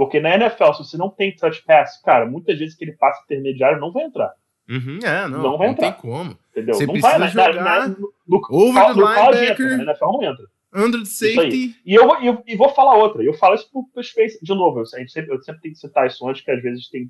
Porque 0.00 0.18
na 0.18 0.34
NFL, 0.34 0.72
se 0.72 0.78
você 0.84 0.96
não 0.96 1.10
tem 1.10 1.36
touch 1.36 1.62
pass, 1.66 2.00
cara, 2.02 2.24
muitas 2.24 2.58
vezes 2.58 2.74
que 2.74 2.82
ele 2.86 2.92
passa 2.96 3.20
intermediário 3.22 3.78
não 3.78 3.92
vai 3.92 4.04
entrar. 4.04 4.32
Uhum, 4.66 4.98
é, 5.04 5.28
não, 5.28 5.28
Não 5.28 5.42
não, 5.42 5.58
vai 5.58 5.74
tem 5.74 5.88
entrar. 5.88 5.92
como. 6.00 6.38
Entendeu? 6.52 6.74
Você 6.74 6.86
não 6.86 6.94
precisa 6.94 7.18
vai, 7.18 7.18
na- 7.18 7.26
jogar 7.26 7.54
na, 7.54 7.80
na, 7.80 7.88
no, 7.88 8.12
no, 8.26 8.40
over 8.50 8.82
the 8.82 8.88
no 8.94 8.94
college 8.94 9.40
linebacker. 9.40 9.66
entra, 9.66 9.76
na 9.76 9.82
NFL 9.92 10.04
não 10.06 10.22
entra. 10.22 10.44
Under 10.72 11.00
the 11.00 11.04
safety. 11.06 11.74
E 11.84 11.94
eu, 11.94 12.08
eu, 12.22 12.42
e 12.46 12.56
vou 12.56 12.70
falar 12.70 12.94
outra. 12.96 13.22
Eu 13.22 13.34
falo 13.34 13.56
isso 13.56 13.70
pro, 13.70 13.84
pro 13.92 14.02
Space, 14.02 14.38
de 14.42 14.54
novo, 14.54 14.78
eu, 14.80 14.86
sempre, 14.86 15.34
eu 15.34 15.42
sempre 15.42 15.60
tenho 15.60 15.74
que 15.74 15.80
citar 15.80 16.06
isso 16.06 16.26
antes, 16.26 16.40
que 16.42 16.50
às 16.50 16.62
vezes 16.62 16.88
tem 16.88 17.06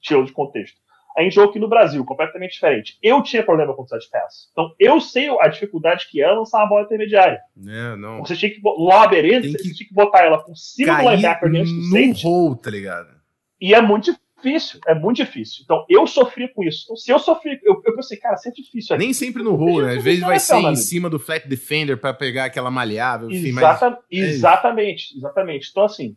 tiro 0.00 0.24
de 0.24 0.32
contexto. 0.32 0.76
A 1.16 1.22
gente 1.22 1.34
jogou 1.36 1.50
aqui 1.50 1.60
no 1.60 1.68
Brasil, 1.68 2.04
completamente 2.04 2.54
diferente. 2.54 2.98
Eu 3.00 3.22
tinha 3.22 3.42
problema 3.42 3.72
com 3.72 3.82
o 3.82 3.86
touch 3.86 4.08
pass. 4.10 4.48
Então, 4.50 4.74
eu 4.80 5.00
sei 5.00 5.28
a 5.40 5.46
dificuldade 5.46 6.08
que 6.10 6.20
é 6.20 6.28
lançar 6.30 6.58
uma 6.58 6.68
bola 6.68 6.84
intermediária. 6.84 7.40
É, 7.66 7.96
não. 7.96 8.18
Você 8.18 8.34
tinha 8.36 8.50
que 8.50 8.60
ele, 9.14 9.40
Tem 9.40 9.52
você 9.52 9.72
tinha 9.74 9.88
que 9.88 9.94
botar 9.94 10.24
ela 10.24 10.38
por 10.38 10.56
cima 10.56 10.96
do 10.96 11.08
linebacker 11.10 11.50
dentro 11.52 11.72
do 11.72 11.82
safety. 11.84 12.26
hole, 12.26 12.56
tá 12.60 12.70
ligado? 12.70 13.14
E 13.60 13.72
é 13.72 13.80
muito 13.80 14.12
difícil, 14.36 14.80
é 14.88 14.94
muito 14.94 15.18
difícil. 15.18 15.62
Então, 15.64 15.86
eu 15.88 16.04
sofri 16.06 16.48
com 16.52 16.64
isso. 16.64 16.82
Então, 16.84 16.96
se 16.96 17.12
eu 17.12 17.18
sofri, 17.20 17.60
eu, 17.62 17.80
eu 17.86 17.94
pensei, 17.94 18.18
cara, 18.18 18.34
isso 18.34 18.48
é 18.48 18.52
difícil. 18.52 18.96
Nem 18.98 19.12
sempre 19.12 19.42
no 19.44 19.54
hole, 19.54 19.86
né? 19.86 19.96
Às 19.96 20.02
vezes 20.02 20.20
vai 20.20 20.32
Não, 20.34 20.38
ser 20.40 20.60
não, 20.62 20.72
em 20.72 20.76
cima 20.76 21.08
do 21.08 21.20
flat 21.20 21.46
defender 21.46 21.96
pra 21.96 22.12
pegar 22.12 22.46
aquela 22.46 22.70
maleável, 22.72 23.30
enfim, 23.30 23.52
mas 23.52 23.64
Exata- 23.64 23.98
isso. 24.10 24.34
exatamente, 24.34 25.16
exatamente. 25.16 25.68
Então, 25.70 25.84
assim, 25.84 26.16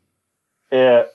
é, 0.72 1.08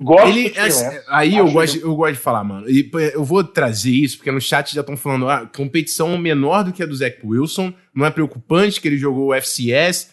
gosto 0.00 0.28
Ele, 0.28 0.52
é- 0.56 0.62
Lance. 0.62 1.02
aí 1.08 1.36
eu 1.36 1.50
gosto, 1.50 1.78
eu 1.78 1.94
gosto 1.94 2.14
de 2.14 2.20
falar, 2.20 2.42
mano. 2.44 2.68
E, 2.68 2.90
eu 3.12 3.24
vou 3.24 3.44
trazer 3.44 3.90
isso, 3.90 4.16
porque 4.16 4.30
no 4.30 4.40
chat 4.40 4.74
já 4.74 4.80
estão 4.80 4.96
falando, 4.96 5.28
ah, 5.28 5.46
competição 5.46 6.16
menor 6.16 6.64
do 6.64 6.72
que 6.72 6.82
a 6.82 6.86
do 6.86 6.94
Zach 6.94 7.18
Wilson, 7.24 7.72
não 7.94 8.06
é 8.06 8.10
preocupante 8.10 8.80
que 8.80 8.88
ele 8.88 8.96
jogou 8.98 9.28
o 9.28 9.34
FCS. 9.34 10.10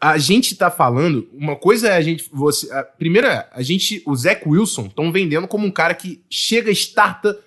A 0.00 0.16
gente 0.16 0.54
tá 0.56 0.70
falando, 0.70 1.28
uma 1.32 1.56
coisa 1.56 1.88
é 1.88 1.96
a 1.96 2.00
gente. 2.00 2.28
Você, 2.32 2.72
a, 2.72 2.82
primeiro 2.82 3.26
é, 3.26 3.48
a 3.52 3.62
gente, 3.62 4.02
o 4.06 4.16
Zach 4.16 4.42
Wilson 4.46 4.86
estão 4.86 5.12
vendendo 5.12 5.46
como 5.46 5.66
um 5.66 5.70
cara 5.70 5.94
que 5.94 6.22
chega, 6.30 6.70
starta 6.70 7.38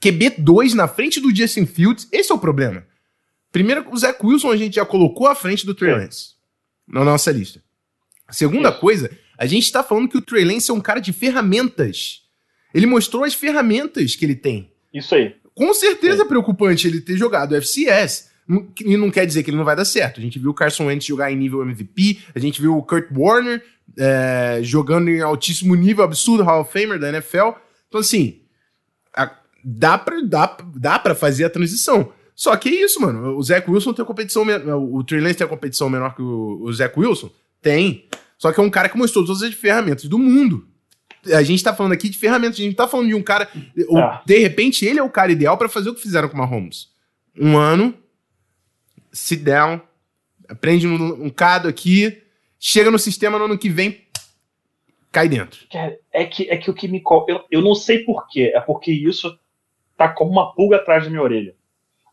QB2 0.00 0.74
na 0.74 0.88
frente 0.88 1.20
do 1.20 1.34
Justin 1.34 1.66
Fields. 1.66 2.08
Esse 2.10 2.32
é 2.32 2.34
o 2.34 2.38
problema. 2.38 2.84
Primeiro, 3.52 3.86
o 3.90 3.96
Zach 3.96 4.18
Wilson 4.24 4.50
a 4.50 4.56
gente 4.56 4.74
já 4.76 4.84
colocou 4.84 5.28
à 5.28 5.34
frente 5.34 5.64
do 5.64 5.74
Trey 5.74 5.92
É. 5.92 5.96
Lance 5.96 6.32
na 6.86 7.04
nossa 7.04 7.30
lista. 7.30 7.62
A 8.26 8.32
segunda 8.32 8.72
coisa, 8.72 9.10
a 9.42 9.46
gente 9.46 9.70
tá 9.72 9.82
falando 9.82 10.08
que 10.08 10.16
o 10.16 10.22
Trey 10.22 10.44
Lance 10.44 10.70
é 10.70 10.74
um 10.74 10.80
cara 10.80 11.00
de 11.00 11.12
ferramentas. 11.12 12.20
Ele 12.74 12.86
mostrou 12.86 13.24
as 13.24 13.34
ferramentas 13.34 14.14
que 14.16 14.24
ele 14.24 14.34
tem. 14.36 14.70
Isso 14.94 15.14
aí. 15.14 15.34
Com 15.54 15.74
certeza 15.74 16.22
é 16.22 16.24
preocupante 16.24 16.86
ele 16.86 17.00
ter 17.00 17.16
jogado 17.16 17.54
FCS. 17.56 18.30
E 18.84 18.96
não 18.96 19.10
quer 19.10 19.26
dizer 19.26 19.42
que 19.42 19.50
ele 19.50 19.56
não 19.56 19.64
vai 19.64 19.76
dar 19.76 19.84
certo. 19.84 20.18
A 20.18 20.22
gente 20.22 20.38
viu 20.38 20.50
o 20.50 20.54
Carson 20.54 20.86
Wentz 20.86 21.04
jogar 21.06 21.30
em 21.30 21.36
nível 21.36 21.62
MVP, 21.62 22.18
a 22.34 22.38
gente 22.38 22.60
viu 22.60 22.76
o 22.76 22.82
Kurt 22.82 23.06
Warner 23.14 23.62
é, 23.98 24.60
jogando 24.62 25.08
em 25.10 25.20
altíssimo 25.20 25.74
nível, 25.74 26.02
absurdo, 26.04 26.42
Hall 26.42 26.62
of 26.62 26.72
Famer 26.72 26.98
da 26.98 27.08
NFL. 27.08 27.50
Então, 27.88 28.00
assim, 28.00 28.40
a- 29.14 29.36
dá, 29.64 29.98
pra, 29.98 30.20
dá, 30.22 30.56
dá 30.76 30.98
pra 30.98 31.14
fazer 31.14 31.44
a 31.44 31.50
transição. 31.50 32.12
Só 32.34 32.56
que 32.56 32.68
é 32.70 32.84
isso, 32.84 33.00
mano. 33.00 33.36
O 33.36 33.42
Zach 33.42 33.70
Wilson 33.70 33.92
tem 33.92 34.04
competição. 34.04 34.44
O 34.92 35.04
Trey 35.04 35.20
Lance 35.20 35.36
tem 35.36 35.44
a 35.44 35.50
competição 35.50 35.88
menor 35.90 36.14
que 36.16 36.22
o, 36.22 36.62
o 36.62 36.72
Zach 36.72 36.98
Wilson? 36.98 37.30
Tem. 37.60 38.08
Só 38.42 38.52
que 38.52 38.58
é 38.58 38.62
um 38.64 38.68
cara 38.68 38.88
que 38.88 38.98
mostrou 38.98 39.24
todas 39.24 39.40
as 39.40 39.54
ferramentas 39.54 40.06
do 40.06 40.18
mundo. 40.18 40.66
A 41.32 41.44
gente 41.44 41.62
tá 41.62 41.72
falando 41.72 41.92
aqui 41.92 42.08
de 42.08 42.18
ferramentas, 42.18 42.58
a 42.58 42.62
gente 42.64 42.74
tá 42.74 42.88
falando 42.88 43.06
de 43.06 43.14
um 43.14 43.22
cara. 43.22 43.48
o- 43.88 43.96
Ah. 43.98 44.20
De 44.26 44.36
repente, 44.38 44.84
ele 44.84 44.98
é 44.98 45.02
o 45.02 45.08
cara 45.08 45.30
ideal 45.30 45.56
pra 45.56 45.68
fazer 45.68 45.90
o 45.90 45.94
que 45.94 46.02
fizeram 46.02 46.28
com 46.28 46.34
o 46.34 46.38
Mahomes. 46.38 46.88
Um 47.38 47.56
ano, 47.56 47.94
sit 49.12 49.44
down, 49.44 49.80
aprende 50.48 50.88
um, 50.88 51.26
um 51.26 51.30
cado 51.30 51.68
aqui, 51.68 52.20
chega 52.58 52.90
no 52.90 52.98
sistema 52.98 53.38
no 53.38 53.44
ano 53.44 53.56
que 53.56 53.68
vem, 53.68 54.00
cai 55.12 55.28
dentro. 55.28 55.60
Cara, 55.70 55.96
é 56.12 56.24
que, 56.24 56.50
é 56.50 56.56
que 56.56 56.68
o 56.68 56.74
que 56.74 56.88
me. 56.88 57.00
Eu, 57.28 57.44
eu 57.48 57.62
não 57.62 57.76
sei 57.76 58.00
porquê. 58.00 58.50
É 58.52 58.60
porque 58.60 58.90
isso 58.90 59.38
tá 59.96 60.08
como 60.08 60.32
uma 60.32 60.52
pulga 60.52 60.78
atrás 60.78 61.04
da 61.04 61.10
minha 61.10 61.22
orelha. 61.22 61.54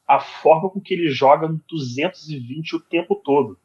A 0.08 0.20
forma 0.20 0.70
com 0.70 0.80
que 0.80 0.94
ele 0.94 1.10
joga 1.10 1.48
no 1.48 1.60
220 1.68 2.76
o 2.76 2.80
tempo 2.80 3.16
todo. 3.16 3.58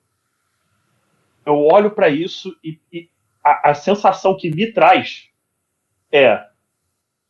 Eu 1.46 1.58
olho 1.60 1.90
pra 1.90 2.08
isso 2.08 2.56
e, 2.62 2.78
e 2.92 3.08
a, 3.42 3.70
a 3.70 3.74
sensação 3.74 4.36
que 4.36 4.50
me 4.50 4.72
traz 4.72 5.28
é. 6.12 6.44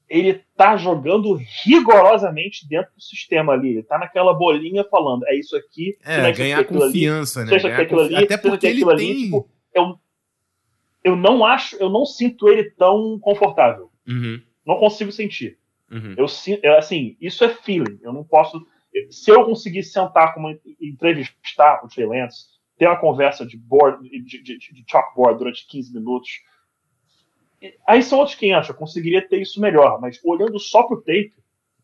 Ele 0.06 0.44
tá 0.54 0.76
jogando 0.76 1.32
rigorosamente 1.64 2.68
dentro 2.68 2.92
do 2.94 3.00
sistema 3.00 3.54
ali. 3.54 3.70
Ele 3.70 3.82
tá 3.82 3.98
naquela 3.98 4.34
bolinha 4.34 4.84
falando: 4.84 5.26
é 5.26 5.34
isso 5.34 5.56
aqui. 5.56 5.96
É, 6.04 6.30
ganhar 6.30 6.58
aqui, 6.58 6.66
aquilo 6.66 6.82
ali, 6.82 6.92
confiança, 6.92 7.44
né? 7.44 7.58
Ganhar 7.58 7.80
aquilo 7.80 8.00
confi- 8.02 8.14
ali, 8.14 8.24
Até 8.24 8.36
porque 8.36 8.66
ele 8.66 8.74
aquilo 8.76 8.90
ali, 8.90 9.06
tem. 9.06 9.22
tipo, 9.24 9.48
eu, 9.74 9.98
eu 11.02 11.16
não 11.16 11.44
acho, 11.44 11.76
eu 11.76 11.88
não 11.88 12.04
sinto 12.04 12.48
ele 12.48 12.70
tão 12.72 13.18
confortável. 13.18 13.90
Uhum, 14.06 14.40
Não 14.66 14.76
consigo 14.78 15.10
sentir. 15.10 15.58
uhum. 15.90 16.14
Eu 16.18 16.28
sinto, 16.28 16.62
é, 16.64 16.76
assim, 16.78 17.16
isso 17.18 17.42
é 17.42 17.48
feeling. 17.48 17.98
Eu 18.02 18.12
não 18.12 18.22
posso. 18.22 18.64
Se 19.10 19.30
eu 19.30 19.44
conseguir 19.44 19.82
sentar 19.82 20.34
como 20.34 20.54
entrevistar 20.80 21.80
o 21.84 21.88
Trey 21.88 22.06
Lance, 22.06 22.46
ter 22.76 22.86
uma 22.86 22.98
conversa 22.98 23.46
de 23.46 23.56
board, 23.56 24.08
de, 24.08 24.42
de, 24.42 24.58
de 24.58 24.84
chalkboard 24.88 25.38
durante 25.38 25.66
15 25.66 25.92
minutos, 25.94 26.30
aí 27.86 28.02
são 28.02 28.18
outros 28.18 28.36
500. 28.36 28.68
Eu 28.68 28.74
conseguiria 28.74 29.26
ter 29.26 29.40
isso 29.40 29.60
melhor, 29.60 30.00
mas 30.00 30.20
olhando 30.24 30.58
só 30.58 30.82
pro 30.82 31.00
tape, 31.00 31.34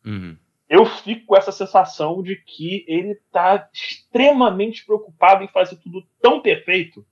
uhum. 0.04 0.36
eu 0.68 0.84
fico 0.84 1.26
com 1.26 1.36
essa 1.36 1.52
sensação 1.52 2.22
de 2.22 2.36
que 2.36 2.84
ele 2.88 3.12
está 3.12 3.68
extremamente 3.72 4.84
preocupado 4.84 5.44
em 5.44 5.48
fazer 5.48 5.76
tudo 5.76 6.04
tão 6.20 6.40
perfeito 6.40 7.06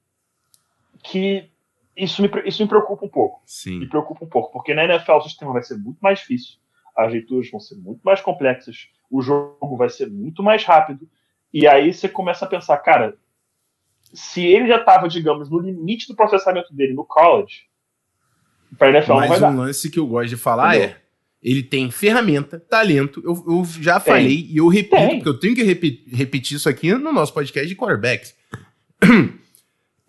que 1.03 1.49
isso 1.97 2.23
me, 2.23 2.31
isso 2.45 2.63
me 2.63 2.69
preocupa 2.69 3.05
um 3.05 3.09
pouco. 3.09 3.41
Me 3.41 3.43
Sim. 3.47 3.89
preocupa 3.89 4.25
um 4.25 4.29
pouco, 4.29 4.53
porque 4.53 4.75
na 4.75 4.85
NFL 4.85 5.13
o 5.13 5.23
sistema 5.23 5.53
vai 5.53 5.63
ser 5.63 5.77
muito 5.77 5.99
mais 6.01 6.21
difícil, 6.21 6.59
as 6.97 7.13
leituras 7.13 7.51
vão 7.51 7.61
ser 7.61 7.77
muito 7.77 8.01
mais 8.03 8.21
complexas, 8.21 8.89
o 9.11 9.23
jogo 9.23 9.77
vai 9.77 9.89
ser 9.89 10.09
muito 10.09 10.43
mais 10.43 10.65
rápido, 10.65 11.09
e 11.53 11.67
aí 11.67 11.93
você 11.93 12.09
começa 12.09 12.45
a 12.45 12.49
pensar, 12.49 12.77
cara, 12.79 13.17
se 14.15 14.45
ele 14.45 14.67
já 14.69 14.77
estava, 14.77 15.09
digamos, 15.09 15.51
no 15.51 15.59
limite 15.59 16.07
do 16.09 16.15
processamento 16.17 16.73
dele 16.75 16.95
no 16.95 17.05
college, 17.05 17.63
para 18.79 18.91
NFL 18.91 19.11
não 19.13 19.19
vai 19.21 19.29
Mas 19.29 19.41
dar. 19.41 19.51
um 19.51 19.57
lance 19.59 19.91
que 19.91 19.99
eu 19.99 20.07
gosto 20.07 20.29
de 20.31 20.37
falar 20.37 20.77
Entendeu? 20.77 20.95
é. 20.97 21.01
Ele 21.41 21.63
tem 21.63 21.89
ferramenta, 21.91 22.59
talento. 22.59 23.23
Eu, 23.25 23.33
eu 23.47 23.65
já 23.81 24.01
falei 24.01 24.49
e 24.51 24.57
eu 24.57 24.67
repito, 24.67 24.97
Tem. 24.97 25.17
porque 25.17 25.29
eu 25.29 25.39
tenho 25.39 25.55
que 25.55 25.63
repi- 25.63 26.05
repetir 26.13 26.57
isso 26.57 26.69
aqui 26.69 26.93
no 26.93 27.13
nosso 27.13 27.33
podcast 27.33 27.69
de 27.69 27.77
quarterbacks. 27.77 28.35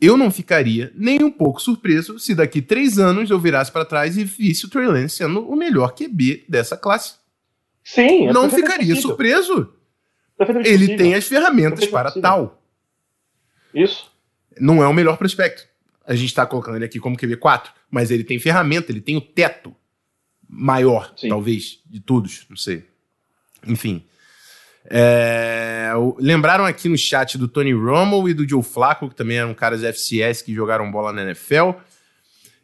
Eu 0.01 0.15
não 0.15 0.31
ficaria 0.31 0.93
nem 0.95 1.21
um 1.21 1.29
pouco 1.29 1.61
surpreso 1.61 2.17
se 2.19 2.33
daqui 2.33 2.61
três 2.61 2.97
anos 2.97 3.29
eu 3.29 3.37
virasse 3.37 3.69
pra 3.69 3.83
trás 3.83 4.17
e 4.17 4.23
visse 4.23 4.65
o 4.65 4.69
Trey 4.69 4.87
Lance 4.87 5.17
sendo 5.17 5.45
o 5.45 5.57
melhor 5.57 5.93
QB 5.93 6.45
dessa 6.47 6.77
classe. 6.77 7.15
Sim, 7.83 8.27
é 8.29 8.31
não 8.31 8.49
ficaria 8.49 8.77
possível. 8.87 9.01
surpreso. 9.01 9.73
Ele 10.39 10.55
possível. 10.77 10.97
tem 10.97 11.15
as 11.15 11.27
ferramentas 11.27 11.85
para 11.87 12.05
possível. 12.11 12.21
tal. 12.21 12.58
Isso. 13.73 14.11
Não 14.59 14.83
é 14.83 14.87
o 14.87 14.93
melhor 14.93 15.17
prospecto. 15.17 15.67
A 16.05 16.15
gente 16.15 16.33
tá 16.33 16.45
colocando 16.45 16.75
ele 16.75 16.85
aqui 16.85 16.99
como 16.99 17.17
QB4, 17.17 17.69
mas 17.89 18.09
ele 18.11 18.23
tem 18.23 18.39
ferramenta, 18.39 18.91
ele 18.91 19.01
tem 19.01 19.15
o 19.15 19.21
teto 19.21 19.75
maior, 20.47 21.13
Sim. 21.15 21.29
talvez, 21.29 21.79
de 21.85 21.99
todos, 21.99 22.45
não 22.49 22.57
sei. 22.57 22.83
Enfim. 23.67 24.03
É, 24.85 25.91
lembraram 26.17 26.65
aqui 26.65 26.89
no 26.89 26.97
chat 26.97 27.37
do 27.37 27.47
Tony 27.47 27.73
Romo 27.73 28.27
e 28.27 28.33
do 28.33 28.47
Joe 28.47 28.63
Flacco, 28.63 29.09
que 29.09 29.15
também 29.15 29.37
eram 29.37 29.53
caras 29.53 29.83
FCS 29.83 30.41
que 30.41 30.53
jogaram 30.53 30.89
bola 30.91 31.13
na 31.13 31.23
NFL. 31.23 31.71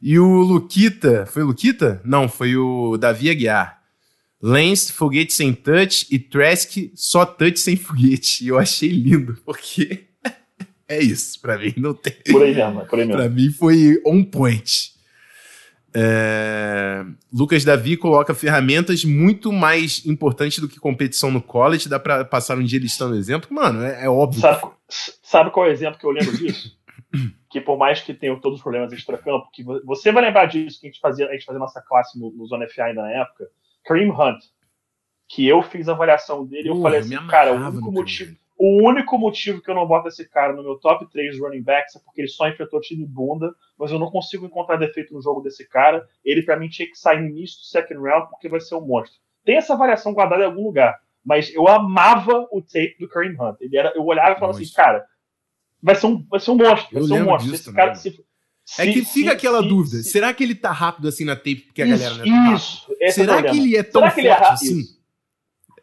E 0.01 0.17
o 0.17 0.41
Luquita, 0.41 1.25
foi 1.27 1.43
o 1.43 1.47
Luquita? 1.47 2.01
Não, 2.03 2.27
foi 2.27 2.55
o 2.55 2.97
Davi 2.97 3.29
Aguiar. 3.29 3.81
Lance, 4.41 4.91
foguete 4.91 5.33
sem 5.33 5.53
touch 5.53 6.07
e 6.11 6.19
Trask, 6.19 6.91
só 6.93 7.25
touch 7.25 7.59
sem 7.59 7.75
foguete. 7.75 8.43
E 8.43 8.49
eu 8.49 8.59
achei 8.59 8.89
lindo, 8.89 9.37
porque 9.45 10.05
É 10.87 10.99
isso, 10.99 11.41
pra 11.41 11.57
mim 11.57 11.73
não 11.77 11.93
tem. 11.93 12.13
Por 12.31 12.43
aí 12.43 12.53
mesmo, 12.53 12.81
é 12.81 12.85
por 12.85 12.99
aí 12.99 13.05
mesmo. 13.05 13.21
pra 13.21 13.29
mim 13.29 13.51
foi 13.51 14.01
on 14.05 14.23
point. 14.23 14.93
É... 15.97 17.05
Lucas 17.33 17.63
Davi 17.63 17.95
coloca 17.95 18.35
ferramentas 18.35 19.05
muito 19.05 19.51
mais 19.51 20.05
importantes 20.05 20.59
do 20.59 20.67
que 20.67 20.79
competição 20.79 21.31
no 21.31 21.41
college. 21.41 21.87
Dá 21.87 21.97
pra 21.97 22.25
passar 22.25 22.57
um 22.57 22.63
dia 22.63 22.79
listando 22.79 23.15
exemplo? 23.15 23.53
Mano, 23.53 23.83
é, 23.83 24.05
é 24.05 24.09
óbvio. 24.09 24.41
Sabe, 24.41 24.61
sabe, 25.23 25.51
qual 25.51 25.65
é 25.65 25.69
o 25.69 25.71
exemplo 25.71 25.97
que 25.97 26.05
eu 26.05 26.11
lembro 26.11 26.37
disso? 26.37 26.77
que 27.49 27.61
por 27.61 27.77
mais 27.77 28.01
que 28.01 28.13
tenha 28.13 28.35
todos 28.41 28.57
os 28.57 28.63
problemas 28.63 28.91
extra-campo, 28.91 29.49
que 29.53 29.63
você 29.85 30.11
vai 30.11 30.23
lembrar 30.23 30.45
disso, 30.47 30.79
que 30.81 30.87
a 30.87 30.89
gente 30.91 30.99
fazia, 30.99 31.27
a 31.27 31.31
gente 31.31 31.45
fazia 31.45 31.59
nossa 31.59 31.81
classe 31.81 32.19
no, 32.19 32.29
no 32.31 32.45
Zona 32.45 32.67
FA 32.67 32.83
ainda 32.85 33.01
na 33.01 33.11
época, 33.11 33.47
Kareem 33.85 34.11
Hunt, 34.11 34.43
que 35.29 35.47
eu 35.47 35.63
fiz 35.63 35.87
a 35.87 35.93
avaliação 35.93 36.45
dele 36.45 36.67
e 36.67 36.71
eu 36.71 36.81
falei 36.81 36.99
assim, 36.99 37.15
cara, 37.27 37.53
o 37.53 37.55
único 37.55 37.91
motivo 37.91 38.35
o 38.57 38.87
único 38.87 39.17
motivo 39.17 39.61
que 39.61 39.69
eu 39.69 39.75
não 39.75 39.85
boto 39.85 40.07
esse 40.07 40.27
cara 40.29 40.53
no 40.53 40.63
meu 40.63 40.77
top 40.77 41.09
3 41.11 41.39
running 41.39 41.61
backs 41.61 41.95
é 41.95 41.99
porque 41.99 42.21
ele 42.21 42.27
só 42.27 42.47
enfrentou 42.47 42.79
time 42.79 43.05
bunda, 43.05 43.53
mas 43.77 43.91
eu 43.91 43.99
não 43.99 44.09
consigo 44.09 44.45
encontrar 44.45 44.77
defeito 44.77 45.13
no 45.13 45.21
jogo 45.21 45.41
desse 45.41 45.67
cara. 45.67 46.07
Ele, 46.23 46.41
para 46.41 46.57
mim, 46.57 46.69
tinha 46.69 46.87
que 46.87 46.97
sair 46.97 47.21
no 47.21 47.27
início 47.27 47.59
do 47.59 47.65
second 47.65 48.01
round 48.01 48.29
porque 48.29 48.47
vai 48.47 48.61
ser 48.61 48.75
um 48.75 48.81
monstro. 48.85 49.19
Tem 49.43 49.57
essa 49.57 49.75
variação 49.75 50.13
guardada 50.13 50.43
em 50.43 50.45
algum 50.45 50.63
lugar, 50.63 50.97
mas 51.23 51.53
eu 51.53 51.67
amava 51.67 52.47
o 52.51 52.61
tape 52.61 52.95
do 52.99 53.09
Kareem 53.09 53.35
Hunt. 53.39 53.57
Ele 53.59 53.77
era, 53.77 53.91
eu 53.95 54.05
olhava 54.05 54.31
e 54.31 54.39
falava 54.39 54.57
assim, 54.57 54.73
cara, 54.73 55.05
vai 55.83 55.95
ser 55.95 56.07
um, 56.07 56.25
vai 56.27 56.39
ser 56.39 56.51
um 56.51 56.55
monstro, 56.55 56.93
vai 56.93 57.01
eu 57.01 57.07
ser 57.07 57.13
um 57.13 57.25
monstro. 57.25 57.53
Esse 57.53 57.73
cara, 57.73 57.93
se, 57.95 58.25
é 58.79 58.85
que 58.91 59.05
fica 59.05 59.29
se, 59.29 59.29
aquela 59.29 59.61
dúvida: 59.61 59.97
se, 59.97 60.11
será 60.11 60.33
que 60.33 60.43
ele 60.43 60.55
tá 60.55 60.71
rápido 60.71 61.07
assim 61.07 61.25
na 61.25 61.35
tape 61.35 61.57
porque 61.57 61.81
a 61.81 61.87
isso, 61.87 62.03
galera 62.03 62.25
não 62.25 62.51
é 62.51 62.55
Isso, 62.55 62.87
Será 63.11 63.37
é 63.39 63.43
que 63.43 63.57
ele 63.57 63.77
é 63.77 63.83
tão 63.83 64.01
será 64.01 64.11
forte 64.11 64.27
é 64.27 64.47
assim? 64.47 64.79
Isso. 64.79 65.04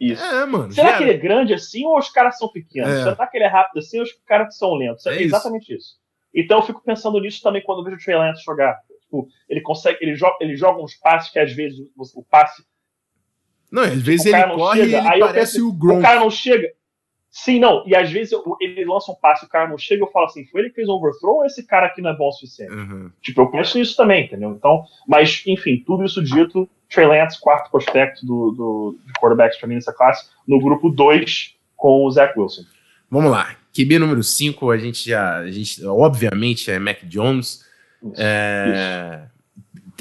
Isso. 0.02 0.20
É, 0.20 0.44
mano. 0.44 0.72
Será 0.72 0.96
que 0.96 1.04
ele 1.04 1.12
é 1.12 1.16
grande 1.16 1.54
assim 1.54 1.86
ou 1.86 1.96
os 1.96 2.10
caras 2.10 2.36
são 2.36 2.48
pequenos? 2.50 2.90
É. 2.90 3.04
Será 3.04 3.24
que 3.24 3.36
ele 3.36 3.44
é 3.44 3.48
rápido 3.48 3.78
assim 3.78 3.98
ou 3.98 4.02
os 4.02 4.12
caras 4.26 4.56
são 4.56 4.74
lentos? 4.74 5.06
É, 5.06 5.16
é 5.16 5.22
exatamente 5.22 5.72
isso. 5.72 5.96
Então 6.34 6.58
eu 6.58 6.62
fico 6.64 6.82
pensando 6.82 7.20
nisso 7.20 7.40
também 7.40 7.62
quando 7.62 7.78
eu 7.78 7.84
vejo 7.84 7.96
o 7.98 8.00
Trey 8.00 8.16
Lance 8.16 8.42
jogar. 8.42 8.80
Tipo, 9.02 9.28
ele 9.48 9.60
consegue, 9.60 9.98
ele 10.00 10.16
joga, 10.16 10.36
ele 10.40 10.56
joga 10.56 10.82
uns 10.82 10.94
passes 10.96 11.30
que 11.30 11.38
às 11.38 11.52
vezes 11.52 11.78
o, 11.96 12.20
o 12.20 12.24
passe. 12.24 12.64
Não, 13.70 13.82
às 13.82 14.02
vezes 14.02 14.26
ele 14.26 14.42
corre 14.54 14.80
chega. 14.80 14.90
e 14.90 14.98
ele 14.98 15.08
Aí 15.08 15.20
parece 15.20 15.52
penso, 15.52 15.68
o 15.68 15.72
Gronk. 15.72 16.00
O 16.00 16.02
cara 16.02 16.18
não 16.20 16.30
chega. 16.30 16.68
Sim, 17.32 17.60
não. 17.60 17.82
E 17.86 17.96
às 17.96 18.10
vezes 18.12 18.30
eu, 18.30 18.44
ele 18.60 18.84
lança 18.84 19.10
um 19.10 19.14
passe, 19.14 19.46
o 19.46 19.48
cara 19.48 19.66
não 19.66 19.78
chega, 19.78 20.02
eu 20.02 20.10
falo 20.10 20.26
assim, 20.26 20.44
foi 20.44 20.60
ele 20.60 20.68
que 20.68 20.76
fez 20.76 20.88
o 20.88 20.92
overthrow 20.92 21.36
ou 21.36 21.46
esse 21.46 21.66
cara 21.66 21.86
aqui 21.86 22.02
não 22.02 22.10
é 22.10 22.16
bom 22.16 22.28
o 22.28 22.32
suficiente? 22.32 22.74
Uhum. 22.74 23.10
Tipo, 23.22 23.40
eu 23.40 23.50
penso 23.50 23.78
isso 23.78 23.96
também, 23.96 24.26
entendeu? 24.26 24.50
Então, 24.50 24.84
mas, 25.08 25.42
enfim, 25.46 25.82
tudo 25.84 26.04
isso 26.04 26.22
dito, 26.22 26.68
Trey 26.90 27.06
Lance, 27.06 27.40
quarto 27.40 27.70
prospecto 27.70 28.26
do, 28.26 28.50
do, 28.50 28.98
de 29.06 29.12
quarterbacks 29.14 29.58
para 29.58 29.66
mim 29.66 29.76
nessa 29.76 29.94
classe, 29.94 30.28
no 30.46 30.60
grupo 30.60 30.90
2 30.90 31.56
com 31.74 32.04
o 32.04 32.10
Zach 32.10 32.38
Wilson. 32.38 32.64
Vamos 33.10 33.30
lá. 33.30 33.56
QB 33.74 33.98
número 33.98 34.22
5, 34.22 34.70
a 34.70 34.76
gente 34.76 35.08
já. 35.08 35.38
A 35.38 35.50
gente, 35.50 35.82
obviamente, 35.86 36.70
é 36.70 36.78
Mac 36.78 37.02
Jones. 37.04 37.64
Isso, 38.02 38.12
é, 38.18 39.22
isso. 39.24 39.31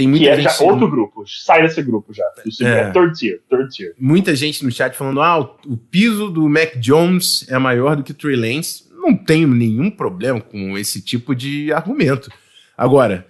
Tem 0.02 0.08
muita 0.08 0.26
que 0.26 0.30
é 0.32 0.36
gente, 0.38 0.58
já 0.58 0.64
outro 0.64 0.90
grupo. 0.90 1.24
Sai 1.28 1.62
desse 1.62 1.80
grupo 1.84 2.12
já. 2.12 2.24
É, 2.62 2.66
é 2.66 2.92
third 2.92 3.16
tier, 3.16 3.40
third 3.48 3.70
tier. 3.70 3.94
Muita 4.00 4.36
gente 4.36 4.66
no 4.66 4.72
chat 4.72 4.98
falando: 4.98 5.22
ah, 5.22 5.38
o, 5.40 5.78
piso 5.78 6.32
do 6.32 6.50
Mac 6.50 6.76
Jones 6.78 7.46
é 7.48 7.60
maior 7.60 7.96
do 7.96 8.04
que 8.04 8.10
o 8.10 8.16
Trey 8.16 8.36
Lance. 8.36 8.90
Não 8.92 9.16
tenho 9.16 9.48
nenhum 9.48 9.92
problema 9.92 10.42
com 10.42 10.76
esse 10.76 11.04
tipo 11.04 11.36
de 11.36 11.72
argumento. 11.72 12.32
Agora, 12.76 13.28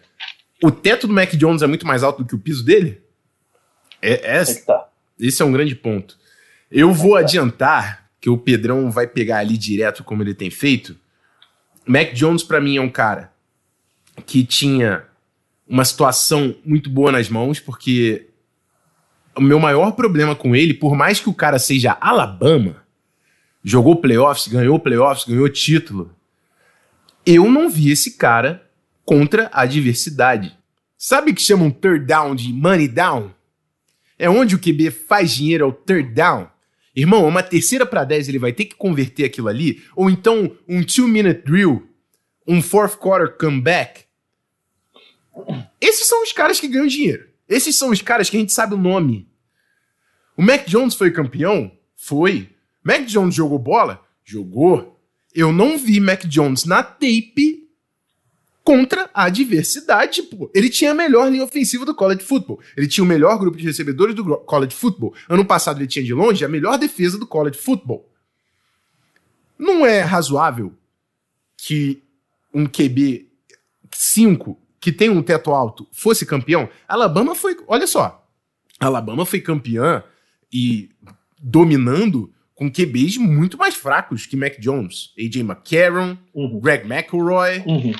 o 0.63 0.72
teto 0.72 1.07
do 1.07 1.13
Mac 1.13 1.32
Jones 1.32 1.61
é 1.61 1.67
muito 1.67 1.86
mais 1.86 2.03
alto 2.03 2.24
do 2.24 2.28
que 2.28 2.36
o 2.36 2.39
piso 2.39 2.63
dele? 2.63 3.01
É, 4.01 4.38
é, 4.38 4.45
tá. 4.45 4.88
Esse 5.19 5.41
é 5.41 5.45
um 5.45 5.51
grande 5.51 5.76
ponto. 5.76 6.17
Eu 6.72 6.93
vou 6.93 7.17
adiantar 7.17 8.09
que 8.22 8.30
o 8.30 8.38
Pedrão 8.38 8.89
vai 8.89 9.07
pegar 9.07 9.39
ali 9.39 9.57
direto 9.57 10.05
como 10.05 10.24
ele 10.24 10.34
tem 10.34 10.49
feito. 10.49 10.95
Mac 11.86 12.13
Jones, 12.13 12.43
para 12.43 12.61
mim, 12.61 12.78
é 12.78 12.82
um 12.82 12.89
cara 12.89 13.34
que 14.26 14.45
tinha 14.45 15.03
uma 15.68 15.86
situação 15.86 16.55
muito 16.66 16.89
boa 16.89 17.12
nas 17.12 17.30
mãos, 17.30 17.59
porque 17.59 18.28
o 19.36 19.41
meu 19.41 19.59
maior 19.59 19.91
problema 19.93 20.36
com 20.36 20.55
ele, 20.55 20.74
por 20.74 20.95
mais 20.95 21.20
que 21.20 21.30
o 21.30 21.34
cara 21.34 21.57
seja 21.59 21.97
Alabama, 22.01 22.84
jogou 23.64 23.95
playoffs, 23.95 24.47
ganhou 24.47 24.80
playoffs, 24.80 25.26
ganhou 25.26 25.47
título, 25.49 26.14
eu 27.26 27.49
não 27.49 27.70
vi 27.70 27.91
esse 27.91 28.18
cara 28.18 28.68
contra 29.05 29.49
a 29.53 29.62
adversidade. 29.62 30.57
Sabe 30.97 31.34
que 31.34 31.41
chamam 31.41 31.70
third 31.72 32.05
down 32.05 32.36
de 32.36 32.51
money 32.51 32.88
down? 32.88 33.32
É 34.18 34.30
onde 34.30 34.55
o 34.55 34.59
QB 34.59 34.91
faz 34.91 35.32
dinheiro, 35.32 35.66
é 35.66 35.68
o 35.68 35.72
third 35.72 36.14
down. 36.14 36.47
Irmão, 36.95 37.26
uma 37.26 37.41
terceira 37.41 37.86
para 37.86 38.03
10 38.03 38.30
ele 38.30 38.39
vai 38.39 38.51
ter 38.51 38.66
que 38.66 38.76
converter 38.76 39.24
aquilo 39.24 39.47
ali, 39.47 39.82
ou 39.95 40.09
então 40.09 40.55
um 40.68 40.84
two-minute 40.84 41.43
drill, 41.45 41.88
um 42.45 42.62
fourth 42.62 42.97
quarter 42.97 43.38
comeback. 43.38 44.03
Esses 45.79 46.07
são 46.07 46.23
os 46.23 46.32
caras 46.32 46.59
que 46.59 46.67
ganham 46.67 46.88
dinheiro. 46.88 47.27
Esses 47.47 47.75
são 47.75 47.89
os 47.89 48.01
caras 48.01 48.29
que 48.29 48.38
a 48.38 48.39
gente 48.39 48.53
sabe 48.53 48.73
o 48.73 48.77
nome. 48.77 49.27
O 50.38 50.41
Mac 50.41 50.65
Jones 50.67 50.95
foi 50.95 51.11
campeão? 51.11 51.71
Foi. 51.95 52.49
Mac 52.84 53.05
Jones 53.05 53.36
jogou 53.36 53.59
bola? 53.59 54.03
Jogou. 54.23 54.99
Eu 55.34 55.51
não 55.51 55.77
vi 55.77 55.99
Mac 55.99 56.25
Jones 56.25 56.65
na 56.65 56.84
tape 56.84 57.69
contra 58.63 59.09
a 59.13 59.25
adversidade, 59.25 60.23
pô. 60.23 60.49
Ele 60.53 60.69
tinha 60.69 60.91
a 60.91 60.95
melhor 60.95 61.32
linha 61.32 61.43
ofensiva 61.43 61.86
do 61.86 61.95
college 61.95 62.23
football. 62.23 62.59
Ele 62.75 62.88
tinha 62.88 63.03
o 63.03 63.07
melhor 63.07 63.38
grupo 63.38 63.57
de 63.57 63.65
recebedores 63.65 64.15
do 64.15 64.23
college 64.38 64.75
football. 64.75 65.13
Ano 65.27 65.45
passado 65.45 65.79
ele 65.79 65.88
tinha 65.88 66.05
de 66.05 66.13
longe 66.13 66.45
a 66.45 66.49
melhor 66.49 66.77
defesa 66.77 67.17
do 67.17 67.27
college 67.27 67.57
football. 67.57 68.09
Não 69.57 69.86
é 69.86 70.01
razoável 70.01 70.73
que 71.57 72.01
um 72.53 72.65
QB 72.65 73.29
5 73.93 74.57
que 74.82 74.91
tem 74.91 75.09
um 75.09 75.23
teto 75.23 75.51
alto 75.51 75.88
fosse 75.93 76.25
campeão? 76.25 76.67
Alabama 76.88 77.34
foi, 77.34 77.55
olha 77.67 77.88
só. 77.88 78.27
Alabama 78.79 79.25
foi 79.25 79.39
campeã 79.39 80.03
e 80.51 80.89
dominando 81.39 82.34
com 82.53 82.69
QBs 82.69 83.17
muito 83.17 83.57
mais 83.57 83.75
fracos 83.75 84.25
que 84.25 84.36
Mac 84.36 84.59
Jones, 84.59 85.13
AJ 85.17 85.38
McCarron, 85.38 86.17
uhum. 86.34 86.59
Greg 86.59 86.86
McElroy. 86.86 87.63
Uhum 87.65 87.93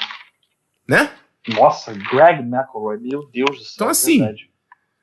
né? 0.92 1.10
Nossa, 1.48 1.94
Greg 1.94 2.42
McElroy, 2.42 3.00
meu 3.00 3.26
Deus 3.32 3.58
do 3.58 3.64
céu. 3.64 3.74
Então, 3.76 3.88
assim, 3.88 4.22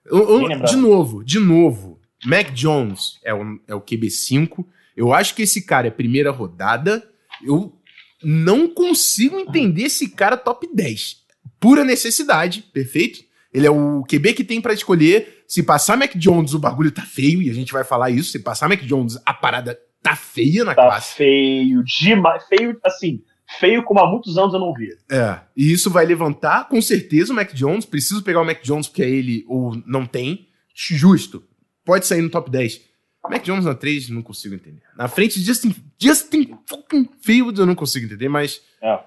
eu, 0.04 0.50
eu, 0.50 0.62
de 0.64 0.76
novo, 0.76 1.24
de 1.24 1.38
novo, 1.38 1.98
Mac 2.26 2.52
Jones 2.52 3.18
é 3.24 3.32
o, 3.34 3.58
é 3.66 3.74
o 3.74 3.80
QB5. 3.80 4.64
Eu 4.94 5.14
acho 5.14 5.34
que 5.34 5.42
esse 5.42 5.64
cara 5.64 5.88
é 5.88 5.90
primeira 5.90 6.30
rodada. 6.30 7.08
Eu 7.42 7.74
não 8.22 8.68
consigo 8.68 9.38
entender 9.38 9.84
esse 9.84 10.10
cara 10.10 10.36
top 10.36 10.68
10. 10.72 11.24
Pura 11.60 11.84
necessidade, 11.84 12.62
perfeito? 12.62 13.20
Ele 13.52 13.66
é 13.66 13.70
o 13.70 14.04
QB 14.04 14.34
que 14.34 14.44
tem 14.44 14.60
para 14.60 14.74
escolher. 14.74 15.44
Se 15.46 15.62
passar 15.62 15.96
Mac 15.96 16.14
Jones, 16.14 16.54
o 16.54 16.58
bagulho 16.58 16.90
tá 16.90 17.02
feio, 17.02 17.40
e 17.40 17.50
a 17.50 17.54
gente 17.54 17.72
vai 17.72 17.82
falar 17.82 18.10
isso. 18.10 18.30
Se 18.30 18.38
passar 18.38 18.68
Mac 18.68 18.80
Jones, 18.82 19.18
a 19.24 19.32
parada 19.32 19.78
tá 20.02 20.14
feia 20.14 20.64
na 20.64 20.74
tá 20.74 20.82
classe. 20.82 21.10
Tá 21.10 21.16
feio, 21.16 21.82
demais. 21.82 22.44
Feio, 22.44 22.78
assim, 22.84 23.22
feio 23.58 23.82
como 23.82 24.00
há 24.00 24.10
muitos 24.10 24.36
anos 24.36 24.52
eu 24.52 24.60
não 24.60 24.74
via. 24.74 24.96
É, 25.10 25.40
e 25.56 25.72
isso 25.72 25.90
vai 25.90 26.04
levantar 26.04 26.68
com 26.68 26.80
certeza 26.82 27.32
o 27.32 27.36
Mac 27.36 27.52
Jones. 27.54 27.86
Preciso 27.86 28.22
pegar 28.22 28.42
o 28.42 28.44
Mac 28.44 28.62
Jones 28.62 28.86
porque 28.86 29.02
é 29.02 29.08
ele 29.08 29.44
ou 29.48 29.74
não 29.86 30.04
tem. 30.04 30.48
Justo. 30.74 31.42
Pode 31.84 32.06
sair 32.06 32.20
no 32.20 32.30
top 32.30 32.50
10. 32.50 32.88
Mac 33.28 33.42
Jones 33.42 33.64
na 33.64 33.74
3, 33.74 34.08
não 34.10 34.22
consigo 34.22 34.54
entender. 34.54 34.82
Na 34.96 35.08
frente, 35.08 35.40
Justin, 35.40 35.74
Justin 35.98 36.56
fucking 36.66 37.08
Fields, 37.20 37.58
eu 37.58 37.66
não 37.66 37.74
consigo 37.74 38.06
entender, 38.06 38.28
mas. 38.28 38.60
É. 38.82 39.00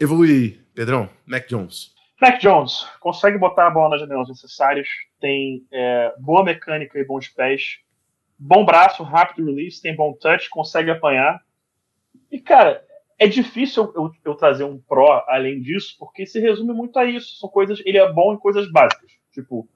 Evolui, 0.00 0.60
Pedrão. 0.74 1.08
Mac 1.26 1.48
Jones. 1.48 1.94
Mac 2.20 2.40
Jones 2.40 2.86
consegue 3.00 3.38
botar 3.38 3.66
a 3.66 3.70
bola 3.70 3.90
nas 3.90 4.00
janelas 4.00 4.28
necessárias, 4.28 4.88
tem 5.20 5.66
é, 5.70 6.14
boa 6.18 6.44
mecânica 6.44 6.98
e 6.98 7.04
bons 7.04 7.28
pés, 7.28 7.80
bom 8.38 8.64
braço, 8.64 9.02
rápido 9.02 9.46
release, 9.46 9.80
tem 9.80 9.94
bom 9.94 10.12
touch, 10.12 10.48
consegue 10.50 10.90
apanhar. 10.90 11.42
E, 12.30 12.40
cara, 12.40 12.84
é 13.18 13.26
difícil 13.26 13.92
eu, 13.94 14.10
eu, 14.24 14.34
trazer 14.34 14.64
um 14.64 14.78
pró 14.78 15.24
além 15.28 15.60
disso, 15.60 15.96
porque 15.98 16.26
se 16.26 16.40
resume 16.40 16.72
muito 16.72 16.98
a 16.98 17.04
isso. 17.04 17.38
São 17.38 17.48
coisas. 17.48 17.80
Ele 17.84 17.98
é 17.98 18.12
bom 18.12 18.34
em 18.34 18.38
coisas 18.38 18.70
básicas. 18.70 19.12
Tipo, 19.32 19.68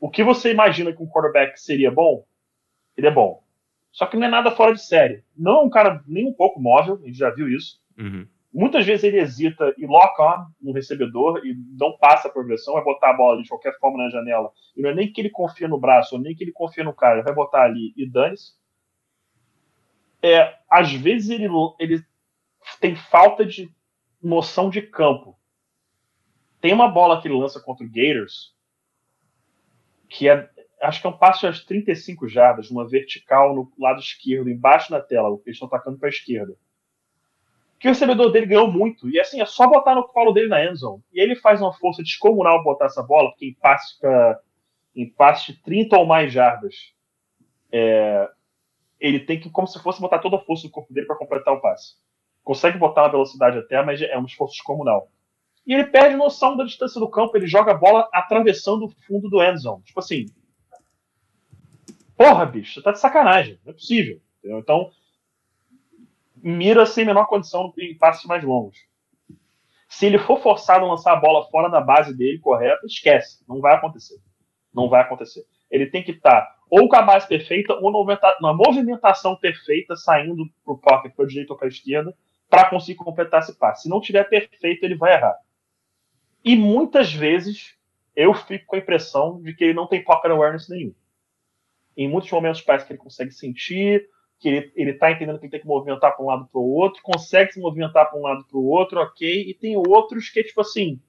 o 0.00 0.10
que 0.10 0.22
você 0.22 0.50
imagina 0.50 0.92
que 0.92 1.02
um 1.02 1.08
quarterback 1.08 1.60
seria 1.60 1.90
bom, 1.90 2.24
ele 2.96 3.06
é 3.06 3.10
bom. 3.10 3.42
Só 3.90 4.06
que 4.06 4.16
não 4.16 4.26
é 4.26 4.30
nada 4.30 4.50
fora 4.52 4.72
de 4.72 4.84
série. 4.84 5.24
Não 5.36 5.60
é 5.60 5.62
um 5.62 5.70
cara 5.70 6.02
nem 6.06 6.26
um 6.26 6.32
pouco 6.32 6.60
móvel, 6.60 7.00
a 7.02 7.06
gente 7.06 7.18
já 7.18 7.30
viu 7.30 7.48
isso. 7.48 7.80
Uhum. 7.98 8.26
Muitas 8.52 8.86
vezes 8.86 9.04
ele 9.04 9.20
hesita 9.20 9.74
e 9.76 9.86
lock 9.86 10.20
on 10.20 10.46
no 10.60 10.72
recebedor 10.72 11.44
e 11.44 11.54
não 11.78 11.96
passa 11.98 12.28
a 12.28 12.30
progressão, 12.30 12.74
vai 12.74 12.84
botar 12.84 13.10
a 13.10 13.16
bola 13.16 13.42
de 13.42 13.48
qualquer 13.48 13.78
forma 13.78 14.02
na 14.02 14.10
janela. 14.10 14.50
E 14.74 14.80
não 14.80 14.90
é 14.90 14.94
nem 14.94 15.12
que 15.12 15.20
ele 15.20 15.30
confia 15.30 15.68
no 15.68 15.78
braço, 15.78 16.18
nem 16.18 16.34
que 16.34 16.44
ele 16.44 16.52
confia 16.52 16.82
no 16.82 16.94
cara, 16.94 17.22
vai 17.22 17.34
botar 17.34 17.64
ali 17.64 17.92
e 17.96 18.08
dane-se. 18.08 18.52
É, 20.22 20.56
às 20.68 20.92
vezes 20.92 21.28
ele, 21.28 21.46
ele 21.78 22.02
tem 22.80 22.96
falta 22.96 23.44
de 23.44 23.70
noção 24.22 24.70
de 24.70 24.82
campo. 24.82 25.38
Tem 26.60 26.72
uma 26.72 26.88
bola 26.88 27.20
que 27.20 27.28
ele 27.28 27.38
lança 27.38 27.60
contra 27.60 27.84
o 27.84 27.88
Gators, 27.88 28.54
que 30.08 30.28
é, 30.28 30.50
acho 30.82 31.00
que 31.00 31.06
é 31.06 31.10
um 31.10 31.16
passe 31.16 31.46
às 31.46 31.64
35 31.64 32.26
jardas, 32.26 32.70
uma 32.70 32.88
vertical 32.88 33.54
no 33.54 33.70
lado 33.78 34.00
esquerdo, 34.00 34.50
embaixo 34.50 34.90
da 34.90 35.00
tela, 35.00 35.28
eles 35.44 35.56
estão 35.56 35.68
atacando 35.68 35.98
para 35.98 36.08
a 36.08 36.10
esquerda. 36.10 36.56
Que 37.78 37.86
o 37.86 37.90
recebedor 37.90 38.32
dele 38.32 38.46
ganhou 38.46 38.70
muito. 38.70 39.08
E 39.08 39.20
assim, 39.20 39.40
é 39.40 39.46
só 39.46 39.66
botar 39.66 39.94
no 39.94 40.06
colo 40.08 40.32
dele 40.32 40.48
na 40.48 40.64
endzone. 40.64 41.02
E 41.12 41.20
ele 41.20 41.36
faz 41.36 41.60
uma 41.60 41.72
força 41.72 42.02
descomunal 42.02 42.62
botar 42.64 42.86
essa 42.86 43.02
bola, 43.02 43.30
porque 43.30 43.46
em 43.46 43.54
passe, 43.54 43.98
pra, 44.00 44.40
em 44.94 45.08
passe 45.08 45.52
de 45.52 45.62
30 45.62 45.96
ou 45.96 46.06
mais 46.06 46.32
jardas, 46.32 46.74
é, 47.70 48.28
ele 48.98 49.20
tem 49.20 49.38
que, 49.38 49.48
como 49.50 49.68
se 49.68 49.80
fosse 49.80 50.00
botar 50.00 50.18
toda 50.18 50.36
a 50.36 50.40
força 50.40 50.66
do 50.66 50.72
corpo 50.72 50.92
dele 50.92 51.06
para 51.06 51.16
completar 51.16 51.54
o 51.54 51.60
passe. 51.60 51.94
Consegue 52.42 52.78
botar 52.78 53.02
na 53.02 53.08
velocidade 53.08 53.58
até, 53.58 53.82
mas 53.82 54.02
é 54.02 54.18
um 54.18 54.24
esforço 54.24 54.54
descomunal. 54.54 55.08
E 55.66 55.74
ele 55.74 55.84
perde 55.84 56.16
noção 56.16 56.56
da 56.56 56.64
distância 56.64 56.98
do 56.98 57.10
campo, 57.10 57.36
ele 57.36 57.46
joga 57.46 57.72
a 57.72 57.76
bola 57.76 58.08
atravessando 58.12 58.86
o 58.86 58.92
fundo 59.06 59.28
do 59.28 59.42
endzone. 59.42 59.82
Tipo 59.84 60.00
assim. 60.00 60.26
Porra, 62.16 62.44
bicho, 62.46 62.82
tá 62.82 62.90
de 62.90 62.98
sacanagem. 62.98 63.60
Não 63.64 63.70
é 63.70 63.74
possível. 63.74 64.20
Entendeu? 64.38 64.58
Então, 64.58 64.90
mira 66.48 66.86
sem 66.86 67.04
menor 67.04 67.26
condição 67.26 67.72
em 67.78 67.96
passes 67.96 68.24
mais 68.24 68.42
longos. 68.42 68.78
Se 69.88 70.06
ele 70.06 70.18
for 70.18 70.40
forçado 70.40 70.84
a 70.84 70.88
lançar 70.88 71.12
a 71.12 71.20
bola 71.20 71.48
fora 71.50 71.68
da 71.68 71.80
base 71.80 72.16
dele 72.16 72.38
correta, 72.38 72.86
esquece. 72.86 73.44
Não 73.48 73.60
vai 73.60 73.74
acontecer. 73.74 74.18
Não 74.72 74.88
vai 74.88 75.00
acontecer. 75.00 75.44
Ele 75.70 75.86
tem 75.86 76.02
que 76.02 76.12
estar 76.12 76.42
tá 76.42 76.58
ou 76.70 76.88
com 76.88 76.96
a 76.96 77.02
base 77.02 77.26
perfeita, 77.26 77.74
ou 77.74 77.90
na 78.40 78.52
movimentação 78.52 79.34
perfeita, 79.36 79.96
saindo 79.96 80.44
para 80.62 80.74
o 80.74 80.78
pocket 80.78 81.14
para 81.14 81.24
a 81.24 81.28
direita 81.28 81.54
ou 81.54 81.58
para 81.58 81.68
esquerda, 81.68 82.14
para 82.48 82.68
conseguir 82.68 82.96
completar 82.96 83.40
esse 83.40 83.58
passe. 83.58 83.84
Se 83.84 83.88
não 83.88 84.00
tiver 84.00 84.24
perfeito, 84.24 84.84
ele 84.84 84.94
vai 84.94 85.14
errar. 85.14 85.36
E 86.44 86.54
muitas 86.56 87.12
vezes 87.12 87.74
eu 88.14 88.34
fico 88.34 88.66
com 88.66 88.76
a 88.76 88.78
impressão 88.78 89.40
de 89.40 89.54
que 89.54 89.64
ele 89.64 89.74
não 89.74 89.86
tem 89.86 90.04
pocket 90.04 90.30
awareness 90.30 90.68
nenhum. 90.68 90.94
Em 91.96 92.08
muitos 92.08 92.30
momentos 92.30 92.60
parece 92.60 92.86
que 92.86 92.92
ele 92.92 93.00
consegue 93.00 93.32
sentir, 93.32 94.06
que 94.38 94.48
ele, 94.48 94.72
ele 94.76 94.92
tá 94.94 95.10
entendendo 95.10 95.38
que 95.38 95.46
ele 95.46 95.50
tem 95.50 95.60
que 95.60 95.66
movimentar 95.66 96.14
para 96.14 96.24
um 96.24 96.28
lado 96.28 96.46
para 96.46 96.60
o 96.60 96.72
outro, 96.72 97.02
consegue 97.02 97.52
se 97.52 97.60
movimentar 97.60 98.08
para 98.08 98.18
um 98.18 98.22
lado 98.22 98.44
para 98.44 98.58
o 98.58 98.64
outro, 98.64 99.00
ok, 99.00 99.48
e 99.48 99.54
tem 99.54 99.76
outros 99.76 100.30
que, 100.30 100.44
tipo 100.44 100.60
assim, 100.60 101.00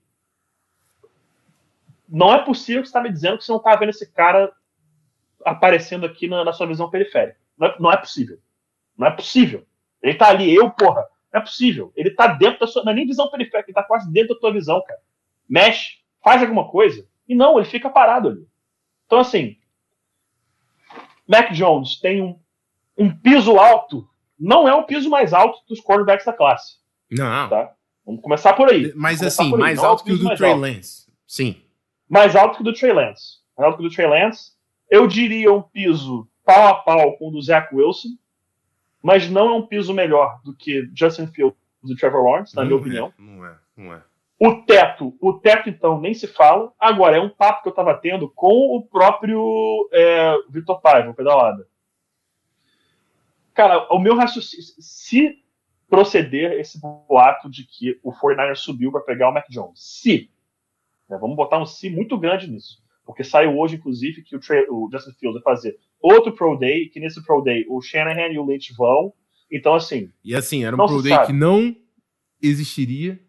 não 2.08 2.34
é 2.34 2.44
possível 2.44 2.82
que 2.82 2.88
você 2.88 2.90
está 2.90 3.02
me 3.02 3.12
dizendo 3.12 3.38
que 3.38 3.44
você 3.44 3.52
não 3.52 3.60
está 3.60 3.76
vendo 3.76 3.90
esse 3.90 4.12
cara 4.12 4.52
aparecendo 5.46 6.06
aqui 6.06 6.28
na, 6.28 6.44
na 6.44 6.52
sua 6.52 6.66
visão 6.66 6.90
periférica. 6.90 7.40
Não 7.58 7.68
é, 7.68 7.76
não 7.80 7.92
é, 7.92 7.98
possível. 7.98 8.40
Não 8.98 9.08
é 9.08 9.12
possível. 9.12 9.66
Ele 10.02 10.14
está 10.14 10.30
ali, 10.30 10.54
eu, 10.54 10.72
porra. 10.72 11.06
Não 11.32 11.40
é 11.40 11.44
possível. 11.44 11.94
Ele 11.96 12.10
está 12.10 12.28
dentro 12.28 12.62
da 12.62 12.68
sua. 12.68 12.84
Não 12.84 12.92
é 12.92 12.96
nem 12.96 13.06
visão 13.06 13.30
periférica, 13.30 13.70
ele 13.70 13.78
está 13.78 13.84
quase 13.84 14.12
dentro 14.12 14.34
da 14.34 14.40
tua 14.40 14.52
visão, 14.52 14.82
cara. 14.84 15.00
Mexe, 15.48 16.00
faz 16.24 16.42
alguma 16.42 16.68
coisa. 16.70 17.08
E 17.28 17.36
não, 17.36 17.60
ele 17.60 17.68
fica 17.68 17.90
parado 17.90 18.30
ali. 18.30 18.48
Então, 19.06 19.20
assim, 19.20 19.58
Mac 21.28 21.52
Jones 21.52 22.00
tem 22.00 22.24
um, 22.24 22.40
um 23.00 23.10
piso 23.10 23.58
alto, 23.58 24.08
não 24.38 24.68
é 24.68 24.74
o 24.76 24.84
piso 24.84 25.10
mais 25.10 25.34
alto 25.34 25.58
dos 25.68 25.82
quarterbacks 25.82 26.26
da 26.26 26.34
classe. 26.34 26.76
Não. 27.10 27.50
Tá? 27.50 27.74
Vamos 28.06 28.22
começar 28.22 28.54
por 28.54 28.70
aí. 28.70 28.91
Mas 28.95 29.24
assim, 29.24 29.56
mais 29.56 29.80
alto 29.80 30.04
que 30.04 30.12
o 30.12 30.18
do 30.18 30.36
Trey 30.36 30.54
Lance. 30.54 31.10
Sim. 31.26 31.56
Mais 32.10 32.36
alto 32.36 32.58
que 32.58 32.62
o 32.62 32.66
do 32.66 32.74
Trey 32.74 32.91
Lance. 32.91 33.39
Mais 33.58 33.68
alto 33.68 33.78
que 33.78 33.86
o 33.86 33.89
do 33.89 33.95
Trey 33.95 34.08
Lance. 34.08 34.52
Eu 34.89 35.08
diria 35.08 35.54
um 35.54 35.62
piso 35.62 36.28
pau 36.43 36.68
a 36.68 36.76
pau 36.76 37.18
com 37.18 37.30
o 37.30 37.32
do 37.32 37.41
Zach 37.41 37.74
Wilson, 37.74 38.10
mas 39.02 39.30
não 39.30 39.50
é 39.50 39.54
um 39.54 39.66
piso 39.66 39.93
melhor 39.93 40.41
do 40.43 40.56
que 40.56 40.89
Justin 40.95 41.28
Fields 41.28 41.56
e 41.86 41.95
Trevor 41.95 42.24
Lawrence, 42.24 42.56
na 42.56 42.64
não 42.64 42.70
minha 42.70 42.78
é, 42.78 42.82
opinião. 42.82 43.14
Não 43.18 43.45
é, 43.45 43.56
não 43.78 43.93
é. 43.93 44.04
O 44.39 44.64
teto, 44.64 45.16
o 45.22 45.34
teto, 45.34 45.70
então, 45.70 46.00
nem 46.00 46.14
se 46.14 46.26
fala. 46.26 46.72
Agora, 46.80 47.18
é 47.18 47.20
um 47.20 47.30
papo 47.30 47.62
que 47.62 47.68
eu 47.68 47.72
estava 47.72 47.93
tendo 47.93 48.30
com 48.30 48.76
o 48.76 48.82
próprio 48.82 49.89
é, 49.91 50.34
Vitor 50.50 50.82
Paiva, 50.82 51.14
pedalada. 51.14 51.68
Cara, 53.60 53.93
o 53.93 53.99
meu 53.99 54.16
raciocínio. 54.16 54.66
Se 54.80 55.36
proceder 55.89 56.62
esse 56.62 56.80
boato 56.80 57.49
de 57.49 57.66
que 57.66 57.99
o 58.01 58.14
49 58.14 58.55
subiu 58.55 58.89
para 58.89 59.01
pegar 59.01 59.28
o 59.28 59.34
Mac 59.34 59.49
Jones, 59.49 59.82
se. 60.01 60.30
Né, 61.10 61.18
vamos 61.20 61.36
botar 61.36 61.60
um 61.60 61.66
se 61.66 61.89
muito 61.89 62.18
grande 62.18 62.49
nisso. 62.49 62.82
Porque 63.05 63.22
saiu 63.22 63.57
hoje, 63.57 63.76
inclusive, 63.76 64.22
que 64.22 64.34
o, 64.34 64.39
o 64.70 64.89
Justin 64.89 65.12
Fields 65.20 65.43
vai 65.43 65.55
fazer 65.55 65.78
outro 65.99 66.32
Pro 66.32 66.57
Day, 66.57 66.88
que 66.88 67.01
nesse 67.01 67.22
Pro 67.26 67.41
Day 67.41 67.66
o 67.68 67.82
Shanahan 67.82 68.32
e 68.32 68.39
o 68.39 68.45
Lynch 68.45 68.74
vão. 68.78 69.12
Então, 69.51 69.76
assim. 69.76 70.10
E 70.24 70.34
assim, 70.34 70.64
era 70.64 70.74
um 70.74 70.88
Pro 70.88 71.03
Day 71.03 71.12
sabe. 71.12 71.28
que 71.28 71.34
não 71.34 71.76
existiria. 72.41 73.20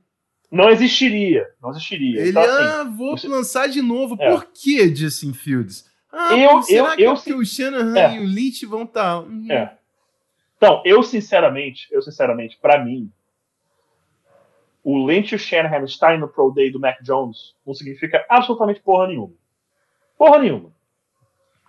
Não 0.48 0.70
existiria. 0.70 1.44
Não 1.60 1.70
existiria. 1.70 2.20
Ele, 2.20 2.30
então, 2.30 2.42
assim, 2.44 2.52
ah, 2.52 2.84
vou 2.84 3.18
você... 3.18 3.26
lançar 3.26 3.68
de 3.68 3.82
novo. 3.82 4.16
É. 4.20 4.30
Por 4.30 4.44
que 4.52 4.94
Justin 4.94 5.32
Fields? 5.32 5.90
Ah, 6.12 6.36
eu, 6.36 6.62
será 6.62 6.90
eu, 6.90 6.96
que, 6.96 7.02
é 7.02 7.06
eu, 7.08 7.14
porque 7.14 7.34
o 7.34 7.44
Shanahan 7.44 7.98
é. 7.98 8.14
e 8.14 8.20
o 8.20 8.24
Lynch 8.24 8.64
vão 8.64 8.84
estar. 8.84 9.22
Tá... 9.22 9.26
Hum. 9.26 9.50
É. 9.50 9.79
Então, 10.60 10.82
eu 10.84 11.02
sinceramente, 11.02 11.88
eu 11.90 12.02
sinceramente, 12.02 12.58
para 12.60 12.84
mim, 12.84 13.10
o 14.84 15.06
Lynch 15.06 15.32
e 15.32 15.36
o 15.36 15.38
Shanahan 15.38 15.82
estarem 15.86 16.20
no 16.20 16.28
Pro 16.28 16.50
Day 16.50 16.70
do 16.70 16.78
Mac 16.78 17.00
Jones 17.02 17.54
não 17.66 17.72
significa 17.72 18.26
absolutamente 18.28 18.78
porra 18.82 19.06
nenhuma. 19.08 19.32
Porra 20.18 20.38
nenhuma. 20.38 20.70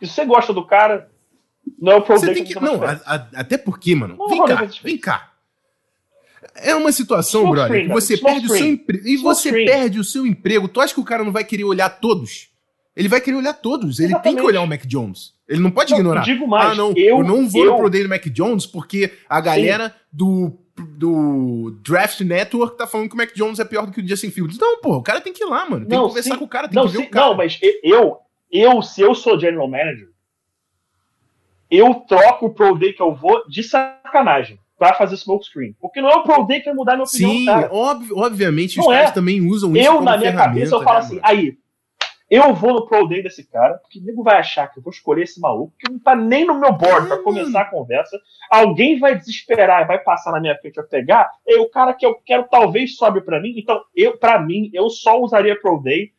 E 0.01 0.05
se 0.05 0.13
você 0.13 0.25
gosta 0.25 0.51
do 0.51 0.67
cara, 0.67 1.09
não 1.79 1.93
é 1.93 1.95
o 1.95 2.01
Pro 2.01 2.17
você 2.19 2.25
Day 2.25 2.35
tem 2.35 2.43
que, 2.43 2.59
Não, 2.59 2.83
a, 2.83 2.91
a, 3.05 3.15
até 3.39 3.57
porque, 3.57 3.95
mano. 3.95 4.17
Não, 4.17 4.27
vem 4.27 4.43
cá, 4.45 4.67
vem 4.83 4.97
cá. 4.97 5.31
É 6.53 6.75
uma 6.75 6.91
situação, 6.91 7.43
Small 7.43 7.53
brother, 7.53 7.87
que 7.87 7.93
você 7.93 8.17
perde 8.17 8.45
screen. 8.47 8.51
o 8.51 8.57
seu 8.57 8.67
emprego. 8.73 9.07
E 9.07 9.17
Small 9.17 9.35
você 9.35 9.49
screen. 9.49 9.65
perde 9.67 9.99
o 9.99 10.03
seu 10.03 10.27
emprego. 10.27 10.67
Tu 10.67 10.81
acha 10.81 10.93
que 10.93 10.99
o 10.99 11.05
cara 11.05 11.23
não 11.23 11.31
vai 11.31 11.45
querer 11.45 11.63
olhar 11.63 11.89
todos? 11.89 12.49
Ele 12.93 13.07
vai 13.07 13.21
querer 13.21 13.37
olhar 13.37 13.53
todos. 13.53 13.99
Ele 13.99 14.09
Exatamente. 14.09 14.35
tem 14.35 14.43
que 14.43 14.49
olhar 14.49 14.61
o 14.61 14.67
Mac 14.67 14.85
Jones. 14.85 15.33
Ele 15.51 15.59
não 15.59 15.69
pode 15.69 15.91
não, 15.91 15.99
ignorar. 15.99 16.21
digo 16.21 16.47
mais, 16.47 16.71
ah, 16.71 16.75
não, 16.75 16.93
eu, 16.95 17.17
eu 17.17 17.23
não 17.23 17.47
vou 17.47 17.65
eu... 17.65 17.71
no 17.71 17.77
Pro 17.77 17.89
do 17.89 18.09
Mac 18.09 18.25
Jones 18.27 18.65
porque 18.65 19.11
a 19.27 19.41
galera 19.41 19.93
do, 20.09 20.57
do 20.77 21.77
Draft 21.83 22.21
Network 22.21 22.77
tá 22.77 22.87
falando 22.87 23.09
que 23.09 23.15
o 23.15 23.17
Mac 23.17 23.33
Jones 23.35 23.59
é 23.59 23.65
pior 23.65 23.85
do 23.85 23.91
que 23.91 23.99
o 23.99 24.07
Justin 24.07 24.31
Fields. 24.31 24.57
Não, 24.57 24.79
pô, 24.79 24.95
o 24.95 25.03
cara 25.03 25.19
tem 25.19 25.33
que 25.33 25.43
ir 25.43 25.47
lá, 25.47 25.69
mano. 25.69 25.85
Tem 25.85 25.97
não, 25.97 26.05
que 26.05 26.09
conversar 26.09 26.33
sim. 26.35 26.39
com 26.39 26.45
o 26.45 26.47
cara, 26.47 26.69
tem 26.69 26.75
não, 26.77 26.87
que 26.87 26.93
ver 26.93 26.99
sim, 26.99 27.03
o 27.05 27.09
cara. 27.09 27.25
Não, 27.25 27.35
mas 27.35 27.59
eu, 27.83 28.17
eu, 28.49 28.81
se 28.81 29.01
eu 29.01 29.13
sou 29.13 29.37
general 29.37 29.67
manager, 29.67 30.07
eu 31.69 31.95
troco 31.95 32.45
o 32.45 32.53
Pro 32.53 32.77
Day 32.77 32.93
que 32.93 33.01
eu 33.01 33.13
vou 33.13 33.45
de 33.49 33.61
sacanagem 33.61 34.57
para 34.79 34.93
fazer 34.93 35.17
smoke 35.17 35.45
screen. 35.45 35.75
Porque 35.81 36.01
não 36.01 36.09
é 36.09 36.15
o 36.15 36.23
Pro 36.23 36.45
Day 36.45 36.59
que 36.59 36.65
vai 36.65 36.73
mudar 36.73 36.93
minha 36.93 37.03
opinião, 37.03 37.31
Sim, 37.31 37.45
cara. 37.45 37.69
Óbvio, 37.73 38.17
obviamente 38.17 38.77
não 38.77 38.85
os 38.85 38.93
é. 38.93 38.97
caras 38.97 39.11
também 39.11 39.45
usam 39.45 39.75
isso 39.75 39.85
Eu, 39.85 40.01
na 40.01 40.17
minha 40.17 40.33
cabeça, 40.33 40.75
eu 40.75 40.81
falo 40.81 40.99
né, 40.99 40.99
assim, 40.99 41.15
mano? 41.15 41.27
aí, 41.27 41.57
eu 42.31 42.53
vou 42.55 42.73
no 42.73 42.87
Pro 42.87 43.05
Day 43.09 43.21
desse 43.21 43.43
cara, 43.43 43.73
porque 43.73 43.99
o 43.99 44.03
nego 44.03 44.23
vai 44.23 44.37
achar 44.37 44.65
que 44.67 44.79
eu 44.79 44.83
vou 44.83 44.91
escolher 44.91 45.23
esse 45.23 45.37
maluco, 45.37 45.73
que 45.77 45.91
não 45.91 45.99
tá 45.99 46.15
nem 46.15 46.45
no 46.45 46.57
meu 46.57 46.71
board 46.71 47.09
para 47.09 47.17
começar 47.17 47.61
a 47.63 47.65
conversa. 47.69 48.17
Alguém 48.49 48.97
vai 48.97 49.17
desesperar, 49.17 49.85
vai 49.85 49.99
passar 49.99 50.31
na 50.31 50.39
minha 50.39 50.57
frente 50.57 50.79
a 50.79 50.83
pegar, 50.83 51.29
e 51.45 51.59
o 51.59 51.69
cara 51.69 51.93
que 51.93 52.05
eu 52.05 52.15
quero 52.25 52.47
talvez 52.49 52.95
sobe 52.95 53.19
para 53.19 53.41
mim. 53.41 53.53
Então, 53.57 53.81
eu 53.93 54.17
para 54.17 54.39
mim, 54.41 54.71
eu 54.73 54.89
só 54.89 55.19
usaria 55.21 55.59
Pro 55.59 55.81
Day 55.83 56.13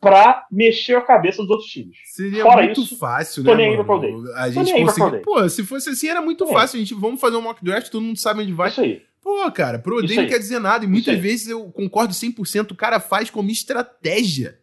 para 0.00 0.44
mexer 0.50 0.96
a 0.96 1.00
cabeça 1.00 1.42
dos 1.42 1.50
outros 1.50 1.70
times. 1.70 1.96
Seria 2.06 2.42
Fora 2.42 2.64
muito 2.64 2.80
isso, 2.80 2.98
fácil, 2.98 3.44
tô 3.44 3.52
né, 3.52 3.58
nem 3.58 3.66
aí 3.70 3.76
mano? 3.76 3.84
pro 3.84 4.00
Day. 4.00 4.34
A 4.34 4.50
gente 4.50 4.72
conseguir... 4.72 5.18
Pô, 5.20 5.48
se 5.48 5.62
fosse 5.62 5.90
assim, 5.90 6.08
era 6.08 6.20
muito 6.20 6.42
É. 6.42 6.52
fácil. 6.52 6.76
A 6.76 6.80
gente, 6.80 6.92
vamos 6.92 7.20
fazer 7.20 7.36
um 7.36 7.42
mock 7.42 7.64
draft, 7.64 7.88
todo 7.88 8.02
mundo 8.02 8.18
sabe 8.18 8.42
onde 8.42 8.52
vai. 8.52 8.68
Isso 8.68 8.80
aí. 8.80 9.00
Pô, 9.22 9.48
cara, 9.52 9.78
Pro 9.78 10.04
Day 10.04 10.16
não 10.16 10.26
quer 10.26 10.38
dizer 10.40 10.58
nada. 10.58 10.84
E 10.84 10.88
muitas 10.88 11.16
vezes 11.16 11.46
eu 11.48 11.70
concordo 11.70 12.12
100%. 12.12 12.72
O 12.72 12.74
cara 12.74 12.98
faz 12.98 13.30
como 13.30 13.48
estratégia 13.48 14.58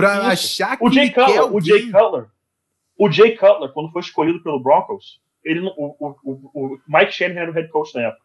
pra 0.00 0.18
Isso. 0.18 0.26
achar 0.26 0.76
que 0.76 0.84
O 0.84 0.90
Jay 0.90 1.10
Cutler, 1.10 1.54
o. 1.54 1.60
Jay 1.60 1.90
Cutler, 1.90 2.26
o 2.98 3.10
Jay 3.10 3.36
Cutler, 3.36 3.72
quando 3.72 3.90
foi 3.92 4.02
escolhido 4.02 4.42
pelo 4.42 4.62
Broncos, 4.62 5.20
ele, 5.44 5.60
o, 5.60 5.72
o, 5.98 6.16
o, 6.54 6.78
Mike 6.86 7.12
Shanahan 7.12 7.40
era 7.40 7.50
o 7.50 7.54
head 7.54 7.68
coach 7.68 7.94
na 7.94 8.08
época. 8.08 8.22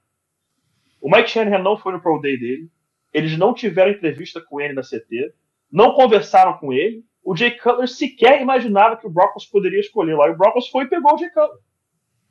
O 1.02 1.10
Mike 1.10 1.30
Shanahan 1.30 1.64
não 1.64 1.78
foi 1.78 1.94
no 1.94 2.02
Pro 2.02 2.20
Day 2.20 2.38
dele, 2.38 2.70
eles 3.14 3.38
não 3.38 3.54
tiveram 3.54 3.92
entrevista 3.92 4.42
com 4.42 4.60
ele 4.60 4.74
na 4.74 4.82
CT, 4.82 5.34
não 5.72 5.94
conversaram 5.94 6.58
com 6.58 6.74
ele. 6.74 7.06
O 7.24 7.36
Jay 7.36 7.52
Cutler 7.52 7.88
sequer 7.88 8.42
imaginava 8.42 8.98
que 8.98 9.08
o 9.08 9.10
Broncos 9.10 9.46
poderia 9.46 9.80
escolher 9.80 10.16
lá. 10.16 10.28
E 10.28 10.32
o 10.32 10.38
Broncos 10.38 10.68
foi 10.68 10.84
e 10.84 10.90
pegou 10.90 11.14
o 11.14 11.18
Jay 11.18 11.30
Cutler. 11.30 11.60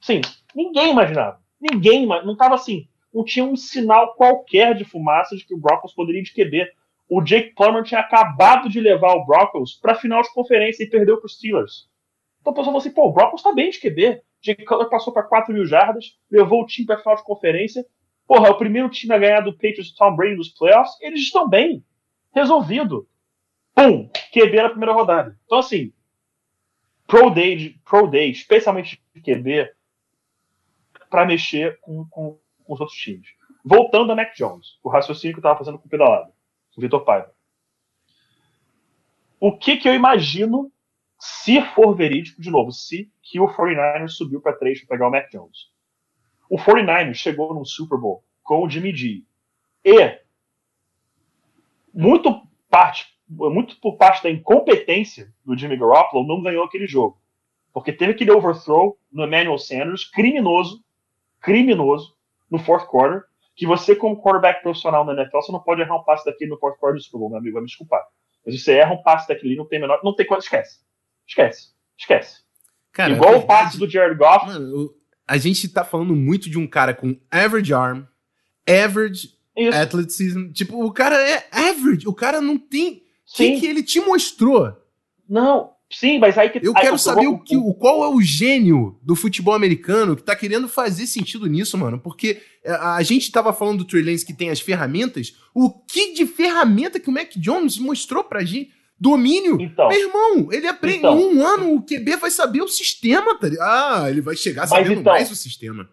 Sim, 0.00 0.20
ninguém 0.54 0.92
imaginava. 0.92 1.40
Ninguém, 1.58 2.06
não 2.06 2.36
tava 2.36 2.54
assim, 2.54 2.86
não 3.12 3.24
tinha 3.24 3.44
um 3.44 3.56
sinal 3.56 4.14
qualquer 4.14 4.74
de 4.74 4.84
fumaça 4.84 5.36
de 5.36 5.46
que 5.46 5.54
o 5.54 5.58
Broncos 5.58 5.94
poderia 5.94 6.22
de 6.22 6.34
QB. 6.34 6.66
O 7.08 7.20
Jake 7.20 7.54
Plummer 7.54 7.82
tinha 7.82 8.00
acabado 8.00 8.68
de 8.68 8.80
levar 8.80 9.14
o 9.14 9.24
Broncos 9.24 9.74
para 9.74 9.94
final 9.94 10.22
de 10.22 10.32
conferência 10.32 10.82
e 10.82 10.88
perdeu 10.90 11.18
para 11.18 11.26
os 11.26 11.36
Steelers. 11.36 11.88
Então 12.40 12.52
o 12.52 12.56
pessoal 12.56 12.72
falou 12.72 12.78
assim: 12.78 12.92
pô, 12.92 13.08
o 13.08 13.12
Broncos 13.12 13.42
tá 13.42 13.52
bem 13.52 13.70
de 13.70 13.80
QB. 13.80 14.22
Jake 14.40 14.64
Cutler 14.64 14.88
passou 14.88 15.12
para 15.12 15.22
4 15.22 15.54
mil 15.54 15.66
jardas, 15.66 16.18
levou 16.30 16.62
o 16.62 16.66
time 16.66 16.86
para 16.86 16.98
final 16.98 17.16
de 17.16 17.24
conferência. 17.24 17.84
Porra, 18.26 18.48
é 18.48 18.50
o 18.50 18.58
primeiro 18.58 18.88
time 18.88 19.14
a 19.14 19.18
ganhar 19.18 19.40
do 19.40 19.52
Patriots 19.52 19.92
Tom 19.92 20.14
Brady 20.16 20.36
nos 20.36 20.48
playoffs. 20.48 20.96
Eles 21.00 21.20
estão 21.20 21.48
bem. 21.48 21.84
Resolvido. 22.34 23.06
Pum! 23.74 24.08
QB 24.32 24.62
na 24.62 24.70
primeira 24.70 24.92
rodada. 24.92 25.38
Então, 25.44 25.58
assim, 25.58 25.92
Pro 27.06 27.30
Day, 27.30 27.76
Pro 27.84 28.06
Day 28.06 28.30
especialmente 28.30 29.02
de 29.14 29.20
QB, 29.20 29.70
para 31.10 31.26
mexer 31.26 31.78
com, 31.80 32.06
com, 32.08 32.38
com 32.64 32.72
os 32.72 32.80
outros 32.80 32.98
times. 32.98 33.28
Voltando 33.64 34.12
a 34.12 34.16
Mac 34.16 34.34
Jones, 34.34 34.78
o 34.82 34.88
raciocínio 34.88 35.34
que 35.34 35.38
eu 35.38 35.40
estava 35.40 35.58
fazendo 35.58 35.78
com 35.78 35.86
o 35.86 35.90
pedalado, 35.90 36.33
Vitor 36.80 37.04
Paiva. 37.04 37.32
O 39.40 39.56
que, 39.56 39.76
que 39.76 39.88
eu 39.88 39.94
imagino, 39.94 40.72
se 41.18 41.60
for 41.74 41.94
verídico, 41.94 42.40
de 42.40 42.50
novo, 42.50 42.72
se 42.72 43.12
que 43.22 43.38
o 43.38 43.48
49ers 43.48 44.10
subiu 44.10 44.40
para 44.40 44.56
3 44.56 44.80
para 44.80 44.88
pegar 44.88 45.08
o 45.08 45.10
Mac 45.10 45.30
Jones? 45.30 45.70
O 46.48 46.56
49ers 46.56 47.14
chegou 47.14 47.54
num 47.54 47.64
Super 47.64 47.98
Bowl 47.98 48.24
com 48.42 48.64
o 48.64 48.70
Jimmy 48.70 48.94
G. 48.94 49.24
E 49.84 50.20
muito 51.92 52.42
parte, 52.68 53.06
muito 53.28 53.78
por 53.80 53.96
parte 53.96 54.22
da 54.22 54.30
incompetência 54.30 55.32
do 55.44 55.56
Jimmy 55.56 55.76
Garoppolo, 55.76 56.26
não 56.26 56.42
ganhou 56.42 56.64
aquele 56.64 56.86
jogo. 56.86 57.20
Porque 57.72 57.92
teve 57.92 58.12
aquele 58.12 58.30
overthrow 58.30 58.98
no 59.10 59.24
Emmanuel 59.24 59.58
Sanders, 59.58 60.04
criminoso, 60.04 60.84
criminoso, 61.40 62.16
no 62.50 62.58
fourth 62.58 62.86
quarter, 62.86 63.24
que 63.54 63.66
você, 63.66 63.94
como 63.94 64.20
quarterback 64.20 64.62
profissional 64.62 65.04
na 65.04 65.12
NFL, 65.12 65.36
você 65.36 65.52
não 65.52 65.60
pode 65.60 65.80
errar 65.80 65.96
um 65.96 66.04
passe 66.04 66.24
daquele 66.24 66.50
no 66.50 66.58
fourth 66.58 66.78
quarter 66.78 66.98
do 66.98 67.04
Super 67.04 67.18
Bowl, 67.18 67.30
meu 67.30 67.38
amigo, 67.38 67.54
vai 67.54 67.62
me 67.62 67.68
desculpar. 67.68 68.02
Mas 68.44 68.60
você 68.60 68.72
erra 68.72 68.92
um 68.92 69.02
passe 69.02 69.28
daquele, 69.28 69.56
não 69.56 69.66
tem 69.66 69.80
menor, 69.80 70.00
não 70.02 70.14
tem 70.14 70.26
quanto, 70.26 70.42
esquece. 70.42 70.80
Esquece. 71.26 71.68
Esquece. 71.98 72.42
Cara, 72.92 73.12
Igual 73.12 73.38
o 73.38 73.46
passe 73.46 73.78
do 73.78 73.88
Jared 73.88 74.16
Goff. 74.16 74.46
Mano, 74.46 74.94
a 75.26 75.36
gente 75.36 75.68
tá 75.68 75.84
falando 75.84 76.14
muito 76.14 76.50
de 76.50 76.58
um 76.58 76.66
cara 76.66 76.94
com 76.94 77.18
average 77.30 77.72
arm, 77.72 78.02
average 78.68 79.30
Isso. 79.56 79.76
athleticism. 79.76 80.50
Tipo, 80.52 80.84
o 80.84 80.92
cara 80.92 81.16
é 81.16 81.46
average. 81.50 82.06
O 82.06 82.14
cara 82.14 82.40
não 82.40 82.58
tem. 82.58 83.02
O 83.32 83.36
que, 83.36 83.58
que 83.58 83.66
ele 83.66 83.82
te 83.82 84.00
mostrou? 84.00 84.76
Não, 85.28 85.73
Sim, 85.94 86.18
mas 86.18 86.36
aí 86.36 86.50
que 86.50 86.60
Eu 86.62 86.74
quero 86.74 86.98
saber 86.98 87.28
o 87.28 87.38
que, 87.38 87.56
o, 87.56 87.72
qual 87.72 88.04
é 88.04 88.08
o 88.08 88.20
gênio 88.20 88.98
do 89.00 89.14
futebol 89.14 89.54
americano 89.54 90.16
que 90.16 90.22
tá 90.22 90.34
querendo 90.34 90.68
fazer 90.68 91.06
sentido 91.06 91.46
nisso, 91.46 91.78
mano. 91.78 92.00
Porque 92.00 92.42
é, 92.64 92.72
a, 92.72 93.02
gente 93.02 93.30
tava 93.30 93.52
falando 93.52 93.78
do 93.78 93.84
Trey 93.84 94.02
Lance 94.02 94.26
que 94.26 94.34
tem 94.34 94.50
as 94.50 94.60
ferramentas. 94.60 95.36
O 95.54 95.70
que 95.70 96.12
de 96.12 96.26
ferramenta 96.26 96.98
que 96.98 97.08
o 97.08 97.12
Mac 97.12 97.30
Jones 97.36 97.78
mostrou 97.78 98.24
pra 98.24 98.44
gente? 98.44 98.72
Domínio. 98.98 99.60
Então, 99.60 99.88
Meu 99.88 100.00
irmão, 100.00 100.52
ele 100.52 100.66
aprende. 100.66 100.98
Então, 100.98 101.18
em 101.18 101.36
um 101.36 101.46
ano, 101.46 101.74
o 101.74 101.82
QB 101.82 102.16
vai 102.16 102.30
saber 102.30 102.62
o 102.62 102.68
sistema, 102.68 103.38
tá 103.38 103.48
Ah, 103.60 104.06
ele 104.08 104.20
vai 104.20 104.36
chegar 104.36 104.66
sabendo 104.66 105.00
então, 105.00 105.12
mais 105.12 105.30
o 105.30 105.36
sistema. 105.36 105.88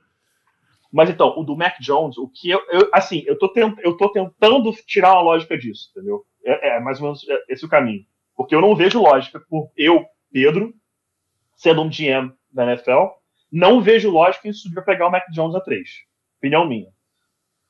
Mas 0.92 1.10
então, 1.10 1.34
o 1.38 1.44
do 1.44 1.56
Mac 1.56 1.80
Jones, 1.80 2.18
o 2.18 2.28
que 2.28 2.50
eu. 2.50 2.62
eu 2.72 2.90
assim, 2.94 3.24
eu 3.26 3.38
tô, 3.38 3.50
tent, 3.50 3.76
eu 3.80 3.96
tô 3.98 4.10
tentando 4.10 4.72
tirar 4.86 5.14
uma 5.14 5.22
lógica 5.22 5.58
disso, 5.58 5.90
entendeu? 5.92 6.24
É, 6.44 6.78
é 6.78 6.80
mais 6.80 7.00
ou 7.00 7.06
menos 7.06 7.26
esse 7.50 7.66
o 7.66 7.70
caminho. 7.70 8.04
Porque 8.42 8.56
eu 8.56 8.62
não 8.62 8.76
vejo 8.76 9.00
lógica 9.00 9.40
por 9.40 9.72
eu, 9.78 10.04
Pedro, 10.32 10.74
sendo 11.56 11.84
um 11.84 11.90
GM 11.90 12.34
da 12.52 12.66
NFL, 12.66 13.06
não 13.52 13.80
vejo 13.82 14.10
lógica 14.10 14.48
em 14.48 14.54
subir 14.54 14.84
pegar 14.84 15.06
o 15.06 15.12
Mac 15.12 15.30
Jones 15.32 15.56
a 15.56 15.62
3. 15.62 15.88
Opinião 16.40 16.68
minha. 16.68 16.92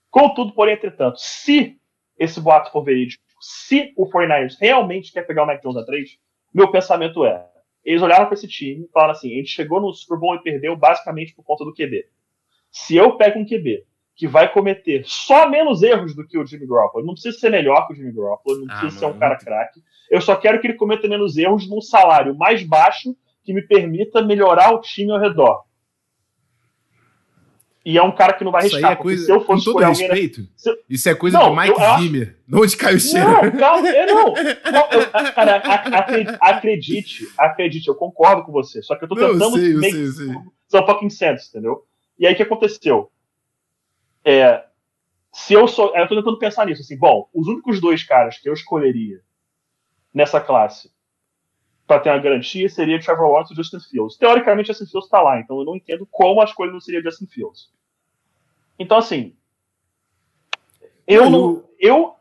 Contudo, 0.10 0.54
porém, 0.54 0.76
entretanto, 0.76 1.20
se 1.20 1.78
esse 2.18 2.40
boato 2.40 2.72
for 2.72 2.86
verídico, 2.86 3.22
se 3.42 3.94
o 3.98 4.10
49ers 4.10 4.56
realmente 4.62 5.12
quer 5.12 5.28
pegar 5.28 5.44
o 5.44 5.46
Mac 5.46 5.62
Jones 5.62 5.76
a 5.76 5.86
3, 5.86 6.18
meu 6.54 6.72
pensamento 6.72 7.26
é: 7.26 7.46
eles 7.84 8.02
olharam 8.02 8.28
para 8.28 8.36
esse 8.36 8.48
time 8.48 8.86
e 8.86 8.92
falaram 8.94 9.12
assim, 9.12 9.34
a 9.34 9.38
gente 9.38 9.50
chegou 9.50 9.82
no 9.82 9.94
Super 9.94 10.18
Bowl 10.18 10.36
e 10.36 10.42
perdeu 10.42 10.74
basicamente 10.78 11.36
por 11.36 11.44
conta 11.44 11.66
do 11.66 11.74
QB. 11.74 12.06
Se 12.72 12.96
eu 12.96 13.18
pego 13.18 13.40
um 13.40 13.46
QB 13.46 13.86
que 14.22 14.28
vai 14.28 14.54
cometer 14.54 15.02
só 15.04 15.50
menos 15.50 15.82
erros 15.82 16.16
do 16.16 16.24
que 16.24 16.38
o 16.38 16.46
Jimmy 16.46 16.68
Garoppolo. 16.68 17.04
não 17.04 17.14
precisa 17.14 17.40
ser 17.40 17.50
melhor 17.50 17.88
que 17.88 17.94
o 17.94 17.96
Jimmy 17.96 18.14
Garoppolo, 18.14 18.60
não 18.60 18.68
precisa 18.68 18.88
ah, 18.96 19.00
ser 19.00 19.06
um 19.08 19.18
cara 19.18 19.36
craque. 19.36 19.82
Eu 20.12 20.22
só 20.22 20.36
quero 20.36 20.62
que 20.62 20.68
ele 20.68 20.76
cometa 20.76 21.08
menos 21.08 21.38
erros 21.38 21.68
num 21.68 21.82
salário 21.82 22.38
mais 22.38 22.62
baixo 22.62 23.16
que 23.44 23.52
me 23.52 23.64
permita 23.64 24.22
melhorar 24.22 24.76
o 24.76 24.80
time 24.80 25.12
ao 25.12 25.20
redor. 25.20 25.64
E 27.84 27.98
é 27.98 28.04
um 28.04 28.12
cara 28.12 28.34
que 28.34 28.44
não 28.44 28.52
vai 28.52 28.62
arriscar. 28.62 28.92
É 28.92 28.96
coisa, 28.96 29.26
se 29.26 29.32
eu 29.32 29.44
fosse 29.44 29.66
com 29.66 29.74
todo 29.74 29.84
respeito, 29.86 30.42
eu... 30.64 30.78
isso 30.88 31.10
é 31.10 31.16
coisa 31.16 31.40
não, 31.40 31.50
de 31.50 31.60
Mike 31.60 31.82
eu, 31.82 31.98
Zimmer, 31.98 32.38
não 32.48 32.64
de 32.64 32.78
Caio 32.78 33.00
Cheiro. 33.00 33.28
Não, 33.28 33.52
calma, 33.58 33.90
eu 33.90 34.06
não. 34.06 34.26
não 34.26 34.90
eu, 34.92 35.34
cara, 35.34 35.56
acredite, 36.42 37.28
acredite, 37.40 37.88
eu 37.88 37.96
concordo 37.96 38.44
com 38.44 38.52
você. 38.52 38.84
Só 38.84 38.96
que 38.96 39.06
eu 39.06 39.10
tô 39.10 39.16
tentando. 39.16 39.40
Não, 39.40 39.58
eu 39.58 39.60
sei, 39.60 39.74
eu 39.74 39.82
sei, 39.82 40.06
eu 40.06 40.12
sei. 40.12 40.42
São 40.68 40.86
fucking 40.86 41.10
sense, 41.10 41.50
entendeu? 41.50 41.82
E 42.20 42.28
aí 42.28 42.34
o 42.34 42.38
que 42.38 42.44
aconteceu? 42.44 43.11
É, 44.24 44.66
se 45.32 45.54
eu 45.54 45.68
sou. 45.68 45.96
Eu 45.96 46.08
tô 46.08 46.16
tentando 46.16 46.38
pensar 46.38 46.66
nisso, 46.66 46.82
assim, 46.82 46.98
bom, 46.98 47.30
os 47.34 47.48
únicos 47.48 47.80
dois 47.80 48.04
caras 48.04 48.38
que 48.38 48.48
eu 48.48 48.54
escolheria 48.54 49.22
nessa 50.14 50.42
classe 50.42 50.92
para 51.88 52.00
ter 52.00 52.10
uma 52.10 52.20
garantia 52.20 52.70
seria 52.70 53.00
Trevor 53.00 53.32
Lawrence 53.32 53.54
e 53.54 53.56
Justin 53.56 53.80
Fields. 53.80 54.18
Teoricamente, 54.18 54.68
Justin 54.68 54.86
Fields 54.86 55.06
está 55.06 55.22
lá, 55.22 55.40
então 55.40 55.60
eu 55.60 55.66
não 55.66 55.76
entendo 55.76 56.08
como 56.10 56.42
a 56.42 56.46
escolha 56.46 56.72
não 56.72 56.80
seria 56.80 57.02
Justin 57.02 57.28
Fields. 57.28 57.72
Então, 58.78 58.98
assim, 58.98 59.36
eu 61.08 61.30
não. 61.30 61.64
Eu, 61.80 62.16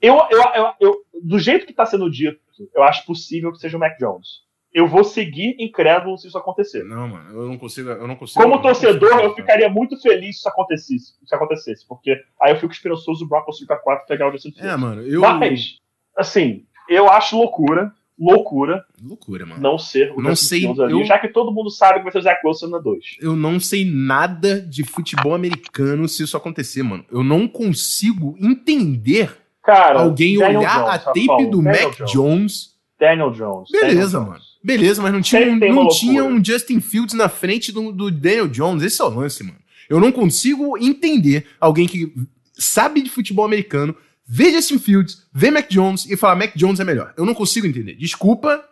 eu, 0.00 0.16
eu, 0.30 0.42
eu, 0.54 0.74
eu 0.80 1.04
do 1.22 1.38
jeito 1.38 1.66
que 1.66 1.72
está 1.72 1.84
sendo 1.84 2.10
dito, 2.10 2.40
eu 2.74 2.82
acho 2.82 3.04
possível 3.04 3.50
que 3.52 3.58
seja 3.58 3.76
o 3.76 3.80
Mac 3.80 3.98
Jones 3.98 4.43
eu 4.74 4.88
vou 4.88 5.04
seguir 5.04 5.54
incrédulo 5.60 6.18
se 6.18 6.26
isso 6.26 6.36
acontecer. 6.36 6.82
Não, 6.82 7.06
mano, 7.06 7.30
eu 7.30 7.48
não 7.48 7.56
consigo, 7.56 7.90
eu 7.90 8.08
não 8.08 8.16
consigo. 8.16 8.42
Como 8.42 8.60
torcedor, 8.60 9.08
consigo, 9.10 9.28
eu 9.28 9.34
ficaria 9.34 9.68
muito 9.68 9.96
feliz 10.02 10.34
se 10.34 10.40
isso 10.40 10.48
acontecesse, 10.48 11.14
se 11.24 11.34
acontecesse, 11.34 11.86
porque 11.86 12.20
aí 12.42 12.52
eu 12.52 12.58
fico 12.58 12.72
esperançoso 12.72 13.24
o 13.24 13.28
Broncos 13.28 13.60
ficar 13.60 13.76
4 13.76 14.04
pegar 14.08 14.28
o 14.28 14.32
Justin 14.32 14.50
Fields. 14.50 14.72
É, 14.72 14.76
mano, 14.76 15.02
eu 15.02 15.20
Mas 15.20 15.78
assim, 16.16 16.66
eu 16.88 17.08
acho 17.08 17.36
loucura, 17.36 17.92
loucura. 18.18 18.84
Loucura, 19.00 19.46
mano. 19.46 19.62
Não 19.62 19.78
ser 19.78 20.10
o 20.10 20.20
não 20.20 20.34
sei, 20.34 20.66
ali, 20.66 20.92
eu... 20.92 21.04
já 21.04 21.20
que 21.20 21.28
todo 21.28 21.52
mundo 21.52 21.70
sabe 21.70 21.98
que 21.98 22.02
vai 22.02 22.12
ser 22.12 22.18
o 22.18 22.22
Zach 22.22 22.44
Wilson 22.44 22.66
na 22.66 22.78
2. 22.78 23.18
Eu 23.20 23.36
não 23.36 23.60
sei 23.60 23.84
nada 23.84 24.60
de 24.60 24.82
futebol 24.82 25.34
americano 25.34 26.08
se 26.08 26.24
isso 26.24 26.36
acontecer, 26.36 26.82
mano. 26.82 27.04
Eu 27.12 27.22
não 27.22 27.46
consigo 27.46 28.36
entender 28.40 29.38
Cara, 29.62 30.00
alguém 30.00 30.36
Daniel 30.36 30.60
olhar 30.60 30.80
Jones, 30.80 30.94
a 30.94 30.98
tape 30.98 31.46
do 31.46 31.62
Daniel 31.62 31.88
Mac 31.88 31.96
Jones. 31.98 32.12
Jones. 32.12 32.74
Daniel 32.98 33.30
Jones. 33.30 33.70
Beleza, 33.70 34.18
Daniel 34.18 34.32
mano. 34.32 34.53
Beleza, 34.64 35.02
mas 35.02 35.12
não 35.12 35.20
tinha, 35.20 35.46
um, 35.46 35.58
não 35.58 35.88
tinha 35.88 36.24
um 36.24 36.42
Justin 36.42 36.80
Fields 36.80 37.14
na 37.14 37.28
frente 37.28 37.70
do, 37.70 37.92
do 37.92 38.10
Daniel 38.10 38.48
Jones. 38.48 38.82
Esse 38.82 39.02
é 39.02 39.04
o 39.04 39.10
lance, 39.10 39.44
mano. 39.44 39.58
Eu 39.90 40.00
não 40.00 40.10
consigo 40.10 40.78
entender 40.78 41.46
alguém 41.60 41.86
que 41.86 42.10
sabe 42.54 43.02
de 43.02 43.10
futebol 43.10 43.44
americano, 43.44 43.94
vê 44.26 44.50
Justin 44.50 44.78
Fields, 44.78 45.26
vê 45.34 45.50
Mac 45.50 45.68
Jones 45.68 46.06
e 46.06 46.16
falar 46.16 46.36
Mac 46.36 46.56
Jones 46.56 46.80
é 46.80 46.84
melhor. 46.84 47.12
Eu 47.14 47.26
não 47.26 47.34
consigo 47.34 47.66
entender. 47.66 47.94
Desculpa, 47.96 48.64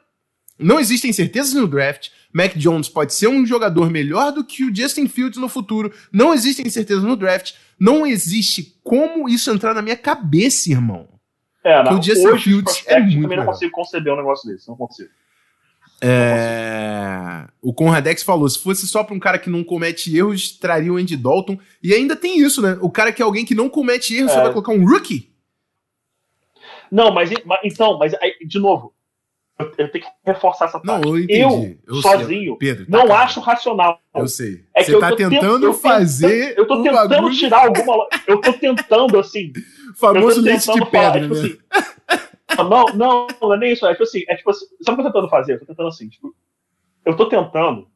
não 0.58 0.80
existem 0.80 1.12
certezas 1.12 1.52
no 1.52 1.68
draft. 1.68 2.08
Mac 2.32 2.54
Jones 2.56 2.88
pode 2.88 3.12
ser 3.12 3.28
um 3.28 3.44
jogador 3.44 3.90
melhor 3.90 4.32
do 4.32 4.42
que 4.42 4.64
o 4.64 4.74
Justin 4.74 5.08
Fields 5.08 5.38
no 5.38 5.48
futuro. 5.48 5.92
Não 6.10 6.32
existem 6.32 6.70
certezas 6.70 7.04
no 7.04 7.16
draft. 7.16 7.52
Não 7.78 8.06
existe 8.06 8.80
como 8.82 9.28
isso 9.28 9.50
entrar 9.50 9.74
na 9.74 9.82
minha 9.82 9.96
cabeça, 9.96 10.70
irmão. 10.70 11.06
É, 11.62 11.84
não, 11.84 11.98
o 11.98 12.02
Justin 12.02 12.38
Fields 12.38 12.82
é 12.86 12.98
muito 12.98 13.22
também 13.22 13.36
não 13.36 13.44
consigo 13.44 13.72
conceber 13.72 14.12
um 14.14 14.16
negócio 14.16 14.50
desse. 14.50 14.66
Não 14.66 14.76
consigo. 14.76 15.10
É... 16.02 17.46
O 17.60 17.72
Conradex 17.72 18.22
falou: 18.22 18.48
se 18.48 18.58
fosse 18.58 18.86
só 18.88 19.04
pra 19.04 19.14
um 19.14 19.20
cara 19.20 19.38
que 19.38 19.48
não 19.48 19.62
comete 19.62 20.16
erros, 20.16 20.50
traria 20.50 20.92
o 20.92 20.96
Andy 20.96 21.16
Dalton. 21.16 21.58
E 21.82 21.94
ainda 21.94 22.16
tem 22.16 22.40
isso, 22.40 22.60
né? 22.60 22.76
O 22.80 22.90
cara 22.90 23.12
que 23.12 23.22
é 23.22 23.24
alguém 23.24 23.44
que 23.44 23.54
não 23.54 23.68
comete 23.68 24.16
erros, 24.16 24.32
é. 24.32 24.34
você 24.34 24.40
vai 24.40 24.52
colocar 24.52 24.72
um 24.72 24.84
rookie? 24.84 25.30
Não, 26.90 27.12
mas, 27.12 27.30
mas 27.46 27.60
então, 27.64 27.98
mas 27.98 28.12
de 28.44 28.58
novo, 28.58 28.92
eu, 29.58 29.72
eu, 29.78 29.90
tenho 29.90 30.04
que 30.04 30.10
reforçar 30.26 30.66
essa 30.66 30.80
parte. 30.80 31.04
Não, 31.04 31.16
eu. 31.16 31.24
Eu, 31.28 31.78
eu 31.86 31.94
sozinho, 32.02 32.56
Pedro, 32.56 32.84
tá 32.84 32.98
não 32.98 33.06
cara. 33.06 33.22
acho 33.22 33.40
racional. 33.40 34.00
Eu 34.14 34.26
sei. 34.28 34.64
É 34.74 34.82
você 34.82 34.98
tá 34.98 35.14
tentando 35.14 35.72
fazer. 35.72 36.58
Eu 36.58 36.66
tô 36.66 36.82
tentando 36.82 37.08
bagulho... 37.08 37.34
tirar 37.34 37.66
alguma. 37.66 38.08
Eu 38.26 38.40
tô 38.40 38.52
tentando, 38.52 39.18
assim. 39.18 39.52
Famoso 39.96 40.40
leite 40.40 40.72
de 40.72 40.84
pedra, 40.86 40.90
falar, 40.90 41.20
tipo 41.20 41.34
né? 41.34 41.48
Tipo 41.48 41.74
assim, 41.74 42.28
não, 42.58 42.86
não, 42.94 43.26
não 43.40 43.54
é 43.54 43.58
nem 43.58 43.72
isso. 43.72 43.86
É 43.86 43.92
tipo 43.92 44.04
assim, 44.04 44.22
é 44.28 44.36
tipo 44.36 44.50
assim, 44.50 44.66
sabe 44.82 45.00
o 45.00 45.02
que 45.02 45.08
eu 45.08 45.12
tô 45.12 45.12
tentando 45.12 45.30
fazer? 45.30 45.54
Eu 45.54 45.60
tô 45.60 45.66
tentando 45.66 45.88
assim, 45.88 46.08
tipo, 46.08 46.34
eu 47.04 47.16
tô 47.16 47.28
tentando, 47.28 47.88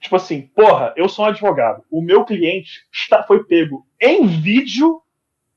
tipo 0.00 0.16
assim, 0.16 0.42
porra, 0.42 0.92
eu 0.96 1.08
sou 1.08 1.24
um 1.24 1.28
advogado. 1.28 1.82
O 1.90 2.02
meu 2.02 2.24
cliente 2.24 2.86
está, 2.92 3.22
foi 3.22 3.44
pego 3.44 3.86
em 4.00 4.26
vídeo 4.26 5.00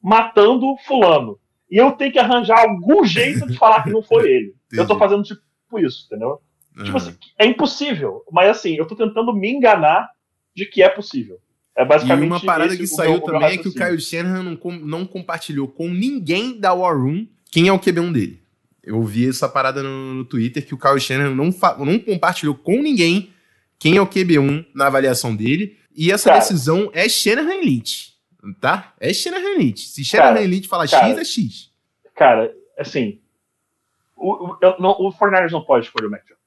matando 0.02 0.76
fulano. 0.86 1.40
E 1.70 1.78
eu 1.78 1.92
tenho 1.92 2.12
que 2.12 2.20
arranjar 2.20 2.62
algum 2.62 3.04
jeito 3.04 3.46
de 3.46 3.58
falar 3.58 3.84
que 3.84 3.90
não 3.90 4.02
foi 4.02 4.30
ele. 4.30 4.56
Entendi. 4.68 4.82
Eu 4.82 4.88
tô 4.88 4.98
fazendo 4.98 5.24
tipo 5.24 5.42
isso, 5.80 6.06
entendeu? 6.06 6.40
Uhum. 6.78 6.84
Tipo 6.84 6.98
assim, 6.98 7.18
é 7.38 7.46
impossível. 7.46 8.24
Mas 8.32 8.50
assim, 8.50 8.76
eu 8.76 8.86
tô 8.86 8.96
tentando 8.96 9.34
me 9.34 9.50
enganar 9.50 10.10
de 10.56 10.66
que 10.66 10.82
é 10.82 10.90
possível. 10.90 11.38
É 11.76 11.86
basicamente 11.86 12.26
e 12.26 12.28
uma 12.28 12.42
parada 12.42 12.76
que 12.76 12.88
saiu 12.88 13.12
meu, 13.12 13.22
também 13.22 13.54
é 13.54 13.58
que 13.58 13.68
o 13.68 13.74
Kyle 13.74 14.00
Shanahan 14.00 14.44
não, 14.44 14.72
não 14.80 15.06
compartilhou 15.06 15.68
com 15.68 15.88
ninguém 15.88 16.60
da 16.60 16.74
War 16.74 16.98
Room 16.98 17.28
quem 17.58 17.68
é 17.68 17.74
o 17.74 17.80
QB1 17.80 18.12
dele. 18.12 18.40
Eu 18.84 19.02
vi 19.02 19.28
essa 19.28 19.50
parada 19.50 19.82
no, 19.82 20.14
no 20.14 20.24
Twitter 20.26 20.64
que 20.64 20.76
o 20.76 20.78
Kyle 20.78 21.00
Shanahan 21.00 21.34
não, 21.34 21.50
não 21.80 21.98
compartilhou 21.98 22.54
com 22.54 22.80
ninguém 22.80 23.34
quem 23.80 23.98
é 23.98 24.02
o 24.02 24.06
QB1 24.06 24.68
na 24.76 24.86
avaliação 24.86 25.36
dele. 25.36 25.76
E 25.96 26.12
essa 26.12 26.30
cara, 26.30 26.40
decisão 26.40 26.92
é 26.94 27.10
Shanahan 27.10 27.56
Elite, 27.56 28.14
tá? 28.62 28.94
É 29.00 29.12
Shanahan 29.12 29.56
Elite. 29.56 29.88
Se 29.88 30.06
Shanahan 30.06 30.40
Elite 30.40 30.68
falar 30.68 30.88
cara, 30.88 31.08
X, 31.08 31.18
é 31.18 31.26
X. 31.26 31.72
Cara, 32.14 32.54
assim, 32.78 33.22
o, 34.16 34.52
o, 34.52 34.58
não, 34.80 34.92
o 34.92 35.12
49 35.12 35.52
não 35.52 35.64
pode 35.64 35.88
escolher 35.88 36.06
o 36.06 36.12
Mac 36.12 36.22
Jones. 36.28 36.38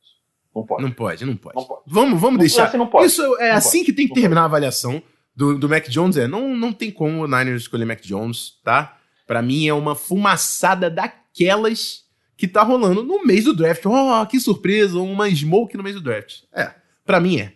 Não 0.55 0.65
pode. 0.65 0.83
Não 0.85 0.93
pode, 0.93 1.25
não 1.27 1.37
pode. 1.37 1.57
Não 1.57 1.65
pode. 1.65 1.83
Vamos, 1.89 2.21
vamos 2.21 2.39
deixar. 2.39 2.69
Assim 2.69 2.79
Isso 3.05 3.37
é 3.41 3.49
não 3.49 3.57
assim 3.57 3.79
pode. 3.79 3.87
que 3.87 3.93
tem 3.93 4.07
que 4.07 4.15
terminar 4.15 4.43
a 4.43 4.45
avaliação 4.45 5.03
do, 5.35 5.59
do 5.59 5.69
Mac 5.69 5.89
Jones. 5.89 6.17
É, 6.17 6.29
não, 6.29 6.57
não 6.57 6.73
tem 6.73 6.93
como 6.93 7.25
o 7.25 7.27
Niners 7.27 7.63
escolher 7.63 7.85
Mac 7.85 8.01
Jones, 8.01 8.61
tá? 8.63 9.00
Para 9.31 9.43
mim 9.43 9.69
é 9.69 9.73
uma 9.73 9.95
fumaçada 9.95 10.91
daquelas 10.91 12.05
que 12.37 12.49
tá 12.49 12.65
rolando 12.65 13.05
no 13.05 13.25
mês 13.25 13.45
do 13.45 13.55
draft. 13.55 13.87
Oh, 13.87 14.27
que 14.27 14.41
surpresa, 14.41 14.99
uma 14.99 15.31
smoke 15.31 15.77
no 15.77 15.85
mês 15.85 15.95
do 15.95 16.01
draft. 16.01 16.41
É, 16.53 16.75
para 17.07 17.21
mim 17.21 17.39
é. 17.39 17.53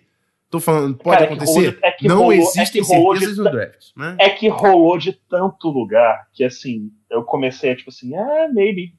Tô 0.49 0.61
falando, 0.61 0.97
pode 0.97 1.19
Cara, 1.19 1.25
é 1.25 1.35
acontecer? 1.35 1.77
é 1.83 1.97
não 2.07 2.19
rolou- 2.19 2.33
é 2.33 2.37
existem 2.37 2.81
rolou 2.81 3.17
certezas 3.17 3.35
de 3.35 3.43
no 3.43 3.51
draft, 3.51 3.87
né? 3.97 4.17
É 4.21 4.31
que 4.31 4.47
rolou 4.47 4.97
de 4.97 5.15
tanto 5.29 5.69
lugar 5.69 6.29
que, 6.33 6.45
assim, 6.45 6.93
eu 7.11 7.25
comecei 7.25 7.73
a, 7.73 7.77
tipo 7.77 7.91
assim, 7.91 8.15
ah, 8.15 8.49
maybe. 8.53 8.95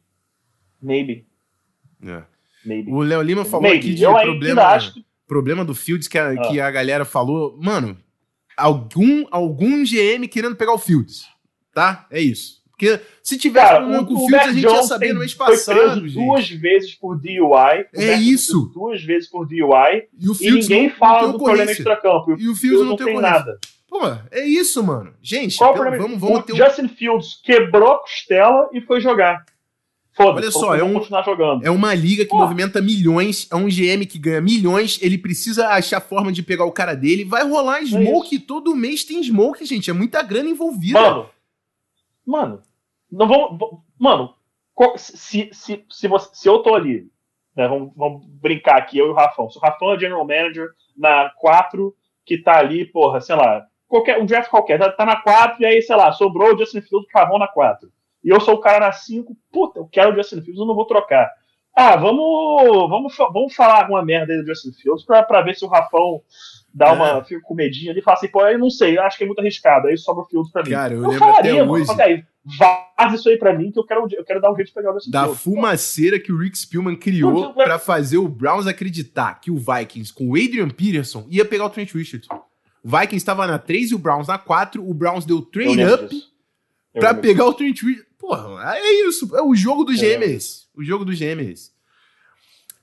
Maybe. 0.82 1.26
É. 2.05 2.23
Maybe. 2.65 2.91
O 2.91 2.99
Léo 3.03 3.21
Lima 3.21 3.45
falou 3.45 3.61
maybe. 3.61 3.78
aqui 3.80 3.93
de 3.95 4.03
eu 4.03 4.11
problema, 4.13 4.78
que. 4.80 5.05
problema 5.26 5.63
do 5.63 5.73
Fields 5.73 6.09
que 6.09 6.17
a, 6.17 6.32
Ah. 6.32 6.41
que 6.49 6.59
a 6.59 6.69
galera 6.69 7.05
falou. 7.05 7.57
Mano, 7.57 7.97
algum, 8.57 9.26
algum 9.32 9.82
GM 9.86 10.28
querendo 10.28 10.57
pegar 10.57 10.73
o 10.73 10.78
Fields, 10.78 11.26
tá? 11.73 12.05
É 12.11 12.19
isso. 12.19 12.64
Porque 12.78 12.99
se 13.23 13.38
tivesse 13.38 13.67
Cara, 13.67 13.78
problema 13.80 14.03
o, 14.03 14.05
com 14.05 14.13
o 14.13 14.17
o 14.26 14.28
Fields, 14.28 14.47
a 14.47 14.51
gente 14.53 14.63
ia 14.65 14.84
saber 14.84 15.13
no 15.13 15.19
mês 15.21 15.32
foi 15.32 15.45
passado, 15.47 15.76
preso 15.78 16.07
gente. 16.09 16.26
duas 16.26 16.49
vezes 16.49 16.93
por 16.95 17.15
DUI. 17.17 17.34
O 17.38 17.41
É 17.49 17.86
foi 17.93 18.15
isso. 18.17 18.51
preso 18.63 18.73
Duas 18.73 19.03
vezes 19.03 19.30
por 19.30 19.47
DUI. 19.47 20.03
E 20.19 20.30
o 20.30 20.36
E 20.41 20.51
ninguém 20.51 20.89
não, 20.89 20.95
fala 20.95 21.21
não 21.28 21.32
do 21.34 21.43
problema 21.43 21.71
extracampo. 21.71 22.36
E 22.38 22.47
o 22.47 22.51
o 22.51 22.55
Fields 22.55 22.80
não, 22.82 22.89
não 22.89 22.95
tem 22.97 23.05
tem 23.07 23.21
nada. 23.21 23.57
Pô, 23.88 24.01
é 24.30 24.45
isso, 24.45 24.84
mano. 24.84 25.13
Gente, 25.21 25.55
Qual 25.57 25.69
o 25.69 25.73
pelo- 25.73 25.84
problema? 25.86 26.05
vamos, 26.07 26.19
vamos 26.19 26.39
o 26.39 26.43
ter 26.43 26.53
um... 26.53 26.57
Justin 26.57 26.88
Fields 26.89 27.39
quebrou 27.41 27.93
a 27.93 27.99
costela 27.99 28.69
e 28.73 28.82
foi 28.82 28.99
jogar. 28.99 29.45
Foda-se, 30.11 30.47
Olha 30.47 30.51
só, 30.51 30.76
é 30.76 30.84
um- 30.84 30.93
continuar 30.93 31.23
jogando. 31.23 31.65
É 31.65 31.69
uma 31.69 31.93
liga 31.93 32.23
que 32.23 32.30
Pô. 32.32 32.38
movimenta 32.39 32.82
milhões, 32.82 33.47
é 33.51 33.55
um 33.55 33.67
GM 33.67 34.05
que 34.05 34.17
ganha 34.17 34.39
milhões, 34.41 34.97
ele 35.01 35.17
precisa 35.17 35.67
achar 35.69 35.99
forma 36.01 36.32
de 36.32 36.41
pegar 36.41 36.63
o 36.65 36.71
cara 36.71 36.93
dele, 36.95 37.26
vai 37.26 37.47
rolar 37.47 37.82
smoke, 37.86 38.39
todo 38.39 38.73
mês 38.76 39.03
tem 39.03 39.21
smoke, 39.21 39.65
gente, 39.65 39.89
é 39.89 39.93
muita 39.93 40.21
grana 40.21 40.49
envolvida. 40.49 41.01
Mano, 41.01 41.30
mano, 42.26 42.61
não 43.11 43.28
vamos. 43.28 43.80
Mano, 43.97 44.36
se, 44.97 45.49
se, 45.53 45.86
se, 45.89 46.07
você, 46.07 46.30
se 46.34 46.49
eu 46.49 46.59
tô 46.59 46.76
ali, 46.76 47.09
né, 47.55 47.67
vamos, 47.67 47.93
vamos 47.95 48.26
brincar 48.26 48.78
aqui, 48.78 48.97
eu 48.97 49.07
e 49.07 49.09
o 49.09 49.13
Rafão. 49.13 49.49
Se 49.49 49.57
o 49.57 49.61
Rafão 49.61 49.93
é 49.93 49.99
general 49.99 50.26
manager 50.26 50.69
na 50.97 51.30
4, 51.38 51.95
que 52.26 52.38
tá 52.38 52.57
ali, 52.57 52.86
porra, 52.86 53.21
sei 53.21 53.36
lá, 53.36 53.65
qualquer, 53.88 54.21
um 54.21 54.26
draft 54.26 54.49
qualquer, 54.49 54.80
tá, 54.80 54.91
tá 54.91 55.05
na 55.05 55.21
4 55.21 55.61
e 55.61 55.65
aí, 55.65 55.82
sei 55.82 55.95
lá, 55.95 56.11
sobrou 56.11 56.53
o 56.53 56.57
Justin 56.57 56.82
Fields 56.82 57.09
pro 57.11 57.21
Rafão 57.21 57.39
na 57.39 57.47
4. 57.47 57.89
E 58.23 58.30
eu 58.30 58.41
sou 58.41 58.55
o 58.55 58.59
cara 58.59 58.88
na 58.88 58.91
5, 58.91 59.36
puta, 59.51 59.80
eu 59.80 59.88
quero 59.88 60.11
o 60.11 60.15
Justin 60.15 60.41
Fields, 60.41 60.59
eu 60.59 60.65
não 60.65 60.76
vou 60.76 60.86
trocar. 60.86 61.32
Ah, 61.73 61.95
vamos, 61.95 62.89
vamos, 62.89 63.15
vamos 63.17 63.53
falar 63.53 63.82
alguma 63.82 64.03
merda 64.03 64.34
aí 64.34 64.39
do 64.39 64.47
Justin 64.47 64.71
Fields 64.71 65.05
pra, 65.05 65.23
pra 65.23 65.41
ver 65.41 65.55
se 65.55 65.65
o 65.65 65.67
Rafão 65.67 66.21
dá 66.76 66.88
É. 66.89 66.91
uma, 66.91 67.23
fica 67.23 67.39
com 67.41 67.55
medinho 67.55 67.89
ali 67.91 68.01
e 68.01 68.03
fala 68.03 68.17
assim, 68.17 68.28
pô, 68.28 68.45
eu 68.45 68.59
não 68.59 68.69
sei, 68.69 68.97
eu 68.97 69.01
acho 69.03 69.17
que 69.17 69.23
é 69.23 69.28
muito 69.28 69.39
arriscado, 69.39 69.88
aí 69.88 69.97
sobra 69.97 70.23
o 70.23 70.28
Fields 70.28 70.51
pra 70.51 70.61
mim. 70.61 70.71
Cara, 70.71 70.93
eu 70.93 70.97
Eu 71.03 71.09
lembro 71.09 71.19
falaria, 71.19 71.51
até 71.53 71.59
mano, 71.61 71.71
hoje 71.71 71.86
mas 71.88 71.99
aí, 72.01 72.23
vaza 72.59 73.15
isso 73.15 73.30
aí 73.30 73.38
pra 73.38 73.53
mim 73.57 73.71
que 73.71 73.80
eu 73.80 73.86
quero, 73.86 74.05
eu 74.11 74.26
quero 74.26 74.41
dar 74.41 74.51
um 74.51 74.55
jeito 74.55 74.67
de 74.67 74.73
pegar 74.73 74.91
o 74.91 74.93
Justin 74.95 75.09
da 75.11 75.21
Fields. 75.23 75.41
fumaceira 75.41 76.19
que 76.19 76.32
o 76.34 76.38
Rick 76.38 76.57
Spielman 76.57 76.95
criou 76.97 77.53
pra 77.53 77.80
fazer 77.80 78.17
o 78.17 78.28
Browns 78.28 78.67
acreditar 78.67 79.39
que 79.39 79.49
o 79.49 79.57
Vikings 79.57 80.13
com 80.13 80.30
o 80.32 80.36
Adrian 80.36 80.69
Peterson 80.69 81.26
ia 81.30 81.45
pegar 81.45 81.65
o 81.65 81.69
Trent 81.69 81.93
Richardson. 81.93 82.34
O 82.84 82.89
Vikings 82.89 83.15
estava 83.15 83.47
na 83.47 83.57
3 83.57 83.91
e 83.91 83.95
o 83.95 83.97
Browns 83.97 84.28
na 84.28 84.38
4, 84.38 84.88
o 84.88 84.93
Browns 84.93 85.26
deu 85.26 85.38
lembro 85.55 85.93
up 86.05 86.15
lembro 86.93 87.21
pegar 87.21 87.45
o 87.45 87.53
Trent 87.53 87.82
Richardson. 87.82 88.05
Porra, 88.19 88.76
é 88.78 89.07
isso, 89.07 89.36
é 89.36 89.41
o 89.41 89.55
jogo 89.55 89.84
do 89.84 89.91
Eu 89.93 89.97
GM 89.97 90.03
é 90.05 90.17
lembro. 90.17 90.30
esse. 90.36 90.65
O 90.76 90.84
jogo 90.84 91.05
do 91.05 91.11
GM 91.13 91.39
é 91.41 91.51
esse. 91.51 91.71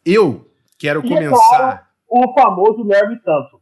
Eu 0.04 0.50
quero 0.78 1.00
E 1.04 1.06
é 1.06 1.08
começar... 1.08 1.48
claro, 1.48 1.80
o 2.08 2.32
famoso 2.34 2.82
Larry 2.84 3.20
Tanto. 3.22 3.61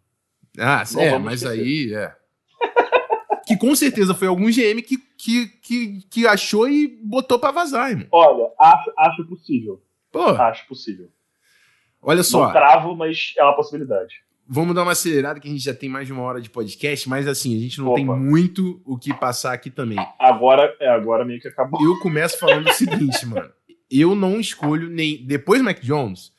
Ah, 0.61 0.85
Não 0.93 1.01
é, 1.01 1.19
mas 1.19 1.43
esquecer. 1.43 1.61
aí 1.61 1.95
é. 1.95 2.15
que 3.47 3.57
com 3.57 3.75
certeza 3.75 4.15
foi 4.15 4.29
algum 4.29 4.47
GM 4.47 4.81
que, 4.83 4.99
que, 5.17 5.47
que, 5.63 6.03
que 6.11 6.27
achou 6.27 6.69
e 6.69 6.87
botou 7.03 7.39
pra 7.39 7.51
vazar, 7.51 7.91
irmão. 7.91 8.07
Olha, 8.13 8.51
acho, 8.59 8.93
acho 8.97 9.25
possível. 9.27 9.83
Pô, 10.13 10.25
Acho 10.25 10.67
possível. 10.67 11.09
olha 12.03 12.17
Não 12.19 12.25
só, 12.25 12.51
cravo, 12.51 12.97
mas 12.97 13.33
é 13.39 13.43
uma 13.45 13.55
possibilidade. 13.55 14.17
vamos 14.47 14.75
dar 14.75 14.83
uma 14.83 14.91
acelerada 14.93 15.39
que 15.39 15.47
a 15.47 15.51
gente 15.51 15.63
já 15.63 15.73
tem 15.73 15.89
mais 15.89 16.07
de 16.07 16.13
uma 16.13 16.23
hora 16.23 16.41
de 16.41 16.51
podcast, 16.51 17.09
mas 17.09 17.29
assim, 17.29 17.57
a 17.57 17.61
gente 17.61 17.79
não 17.79 17.87
Opa. 17.89 17.95
tem 17.97 18.05
muito 18.05 18.83
o 18.85 18.99
que 18.99 19.15
passar 19.15 19.53
aqui 19.53 19.71
também. 19.71 19.99
Agora, 20.19 20.77
é, 20.81 20.89
agora 20.89 21.25
meio 21.25 21.41
que 21.41 21.47
acabou. 21.49 21.81
Eu 21.85 21.99
começo 22.01 22.39
falando 22.39 22.69
o 22.69 22.73
seguinte, 22.73 23.25
mano. 23.27 23.51
Eu 23.91 24.15
não 24.17 24.39
escolho 24.41 24.89
nem. 24.91 25.25
Depois 25.25 25.61
do 25.61 25.65
Mac 25.65 25.81
Jones, 25.81 26.33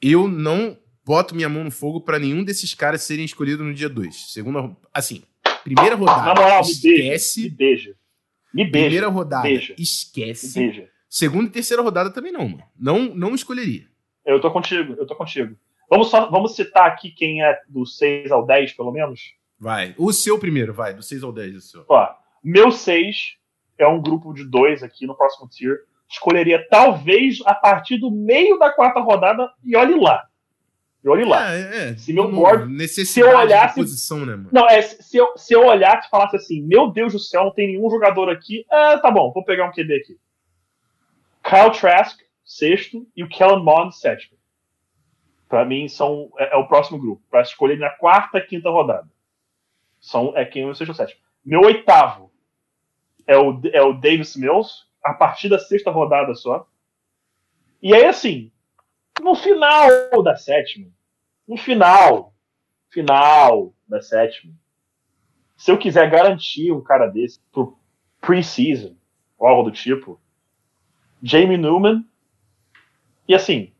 eu 0.00 0.28
não 0.28 0.76
boto 1.04 1.34
minha 1.34 1.48
mão 1.48 1.64
no 1.64 1.70
fogo 1.70 2.00
pra 2.00 2.18
nenhum 2.18 2.44
desses 2.44 2.74
caras 2.74 3.02
serem 3.02 3.24
escolhidos 3.24 3.66
no 3.66 3.74
dia 3.74 3.88
2. 3.88 4.32
Segunda. 4.32 4.76
Assim, 4.92 5.22
primeira 5.64 5.94
rodada. 5.96 6.22
Na 6.22 6.34
moral, 6.34 6.62
me 6.64 6.74
beija. 6.74 7.02
Me 7.02 7.14
esquece. 7.14 7.48
beija. 7.50 7.94
Me 8.54 8.64
beija. 8.64 8.86
Primeira 8.86 9.08
rodada, 9.08 9.42
Beija. 9.42 9.74
Me 9.76 9.82
esquece. 9.82 10.58
beija. 10.58 10.88
Segunda 11.08 11.48
e 11.48 11.52
terceira 11.52 11.82
rodada 11.82 12.10
também 12.10 12.32
não, 12.32 12.48
mano. 12.48 12.62
Não, 12.78 13.14
não 13.14 13.34
escolheria. 13.34 13.86
Eu 14.24 14.40
tô 14.40 14.50
contigo, 14.50 14.94
eu 14.98 15.06
tô 15.06 15.14
contigo. 15.14 15.56
Vamos, 15.90 16.08
só, 16.08 16.30
vamos 16.30 16.54
citar 16.56 16.86
aqui 16.86 17.10
quem 17.10 17.42
é 17.42 17.58
do 17.68 17.84
6 17.84 18.30
ao 18.32 18.46
10, 18.46 18.72
pelo 18.72 18.90
menos? 18.92 19.34
Vai. 19.58 19.94
O 19.98 20.12
seu 20.12 20.38
primeiro, 20.38 20.72
vai. 20.72 20.94
Do 20.94 21.02
6 21.02 21.22
ao 21.22 21.32
10, 21.32 21.56
o 21.56 21.60
seu. 21.60 21.84
Ó, 21.88 22.08
meu 22.42 22.70
6 22.72 23.36
é 23.76 23.86
um 23.86 24.00
grupo 24.00 24.32
de 24.32 24.44
dois 24.44 24.82
aqui 24.82 25.06
no 25.06 25.14
próximo 25.16 25.48
tier. 25.48 25.80
Escolheria 26.10 26.66
talvez 26.70 27.38
a 27.44 27.54
partir 27.54 27.98
do 27.98 28.10
meio 28.10 28.58
da 28.58 28.70
quarta 28.70 29.00
rodada 29.00 29.50
e 29.64 29.76
olhe 29.76 29.94
lá. 29.98 30.22
E 31.04 31.08
olhe 31.08 31.24
lá. 31.24 31.52
É, 31.52 31.90
é. 31.90 31.96
Se 31.96 32.12
meu 32.12 32.30
board- 32.30 32.68
se 32.88 33.20
eu 33.20 33.36
olhasse- 33.36 33.74
posição, 33.74 34.24
né? 34.24 34.46
Não, 34.52 34.68
é, 34.68 34.80
se 34.82 35.16
eu, 35.16 35.36
se 35.36 35.52
eu 35.52 35.66
olhasse 35.66 36.06
e 36.06 36.10
falasse 36.10 36.36
assim, 36.36 36.62
meu 36.62 36.90
Deus 36.90 37.12
do 37.12 37.18
céu, 37.18 37.44
não 37.44 37.50
tem 37.52 37.68
nenhum 37.68 37.90
jogador 37.90 38.28
aqui. 38.30 38.64
Ah, 38.70 38.98
tá 38.98 39.10
bom, 39.10 39.32
vou 39.32 39.44
pegar 39.44 39.66
um 39.68 39.72
QB 39.72 39.94
aqui. 39.96 40.16
Kyle 41.42 41.72
Trask, 41.78 42.20
sexto, 42.44 43.04
e 43.16 43.24
o 43.24 43.28
Kellen 43.28 43.64
Mond, 43.64 43.96
sétimo. 43.96 44.38
Pra 45.48 45.64
mim, 45.64 45.88
são, 45.88 46.30
é, 46.38 46.54
é 46.54 46.56
o 46.56 46.68
próximo 46.68 46.98
grupo. 47.00 47.20
Pra 47.28 47.42
escolher 47.42 47.78
na 47.78 47.90
quarta 47.90 48.38
e 48.38 48.42
quinta 48.42 48.70
rodada. 48.70 49.08
São, 50.00 50.32
é 50.36 50.44
quem 50.44 50.62
é 50.62 50.66
o 50.66 50.74
sexto 50.74 50.90
ou 50.90 50.94
sétimo. 50.94 51.20
Meu 51.44 51.62
oitavo 51.62 52.30
é 53.26 53.36
o, 53.36 53.60
é 53.72 53.82
o 53.82 53.92
Davis 53.92 54.36
Mills, 54.36 54.84
a 55.02 55.12
partir 55.14 55.48
da 55.48 55.58
sexta 55.58 55.90
rodada 55.90 56.32
só. 56.36 56.64
E 57.82 57.92
aí, 57.92 58.04
assim, 58.06 58.51
no 59.20 59.34
final 59.34 60.22
da 60.22 60.36
sétima, 60.36 60.88
no 61.46 61.56
final, 61.56 62.34
final 62.90 63.74
da 63.86 64.00
sétima, 64.00 64.52
se 65.56 65.70
eu 65.70 65.78
quiser 65.78 66.10
garantir 66.10 66.72
um 66.72 66.80
cara 66.80 67.06
desse 67.06 67.40
pro 67.52 67.76
pre-season, 68.20 68.96
algo 69.38 69.64
do 69.64 69.72
tipo, 69.72 70.20
Jamie 71.22 71.56
Newman, 71.56 72.04
e 73.26 73.34
assim, 73.34 73.72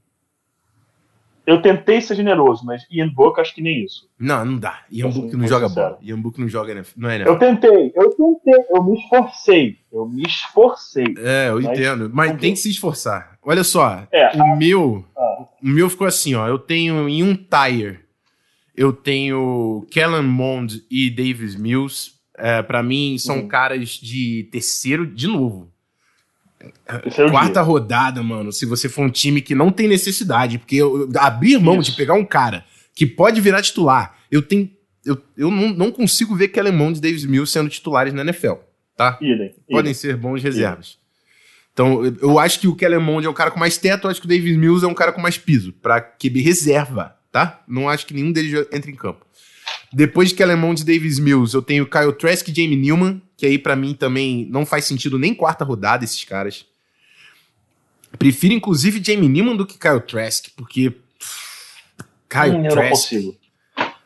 eu 1.46 1.60
tentei 1.60 2.00
ser 2.00 2.14
generoso, 2.14 2.64
mas 2.64 2.82
Ian 2.90 3.08
Book 3.08 3.40
acho 3.40 3.54
que 3.54 3.60
nem 3.60 3.84
isso. 3.84 4.08
Não, 4.18 4.44
não 4.44 4.58
dá. 4.58 4.80
Ian 4.90 5.08
Assim, 5.08 5.20
Book 5.20 5.36
não 5.36 5.46
joga 5.48 5.68
sincero. 5.68 5.86
bola. 5.90 5.98
Ian 6.02 6.20
Book 6.20 6.40
não 6.40 6.48
joga, 6.48 6.74
né? 6.74 6.82
Não 6.96 7.10
é, 7.10 7.18
né? 7.18 7.24
Eu 7.26 7.38
tentei, 7.38 7.92
eu 7.96 8.10
tentei, 8.10 8.64
eu 8.70 8.82
me 8.84 8.96
esforcei, 8.98 9.76
eu 9.92 10.06
me 10.08 10.22
esforcei. 10.22 11.14
É, 11.18 11.48
eu 11.50 11.60
Mas 11.60 11.64
entendo. 11.78 12.10
Mas 12.12 12.40
tem 12.40 12.52
que 12.52 12.58
se 12.60 12.70
esforçar. 12.70 13.38
Olha 13.42 13.64
só, 13.64 14.06
É. 14.12 14.30
o 14.40 14.56
meu. 14.56 15.04
Ah. 15.16 15.46
O 15.62 15.68
meu 15.68 15.90
ficou 15.90 16.06
assim, 16.06 16.34
ó. 16.34 16.46
Eu 16.46 16.58
tenho 16.58 17.08
em 17.08 17.22
um 17.22 17.34
tire, 17.34 17.98
eu 18.76 18.92
tenho 18.92 19.86
Kellen 19.90 20.22
Mond 20.22 20.82
e 20.90 21.10
Davis 21.10 21.56
Mills. 21.56 22.12
É, 22.38 22.62
para 22.62 22.82
mim, 22.82 23.16
são 23.18 23.36
Uhum. 23.40 23.48
caras 23.48 23.90
de 23.90 24.48
terceiro, 24.50 25.06
de 25.06 25.26
novo. 25.28 25.71
É 26.86 27.30
Quarta 27.30 27.52
dia. 27.54 27.62
rodada, 27.62 28.22
mano. 28.22 28.52
Se 28.52 28.64
você 28.66 28.88
for 28.88 29.04
um 29.04 29.10
time 29.10 29.40
que 29.40 29.54
não 29.54 29.70
tem 29.70 29.88
necessidade, 29.88 30.58
porque 30.58 30.76
eu, 30.76 31.02
eu 31.02 31.20
abrir 31.20 31.58
mão 31.58 31.80
Isso. 31.80 31.90
de 31.90 31.96
pegar 31.96 32.14
um 32.14 32.24
cara 32.24 32.64
que 32.94 33.06
pode 33.06 33.40
virar 33.40 33.62
titular, 33.62 34.16
eu 34.30 34.42
tenho. 34.42 34.70
Eu, 35.04 35.20
eu 35.36 35.50
não, 35.50 35.70
não 35.70 35.90
consigo 35.90 36.34
ver 36.36 36.48
Kellen 36.48 36.72
Mond 36.72 36.98
e 36.98 37.00
Davis 37.02 37.24
Mills 37.24 37.50
sendo 37.52 37.68
titulares 37.68 38.12
na 38.14 38.22
NFL, 38.22 38.52
tá? 38.96 39.18
Idem, 39.20 39.52
podem 39.68 39.80
idem. 39.90 39.94
ser 39.94 40.16
bons 40.16 40.42
reservas. 40.42 40.96
Então, 41.72 42.04
eu- 42.04 42.16
eu 42.22 42.38
acho 42.38 42.60
que 42.60 42.68
o 42.68 42.76
Kellen 42.76 43.00
Mond 43.00 43.26
é 43.26 43.28
o 43.30 43.34
cara 43.34 43.50
com 43.50 43.58
mais 43.58 43.76
teto, 43.78 44.06
eu 44.06 44.10
acho 44.10 44.20
que 44.20 44.26
o 44.26 44.28
Davis 44.28 44.56
Mills 44.56 44.84
é 44.84 44.88
um 44.88 44.94
cara 44.94 45.10
com 45.10 45.20
mais 45.20 45.36
piso, 45.38 45.72
pra 45.72 46.00
QB 46.00 46.40
reserva, 46.42 47.16
tá? 47.32 47.62
Não 47.66 47.88
acho 47.88 48.06
que 48.06 48.14
nenhum 48.14 48.30
deles 48.30 48.50
já 48.52 48.60
entra 48.72 48.90
em 48.90 48.94
campo. 48.94 49.26
Depois 49.92 50.30
de 50.30 50.34
Kellen 50.34 50.56
Mond 50.56 50.80
e 50.80 50.84
Davis 50.84 51.18
Mills, 51.18 51.54
eu 51.54 51.60
tenho 51.62 51.86
Kyle 51.86 52.12
Trask 52.12 52.48
e 52.48 52.54
Jamie 52.54 52.76
Newman, 52.76 53.20
que 53.36 53.44
aí 53.44 53.58
pra 53.58 53.76
mim 53.76 53.92
também 53.94 54.46
não 54.50 54.64
faz 54.64 54.84
sentido 54.86 55.18
nem 55.18 55.34
quarta 55.34 55.64
rodada 55.64 56.02
esses 56.04 56.24
caras. 56.24 56.64
Prefiro 58.18 58.54
inclusive 58.54 59.02
Jamie 59.04 59.28
Newman 59.28 59.56
do 59.56 59.66
que 59.66 59.78
Kyle 59.78 60.00
Trask, 60.00 60.46
porque 60.56 60.90
pff, 60.90 61.82
Kyle 62.28 62.50
Hum, 62.52 62.56
eu 62.56 62.62
não 62.62 62.68
Trask 62.70 62.90
consigo. 62.90 63.36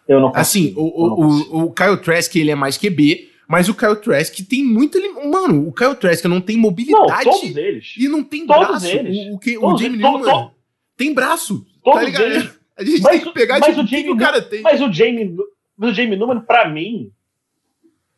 Eu 0.09 0.21
não 0.21 0.29
consigo. 0.33 0.41
Assim, 0.41 0.75
o, 0.77 0.81
não 1.07 1.13
o, 1.13 1.17
consigo. 1.17 1.57
o, 1.57 1.63
o 1.65 1.73
Kyle 1.73 1.97
Trask, 1.99 2.37
ele 2.37 2.51
é 2.51 2.55
mais 2.55 2.77
QB, 2.79 3.31
mas 3.49 3.69
o 3.69 3.75
Kyle 3.75 3.97
Trask 3.97 4.35
tem 4.49 4.65
muito... 4.65 4.99
Mano, 5.31 5.69
o 5.69 5.73
Kyle 5.73 5.95
Trask 5.97 6.25
não 6.27 6.41
tem 6.41 6.57
Não, 6.57 6.63
mobilidade 6.63 7.25
todos 7.25 7.57
eles. 7.57 7.95
e 7.97 8.09
não 8.09 8.23
tem 8.25 8.47
Todos 8.47 8.67
braço. 8.69 8.87
eles. 8.87 9.17
O, 9.31 9.35
o, 9.35 9.39
que- 9.39 9.57
o 9.57 9.61
Todos 9.61 9.81
Jamie 9.81 9.97
eles. 9.99 10.07
To- 10.11 10.19
Newman 10.19 10.33
to- 10.49 10.51
tem 10.97 11.15
braço, 11.15 11.61
tá 11.85 11.91
Todos 11.93 12.05
ligado? 12.07 12.25
eles. 12.25 12.51
A 12.79 12.85
gente 12.85 13.01
Mas 13.03 13.13
tem 13.13 13.21
que 13.23 13.29
o- 13.29 13.33
pegar 13.33 13.59
mas 13.59 13.69
tipo, 13.71 13.81
o 13.81 13.85
o 13.85 13.87
Jamie 13.87 14.11
o 14.11 14.17
cara 14.17 14.43
tem. 14.43 14.63
Mas 14.63 14.81
o 14.81 14.93
Jamie, 14.93 15.35
mas 15.77 15.91
o 15.91 15.95
Jamie 15.95 16.17
Newman, 16.17 16.41
pra 16.41 16.69
mim, 16.69 17.13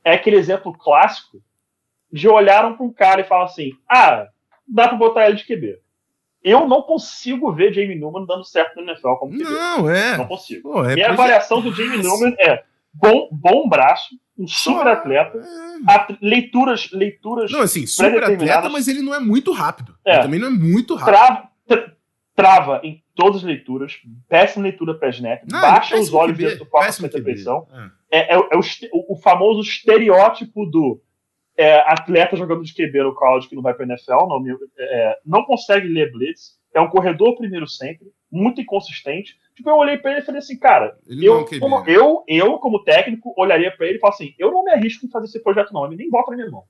é 0.05 0.13
aquele 0.15 0.37
exemplo 0.37 0.73
clássico 0.77 1.43
de 2.13 2.29
olharam 2.29 2.77
pra 2.77 2.85
um 2.87 2.93
cara 2.93 3.21
e 3.21 3.25
falam 3.25 3.45
assim: 3.47 3.73
ah, 3.89 4.27
dá 4.67 4.89
pra 4.89 4.97
botar 4.97 5.27
ele 5.29 5.37
de 5.37 5.45
QB. 5.45 5.79
eu 6.43 6.67
não 6.69 6.83
consigo 6.83 7.53
ver 7.53 7.73
Jamie 7.75 7.99
Newman 7.99 8.25
dando 8.27 8.45
certo 8.45 8.77
no 8.77 8.83
NFL 8.83 9.15
como 9.15 9.33
QB. 9.33 9.45
Não, 9.45 9.91
é. 9.91 10.17
Não 10.17 10.27
consigo. 10.27 10.73
Pô, 10.73 10.85
é 10.85 10.95
Minha 10.95 11.11
avaliação 11.11 11.61
do 11.61 11.73
Jamie 11.73 11.99
Newman 11.99 12.35
é 12.39 12.63
bom, 12.93 13.29
bom 13.33 13.69
braço, 13.69 14.15
um 14.39 14.47
super 14.47 14.87
atleta, 14.87 15.37
É. 15.39 16.17
leituras, 16.23 16.91
leituras 16.93 17.51
Não, 17.51 17.61
assim, 17.61 17.87
super 17.87 18.23
atleta, 18.25 18.69
mas 18.69 18.87
ele 18.89 19.03
não 19.03 19.15
é 19.15 19.19
muito 19.21 19.53
rápido. 19.53 19.95
É. 20.05 20.15
Ele 20.15 20.23
também 20.23 20.41
não 20.41 20.47
é 20.49 20.51
muito 20.51 20.95
rápido. 20.95 21.15
trava, 21.15 21.49
tra- 21.67 21.93
trava 22.35 22.81
em 22.85 23.03
todas 23.19 23.39
as 23.39 23.43
leituras, 23.43 23.95
péssima 24.29 24.63
leitura 24.63 24.95
pré-snap, 24.95 25.43
Não, 25.51 25.61
baixa 25.61 25.97
péssimo 25.97 26.03
os 26.03 26.15
olhos 26.15 26.37
QB, 26.37 26.45
dentro 26.45 26.65
do 26.65 26.71
de 27.19 27.23
pressão. 27.25 27.67
É. 28.11 28.19
É, 28.21 28.35
é 28.35 28.39
o- 28.39 28.49
é 28.53 28.57
o, 28.57 29.13
o- 29.13 29.17
famoso 29.17 29.61
estereótipo 29.61 30.65
do 30.67 31.01
é, 31.57 31.81
atleta 31.81 32.37
jogando 32.37 32.63
de 32.63 32.73
QB 32.73 33.03
no 33.03 33.15
college 33.15 33.49
que 33.49 33.57
não 33.57 33.63
vai 33.63 33.75
para 33.75 33.85
NFL, 33.85 34.27
não, 34.29 34.41
é, 34.79 35.19
não 35.27 35.45
consegue 35.45 35.89
ler 35.89 36.13
blitz, 36.13 36.57
é 36.73 36.81
um 36.81 36.89
corredor 36.89 37.37
primeiro 37.37 37.67
sempre, 37.67 38.07
muito 38.31 38.61
inconsistente. 38.61 39.37
Tipo, 39.57 39.71
eu 39.71 39.75
olhei 39.77 39.99
para 39.99 40.13
ele 40.13 40.21
e 40.21 40.25
falei 40.25 40.39
assim, 40.39 40.57
cara, 40.57 40.97
Ele 41.09 41.27
é 41.27 41.29
eu, 41.29 41.45
como, 41.59 41.79
né? 41.81 41.85
eu, 41.89 42.23
eu, 42.29 42.59
como 42.59 42.85
técnico, 42.85 43.35
olharia 43.37 43.73
para 43.77 43.87
ele 43.89 43.97
e 43.97 44.01
falaria 44.01 44.15
assim: 44.27 44.35
eu 44.39 44.53
não 44.53 44.63
me 44.63 44.71
arrisco 44.71 45.05
em 45.05 45.11
fazer 45.11 45.27
esse 45.27 45.43
projeto, 45.43 45.73
não. 45.73 45.85
Ele 45.87 45.97
nem 45.97 46.09
bota 46.09 46.31
na 46.31 46.37
minha 46.37 46.51
mão. 46.51 46.63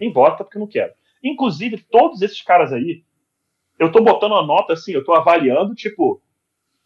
Nem 0.00 0.10
bota 0.10 0.42
porque 0.42 0.56
eu 0.56 0.60
não 0.60 0.66
quero. 0.66 0.92
Inclusive, 1.22 1.76
todos 1.90 2.22
esses 2.22 2.40
caras 2.40 2.72
aí, 2.72 3.02
eu 3.80 3.90
tô 3.90 4.02
botando 4.02 4.32
uma 4.32 4.46
nota 4.46 4.74
assim, 4.74 4.92
eu 4.92 5.02
tô 5.02 5.14
avaliando, 5.14 5.74
tipo, 5.74 6.22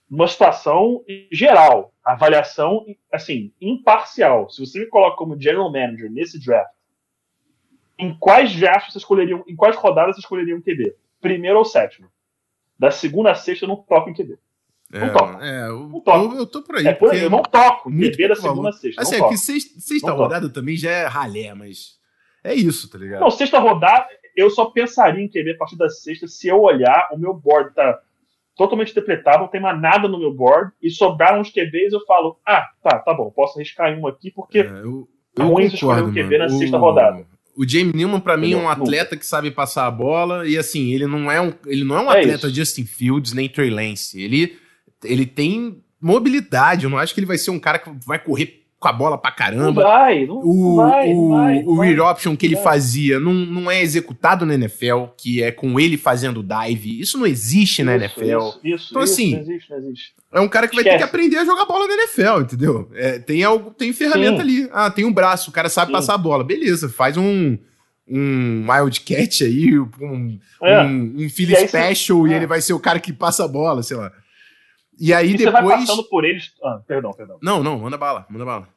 uma 0.09 0.29
situação 0.29 1.03
geral. 1.31 1.93
Avaliação, 2.05 2.87
assim, 3.13 3.53
imparcial. 3.61 4.49
Se 4.49 4.65
você 4.65 4.79
me 4.79 4.87
coloca 4.87 5.17
como 5.17 5.41
general 5.41 5.73
manager 5.73 6.09
nesse 6.09 6.39
draft, 6.39 6.71
em 7.99 8.17
quais 8.17 8.55
drafts 8.55 8.93
você 8.93 8.99
escolheria, 8.99 9.43
em 9.49 9.57
quais 9.57 9.75
rodadas 9.75 10.15
você 10.15 10.21
escolheria 10.21 10.57
um 10.57 10.61
QB? 10.61 10.95
Primeiro 11.21 11.59
ou 11.59 11.65
sétimo? 11.65 12.09
Da 12.79 12.93
segunda 12.93 13.33
a 13.33 13.35
sexta 13.35 13.65
eu 13.65 13.69
não 13.69 13.77
toco 13.77 14.11
em 14.11 14.15
QB. 14.15 14.39
É, 14.93 15.01
não 15.01 15.13
toca. 15.13 15.45
é, 15.45 15.67
eu, 15.67 15.89
Não 15.89 16.01
toca. 16.01 16.19
eu, 16.19 16.39
eu 16.39 16.47
tô 16.47 16.63
por 16.63 16.77
aí. 16.77 16.87
É 16.87 16.93
por 16.93 17.13
eu 17.13 17.31
não 17.31 17.43
toco 17.43 17.91
em 17.91 18.11
QB 18.11 18.29
da 18.29 18.37
segunda 18.37 18.69
a 18.69 18.73
sexta. 18.73 19.03
Assim, 19.03 19.11
não 19.13 19.17
é 19.17 19.21
toco. 19.23 19.33
que 19.33 19.39
sexta, 19.39 19.81
sexta 19.81 20.13
rodada 20.13 20.49
também 20.49 20.77
já 20.77 20.91
é 20.91 21.07
ralé, 21.07 21.53
mas 21.55 21.99
é 22.45 22.55
isso, 22.55 22.89
tá 22.89 22.99
ligado? 22.99 23.21
Não, 23.21 23.31
sexta 23.31 23.59
rodada, 23.59 24.07
eu 24.37 24.51
só 24.51 24.67
pensaria 24.67 25.23
em 25.25 25.29
QB 25.29 25.53
a 25.53 25.57
partir 25.59 25.77
da 25.77 25.89
sexta 25.89 26.27
se 26.27 26.49
eu 26.49 26.61
olhar, 26.61 27.09
o 27.13 27.19
meu 27.19 27.35
board 27.35 27.75
tá 27.75 27.99
totalmente 28.57 28.95
depletável, 28.95 29.41
não 29.43 29.49
tem 29.49 29.61
mais 29.61 29.81
nada 29.81 30.07
no 30.09 30.19
meu 30.19 30.33
board, 30.33 30.71
e 30.83 30.89
sobraram 30.91 31.41
uns 31.41 31.51
QBs, 31.51 31.93
eu 31.93 32.05
falo, 32.07 32.39
ah, 32.47 32.65
tá, 32.83 32.99
tá 33.01 33.13
bom, 33.15 33.31
posso 33.31 33.59
arriscar 33.59 33.93
um 33.99 34.07
aqui, 34.07 34.31
porque 34.31 34.59
É, 34.61 34.67
eu, 34.67 35.09
é 35.39 35.43
eu 35.43 35.49
ruim 35.49 35.69
concordo, 35.71 36.09
um 36.11 36.13
QB 36.15 36.39
na 36.39 36.49
sexta 36.49 36.77
O- 36.77 36.81
rodada. 36.81 37.27
O 37.57 37.65
Jamie 37.69 37.93
Newman, 37.95 38.19
pra 38.21 38.37
mim, 38.37 38.53
é 38.53 38.57
um 38.57 38.61
Entendeu? 38.69 38.71
atleta 38.85 39.17
que 39.17 39.25
sabe 39.25 39.49
passar 39.49 39.87
a 39.87 39.91
bola. 39.91 40.45
E 40.45 40.59
assim, 40.59 40.93
ele 40.93 41.07
não 41.07 41.31
é 41.31 41.41
um, 41.41 41.53
ele 41.67 41.85
não 41.85 41.97
é 41.97 42.01
um 42.01 42.13
É 42.13 42.19
atleta 42.19 42.49
isso. 42.49 42.57
Justin 42.57 42.85
Fields 42.85 43.33
nem 43.33 43.49
Trey 43.49 43.71
Lance. 43.71 44.21
Ele, 44.21 44.59
ele 45.05 45.25
tem 45.25 45.81
mobilidade. 46.01 46.83
Eu 46.83 46.91
não 46.91 46.99
acho 46.99 47.15
que 47.15 47.21
ele 47.21 47.29
vai 47.29 47.39
ser 47.39 47.53
um 47.53 47.61
cara 47.61 47.79
que 47.79 47.89
vai 48.05 48.19
correr 48.19 48.64
com 48.85 48.89
a 48.89 48.93
bola 48.93 49.17
pra 49.17 49.31
não 49.31 49.37
caramba. 49.37 49.83
vai, 49.83 50.27
não, 50.27 50.37
O, 50.45 50.77
vai, 50.77 51.09
não 51.15 51.19
o, 51.19 51.29
vai. 51.31 51.65
o 51.65 51.77
vai. 51.77 51.99
option 52.01 52.37
que 52.37 52.45
ele 52.45 52.57
fazia 52.57 53.19
não, 53.19 53.33
não 53.33 53.71
é 53.71 53.81
executado 53.83 54.45
na 54.45 54.53
NFL, 54.55 55.07
que 55.17 55.43
é 55.43 55.51
com 55.51 55.81
ele 55.81 55.97
fazendo 55.97 56.43
dive. 56.43 57.01
Isso 57.01 57.17
não 57.17 57.27
existe 57.27 57.83
na 57.83 57.97
Isso, 57.97 58.05
NFL. 58.05 58.25
Isso, 58.25 58.61
isso, 58.63 58.89
Então, 58.91 59.03
isso, 59.03 59.13
assim, 59.13 59.33
não 59.33 59.41
existe, 59.41 59.71
não 59.71 59.79
existe. 59.79 60.13
É 60.35 60.41
um 60.41 60.49
cara 60.49 60.69
que 60.69 60.75
vai 60.75 60.85
ter 60.85 60.91
que 60.91 60.97
Esquece. 60.97 61.11
aprender 61.11 61.37
a 61.39 61.45
jogar 61.47 61.65
bola 61.65 61.87
na 61.87 61.95
NFL, 61.95 62.41
entendeu? 62.43 62.91
É, 62.95 63.19
tem 63.19 63.43
algo, 63.43 63.71
tem 63.71 63.93
ferramenta 63.95 64.37
Sim. 64.37 64.41
ali. 64.43 64.69
Ah, 64.73 64.91
tem 64.91 65.05
um 65.07 65.13
braço, 65.13 65.49
o 65.49 65.53
cara 65.53 65.69
sabe 65.71 65.87
Sim. 65.87 65.93
passar 65.93 66.15
a 66.15 66.19
bola. 66.19 66.45
Beleza, 66.45 66.89
faz 66.89 67.17
um 67.17 67.57
um 68.07 68.67
Wildcat 68.71 69.45
aí, 69.45 69.79
um, 69.81 70.39
É. 70.63 70.83
um, 70.83 71.15
um 71.21 71.31
Philly 71.31 71.55
E 71.55 71.67
Special 71.69 72.19
você- 72.21 72.29
e 72.29 72.33
é. 72.35 72.37
ele 72.37 72.47
vai 72.47 72.61
ser 72.61 72.75
o 72.75 72.79
cara 72.79 73.01
que 73.01 73.15
passa 73.15 73.47
a 73.47 73.49
bola, 73.49 73.83
sei 73.83 73.97
lá. 73.97 74.13
E 75.01 75.13
aí 75.13 75.35
E 75.35 75.39
você 75.39 75.51
vai 75.51 75.63
depois. 75.63 75.81
passando 75.87 76.05
por 76.05 76.25
eles. 76.25 76.53
Ah, 76.63 76.81
perdão, 76.87 77.13
perdão. 77.13 77.39
Não, 77.43 77.63
não, 77.65 77.79
manda 77.79 77.97
bala, 77.97 78.27
manda 78.31 78.45
bala. 78.45 78.69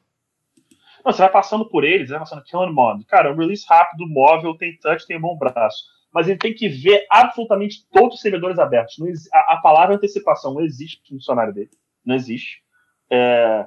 Não, 1.08 1.14
você 1.14 1.22
vai 1.22 1.32
passando 1.32 1.64
por 1.64 1.84
eles, 1.84 2.10
vai 2.10 2.18
passando 2.18 2.44
Killing 2.44 2.70
Mond. 2.70 3.06
Cara, 3.06 3.32
um 3.32 3.36
release 3.36 3.64
rápido, 3.66 4.06
móvel, 4.06 4.54
tem 4.58 4.76
touch, 4.76 5.06
tem 5.06 5.16
um 5.16 5.22
bom 5.22 5.38
braço. 5.38 5.84
Mas 6.12 6.28
ele 6.28 6.38
tem 6.38 6.52
que 6.52 6.68
ver 6.68 7.06
absolutamente 7.08 7.88
todos 7.90 8.16
os 8.16 8.20
servidores 8.20 8.58
abertos. 8.58 8.98
A, 9.32 9.54
a 9.54 9.56
palavra 9.62 9.96
antecipação 9.96 10.52
não 10.52 10.60
existe 10.60 11.00
no 11.10 11.18
dicionário 11.18 11.54
dele. 11.54 11.70
Não 12.04 12.14
existe. 12.14 12.62
É, 13.10 13.66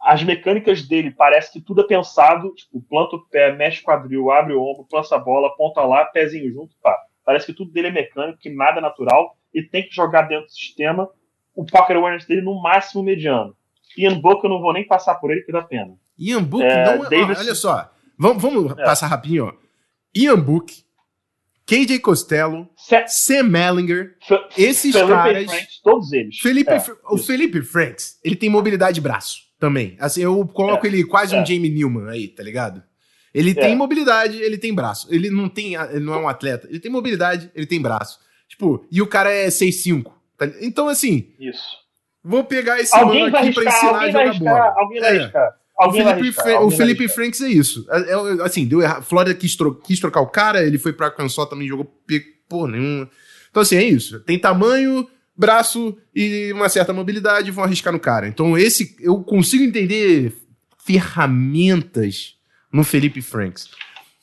as 0.00 0.24
mecânicas 0.24 0.82
dele 0.82 1.12
parece 1.12 1.52
que 1.52 1.60
tudo 1.60 1.82
é 1.82 1.86
pensado, 1.86 2.52
tipo, 2.56 2.82
planta 2.82 3.14
o 3.14 3.24
pé, 3.28 3.52
mexe 3.52 3.80
o 3.80 3.84
quadril, 3.84 4.32
abre 4.32 4.54
o 4.54 4.60
ombro, 4.60 4.84
lança 4.92 5.14
a 5.14 5.18
bola, 5.20 5.54
ponta 5.56 5.80
lá, 5.82 6.04
pezinho 6.06 6.52
junto, 6.52 6.74
pá. 6.82 6.98
Parece 7.24 7.46
que 7.46 7.54
tudo 7.54 7.70
dele 7.70 7.86
é 7.86 7.92
mecânico, 7.92 8.40
que 8.40 8.50
nada 8.50 8.78
é 8.78 8.82
natural, 8.82 9.36
e 9.54 9.62
tem 9.62 9.84
que 9.84 9.94
jogar 9.94 10.22
dentro 10.22 10.46
do 10.46 10.52
sistema. 10.52 11.08
O 11.54 11.64
pocket 11.64 11.96
awareness 11.96 12.26
dele 12.26 12.42
no 12.42 12.60
máximo 12.60 13.00
mediano. 13.00 13.56
Ian 13.96 14.18
Book 14.18 14.42
eu 14.42 14.50
não 14.50 14.60
vou 14.60 14.72
nem 14.72 14.84
passar 14.84 15.14
por 15.14 15.30
ele, 15.30 15.42
que 15.42 15.52
dá 15.52 15.62
pena. 15.62 15.96
Ian 16.18 16.42
Book 16.42 16.64
É, 16.64 16.84
não 16.96 17.04
é. 17.06 17.08
Davis- 17.10 17.38
olha 17.38 17.54
só. 17.54 17.90
Vamos, 18.18 18.40
vamos 18.42 18.72
É. 18.78 18.84
passar 18.84 19.06
rapidinho, 19.08 19.46
ó. 19.46 19.52
Ian 20.14 20.38
Book, 20.38 20.84
KJ 21.66 21.98
Costello, 22.00 22.68
Sam 23.06 23.44
Mellinger, 23.44 24.16
Fe- 24.26 24.44
esses 24.56 24.92
Felipe 24.94 25.08
caras. 25.12 25.44
Franks, 25.50 25.80
todos 25.82 26.12
eles. 26.12 26.38
Felipe, 26.38 26.70
É, 26.70 26.76
o 27.10 27.16
isso. 27.16 27.26
Felipe 27.26 27.62
Franks, 27.62 28.18
ele 28.22 28.36
tem 28.36 28.48
mobilidade 28.50 28.94
de 28.96 29.00
braço 29.00 29.38
também. 29.58 29.96
Assim, 29.98 30.22
eu 30.22 30.46
coloco 30.46 30.86
É, 30.86 30.88
ele 30.90 31.04
quase 31.04 31.34
um 31.34 31.40
é. 31.40 31.46
Jamie 31.46 31.70
Newman 31.70 32.08
aí, 32.10 32.28
tá 32.28 32.42
ligado? 32.42 32.82
Ele 33.32 33.52
tem 33.52 33.74
mobilidade, 33.74 34.36
ele 34.40 34.56
tem 34.58 34.72
braço. 34.72 35.08
Ele 35.12 35.28
não 35.30 35.48
tem, 35.48 35.74
ele 35.74 36.00
não 36.04 36.14
é 36.14 36.18
um 36.18 36.28
atleta. 36.28 36.68
Ele 36.68 36.78
tem 36.78 36.90
mobilidade, 36.92 37.50
ele 37.54 37.66
tem 37.66 37.80
braço. 37.82 38.20
Tipo, 38.48 38.86
e 38.92 39.02
o 39.02 39.06
cara 39.08 39.32
é 39.32 39.48
6'5". 39.50 40.12
tá 40.36 40.46
então, 40.60 40.86
assim, 40.86 41.32
Isso. 41.40 41.64
vou 42.22 42.44
pegar 42.44 42.78
esse 42.78 42.94
Alguém 42.94 43.20
mano 43.22 43.32
vai 43.32 43.42
aqui 43.48 43.54
pra 43.54 43.62
arriscar, 43.64 44.06
ensinar 44.06 44.20
a 44.20 44.26
jogar 44.26 44.38
bola. 44.38 44.74
alguém 44.76 45.00
vai 45.00 45.16
É. 45.16 45.20
arriscar. 45.20 45.54
O 45.78 45.82
Alguém 45.84 46.04
vai 46.04 46.14
Felipe, 46.14 46.38
arriscar, 46.40 46.62
o 46.64 46.70
Felipe. 46.70 47.08
Franks 47.08 47.40
é 47.40 47.48
isso. 47.48 47.84
É- 47.90 48.12
é- 48.12 48.42
assim, 48.44 48.64
deu 48.66 48.80
errado. 48.80 49.02
Florida 49.04 49.34
quis, 49.34 49.56
tro- 49.56 49.74
quis 49.74 49.98
trocar 49.98 50.20
o 50.20 50.28
cara, 50.28 50.64
ele 50.64 50.78
foi 50.78 50.92
pra 50.92 51.06
Arkansas 51.06 51.48
também 51.48 51.66
jogou 51.66 51.92
porra 52.48 52.72
nenhuma. 52.72 53.10
Então, 53.50 53.60
assim, 53.62 53.76
é 53.76 53.82
isso. 53.84 54.20
Tem 54.20 54.38
tamanho, 54.38 55.08
braço 55.36 55.96
e 56.14 56.52
uma 56.52 56.68
certa 56.68 56.92
mobilidade, 56.92 57.50
vão 57.50 57.64
arriscar 57.64 57.92
no 57.92 57.98
cara. 57.98 58.28
Então, 58.28 58.56
esse 58.56 58.94
eu 59.00 59.18
consigo 59.24 59.64
entender 59.64 60.32
ferramentas 61.14 62.36
no 62.72 62.84
Felipe 62.84 63.20
Franks. 63.22 63.68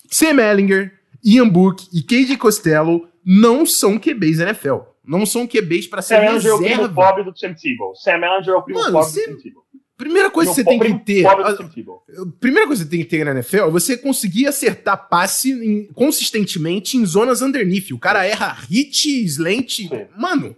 Sam 0.09 0.41
Ellinger, 0.41 0.93
Ian 1.23 1.47
Book 1.49 1.87
e 1.93 2.01
KJ 2.01 2.37
Costello 2.37 3.07
não 3.25 3.65
são 3.65 3.97
QBs 3.97 4.39
NFL. 4.39 4.77
Não 5.05 5.25
são 5.25 5.47
QBs 5.47 5.87
pra 5.87 6.01
ser 6.01 6.15
Sam 6.15 6.23
Ellinger 6.25 6.51
é 6.51 6.53
o 6.53 6.57
primo 6.57 6.69
reserva. 6.75 6.93
pobre 6.93 7.23
do 7.23 7.33
Tim 7.33 7.53
Tebow. 7.53 7.95
Sam 7.95 8.11
Ellinger 8.17 8.53
é 8.53 8.57
o 8.57 8.61
primo 8.61 8.79
Mano, 8.79 8.91
pobre 8.93 9.09
você- 9.11 9.27
do 9.27 9.37
Tim 9.37 9.43
Tebow. 9.43 9.63
Primeira 10.01 10.29
coisa 10.31 10.49
que 10.51 10.55
você 10.55 10.63
Primo 10.63 10.79
tem 10.83 10.97
que 10.99 11.05
ter. 11.05 11.23
pobre 11.23 11.43
a- 11.45 12.25
primeira 12.39 12.67
coisa 12.67 12.83
que 12.83 12.89
você 12.89 12.97
tem 12.97 13.03
que 13.05 13.09
ter 13.09 13.23
na 13.23 13.31
NFL 13.31 13.57
é 13.67 13.69
você 13.69 13.95
conseguir 13.97 14.47
acertar 14.47 15.07
passe 15.09 15.51
em- 15.51 15.85
consistentemente 15.93 16.97
em 16.97 17.05
zonas 17.05 17.41
underneath. 17.41 17.91
O 17.91 17.99
cara 17.99 18.25
erra 18.25 18.57
hit, 18.69 19.07
slant. 19.25 19.69
Sim. 19.87 19.89
Mano, 20.17 20.55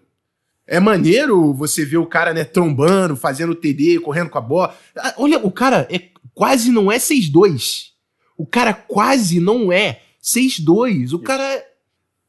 é 0.65 0.79
maneiro 0.79 1.53
você 1.53 1.83
ver 1.85 1.97
o 1.97 2.05
cara, 2.05 2.33
né, 2.33 2.43
trombando, 2.43 3.15
fazendo 3.15 3.53
TD, 3.53 3.99
correndo 3.99 4.29
com 4.29 4.37
a 4.37 4.41
bola. 4.41 4.75
Ah, 4.95 5.13
Olha, 5.17 5.37
o 5.45 5.51
cara 5.51 5.87
é, 5.91 5.99
quase 6.33 6.71
não 6.71 6.91
é 6.91 6.97
6'2". 6.97 7.91
O 8.37 8.45
cara 8.45 8.73
quase 8.73 9.39
não 9.39 9.71
é 9.71 9.99
6'2". 10.21 11.13
O 11.13 11.19
cara 11.19 11.43
é... 11.43 11.67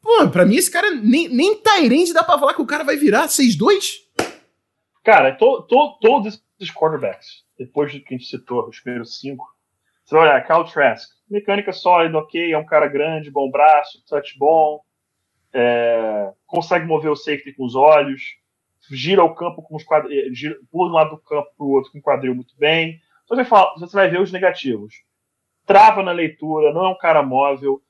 Pô, 0.03 0.29
pra 0.29 0.45
mim 0.45 0.57
esse 0.57 0.71
cara 0.71 0.91
nem, 0.91 1.29
nem 1.29 1.55
Tyrande 1.57 2.13
dá 2.13 2.23
pra 2.23 2.39
falar 2.39 2.53
que 2.55 2.61
o 2.61 2.67
cara 2.67 2.85
vai 2.85 2.97
virar 2.97 3.27
6'2". 3.29 4.01
Cara, 5.03 5.33
to, 5.37 5.63
to, 5.69 5.99
todos 6.01 6.43
esses 6.65 6.75
quarterbacks, 6.75 7.45
depois 7.59 7.93
do 7.93 8.01
que 8.01 8.15
a 8.15 8.19
gente 8.19 8.29
citou, 8.29 8.69
os 8.69 8.81
primeiros 8.81 9.19
cinco, 9.21 9.45
você 10.05 10.15
vai 10.15 10.25
olhar, 10.25 10.47
Kyle 10.47 10.71
Trask, 10.71 11.11
mecânica 11.31 11.73
sólida, 11.73 12.19
ok, 12.19 12.53
é 12.53 12.59
um 12.59 12.67
cara 12.67 12.87
grande, 12.87 13.31
bom 13.31 13.51
braço, 13.51 14.05
touch 14.07 14.39
bom, 14.39 14.83
é, 15.53 16.33
consegue 16.47 16.85
mover 16.85 17.11
o 17.11 17.17
safety 17.17 17.53
com 17.55 17.65
os 17.65 17.75
olhos, 17.75 18.23
gira 18.91 19.25
o 19.25 19.35
campo 19.35 19.63
com 19.63 19.77
os 19.77 19.85
quadrilhos, 19.85 20.39
gira, 20.39 20.59
pula 20.71 20.89
de 20.89 20.93
um 20.93 20.97
lado 20.97 21.11
do 21.11 21.19
campo 21.19 21.49
pro 21.57 21.67
outro 21.69 21.93
com 21.93 21.99
o 21.99 22.03
quadril 22.03 22.35
muito 22.35 22.55
bem. 22.59 23.01
Você 23.27 23.37
vai, 23.37 23.45
falar, 23.45 23.75
você 23.79 23.97
vai 23.97 24.11
ver 24.11 24.21
os 24.21 24.31
negativos. 24.31 25.03
Trava 25.65 26.03
na 26.03 26.13
leitura, 26.13 26.73
não 26.75 26.85
é 26.85 26.89
um 26.91 26.99
cara 26.99 27.23
móvel, 27.23 27.81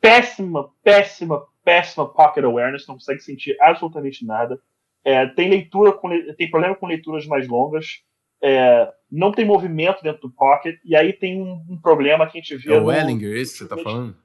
péssima, 0.00 0.70
péssima, 0.84 1.44
péssima 1.64 2.08
pocket 2.08 2.44
awareness, 2.44 2.86
não 2.86 2.94
consegue 2.94 3.20
sentir 3.20 3.56
absolutamente 3.60 4.24
nada. 4.24 4.60
É, 5.04 5.26
tem 5.26 5.48
leitura 5.48 5.92
com, 5.92 6.08
tem 6.36 6.50
problema 6.50 6.74
com 6.74 6.86
leituras 6.86 7.26
mais 7.26 7.48
longas, 7.48 8.02
é, 8.42 8.92
não 9.10 9.32
tem 9.32 9.44
movimento 9.44 10.02
dentro 10.02 10.22
do 10.22 10.30
pocket, 10.30 10.78
e 10.84 10.94
aí 10.96 11.12
tem 11.12 11.40
um, 11.40 11.64
um 11.68 11.80
problema 11.80 12.26
que 12.26 12.38
a 12.38 12.40
gente 12.40 12.56
vê. 12.56 12.74
É 12.74 12.78
o 12.78 12.82
no- 12.84 12.92
Ellinger 12.92 13.36
esse 13.36 13.52
que 13.52 13.58
você 13.58 13.68
tá 13.68 13.76
falando? 13.78 14.16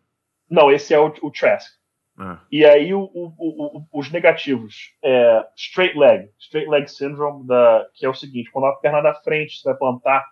Não, 0.50 0.72
esse 0.72 0.94
é 0.94 1.00
o, 1.00 1.14
o 1.22 1.32
Trask. 1.32 1.72
Ah. 2.18 2.40
E 2.52 2.66
aí 2.66 2.94
o- 2.94 3.10
o- 3.14 3.86
os 3.92 4.10
negativos, 4.12 4.94
é, 5.04 5.46
straight 5.56 5.98
leg, 5.98 6.30
straight 6.40 6.70
leg 6.70 6.88
syndrome, 6.88 7.46
da, 7.46 7.86
que 7.94 8.06
é 8.06 8.10
o 8.10 8.14
seguinte, 8.14 8.50
quando 8.52 8.66
a 8.66 8.76
perna 8.76 9.02
da 9.02 9.14
frente 9.16 9.58
você 9.60 9.70
vai 9.70 9.78
plantar, 9.78 10.26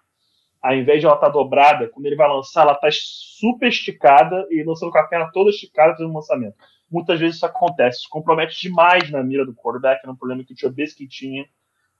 ao 0.61 0.73
invés 0.75 1.01
de 1.01 1.05
ela 1.05 1.15
estar 1.15 1.27
dobrada, 1.27 1.89
quando 1.89 2.05
ele 2.05 2.15
vai 2.15 2.29
lançar, 2.29 2.61
ela 2.61 2.71
está 2.73 2.87
super 2.91 3.67
esticada 3.67 4.47
e 4.49 4.63
lançando 4.63 4.91
com 4.93 4.97
a 4.97 5.03
perna 5.03 5.29
toda 5.33 5.49
esticada 5.49 5.91
fazendo 5.91 6.09
um 6.11 6.15
lançamento. 6.15 6.55
Muitas 6.93 7.19
vezes 7.19 7.37
isso 7.37 7.45
acontece. 7.45 7.99
Isso 7.99 8.09
compromete 8.09 8.61
demais 8.61 9.09
na 9.09 9.23
mira 9.23 9.45
do 9.45 9.55
quarterback, 9.55 10.01
era 10.03 10.11
um 10.11 10.15
problema 10.15 10.43
que 10.43 10.53
o 10.53 10.55
Trubisky 10.55 11.07
tinha. 11.07 11.45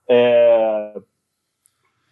É... 0.08 1.02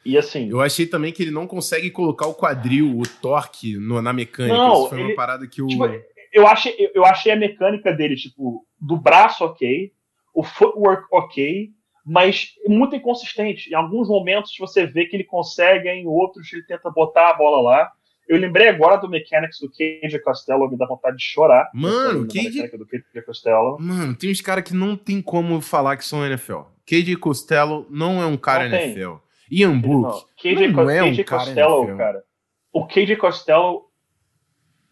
E 0.04 0.18
assim. 0.18 0.50
Eu 0.50 0.60
achei 0.60 0.88
também 0.88 1.14
que 1.14 1.22
ele 1.22 1.32
não 1.32 1.46
consegue 1.46 1.92
colocar 1.92 2.26
o 2.26 2.34
quadril, 2.34 2.98
o 2.98 3.04
torque 3.22 3.78
no, 3.78 4.02
na 4.02 4.12
mecânica. 4.12 4.58
Não, 4.58 4.74
Isso 4.74 4.90
foi 4.90 5.00
ele, 5.00 5.10
uma 5.10 5.16
parada 5.16 5.48
que 5.48 5.62
o. 5.62 5.68
Tipo, 5.68 5.86
eu, 6.34 6.48
achei, 6.48 6.76
eu 6.96 7.06
achei 7.06 7.32
a 7.32 7.36
mecânica 7.36 7.94
dele, 7.94 8.16
tipo, 8.16 8.66
do 8.80 8.98
braço 8.98 9.46
ok, 9.46 9.92
o 10.34 10.44
footwork 10.44 11.06
ok, 11.12 11.70
mas 12.04 12.54
muito 12.68 12.96
inconsistente. 12.96 13.70
Em 13.70 13.76
alguns 13.76 14.08
momentos 14.08 14.56
você 14.58 14.88
vê 14.88 15.06
que 15.06 15.16
ele 15.16 15.24
consegue, 15.24 15.88
em 15.88 16.08
outros 16.08 16.52
ele 16.52 16.64
tenta 16.64 16.90
botar 16.90 17.30
a 17.30 17.34
bola 17.34 17.62
lá. 17.62 17.92
Eu 18.32 18.40
lembrei 18.40 18.70
agora 18.70 18.96
do 18.96 19.10
Mechanics 19.10 19.60
do 19.60 19.70
Cage 19.70 20.18
Costello, 20.20 20.72
me 20.72 20.78
dá 20.78 20.86
vontade 20.86 21.18
de 21.18 21.24
chorar. 21.24 21.70
Mano, 21.74 22.26
Cage... 22.26 22.66
do 22.78 22.88
Cage 22.88 23.26
Costello. 23.26 23.78
Mano, 23.78 24.16
tem 24.16 24.32
uns 24.32 24.40
caras 24.40 24.64
que 24.64 24.74
não 24.74 24.96
tem 24.96 25.22
como 25.22 25.60
falar 25.60 25.98
que 25.98 26.06
são 26.06 26.26
NFL. 26.26 26.62
Cage 26.86 27.18
Costello 27.18 27.86
não 27.90 28.22
é 28.22 28.26
um 28.26 28.38
cara 28.38 28.70
não 28.70 28.78
NFL. 28.78 29.16
Tem. 29.50 29.60
Ian 29.60 29.78
Book 29.78 30.26
não, 30.46 30.86
não 30.86 30.90
é 30.90 31.12
KJ 31.12 31.22
um 31.22 31.26
Costello, 31.26 31.86
cara, 31.88 31.98
cara. 31.98 32.24
O 32.72 32.88
KJ 32.88 33.18
Costello, 33.18 33.82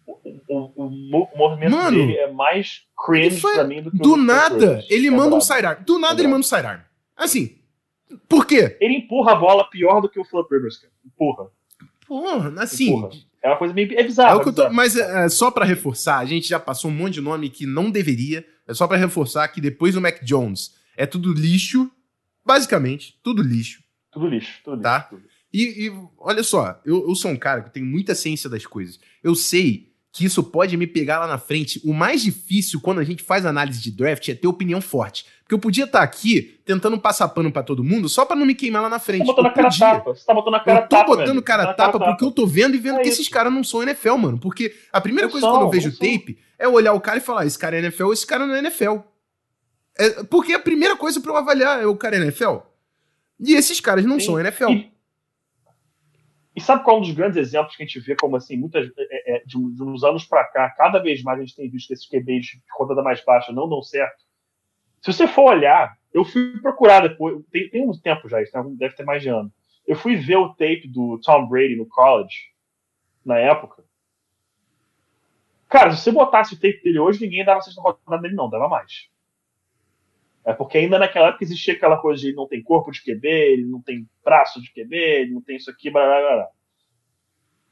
o, 0.06 0.18
o, 0.50 0.86
o 0.86 1.38
movimento 1.38 1.72
Mano, 1.72 1.98
dele 1.98 2.18
é 2.18 2.30
mais 2.30 2.82
cringe 3.06 3.40
foi... 3.40 3.54
pra 3.54 3.64
mim 3.64 3.82
do 3.82 3.90
que 3.90 4.00
Do 4.00 4.16
o 4.16 4.18
nada, 4.18 4.84
ele 4.90 5.08
é 5.08 5.12
manda 5.12 5.34
um 5.34 5.40
sidearm. 5.40 5.82
Do 5.86 5.98
nada, 5.98 6.20
é 6.20 6.20
ele 6.20 6.28
manda 6.28 6.42
um 6.42 6.44
sidearm. 6.44 6.82
Assim, 7.16 7.58
por 8.28 8.46
quê? 8.46 8.76
Ele 8.82 8.96
empurra 8.96 9.32
a 9.32 9.36
bola 9.36 9.70
pior 9.70 10.02
do 10.02 10.10
que 10.10 10.20
o 10.20 10.26
Philip 10.26 10.54
Rivers, 10.54 10.78
cara. 10.78 10.92
Empurra. 11.06 11.50
Porra, 12.10 12.64
assim. 12.64 12.90
Empurra. 12.90 13.10
É 13.42 13.48
uma 13.50 13.58
coisa 13.58 13.72
meio. 13.72 13.94
É 13.98 14.04
bizarro. 14.04 14.42
É 14.42 14.50
é 14.50 14.52
tô, 14.52 14.70
mas 14.72 14.96
é, 14.96 15.30
só 15.30 15.52
para 15.52 15.64
reforçar, 15.64 16.18
a 16.18 16.26
gente 16.26 16.50
já 16.50 16.60
passou 16.60 16.90
um 16.90 16.94
monte 16.94 17.14
de 17.14 17.22
nome 17.22 17.52
que 17.52 17.68
não 17.68 17.92
deveria. 17.92 18.44
É 18.68 18.74
só 18.74 18.88
para 18.88 18.98
reforçar 18.98 19.48
que 19.50 19.62
depois 19.62 19.94
do 19.94 20.02
Mac 20.02 20.24
Jones 20.24 20.76
é 20.98 21.06
tudo 21.06 21.32
lixo. 21.32 21.90
Basicamente, 22.44 23.20
tudo 23.22 23.44
lixo. 23.44 23.84
Tudo 24.12 24.28
lixo, 24.28 24.60
tudo 24.64 24.82
tá? 24.82 24.98
lixo. 24.98 25.10
Tudo 25.10 25.22
lixo. 25.22 25.40
E, 25.54 25.88
e, 25.88 26.08
olha 26.18 26.44
só, 26.44 26.82
eu, 26.84 27.08
eu 27.08 27.16
sou 27.16 27.30
um 27.30 27.38
cara 27.38 27.62
que 27.62 27.72
tem 27.72 27.84
muita 27.84 28.16
ciência 28.16 28.50
das 28.50 28.66
coisas. 28.66 29.00
Eu 29.24 29.36
sei 29.36 29.89
que 30.20 30.26
isso 30.26 30.44
pode 30.44 30.76
me 30.76 30.86
pegar 30.86 31.20
lá 31.20 31.28
na 31.28 31.38
frente. 31.38 31.80
O 31.82 31.94
mais 31.94 32.22
difícil 32.22 32.82
quando 32.82 33.00
a 33.00 33.06
gente 33.06 33.24
faz 33.24 33.46
análise 33.46 33.82
de 33.82 33.90
draft 33.90 34.28
é 34.28 34.36
ter 34.36 34.50
opinião 34.50 34.82
forte. 34.82 35.26
Porque 35.44 35.56
eu 35.56 35.60
podia 35.60 35.86
estar 35.86 36.00
tá 36.00 36.04
aqui 36.04 36.60
tentando 36.66 37.00
passar 37.00 37.30
pano 37.30 37.50
para 37.54 37.64
todo 37.64 37.86
mundo 37.86 38.10
só 38.10 38.26
para 38.26 38.36
não 38.36 38.46
me 38.46 38.54
queimar 38.54 38.82
lá 38.82 38.90
na 38.90 39.00
frente. 39.00 39.26
Você 39.26 39.34
tá 39.34 39.42
botando 39.42 39.46
a 39.46 39.54
cara 39.54 39.72
tapa. 39.72 40.14
Você 40.14 40.26
tá 40.26 40.34
botando 40.34 40.56
a 40.56 40.60
cara 40.60 40.78
eu 40.80 40.82
tô 40.82 40.88
tapa, 40.90 41.16
botando 41.16 41.42
cara 41.42 41.66
tá 41.68 41.74
tapa 41.74 42.00
porque 42.00 42.26
eu 42.26 42.32
tô 42.32 42.46
vendo 42.46 42.76
e 42.76 42.80
vendo 42.80 43.00
é 43.00 43.02
que 43.02 43.08
isso. 43.08 43.22
esses 43.22 43.32
caras 43.32 43.54
não 43.54 43.64
são 43.64 43.82
NFL, 43.82 44.16
mano. 44.18 44.38
Porque 44.38 44.76
a 44.92 45.00
primeira 45.00 45.28
não 45.28 45.32
coisa 45.32 45.48
são, 45.48 45.56
quando 45.56 45.64
eu 45.64 45.70
vejo 45.70 45.94
tape 45.94 46.38
é 46.58 46.68
olhar 46.68 46.92
o 46.92 47.00
cara 47.00 47.20
e 47.20 47.22
falar: 47.22 47.46
esse 47.46 47.58
cara 47.58 47.78
é 47.78 47.80
NFL, 47.80 48.12
esse 48.12 48.28
cara 48.28 48.46
não 48.46 48.56
é 48.56 48.60
NFL. 48.60 48.98
É, 49.98 50.24
porque 50.26 50.52
a 50.52 50.60
primeira 50.60 50.98
coisa 50.98 51.22
para 51.22 51.32
eu 51.32 51.38
avaliar 51.38 51.82
é 51.82 51.86
o 51.86 51.96
cara 51.96 52.18
é 52.18 52.20
NFL. 52.20 52.58
E 53.40 53.54
esses 53.54 53.80
caras 53.80 54.04
não 54.04 54.20
Sim. 54.20 54.26
são 54.26 54.40
NFL. 54.42 54.70
E, 54.72 54.89
e, 56.60 56.62
sabe 56.62 56.84
qual 56.84 56.98
é 56.98 57.00
um 57.00 57.02
dos 57.02 57.12
grandes 57.12 57.38
exemplos 57.38 57.76
que 57.76 57.84
a 57.84 57.86
gente 57.86 58.00
vê 58.00 58.16
como 58.16 58.36
assim, 58.36 58.58
muitas, 58.58 58.92
é, 58.98 59.36
é, 59.36 59.40
de, 59.46 59.58
de, 59.74 59.84
uns 59.84 60.04
anos 60.04 60.26
para 60.26 60.44
cá, 60.46 60.70
cada 60.72 61.00
vez 61.00 61.24
mais 61.24 61.40
a 61.40 61.42
gente 61.42 61.56
tem 61.56 61.70
visto 61.70 61.92
esses 61.92 62.08
QBs 62.08 62.46
de 62.46 62.62
rodada 62.78 63.02
mais 63.02 63.24
baixa 63.24 63.52
não 63.52 63.70
dão 63.70 63.82
certo. 63.82 64.24
Se 65.02 65.14
você 65.14 65.28
for 65.28 65.54
olhar, 65.54 65.98
eu 66.14 66.26
fui 66.26 66.60
procurar 66.60 67.08
depois, 67.08 67.44
tem, 67.52 67.70
tem 67.70 67.88
um 67.88 67.92
tempo 67.94 68.28
já, 68.28 68.42
isso 68.42 68.52
deve 68.78 68.96
ter 68.96 69.04
mais 69.04 69.22
de 69.22 69.30
ano. 69.30 69.52
Eu 69.88 69.96
fui 69.96 70.16
ver 70.16 70.36
o 70.36 70.50
tape 70.50 70.88
do 70.88 71.20
Tom 71.24 71.48
Brady 71.48 71.76
no 71.76 71.88
college, 71.88 72.36
na 73.26 73.38
época. 73.38 73.84
Cara, 75.70 75.92
se 75.92 76.04
você 76.04 76.12
botasse 76.12 76.54
o 76.54 76.60
tape 76.60 76.82
dele 76.84 77.00
hoje, 77.00 77.22
ninguém 77.22 77.46
dava 77.46 77.62
sexta 77.62 77.82
rodada 77.82 78.22
dele, 78.22 78.36
não, 78.36 78.50
dava 78.50 78.68
mais. 78.68 79.10
É 80.50 80.54
porque 80.54 80.80
ainda 80.80 80.98
naquela 80.98 81.28
época 81.28 81.44
existia 81.44 81.76
aquela 81.76 81.98
coisa 81.98 82.20
de 82.20 82.30
ele 82.30 82.36
não 82.36 82.48
tem 82.48 82.64
corpo 82.64 82.90
de 82.90 83.04
QB, 83.04 83.28
ele 83.28 83.66
não 83.66 83.80
tem 83.80 84.10
braço 84.26 84.60
de 84.60 84.74
QB, 84.74 84.96
ele 84.96 85.32
não 85.32 85.42
tem 85.42 85.58
isso 85.58 85.70
aqui, 85.70 85.92
blá 85.92 86.04
blá 86.04 86.48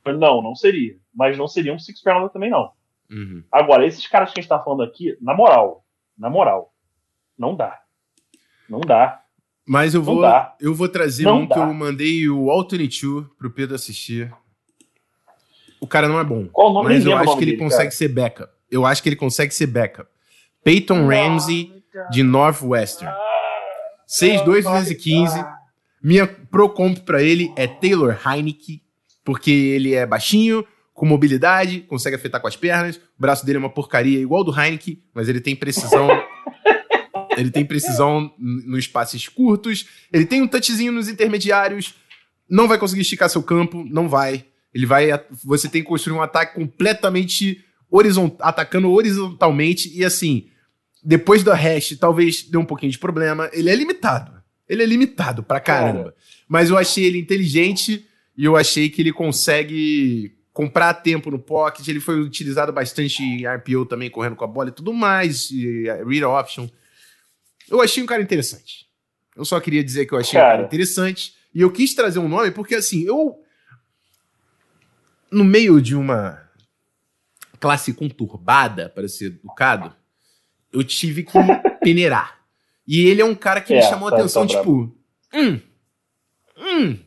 blá. 0.03 0.13
Não, 0.13 0.43
não 0.43 0.53
seria. 0.53 0.95
Mas 1.11 1.35
não 1.39 1.47
seria 1.47 1.73
um 1.73 1.79
six 1.79 1.99
rounder 2.05 2.29
também, 2.29 2.51
não. 2.51 2.71
Uhum. 3.09 3.43
Agora, 3.51 3.83
esses 3.83 4.05
caras 4.05 4.31
que 4.31 4.39
a 4.39 4.41
gente 4.43 4.49
tá 4.49 4.59
falando 4.59 4.83
aqui, 4.83 5.17
na 5.19 5.33
moral, 5.33 5.83
na 6.15 6.29
moral, 6.29 6.71
não 7.35 7.55
dá. 7.55 7.81
Não 8.69 8.79
dá. 8.79 9.23
Mas 9.65 9.95
eu 9.95 10.03
vou, 10.03 10.21
eu 10.61 10.75
vou 10.75 10.87
trazer 10.87 11.23
não 11.23 11.41
um 11.41 11.47
dá. 11.47 11.55
que 11.55 11.59
eu 11.59 11.73
mandei 11.73 12.29
o 12.29 12.51
Alternate 12.51 13.01
para 13.01 13.35
pro 13.39 13.51
Pedro 13.51 13.73
assistir. 13.73 14.31
O 15.81 15.87
cara 15.87 16.07
não 16.07 16.19
é 16.19 16.23
bom. 16.23 16.47
Qual 16.49 16.69
o 16.69 16.73
nome 16.73 16.89
Mas 16.93 17.03
eu 17.03 17.17
acho 17.17 17.37
que 17.37 17.43
ele 17.43 17.51
dele, 17.53 17.63
consegue 17.63 17.85
cara? 17.85 17.91
ser 17.91 18.07
backup. 18.09 18.53
Eu 18.69 18.85
acho 18.85 19.01
que 19.01 19.09
ele 19.09 19.15
consegue 19.15 19.51
ser 19.51 19.65
backup. 19.65 20.07
Peyton 20.63 21.07
Ramsey 21.07 21.76
de 22.11 22.23
Northwestern. 22.23 23.13
6'2", 24.07 24.63
215. 24.63 25.45
Minha 26.01 26.27
pro 26.27 26.69
comp 26.69 26.99
pra 26.99 27.21
ele 27.21 27.51
é 27.55 27.67
Taylor 27.67 28.17
Heineke, 28.25 28.81
porque 29.23 29.51
ele 29.51 29.93
é 29.93 30.05
baixinho, 30.05 30.65
com 30.93 31.05
mobilidade, 31.05 31.81
consegue 31.81 32.15
afetar 32.15 32.41
com 32.41 32.47
as 32.47 32.55
pernas. 32.55 32.95
O 32.95 33.21
braço 33.21 33.45
dele 33.45 33.57
é 33.57 33.59
uma 33.59 33.69
porcaria 33.69 34.19
igual 34.19 34.43
do 34.43 34.57
Heineke, 34.57 35.03
mas 35.13 35.27
ele 35.29 35.41
tem 35.41 35.55
precisão. 35.55 36.07
ele 37.37 37.51
tem 37.51 37.65
precisão 37.65 38.33
nos 38.39 38.87
passes 38.87 39.27
curtos. 39.27 39.87
Ele 40.11 40.25
tem 40.25 40.41
um 40.41 40.47
touchzinho 40.47 40.91
nos 40.91 41.09
intermediários. 41.09 41.93
Não 42.49 42.67
vai 42.67 42.77
conseguir 42.77 43.01
esticar 43.01 43.29
seu 43.29 43.43
campo, 43.43 43.85
não 43.89 44.07
vai. 44.07 44.45
Ele 44.73 44.85
vai. 44.85 45.09
Você 45.43 45.67
tem 45.67 45.83
que 45.83 45.87
construir 45.87 46.17
um 46.17 46.21
ataque 46.21 46.55
completamente 46.55 47.63
horizont, 47.91 48.35
atacando 48.39 48.91
horizontalmente 48.91 49.91
e 49.93 50.03
assim 50.03 50.49
depois 51.07 51.41
do 51.41 51.53
hash, 51.53 51.95
talvez 51.97 52.43
dê 52.43 52.57
um 52.57 52.65
pouquinho 52.65 52.91
de 52.91 52.99
problema. 52.99 53.49
Ele 53.53 53.69
é 53.69 53.75
limitado. 53.75 54.43
Ele 54.67 54.83
é 54.83 54.85
limitado 54.85 55.41
pra 55.41 55.57
caramba. 55.57 56.03
Cara. 56.03 56.15
Mas 56.49 56.69
eu 56.69 56.77
achei 56.77 57.05
ele 57.05 57.17
inteligente 57.17 58.05
e 58.35 58.43
eu 58.43 58.57
achei 58.57 58.89
que 58.89 59.01
ele 59.01 59.13
consegue 59.13 60.35
comprar 60.51 60.93
tempo 60.95 61.31
no 61.31 61.39
pocket. 61.39 61.87
Ele 61.87 62.01
foi 62.01 62.19
utilizado 62.19 62.73
bastante 62.73 63.23
em 63.23 63.47
RPO 63.47 63.85
também, 63.85 64.09
correndo 64.09 64.35
com 64.35 64.43
a 64.43 64.47
bola 64.47 64.67
e 64.67 64.73
tudo 64.73 64.91
mais. 64.91 65.49
E 65.49 65.85
read 66.05 66.25
option. 66.25 66.67
Eu 67.69 67.81
achei 67.81 68.03
um 68.03 68.05
cara 68.05 68.21
interessante. 68.21 68.85
Eu 69.33 69.45
só 69.45 69.61
queria 69.61 69.85
dizer 69.85 70.07
que 70.07 70.13
eu 70.13 70.19
achei 70.19 70.33
cara. 70.33 70.47
um 70.47 70.51
cara 70.57 70.63
interessante. 70.67 71.35
E 71.55 71.61
eu 71.61 71.71
quis 71.71 71.93
trazer 71.93 72.19
um 72.19 72.27
nome 72.27 72.51
porque, 72.51 72.75
assim, 72.75 73.05
eu. 73.05 73.41
No 75.31 75.45
meio 75.45 75.81
de 75.81 75.95
uma 75.95 76.41
classe 77.61 77.93
conturbada, 77.93 78.89
para 78.89 79.07
ser 79.07 79.27
educado, 79.27 79.95
eu 80.77 80.83
tive 80.83 81.23
que 81.23 81.37
peneirar. 81.81 82.39
E 82.87 83.01
ele 83.07 83.21
é 83.21 83.25
um 83.25 83.35
cara 83.35 83.59
que 83.61 83.73
é, 83.73 83.77
me 83.77 83.83
chamou 83.83 84.07
a 84.07 84.11
tá, 84.11 84.17
atenção, 84.17 84.47
tá 84.47 84.55
tipo, 84.55 84.95
hum, 85.33 85.59
hum, 86.57 86.99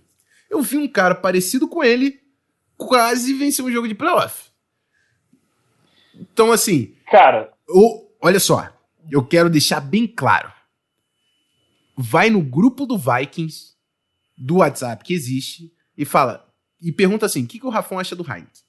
eu 0.50 0.60
vi 0.60 0.76
um 0.76 0.88
cara 0.88 1.14
parecido 1.14 1.66
com 1.68 1.82
ele 1.82 2.20
quase 2.76 3.32
vencer 3.34 3.64
um 3.64 3.70
jogo 3.70 3.88
de 3.88 3.94
playoff. 3.94 4.50
Então, 6.14 6.52
assim, 6.52 6.94
cara, 7.10 7.52
olha 8.20 8.40
só, 8.40 8.68
eu 9.10 9.24
quero 9.24 9.48
deixar 9.48 9.80
bem 9.80 10.06
claro. 10.06 10.52
Vai 11.96 12.30
no 12.30 12.42
grupo 12.42 12.84
do 12.86 12.98
Vikings 12.98 13.74
do 14.36 14.56
WhatsApp 14.56 15.04
que 15.04 15.14
existe 15.14 15.72
e 15.96 16.04
fala 16.04 16.46
e 16.80 16.90
pergunta 16.90 17.26
assim: 17.26 17.44
o 17.44 17.46
que, 17.46 17.58
que 17.58 17.66
o 17.66 17.70
Rafão 17.70 17.98
acha 17.98 18.16
do 18.16 18.24
Heinz? 18.24 18.64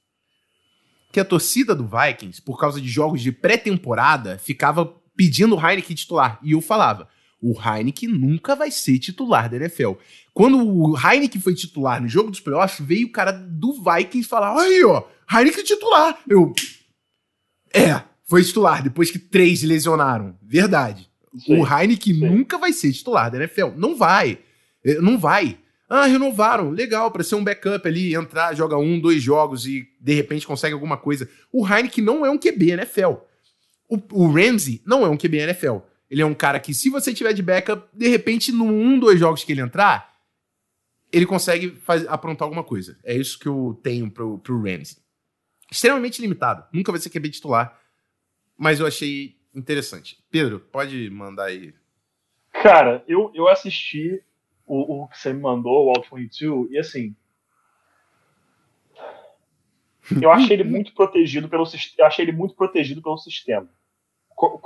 Que 1.12 1.20
a 1.20 1.26
torcida 1.26 1.76
do 1.76 1.88
Vikings, 1.88 2.42
por 2.42 2.60
causa 2.60 2.80
de 2.80 2.88
jogos 2.88 3.22
de 3.22 3.32
pré-temporada, 3.32 4.38
ficava 4.38 4.86
pedindo 5.16 5.56
o 5.56 5.60
Heineken 5.60 5.96
titular. 5.96 6.40
E 6.42 6.52
eu 6.54 6.62
falava: 6.62 7.08
o 7.42 7.54
Heineken 7.60 8.10
nunca 8.10 8.56
vai 8.56 8.72
ser 8.72 9.00
titular 9.00 9.50
da 9.50 9.58
NFL. 9.58 9.94
Quando 10.34 10.66
o 10.66 10.98
Heineken 10.98 11.42
foi 11.42 11.54
titular 11.54 12.02
no 12.02 12.08
jogo 12.08 12.32
dos 12.32 12.40
playoffs, 12.40 12.86
veio 12.86 13.08
o 13.08 13.12
cara 13.12 13.32
do 13.32 13.74
Vikings 13.74 14.28
falar: 14.28 14.60
aí, 14.60 14.84
ó, 14.84 15.04
Heineken 15.32 15.64
titular. 15.64 16.18
Eu. 16.28 16.54
É, 17.74 18.02
foi 18.26 18.44
titular, 18.44 18.84
depois 18.84 19.12
que 19.12 19.20
três 19.20 19.64
lesionaram. 19.64 20.38
Verdade. 20.42 21.10
Sim, 21.38 21.60
o 21.60 21.66
Heineken 21.66 22.14
sim. 22.14 22.30
nunca 22.30 22.58
vai 22.58 22.74
ser 22.74 22.92
titular 22.92 23.32
da 23.32 23.38
NFL. 23.38 23.72
Não 23.76 23.96
vai. 23.96 24.40
É, 24.84 24.96
não 25.02 25.18
vai. 25.18 25.58
Ah, 25.94 26.06
renovaram. 26.06 26.70
Legal, 26.70 27.12
para 27.12 27.22
ser 27.22 27.36
um 27.36 27.44
backup 27.44 27.86
ali, 27.86 28.16
entrar, 28.16 28.56
joga 28.56 28.78
um, 28.78 28.98
dois 28.98 29.22
jogos 29.22 29.68
e 29.68 29.90
de 30.00 30.14
repente 30.14 30.48
consegue 30.48 30.74
alguma 30.74 30.96
coisa. 30.96 31.30
O 31.52 31.68
Heineken 31.68 32.02
não 32.02 32.26
é 32.26 32.32
um 32.32 32.38
QB 32.38 32.72
NFL. 32.72 33.16
O, 33.90 34.00
o 34.14 34.32
Ramsey 34.32 34.82
não 34.86 35.06
é 35.06 35.10
um 35.10 35.18
QB 35.18 35.40
NFL. 35.40 35.80
Ele 36.10 36.22
é 36.22 36.26
um 36.26 36.34
cara 36.34 36.62
que, 36.62 36.74
se 36.74 36.90
você 36.90 37.14
tiver 37.14 37.34
de 37.34 37.44
backup, 37.44 37.90
de 37.92 38.08
repente, 38.08 38.54
num 38.54 38.70
um, 38.70 38.98
dois 38.98 39.20
jogos 39.20 39.44
que 39.44 39.52
ele 39.52 39.60
entrar, 39.60 40.16
ele 41.12 41.26
consegue 41.26 41.72
faz, 41.72 42.08
aprontar 42.08 42.46
alguma 42.46 42.64
coisa. 42.64 42.98
É 43.04 43.14
isso 43.14 43.38
que 43.38 43.50
eu 43.50 43.78
tenho 43.84 44.10
pro, 44.10 44.38
pro 44.38 44.62
Ramsey. 44.62 44.96
Extremamente 45.70 46.22
limitado. 46.22 46.64
Nunca 46.72 46.94
vai 46.94 47.02
ser 47.02 47.10
QB 47.10 47.32
titular. 47.32 47.78
Mas 48.58 48.80
eu 48.80 48.88
achei 48.88 49.36
interessante. 49.54 50.24
Pedro, 50.32 50.62
pode 50.62 51.10
mandar 51.10 51.48
aí. 51.48 51.74
Cara, 52.54 53.04
eu, 53.10 53.30
eu 53.36 53.50
assisti 53.50 54.24
o, 54.72 55.04
o 55.04 55.08
que 55.10 55.20
você 55.20 55.34
me 55.34 55.42
mandou, 55.42 55.88
o 55.88 55.90
All 55.90 56.06
22, 56.10 56.72
e 56.72 56.78
assim. 56.78 57.16
Eu 60.22 60.32
achei 60.32 60.56
ele 60.56 60.64
muito 60.64 60.94
protegido 60.94 61.50
pelo 61.50 61.66
eu 61.98 62.06
achei 62.06 62.24
ele 62.24 62.32
muito 62.32 62.56
protegido 62.56 63.02
pelo 63.02 63.18
sistema. 63.18 63.70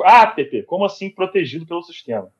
Ah, 0.04 0.28
PP, 0.28 0.64
como 0.64 0.86
assim 0.86 1.10
protegido 1.10 1.66
pelo 1.66 1.82
sistema? 1.82 2.32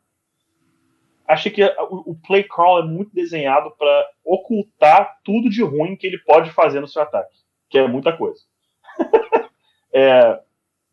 Achei 1.28 1.52
que 1.52 1.64
o 1.90 2.16
play 2.16 2.44
crawl 2.44 2.80
é 2.80 2.84
muito 2.84 3.14
desenhado 3.14 3.72
para 3.72 4.10
ocultar 4.24 5.20
tudo 5.24 5.50
de 5.50 5.64
ruim 5.64 5.96
que 5.96 6.06
ele 6.06 6.20
pode 6.20 6.52
fazer 6.52 6.80
no 6.80 6.88
seu 6.88 7.02
ataque, 7.02 7.36
que 7.68 7.80
é 7.80 7.88
muita 7.88 8.16
coisa. 8.16 8.42
é, 9.92 10.40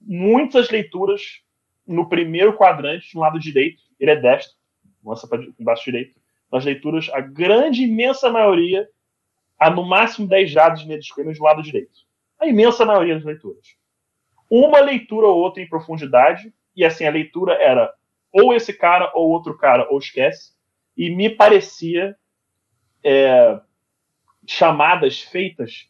muitas 0.01 0.71
leituras 0.71 1.43
no 1.87 2.09
primeiro 2.09 2.57
quadrante, 2.57 3.15
no 3.15 3.21
lado 3.21 3.39
direito, 3.39 3.83
ele 4.01 4.11
é 4.11 4.17
destro, 4.17 4.57
lança 5.05 5.29
para 5.29 5.43
embaixo 5.61 5.85
direito. 5.85 6.22
Nas 6.53 6.65
leituras, 6.65 7.09
a 7.13 7.21
grande, 7.21 7.85
imensa 7.85 8.31
maioria, 8.31 8.87
há 9.59 9.71
no 9.71 9.85
máximo 9.85 10.29
10 10.29 10.51
jardas 10.51 10.81
de 10.81 10.99
de 10.99 11.39
do 11.39 11.43
lado 11.43 11.63
direito. 11.63 12.03
A 12.39 12.47
imensa 12.47 12.85
maioria 12.85 13.15
das 13.15 13.25
leituras. 13.25 13.77
Uma 14.51 14.81
leitura 14.81 15.27
ou 15.29 15.39
outra 15.39 15.63
em 15.63 15.69
profundidade, 15.69 16.53
e 16.77 16.85
assim, 16.85 17.07
a 17.07 17.11
leitura 17.11 17.55
era 17.55 17.93
ou 18.33 18.55
esse 18.55 18.73
cara 18.73 19.11
ou 19.15 19.31
outro 19.31 19.57
cara, 19.57 19.89
ou 19.91 19.99
esquece. 19.99 20.53
E 20.97 21.11
me 21.15 21.31
parecia 21.31 22.17
é, 23.05 23.61
chamadas 24.47 25.21
feitas 25.21 25.89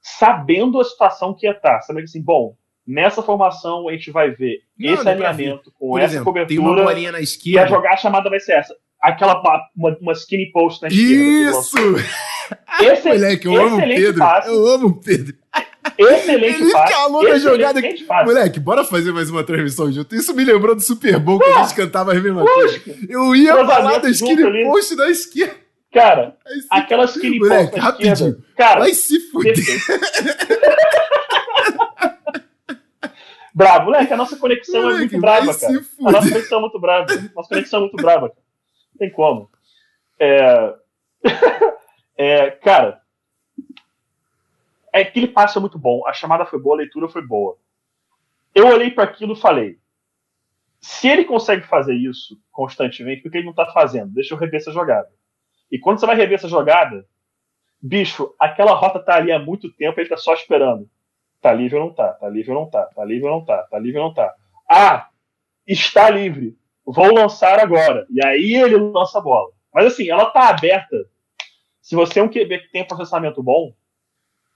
sabendo 0.00 0.80
a 0.80 0.84
situação 0.84 1.34
que 1.34 1.46
ia 1.46 1.52
estar. 1.52 1.82
Sabendo 1.82 2.04
assim, 2.04 2.22
bom, 2.22 2.56
nessa 2.86 3.22
formação 3.22 3.88
a 3.88 3.92
gente 3.92 4.10
vai 4.10 4.30
ver 4.30 4.62
não, 4.78 4.92
esse 4.92 5.08
alinhamento 5.08 5.70
com 5.72 5.90
Por 5.90 6.00
essa 6.00 6.14
exemplo, 6.14 6.24
cobertura. 6.24 6.48
Tem 6.48 6.58
uma 6.58 6.82
bolinha 6.82 7.12
na 7.12 7.20
esquerda. 7.20 7.60
E 7.60 7.62
a 7.62 7.66
jogar 7.66 7.94
a 7.94 7.96
chamada 7.96 8.30
vai 8.30 8.40
ser 8.40 8.52
essa. 8.52 8.76
Aquela 9.00 9.40
uma, 9.76 9.96
uma 10.00 10.12
skinny 10.12 10.50
post 10.52 10.82
na 10.82 10.88
esquerda. 10.88 11.58
Isso! 11.58 11.76
Esse, 12.80 13.08
Moleque, 13.08 13.46
eu 13.46 13.60
amo 13.60 13.76
o 13.76 13.80
Pedro. 13.80 14.18
Passe. 14.18 14.48
Eu 14.48 14.66
amo 14.66 14.86
o 14.88 14.94
Pedro. 14.94 15.34
Excelente 15.96 16.62
Ele 16.62 16.72
passe. 16.72 16.92
calou 16.92 17.22
na 17.22 17.38
jogada. 17.38 17.80
Moleque, 18.24 18.60
bora 18.60 18.84
fazer 18.84 19.12
mais 19.12 19.30
uma 19.30 19.42
transmissão 19.44 19.90
junto. 19.90 20.14
Isso 20.14 20.34
me 20.34 20.44
lembrou 20.44 20.74
do 20.74 20.82
Super 20.82 21.18
Bowl 21.18 21.38
que 21.38 21.48
a 21.50 21.62
gente 21.62 21.74
cantava 21.74 22.12
a 22.12 22.14
mesma 22.14 22.44
coisa. 22.44 22.80
Eu 23.08 23.34
ia 23.34 23.54
falar 23.64 23.98
da 23.98 24.10
skinny 24.10 24.64
post 24.64 24.96
da 24.96 25.08
esquerda. 25.10 25.54
Cara, 25.92 26.36
aquela 26.70 27.04
skinny 27.04 27.38
moleque, 27.38 27.70
post 27.72 27.80
rapidinho. 27.80 28.12
Esquerda, 28.12 28.38
cara, 28.56 28.80
vai 28.80 28.94
se 28.94 29.18
fuder. 29.30 29.54
bravo, 33.54 33.86
moleque, 33.86 34.12
a 34.12 34.16
nossa 34.16 34.36
conexão 34.36 34.82
moleque, 34.82 34.96
é 34.96 35.00
muito 35.00 35.20
brava, 35.20 35.54
cara. 35.54 35.80
A 36.06 36.12
nossa 36.12 36.28
conexão 36.30 36.58
é 36.58 36.60
muito 36.60 36.80
brava. 36.80 37.06
Nossa 37.34 37.48
conexão 37.48 37.78
é 37.78 37.80
muito 37.82 37.96
brava. 37.96 38.26
Não 38.26 38.49
tem 39.00 39.10
como. 39.10 39.50
É... 40.18 40.74
é, 42.16 42.50
cara, 42.50 43.00
é, 44.92 45.00
aquele 45.00 45.26
passe 45.26 45.56
é 45.56 45.60
muito 45.60 45.78
bom, 45.78 46.06
a 46.06 46.12
chamada 46.12 46.44
foi 46.44 46.60
boa, 46.60 46.76
a 46.76 46.78
leitura 46.78 47.08
foi 47.08 47.26
boa. 47.26 47.56
Eu 48.54 48.68
olhei 48.68 48.90
para 48.90 49.04
aquilo 49.04 49.32
e 49.32 49.40
falei: 49.40 49.78
se 50.80 51.08
ele 51.08 51.24
consegue 51.24 51.62
fazer 51.62 51.94
isso 51.94 52.38
constantemente, 52.52 53.22
por 53.22 53.32
que 53.32 53.38
ele 53.38 53.46
não 53.46 53.54
tá 53.54 53.66
fazendo? 53.72 54.12
Deixa 54.12 54.34
eu 54.34 54.38
rever 54.38 54.60
essa 54.60 54.72
jogada. 54.72 55.10
E 55.72 55.78
quando 55.78 55.98
você 55.98 56.06
vai 56.06 56.16
rever 56.16 56.34
essa 56.34 56.48
jogada, 56.48 57.06
bicho, 57.80 58.34
aquela 58.38 58.74
rota 58.74 58.98
tá 58.98 59.14
ali 59.16 59.32
há 59.32 59.38
muito 59.38 59.72
tempo, 59.72 59.98
ele 59.98 60.08
tá 60.08 60.16
só 60.16 60.34
esperando. 60.34 60.90
Tá 61.40 61.54
livre 61.54 61.78
ou 61.78 61.86
não 61.86 61.94
tá? 61.94 62.12
Tá 62.14 62.28
livre 62.28 62.52
ou 62.52 62.60
não 62.60 62.70
tá? 62.70 62.84
Tá 62.86 63.04
livre 63.04 63.26
ou 63.28 63.38
não 63.38 63.44
tá? 63.44 63.62
Tá 63.62 63.78
livre 63.78 63.98
ou 63.98 64.08
não 64.08 64.14
tá? 64.14 64.34
Ah, 64.68 65.08
está 65.66 66.10
livre. 66.10 66.59
Vou 66.84 67.12
lançar 67.12 67.58
agora. 67.58 68.06
E 68.10 68.24
aí 68.24 68.54
ele 68.54 68.76
lança 68.76 69.18
a 69.18 69.22
bola. 69.22 69.50
Mas 69.72 69.86
assim, 69.86 70.08
ela 70.08 70.26
tá 70.26 70.48
aberta. 70.48 70.96
Se 71.80 71.94
você 71.94 72.20
é 72.20 72.22
um 72.22 72.28
QB 72.28 72.58
que 72.58 72.72
tem 72.72 72.86
processamento 72.86 73.42
bom, 73.42 73.72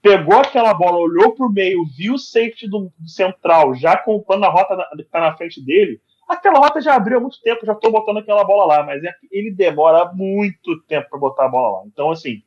pegou 0.01 0.37
aquela 0.37 0.73
bola, 0.73 0.97
olhou 0.97 1.33
para 1.33 1.45
o 1.45 1.51
meio, 1.51 1.85
viu 1.97 2.13
o 2.13 2.19
safety 2.19 2.69
do, 2.69 2.91
central 3.07 3.73
já 3.73 3.97
comprando 3.97 4.43
a 4.43 4.49
rota 4.49 4.77
que 4.95 5.01
está 5.01 5.19
na 5.19 5.35
frente 5.35 5.59
dele, 5.63 5.99
aquela 6.27 6.59
rota 6.59 6.79
já 6.79 6.95
abriu 6.95 7.17
há 7.17 7.21
muito 7.21 7.41
tempo, 7.41 7.65
já 7.65 7.73
estou 7.73 7.91
botando 7.91 8.17
aquela 8.17 8.43
bola 8.43 8.65
lá, 8.65 8.83
mas 8.83 9.03
é, 9.03 9.11
ele 9.31 9.51
demora 9.51 10.11
muito 10.13 10.79
tempo 10.83 11.09
para 11.09 11.19
botar 11.19 11.45
a 11.45 11.49
bola 11.49 11.79
lá. 11.79 11.87
Então, 11.87 12.11
assim, 12.11 12.43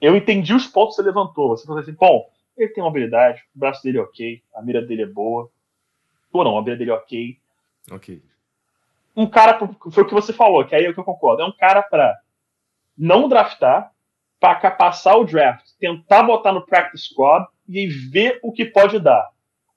eu 0.00 0.14
entendi 0.14 0.52
os 0.52 0.66
pontos 0.66 0.96
que 0.96 1.02
você 1.02 1.08
levantou. 1.08 1.56
Você 1.56 1.66
falou 1.66 1.80
assim, 1.80 1.94
bom, 1.94 2.28
ele 2.56 2.68
tem 2.68 2.82
uma 2.82 2.90
habilidade, 2.90 3.42
o 3.56 3.58
braço 3.58 3.82
dele 3.82 3.98
é 3.98 4.02
ok, 4.02 4.42
a 4.54 4.62
mira 4.62 4.82
dele 4.82 5.02
é 5.02 5.06
boa. 5.06 5.50
Ou 6.30 6.44
não, 6.44 6.58
a 6.58 6.62
mira 6.62 6.76
dele 6.76 6.90
é 6.90 6.94
ok. 6.94 7.38
Ok. 7.90 8.22
Um 9.16 9.28
cara, 9.28 9.58
foi 9.58 10.02
o 10.02 10.06
que 10.06 10.14
você 10.14 10.32
falou, 10.32 10.64
que 10.64 10.74
aí 10.74 10.84
é 10.84 10.90
o 10.90 10.94
que 10.94 11.00
eu 11.00 11.04
concordo, 11.04 11.42
é 11.42 11.46
um 11.46 11.56
cara 11.56 11.82
para 11.82 12.18
não 12.96 13.28
draftar, 13.28 13.92
para 14.40 14.70
passar 14.70 15.16
o 15.16 15.24
draft, 15.24 15.64
tentar 15.78 16.22
botar 16.24 16.52
no 16.52 16.66
practice 16.66 17.08
squad 17.08 17.46
e 17.68 17.86
ver 17.86 18.40
o 18.42 18.52
que 18.52 18.64
pode 18.64 18.98
dar. 18.98 19.30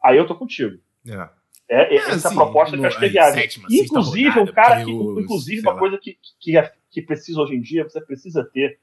Aí 0.04 0.18
eu 0.18 0.28
tô 0.28 0.36
contigo. 0.36 0.78
É. 1.08 1.30
É, 1.70 1.96
é 1.96 1.96
essa 1.96 2.30
assim, 2.30 2.36
proposta 2.36 2.78
que 2.78 2.84
eu 2.84 2.88
acho 2.88 2.98
que 2.98 3.06
é 3.06 3.10
viável. 3.10 3.44
Inclusive, 3.70 4.40
um 4.40 4.48
cara 4.48 4.84
que, 4.84 4.92
inclusive, 4.92 5.62
uma 5.62 5.74
lá. 5.74 5.80
coisa 5.80 5.98
que, 5.98 6.18
que, 6.40 6.58
é, 6.58 6.72
que 6.90 7.02
precisa 7.02 7.42
hoje 7.42 7.56
em 7.56 7.62
dia, 7.62 7.84
você 7.84 8.00
precisa 8.02 8.44
ter 8.44 8.80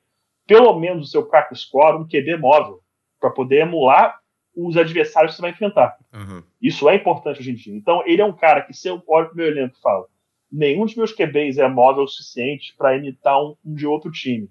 pelo 0.46 0.78
menos 0.78 1.08
o 1.08 1.10
seu 1.10 1.26
practice 1.26 1.62
squad, 1.62 1.98
um 1.98 2.06
QB 2.06 2.36
móvel, 2.36 2.80
para 3.18 3.30
poder 3.30 3.62
emular 3.62 4.20
os 4.56 4.76
adversários 4.76 5.32
que 5.32 5.36
você 5.36 5.42
vai 5.42 5.50
enfrentar. 5.50 5.96
Uhum. 6.12 6.42
Isso 6.60 6.88
é 6.88 6.94
importante 6.94 7.40
hoje 7.40 7.50
em 7.50 7.54
dia. 7.54 7.74
Então, 7.74 8.02
ele 8.06 8.22
é 8.22 8.24
um 8.24 8.32
cara 8.32 8.62
que, 8.62 8.72
se 8.72 8.88
eu 8.88 9.02
olho 9.06 9.28
pro 9.28 9.36
meu 9.36 9.46
elenco 9.46 9.76
e 9.76 9.80
falo, 9.80 10.08
nenhum 10.50 10.84
dos 10.84 10.94
meus 10.94 11.12
QBs 11.12 11.58
é 11.58 11.68
móvel 11.68 12.04
o 12.04 12.08
suficiente 12.08 12.74
para 12.76 12.96
imitar 12.96 13.42
um, 13.42 13.56
um 13.64 13.74
de 13.74 13.86
outro 13.86 14.10
time 14.10 14.48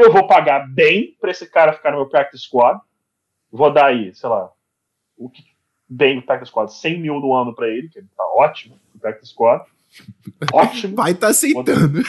eu 0.00 0.12
vou 0.12 0.26
pagar 0.26 0.68
bem 0.68 1.16
para 1.20 1.30
esse 1.30 1.48
cara 1.48 1.72
ficar 1.72 1.90
no 1.90 1.98
meu 1.98 2.08
practice 2.08 2.44
squad. 2.44 2.80
Vou 3.50 3.72
dar 3.72 3.86
aí, 3.86 4.14
sei 4.14 4.28
lá, 4.28 4.50
o 5.16 5.28
que 5.28 5.42
bem 5.88 6.16
no 6.16 6.22
practice 6.22 6.50
squad, 6.50 6.72
100 6.72 7.00
mil 7.00 7.20
no 7.20 7.34
ano 7.34 7.54
para 7.54 7.68
ele, 7.68 7.88
que 7.88 8.00
tá 8.00 8.24
ótimo 8.34 8.78
no 8.94 9.00
practice 9.00 9.32
squad. 9.32 9.64
Ótimo. 10.52 10.96
Vai 10.96 11.14
tá 11.14 11.28
aceitando. 11.28 12.02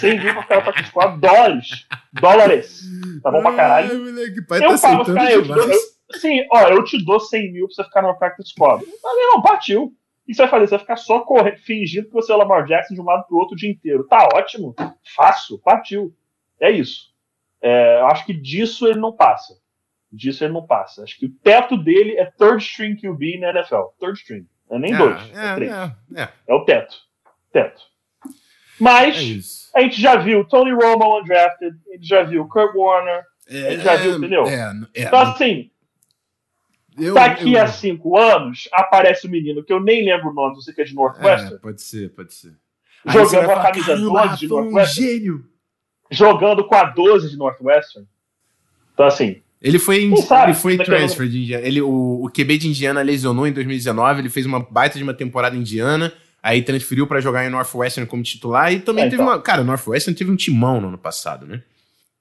100 0.00 0.20
mil 0.20 0.32
pra 0.34 0.42
ficar 0.42 0.56
no 0.56 0.62
practice 0.62 0.88
squad, 0.88 1.20
dólares. 1.20 1.86
Dólares. 2.12 2.82
Tá 3.22 3.30
bom 3.30 3.42
pra 3.42 3.54
caralho. 3.54 3.90
Ai, 3.90 3.96
moleque, 3.98 4.42
pai 4.42 4.64
eu 4.64 4.68
tá 4.70 4.78
pago, 4.78 5.14
cara, 5.14 5.32
eu, 5.32 5.44
eu, 5.44 5.78
Sim, 6.12 6.46
ó, 6.50 6.68
eu 6.68 6.82
te 6.84 7.04
dou 7.04 7.20
100 7.20 7.52
mil 7.52 7.66
pra 7.66 7.74
você 7.74 7.84
ficar 7.84 8.02
no 8.02 8.18
practice 8.18 8.50
squad. 8.50 8.84
Mas 8.84 9.16
não, 9.16 9.42
partiu. 9.42 9.92
Que 10.26 10.34
você 10.34 10.42
vai 10.42 10.50
fazer? 10.50 10.66
Você 10.66 10.70
vai 10.72 10.80
ficar 10.80 10.96
só 10.96 11.20
correndo, 11.20 11.58
fingindo 11.58 12.06
que 12.06 12.12
você 12.12 12.32
é 12.32 12.34
o 12.34 12.38
Lamar 12.38 12.66
Jackson 12.66 12.94
de 12.94 13.00
um 13.00 13.04
lado 13.04 13.26
pro 13.26 13.38
outro 13.38 13.54
o 13.54 13.58
dia 13.58 13.70
inteiro. 13.70 14.04
Tá 14.04 14.28
ótimo, 14.34 14.74
fácil, 15.14 15.58
partiu. 15.58 16.14
É 16.60 16.70
isso. 16.70 17.12
É, 17.62 18.00
eu 18.00 18.06
acho 18.06 18.26
que 18.26 18.34
disso 18.34 18.86
ele 18.86 19.00
não 19.00 19.12
passa. 19.12 19.54
Disso 20.12 20.44
ele 20.44 20.52
não 20.52 20.66
passa. 20.66 21.02
Acho 21.02 21.18
que 21.18 21.26
o 21.26 21.34
teto 21.42 21.76
dele 21.76 22.18
é 22.18 22.26
third 22.26 22.62
string 22.62 22.96
QB 22.96 23.40
na 23.40 23.50
NFL. 23.50 23.82
Third 23.98 24.18
string. 24.18 24.46
Não 24.70 24.76
é 24.76 24.80
nem 24.80 24.94
é, 24.94 24.98
dois, 24.98 25.22
é, 25.34 25.46
é 25.46 25.54
três. 25.54 25.72
É, 25.72 25.94
é, 26.16 26.28
é. 26.46 26.54
o 26.54 26.64
teto. 26.64 26.96
Teto. 27.52 27.82
Mas 28.78 29.70
é 29.74 29.78
a 29.78 29.82
gente 29.82 30.00
já 30.00 30.16
viu 30.16 30.44
Tony 30.44 30.72
Romo 30.72 31.18
undrafted, 31.18 31.76
a 31.88 31.94
gente 31.94 32.06
já 32.06 32.22
viu 32.22 32.46
Kurt 32.46 32.74
Warner, 32.74 33.24
a 33.48 33.52
gente 33.52 33.82
já 33.82 33.96
viu, 33.96 34.18
entendeu? 34.18 34.44
então, 34.94 35.20
assim, 35.20 35.70
eu, 36.98 37.14
Daqui 37.14 37.54
eu... 37.54 37.62
a 37.62 37.66
cinco 37.68 38.18
anos, 38.18 38.68
aparece 38.72 39.26
um 39.26 39.30
menino 39.30 39.62
que 39.62 39.72
eu 39.72 39.80
nem 39.80 40.04
lembro 40.04 40.30
o 40.30 40.34
nome, 40.34 40.56
você 40.56 40.72
que 40.72 40.82
é 40.82 40.84
de 40.84 40.94
Northwestern. 40.94 41.54
É, 41.54 41.58
pode 41.58 41.80
ser, 41.80 42.10
pode 42.10 42.34
ser. 42.34 42.54
Jogando 43.06 43.50
a 43.50 43.62
camisa 43.62 43.96
12 43.96 44.36
de 44.38 44.48
Northwestern. 44.48 45.06
Um 45.06 45.12
gênio. 45.12 45.44
Jogando 46.10 46.66
com 46.66 46.74
a 46.74 46.84
12 46.84 47.30
de 47.30 47.36
Northwestern. 47.36 48.08
Então, 48.92 49.06
assim. 49.06 49.42
Ele 49.60 49.78
foi, 49.78 50.04
em, 50.04 50.16
sabe, 50.16 50.52
ele 50.52 50.58
foi 50.58 50.78
transfer 50.78 51.28
de 51.28 51.42
Indiana. 51.42 51.66
Ele, 51.66 51.82
o, 51.82 52.24
o 52.24 52.30
QB 52.30 52.58
de 52.58 52.68
Indiana 52.68 53.02
lesionou 53.02 53.46
em 53.46 53.52
2019. 53.52 54.20
Ele 54.20 54.30
fez 54.30 54.46
uma 54.46 54.60
baita 54.60 54.96
de 54.96 55.02
uma 55.02 55.14
temporada 55.14 55.56
indiana. 55.56 56.12
Aí 56.42 56.62
transferiu 56.62 57.06
para 57.06 57.20
jogar 57.20 57.44
em 57.44 57.50
Northwestern 57.50 58.08
como 58.08 58.22
titular. 58.22 58.72
E 58.72 58.80
também 58.80 59.04
é, 59.04 59.08
teve 59.08 59.22
então. 59.22 59.34
uma. 59.34 59.42
Cara, 59.42 59.64
Northwestern 59.64 60.16
teve 60.16 60.30
um 60.30 60.36
timão 60.36 60.80
no 60.80 60.88
ano 60.88 60.98
passado, 60.98 61.46
né? 61.46 61.62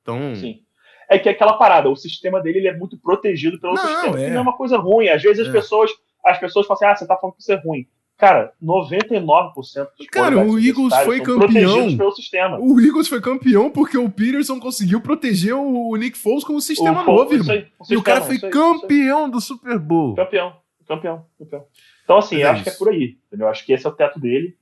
Então. 0.01 0.35
Sim 0.35 0.61
é 1.09 1.17
que 1.17 1.29
é 1.29 1.31
aquela 1.31 1.53
parada, 1.53 1.89
o 1.89 1.95
sistema 1.95 2.41
dele 2.41 2.59
ele 2.59 2.67
é 2.67 2.75
muito 2.75 2.97
protegido 2.97 3.59
pelo 3.59 3.73
não, 3.73 3.81
sistema. 3.81 4.21
É. 4.21 4.29
Não 4.29 4.37
é 4.37 4.41
uma 4.41 4.57
coisa 4.57 4.77
ruim. 4.77 5.07
Às 5.07 5.23
vezes 5.23 5.39
as 5.39 5.47
é. 5.47 5.51
pessoas 5.51 5.91
as 6.25 6.37
pessoas 6.39 6.67
falam 6.67 6.75
assim, 6.75 6.85
ah, 6.85 6.95
você 6.95 7.07
tá 7.07 7.15
falando 7.15 7.35
que 7.35 7.41
isso 7.41 7.51
é 7.53 7.55
ruim. 7.55 7.87
Cara, 8.17 8.51
99% 8.61 9.53
dos 9.95 10.07
Cara, 10.11 10.37
o 10.43 10.59
Eagles 10.59 10.93
foi 11.03 11.21
campeão. 11.21 11.95
Pelo 11.95 12.11
sistema. 12.11 12.57
O 12.59 12.79
Eagles 12.81 13.07
foi 13.07 13.21
campeão 13.21 13.69
porque 13.69 13.95
o 13.95 14.09
Peterson 14.09 14.59
conseguiu 14.59 14.99
proteger 14.99 15.53
o 15.53 15.95
Nick 15.95 16.17
Foles 16.17 16.43
com 16.43 16.53
um 16.53 16.59
sistema 16.59 17.03
o 17.03 17.05
novo, 17.05 17.33
irmão. 17.33 17.55
Aí, 17.55 17.67
o 17.79 17.93
e 17.93 17.97
o 17.97 18.01
cara 18.01 18.21
foi 18.21 18.39
aí, 18.41 18.49
campeão 18.49 19.29
do 19.29 19.39
Super 19.39 19.77
Bowl. 19.77 20.15
Campeão, 20.15 20.55
campeão, 20.87 21.25
campeão. 21.37 21.65
Então, 22.03 22.17
assim, 22.17 22.37
é 22.37 22.45
eu 22.45 22.49
acho 22.49 22.63
que 22.63 22.69
é 22.69 22.73
por 22.73 22.89
aí. 22.89 23.17
Entendeu? 23.27 23.45
Eu 23.45 23.51
acho 23.51 23.63
que 23.63 23.71
esse 23.71 23.85
é 23.85 23.89
o 23.89 23.93
teto 23.95 24.19
dele. 24.19 24.57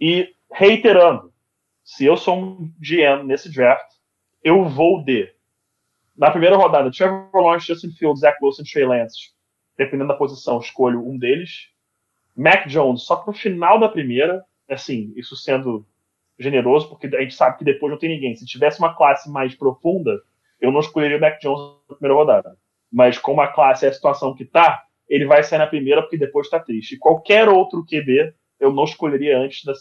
E, 0.00 0.28
reiterando, 0.52 1.32
se 1.82 2.04
eu 2.04 2.16
sou 2.16 2.38
um 2.38 2.72
GM 2.78 3.24
nesse 3.24 3.52
draft, 3.52 3.90
eu 4.44 4.68
vou 4.68 5.02
de 5.02 5.28
na 6.16 6.30
primeira 6.30 6.54
rodada, 6.54 6.90
Trevor 6.90 7.30
Lawrence, 7.34 7.66
Justin 7.66 7.90
Fields, 7.92 8.20
Zach 8.20 8.36
Wilson, 8.42 8.62
Trey 8.70 8.84
Lance, 8.84 9.30
dependendo 9.76 10.08
da 10.08 10.14
posição, 10.14 10.58
escolho 10.58 11.00
um 11.00 11.16
deles. 11.16 11.70
Mac 12.40 12.66
Jones, 12.66 13.02
só 13.02 13.16
para 13.16 13.30
o 13.30 13.34
final 13.34 13.78
da 13.78 13.88
primeira, 13.88 14.42
assim, 14.68 15.12
isso 15.14 15.36
sendo 15.36 15.86
generoso, 16.38 16.88
porque 16.88 17.06
a 17.14 17.20
gente 17.20 17.34
sabe 17.34 17.58
que 17.58 17.64
depois 17.64 17.92
não 17.92 17.98
tem 17.98 18.08
ninguém. 18.08 18.34
Se 18.34 18.46
tivesse 18.46 18.78
uma 18.78 18.94
classe 18.94 19.30
mais 19.30 19.54
profunda, 19.54 20.18
eu 20.58 20.72
não 20.72 20.80
escolheria 20.80 21.18
o 21.18 21.20
Mac 21.20 21.38
Jones 21.38 21.60
na 21.88 21.96
primeira 21.96 22.14
rodada. 22.18 22.56
Mas 22.90 23.18
como 23.18 23.42
a 23.42 23.48
classe 23.48 23.84
é 23.84 23.90
a 23.90 23.92
situação 23.92 24.34
que 24.34 24.46
tá, 24.46 24.82
ele 25.06 25.26
vai 25.26 25.42
sair 25.42 25.58
na 25.58 25.66
primeira 25.66 26.00
porque 26.00 26.16
depois 26.16 26.48
tá 26.48 26.58
triste. 26.58 26.94
E 26.94 26.98
qualquer 26.98 27.46
outro 27.46 27.84
QB 27.84 28.32
eu 28.58 28.72
não 28.72 28.84
escolheria 28.84 29.38
antes 29.38 29.64
da. 29.64 29.74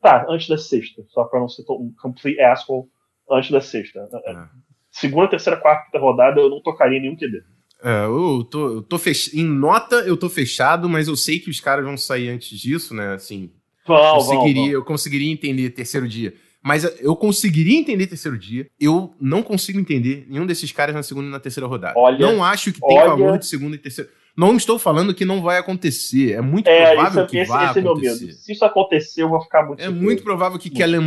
Tá, 0.00 0.26
antes 0.28 0.48
da 0.48 0.56
sexta, 0.56 1.02
só 1.08 1.24
para 1.24 1.40
não 1.40 1.48
ser 1.48 1.64
um 1.70 1.92
complete 2.00 2.40
asshole 2.40 2.86
antes 3.30 3.50
da 3.50 3.60
sexta. 3.60 4.08
É. 4.24 4.48
Segunda, 4.90 5.28
terceira, 5.28 5.60
quarta 5.60 5.98
rodada 5.98 6.40
eu 6.40 6.48
não 6.48 6.62
tocaria 6.62 6.98
em 6.98 7.02
nenhum 7.02 7.16
QB. 7.16 7.42
É, 7.82 8.04
eu 8.04 8.44
tô, 8.44 8.68
eu 8.68 8.82
tô 8.82 8.98
fech... 8.98 9.38
Em 9.38 9.44
nota 9.44 9.96
eu 9.96 10.16
tô 10.16 10.28
fechado, 10.28 10.88
mas 10.88 11.08
eu 11.08 11.16
sei 11.16 11.38
que 11.38 11.50
os 11.50 11.60
caras 11.60 11.84
vão 11.84 11.96
sair 11.96 12.28
antes 12.28 12.58
disso, 12.58 12.94
né? 12.94 13.14
Assim. 13.14 13.50
Vão, 13.86 14.14
conseguiria, 14.14 14.54
vão, 14.54 14.64
vão. 14.64 14.72
Eu 14.72 14.84
conseguiria 14.84 15.32
entender 15.32 15.70
terceiro 15.70 16.08
dia. 16.08 16.34
Mas 16.62 16.82
eu 17.00 17.14
conseguiria 17.14 17.78
entender 17.78 18.08
terceiro 18.08 18.36
dia. 18.36 18.66
Eu 18.80 19.14
não 19.20 19.40
consigo 19.40 19.78
entender 19.78 20.26
nenhum 20.28 20.44
desses 20.46 20.72
caras 20.72 20.96
na 20.96 21.02
segunda 21.02 21.28
e 21.28 21.30
na 21.30 21.38
terceira 21.38 21.66
rodada. 21.68 21.94
Olha, 21.96 22.18
não 22.18 22.42
acho 22.42 22.72
que 22.72 22.80
tem 22.80 22.98
olha... 22.98 23.10
valor 23.10 23.38
de 23.38 23.46
segunda 23.46 23.76
e 23.76 23.78
terceira. 23.78 24.10
Não 24.36 24.56
estou 24.56 24.78
falando 24.78 25.14
que 25.14 25.24
não 25.24 25.40
vai 25.40 25.58
acontecer. 25.58 26.32
É 26.32 26.40
muito 26.40 26.68
é, 26.68 26.92
provável 26.92 27.22
isso, 27.22 27.30
que 27.30 27.38
esse, 27.38 27.48
vá 27.48 27.70
esse 27.70 27.78
acontecer. 27.78 28.06
É 28.06 28.10
meu 28.10 28.20
medo. 28.26 28.32
Se 28.32 28.52
isso 28.52 28.64
acontecer, 28.64 29.22
eu 29.22 29.28
vou 29.28 29.40
ficar 29.40 29.64
muito. 29.64 29.80
É 29.80 29.88
muito 29.88 30.22
provável 30.24 30.58
que 30.58 30.68
Kellen 30.68 31.00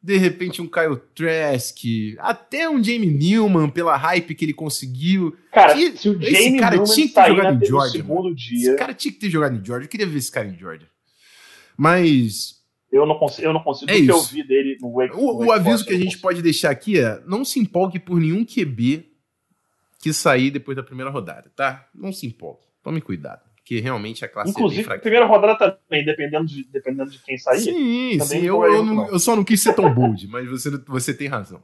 de 0.00 0.16
repente 0.16 0.62
um 0.62 0.68
Kyle 0.68 0.96
Trask, 1.14 1.78
até 2.18 2.68
um 2.68 2.82
Jamie 2.82 3.10
Newman 3.10 3.68
pela 3.68 3.96
hype 3.96 4.34
que 4.34 4.44
ele 4.44 4.54
conseguiu. 4.54 5.36
Cara, 5.52 5.74
que, 5.74 5.96
se 5.96 6.08
o 6.08 6.20
Jamie 6.20 6.58
cara 6.58 6.76
Newman 6.76 6.94
tinha 6.94 7.08
que 7.08 7.14
ter 7.14 7.28
jogado 7.28 7.64
em 7.64 7.66
Georgia. 7.66 8.04
Esse 8.52 8.76
cara 8.76 8.94
tinha 8.94 9.12
que 9.12 9.18
ter 9.18 9.30
jogado 9.30 9.56
em 9.56 9.64
Georgia. 9.64 9.86
Eu 9.86 9.90
queria 9.90 10.06
ver 10.06 10.18
esse 10.18 10.30
cara 10.30 10.46
em 10.46 10.56
Georgia. 10.56 10.88
Mas 11.76 12.58
eu 12.90 13.04
não 13.06 13.18
consigo, 13.18 13.46
eu 13.46 13.52
não 13.52 13.62
consigo 13.62 13.90
é 13.90 13.96
que 13.96 14.08
eu 14.08 14.22
vi 14.22 14.42
dele 14.42 14.78
no 14.80 14.92
Wake. 14.92 15.14
O, 15.14 15.46
o 15.46 15.52
aviso 15.52 15.84
que 15.84 15.94
a 15.94 15.98
gente 15.98 16.18
pode 16.18 16.40
deixar 16.42 16.70
aqui 16.70 16.98
é: 16.98 17.22
não 17.26 17.44
se 17.44 17.60
empolgue 17.60 17.98
por 17.98 18.18
nenhum 18.18 18.44
QB 18.44 19.06
que 20.00 20.12
sair 20.12 20.50
depois 20.50 20.76
da 20.76 20.82
primeira 20.82 21.10
rodada, 21.10 21.50
tá? 21.54 21.88
Não 21.94 22.12
se 22.12 22.26
empolgue. 22.26 22.62
Tome 22.82 23.00
cuidado. 23.00 23.47
Porque 23.68 23.80
realmente 23.80 24.24
a 24.24 24.28
classe 24.28 24.50
Inclusive, 24.50 24.80
é 24.80 24.84
fraca. 24.84 25.02
primeira 25.02 25.26
rodada 25.26 25.54
também, 25.54 26.02
dependendo 26.02 26.46
de, 26.46 26.64
dependendo 26.72 27.10
de 27.10 27.18
quem 27.18 27.36
sair. 27.36 27.60
Sim, 27.60 28.18
sim. 28.20 28.38
Eu, 28.38 28.64
eu, 28.64 28.82
não, 28.82 29.08
eu, 29.08 29.18
só 29.18 29.36
não 29.36 29.44
quis 29.44 29.60
ser 29.60 29.74
tão 29.74 29.92
bold, 29.92 30.26
mas 30.26 30.48
você, 30.48 30.70
você 30.86 31.12
tem 31.12 31.28
razão. 31.28 31.62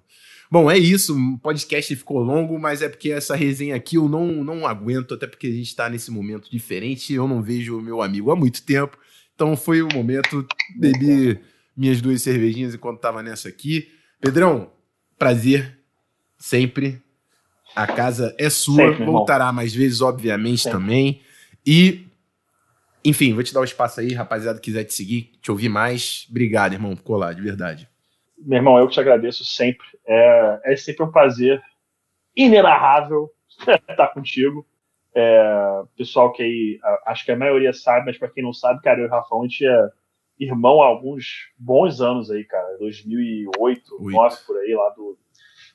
Bom, 0.51 0.71
é 0.71 0.77
isso. 0.77 1.17
O 1.17 1.39
podcast 1.39 1.97
ficou 1.97 2.19
longo, 2.19 2.59
mas 2.59 2.83
é 2.83 2.91
porque 2.91 3.11
essa 3.11 3.35
resenha 3.35 3.75
aqui 3.75 3.97
eu 3.97 4.07
não, 4.07 4.27
não 4.45 4.67
aguento, 4.67 5.15
até 5.15 5.27
porque 5.27 5.47
a 5.47 5.51
gente 5.51 5.69
está 5.69 5.89
nesse 5.89 6.11
momento 6.11 6.51
diferente. 6.51 7.15
Eu 7.15 7.27
não 7.27 7.41
vejo 7.41 7.79
o 7.79 7.81
meu 7.81 8.03
amigo 8.03 8.31
há 8.31 8.37
muito 8.37 8.63
tempo. 8.63 8.99
Então 9.35 9.57
foi 9.57 9.81
o 9.81 9.89
momento, 9.95 10.47
bebi 10.77 11.41
minhas 11.75 12.03
duas 12.03 12.21
cervejinhas 12.21 12.75
enquanto 12.75 13.01
tava 13.01 13.23
nessa 13.23 13.49
aqui. 13.49 13.89
Pedrão, 14.21 14.71
prazer 15.19 15.79
sempre. 16.37 17.01
A 17.75 17.87
casa 17.87 18.37
é 18.39 18.51
sua, 18.51 18.91
sempre, 18.91 19.07
voltará 19.07 19.51
mais 19.51 19.75
vezes, 19.75 20.03
obviamente, 20.03 20.65
sempre. 20.65 20.79
também. 20.79 21.23
E, 21.67 22.07
enfim, 23.05 23.33
vou 23.33 23.43
te 23.43 23.53
dar 23.53 23.61
o 23.61 23.63
um 23.63 23.67
espaço 23.67 24.01
aí, 24.01 24.13
rapaziada, 24.13 24.61
quiser 24.61 24.85
te 24.85 24.95
seguir, 24.95 25.33
te 25.41 25.51
ouvir 25.51 25.69
mais. 25.69 26.27
Obrigado, 26.31 26.75
irmão, 26.75 26.95
por 26.95 27.03
colar, 27.03 27.35
de 27.35 27.43
verdade. 27.43 27.89
Meu 28.39 28.59
irmão, 28.59 28.79
eu 28.79 28.87
que 28.87 28.95
te 28.95 29.01
agradeço 29.01 29.45
sempre. 29.45 29.87
É, 30.07 30.61
é 30.65 30.77
sempre 30.77 31.05
um 31.05 31.11
prazer 31.11 31.63
inenarrável 32.37 33.31
estar 33.89 34.09
contigo. 34.09 34.67
É, 35.15 35.83
pessoal 35.97 36.33
que 36.33 36.43
aí, 36.43 36.81
acho 37.07 37.25
que 37.25 37.31
a 37.31 37.37
maioria 37.37 37.73
sabe, 37.73 38.07
mas 38.07 38.19
para 38.19 38.29
quem 38.29 38.43
não 38.43 38.53
sabe, 38.53 38.83
cara, 38.83 39.01
eu 39.01 39.07
e 39.07 39.09
o 39.09 39.15
a 39.15 39.43
gente 39.43 39.65
é 39.65 39.89
irmão 40.39 40.83
há 40.83 40.87
alguns 40.87 41.53
bons 41.57 42.01
anos 42.01 42.31
aí, 42.31 42.45
cara. 42.45 42.77
2008, 42.79 43.91
2009 43.91 44.37
por 44.47 44.57
aí, 44.59 44.75
lá 44.75 44.91
do 44.91 45.19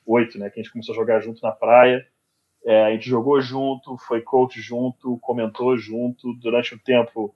8, 0.06 0.38
né? 0.38 0.50
Que 0.50 0.60
a 0.60 0.62
gente 0.62 0.72
começou 0.72 0.92
a 0.94 0.96
jogar 0.96 1.20
junto 1.20 1.42
na 1.42 1.52
praia. 1.52 2.06
É, 2.64 2.84
a 2.84 2.90
gente 2.92 3.08
jogou 3.08 3.40
junto, 3.40 3.96
foi 3.98 4.20
coach 4.20 4.60
junto, 4.60 5.18
comentou 5.18 5.76
junto. 5.76 6.34
Durante 6.34 6.74
o 6.74 6.78
tempo, 6.78 7.34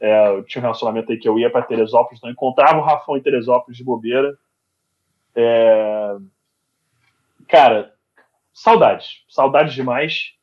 é, 0.00 0.28
eu 0.28 0.44
tinha 0.44 0.60
um 0.60 0.62
relacionamento 0.62 1.10
aí 1.10 1.18
que 1.18 1.28
eu 1.28 1.38
ia 1.38 1.50
para 1.50 1.62
Teresópolis, 1.62 2.22
não 2.22 2.30
encontrava 2.30 2.78
o 2.78 2.84
Rafão 2.84 3.16
em 3.16 3.22
Teresópolis 3.22 3.76
de 3.76 3.84
bobeira. 3.84 4.36
É... 5.34 6.16
Cara, 7.48 7.94
saudades, 8.52 9.24
saudades 9.28 9.74
demais. 9.74 10.34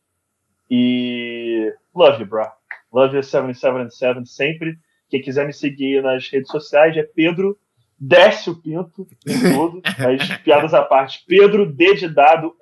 E 0.69 1.73
love 1.95 2.21
you, 2.21 2.27
bro. 2.27 2.45
Love 2.91 3.15
you 3.15 3.23
777 3.23 4.25
sempre. 4.27 4.77
Quem 5.09 5.21
quiser 5.21 5.45
me 5.45 5.53
seguir 5.53 6.03
nas 6.03 6.29
redes 6.29 6.51
sociais 6.51 6.95
é 6.95 7.03
Pedro 7.03 7.57
Desce 7.99 8.49
o 8.49 8.55
Pinto 8.55 9.07
em 9.27 9.53
tudo. 9.53 9.81
As 9.83 10.37
piadas 10.37 10.73
à 10.73 10.81
parte. 10.81 11.23
Pedro 11.27 11.71
D 11.71 11.95
de 11.95 12.07
dado 12.07 12.55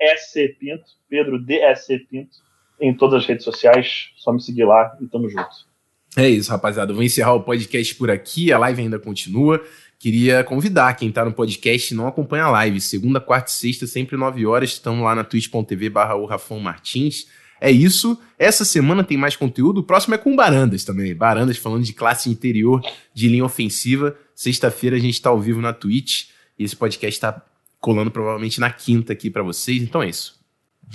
Pinto. 0.60 0.86
Pedro 1.10 1.40
DSC 1.40 2.00
Pinto. 2.10 2.38
Em 2.80 2.94
todas 2.94 3.22
as 3.22 3.28
redes 3.28 3.44
sociais. 3.44 4.10
Só 4.16 4.32
me 4.32 4.42
seguir 4.42 4.66
lá 4.66 4.98
e 5.02 5.08
tamo 5.08 5.30
junto. 5.30 5.68
É 6.16 6.28
isso, 6.28 6.50
rapaziada. 6.50 6.94
Vou 6.94 7.04
encerrar 7.04 7.34
o 7.34 7.44
podcast 7.44 7.94
por 7.96 8.10
aqui. 8.10 8.52
A 8.52 8.58
live 8.58 8.82
ainda 8.82 8.98
continua. 8.98 9.64
Queria 10.00 10.44
convidar 10.44 10.96
quem 10.96 11.12
tá 11.12 11.24
no 11.24 11.32
podcast 11.32 11.94
e 11.94 11.98
não 11.98 12.08
acompanha 12.08 12.46
a 12.46 12.52
live. 12.52 12.82
Segunda, 12.82 13.20
quarta 13.20 13.50
e 13.50 13.54
sexta, 13.54 13.86
sempre 13.86 14.18
9 14.18 14.46
horas. 14.46 14.72
Estamos 14.72 15.04
lá 15.04 15.14
na 15.14 15.24
twitch.tv 15.24 15.90
barra 15.90 16.16
o 16.16 16.26
Rafão 16.26 16.60
Martins. 16.60 17.28
É 17.60 17.72
isso. 17.72 18.20
Essa 18.38 18.64
semana 18.64 19.04
tem 19.04 19.18
mais 19.18 19.36
conteúdo. 19.36 19.80
O 19.80 19.84
próximo 19.84 20.16
é 20.16 20.18
com 20.18 20.36
Barandas 20.36 20.84
também. 20.84 21.16
Barandas 21.16 21.58
falando 21.58 21.84
de 21.84 21.94
classe 21.94 22.30
interior, 22.30 22.82
de 23.14 23.28
linha 23.28 23.46
ofensiva. 23.46 24.16
Sexta-feira 24.38 24.96
a 24.96 25.00
gente 25.00 25.16
está 25.16 25.32
ao 25.32 25.42
vivo 25.42 25.60
na 25.60 25.74
Twitch. 25.74 26.28
E 26.60 26.64
esse 26.64 26.76
podcast 26.76 27.18
está 27.18 27.44
colando 27.80 28.12
provavelmente 28.12 28.60
na 28.60 28.70
quinta 28.70 29.12
aqui 29.12 29.32
para 29.32 29.42
vocês. 29.42 29.82
Então 29.82 30.04
é 30.04 30.10
isso. 30.10 30.40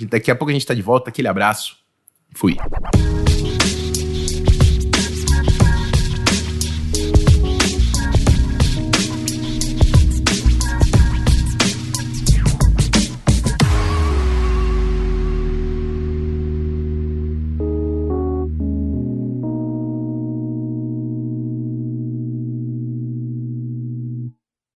Daqui 0.09 0.31
a 0.31 0.35
pouco 0.35 0.49
a 0.49 0.53
gente 0.53 0.61
está 0.61 0.73
de 0.73 0.81
volta. 0.81 1.09
Aquele 1.09 1.27
abraço. 1.27 1.77
Fui. 2.33 2.55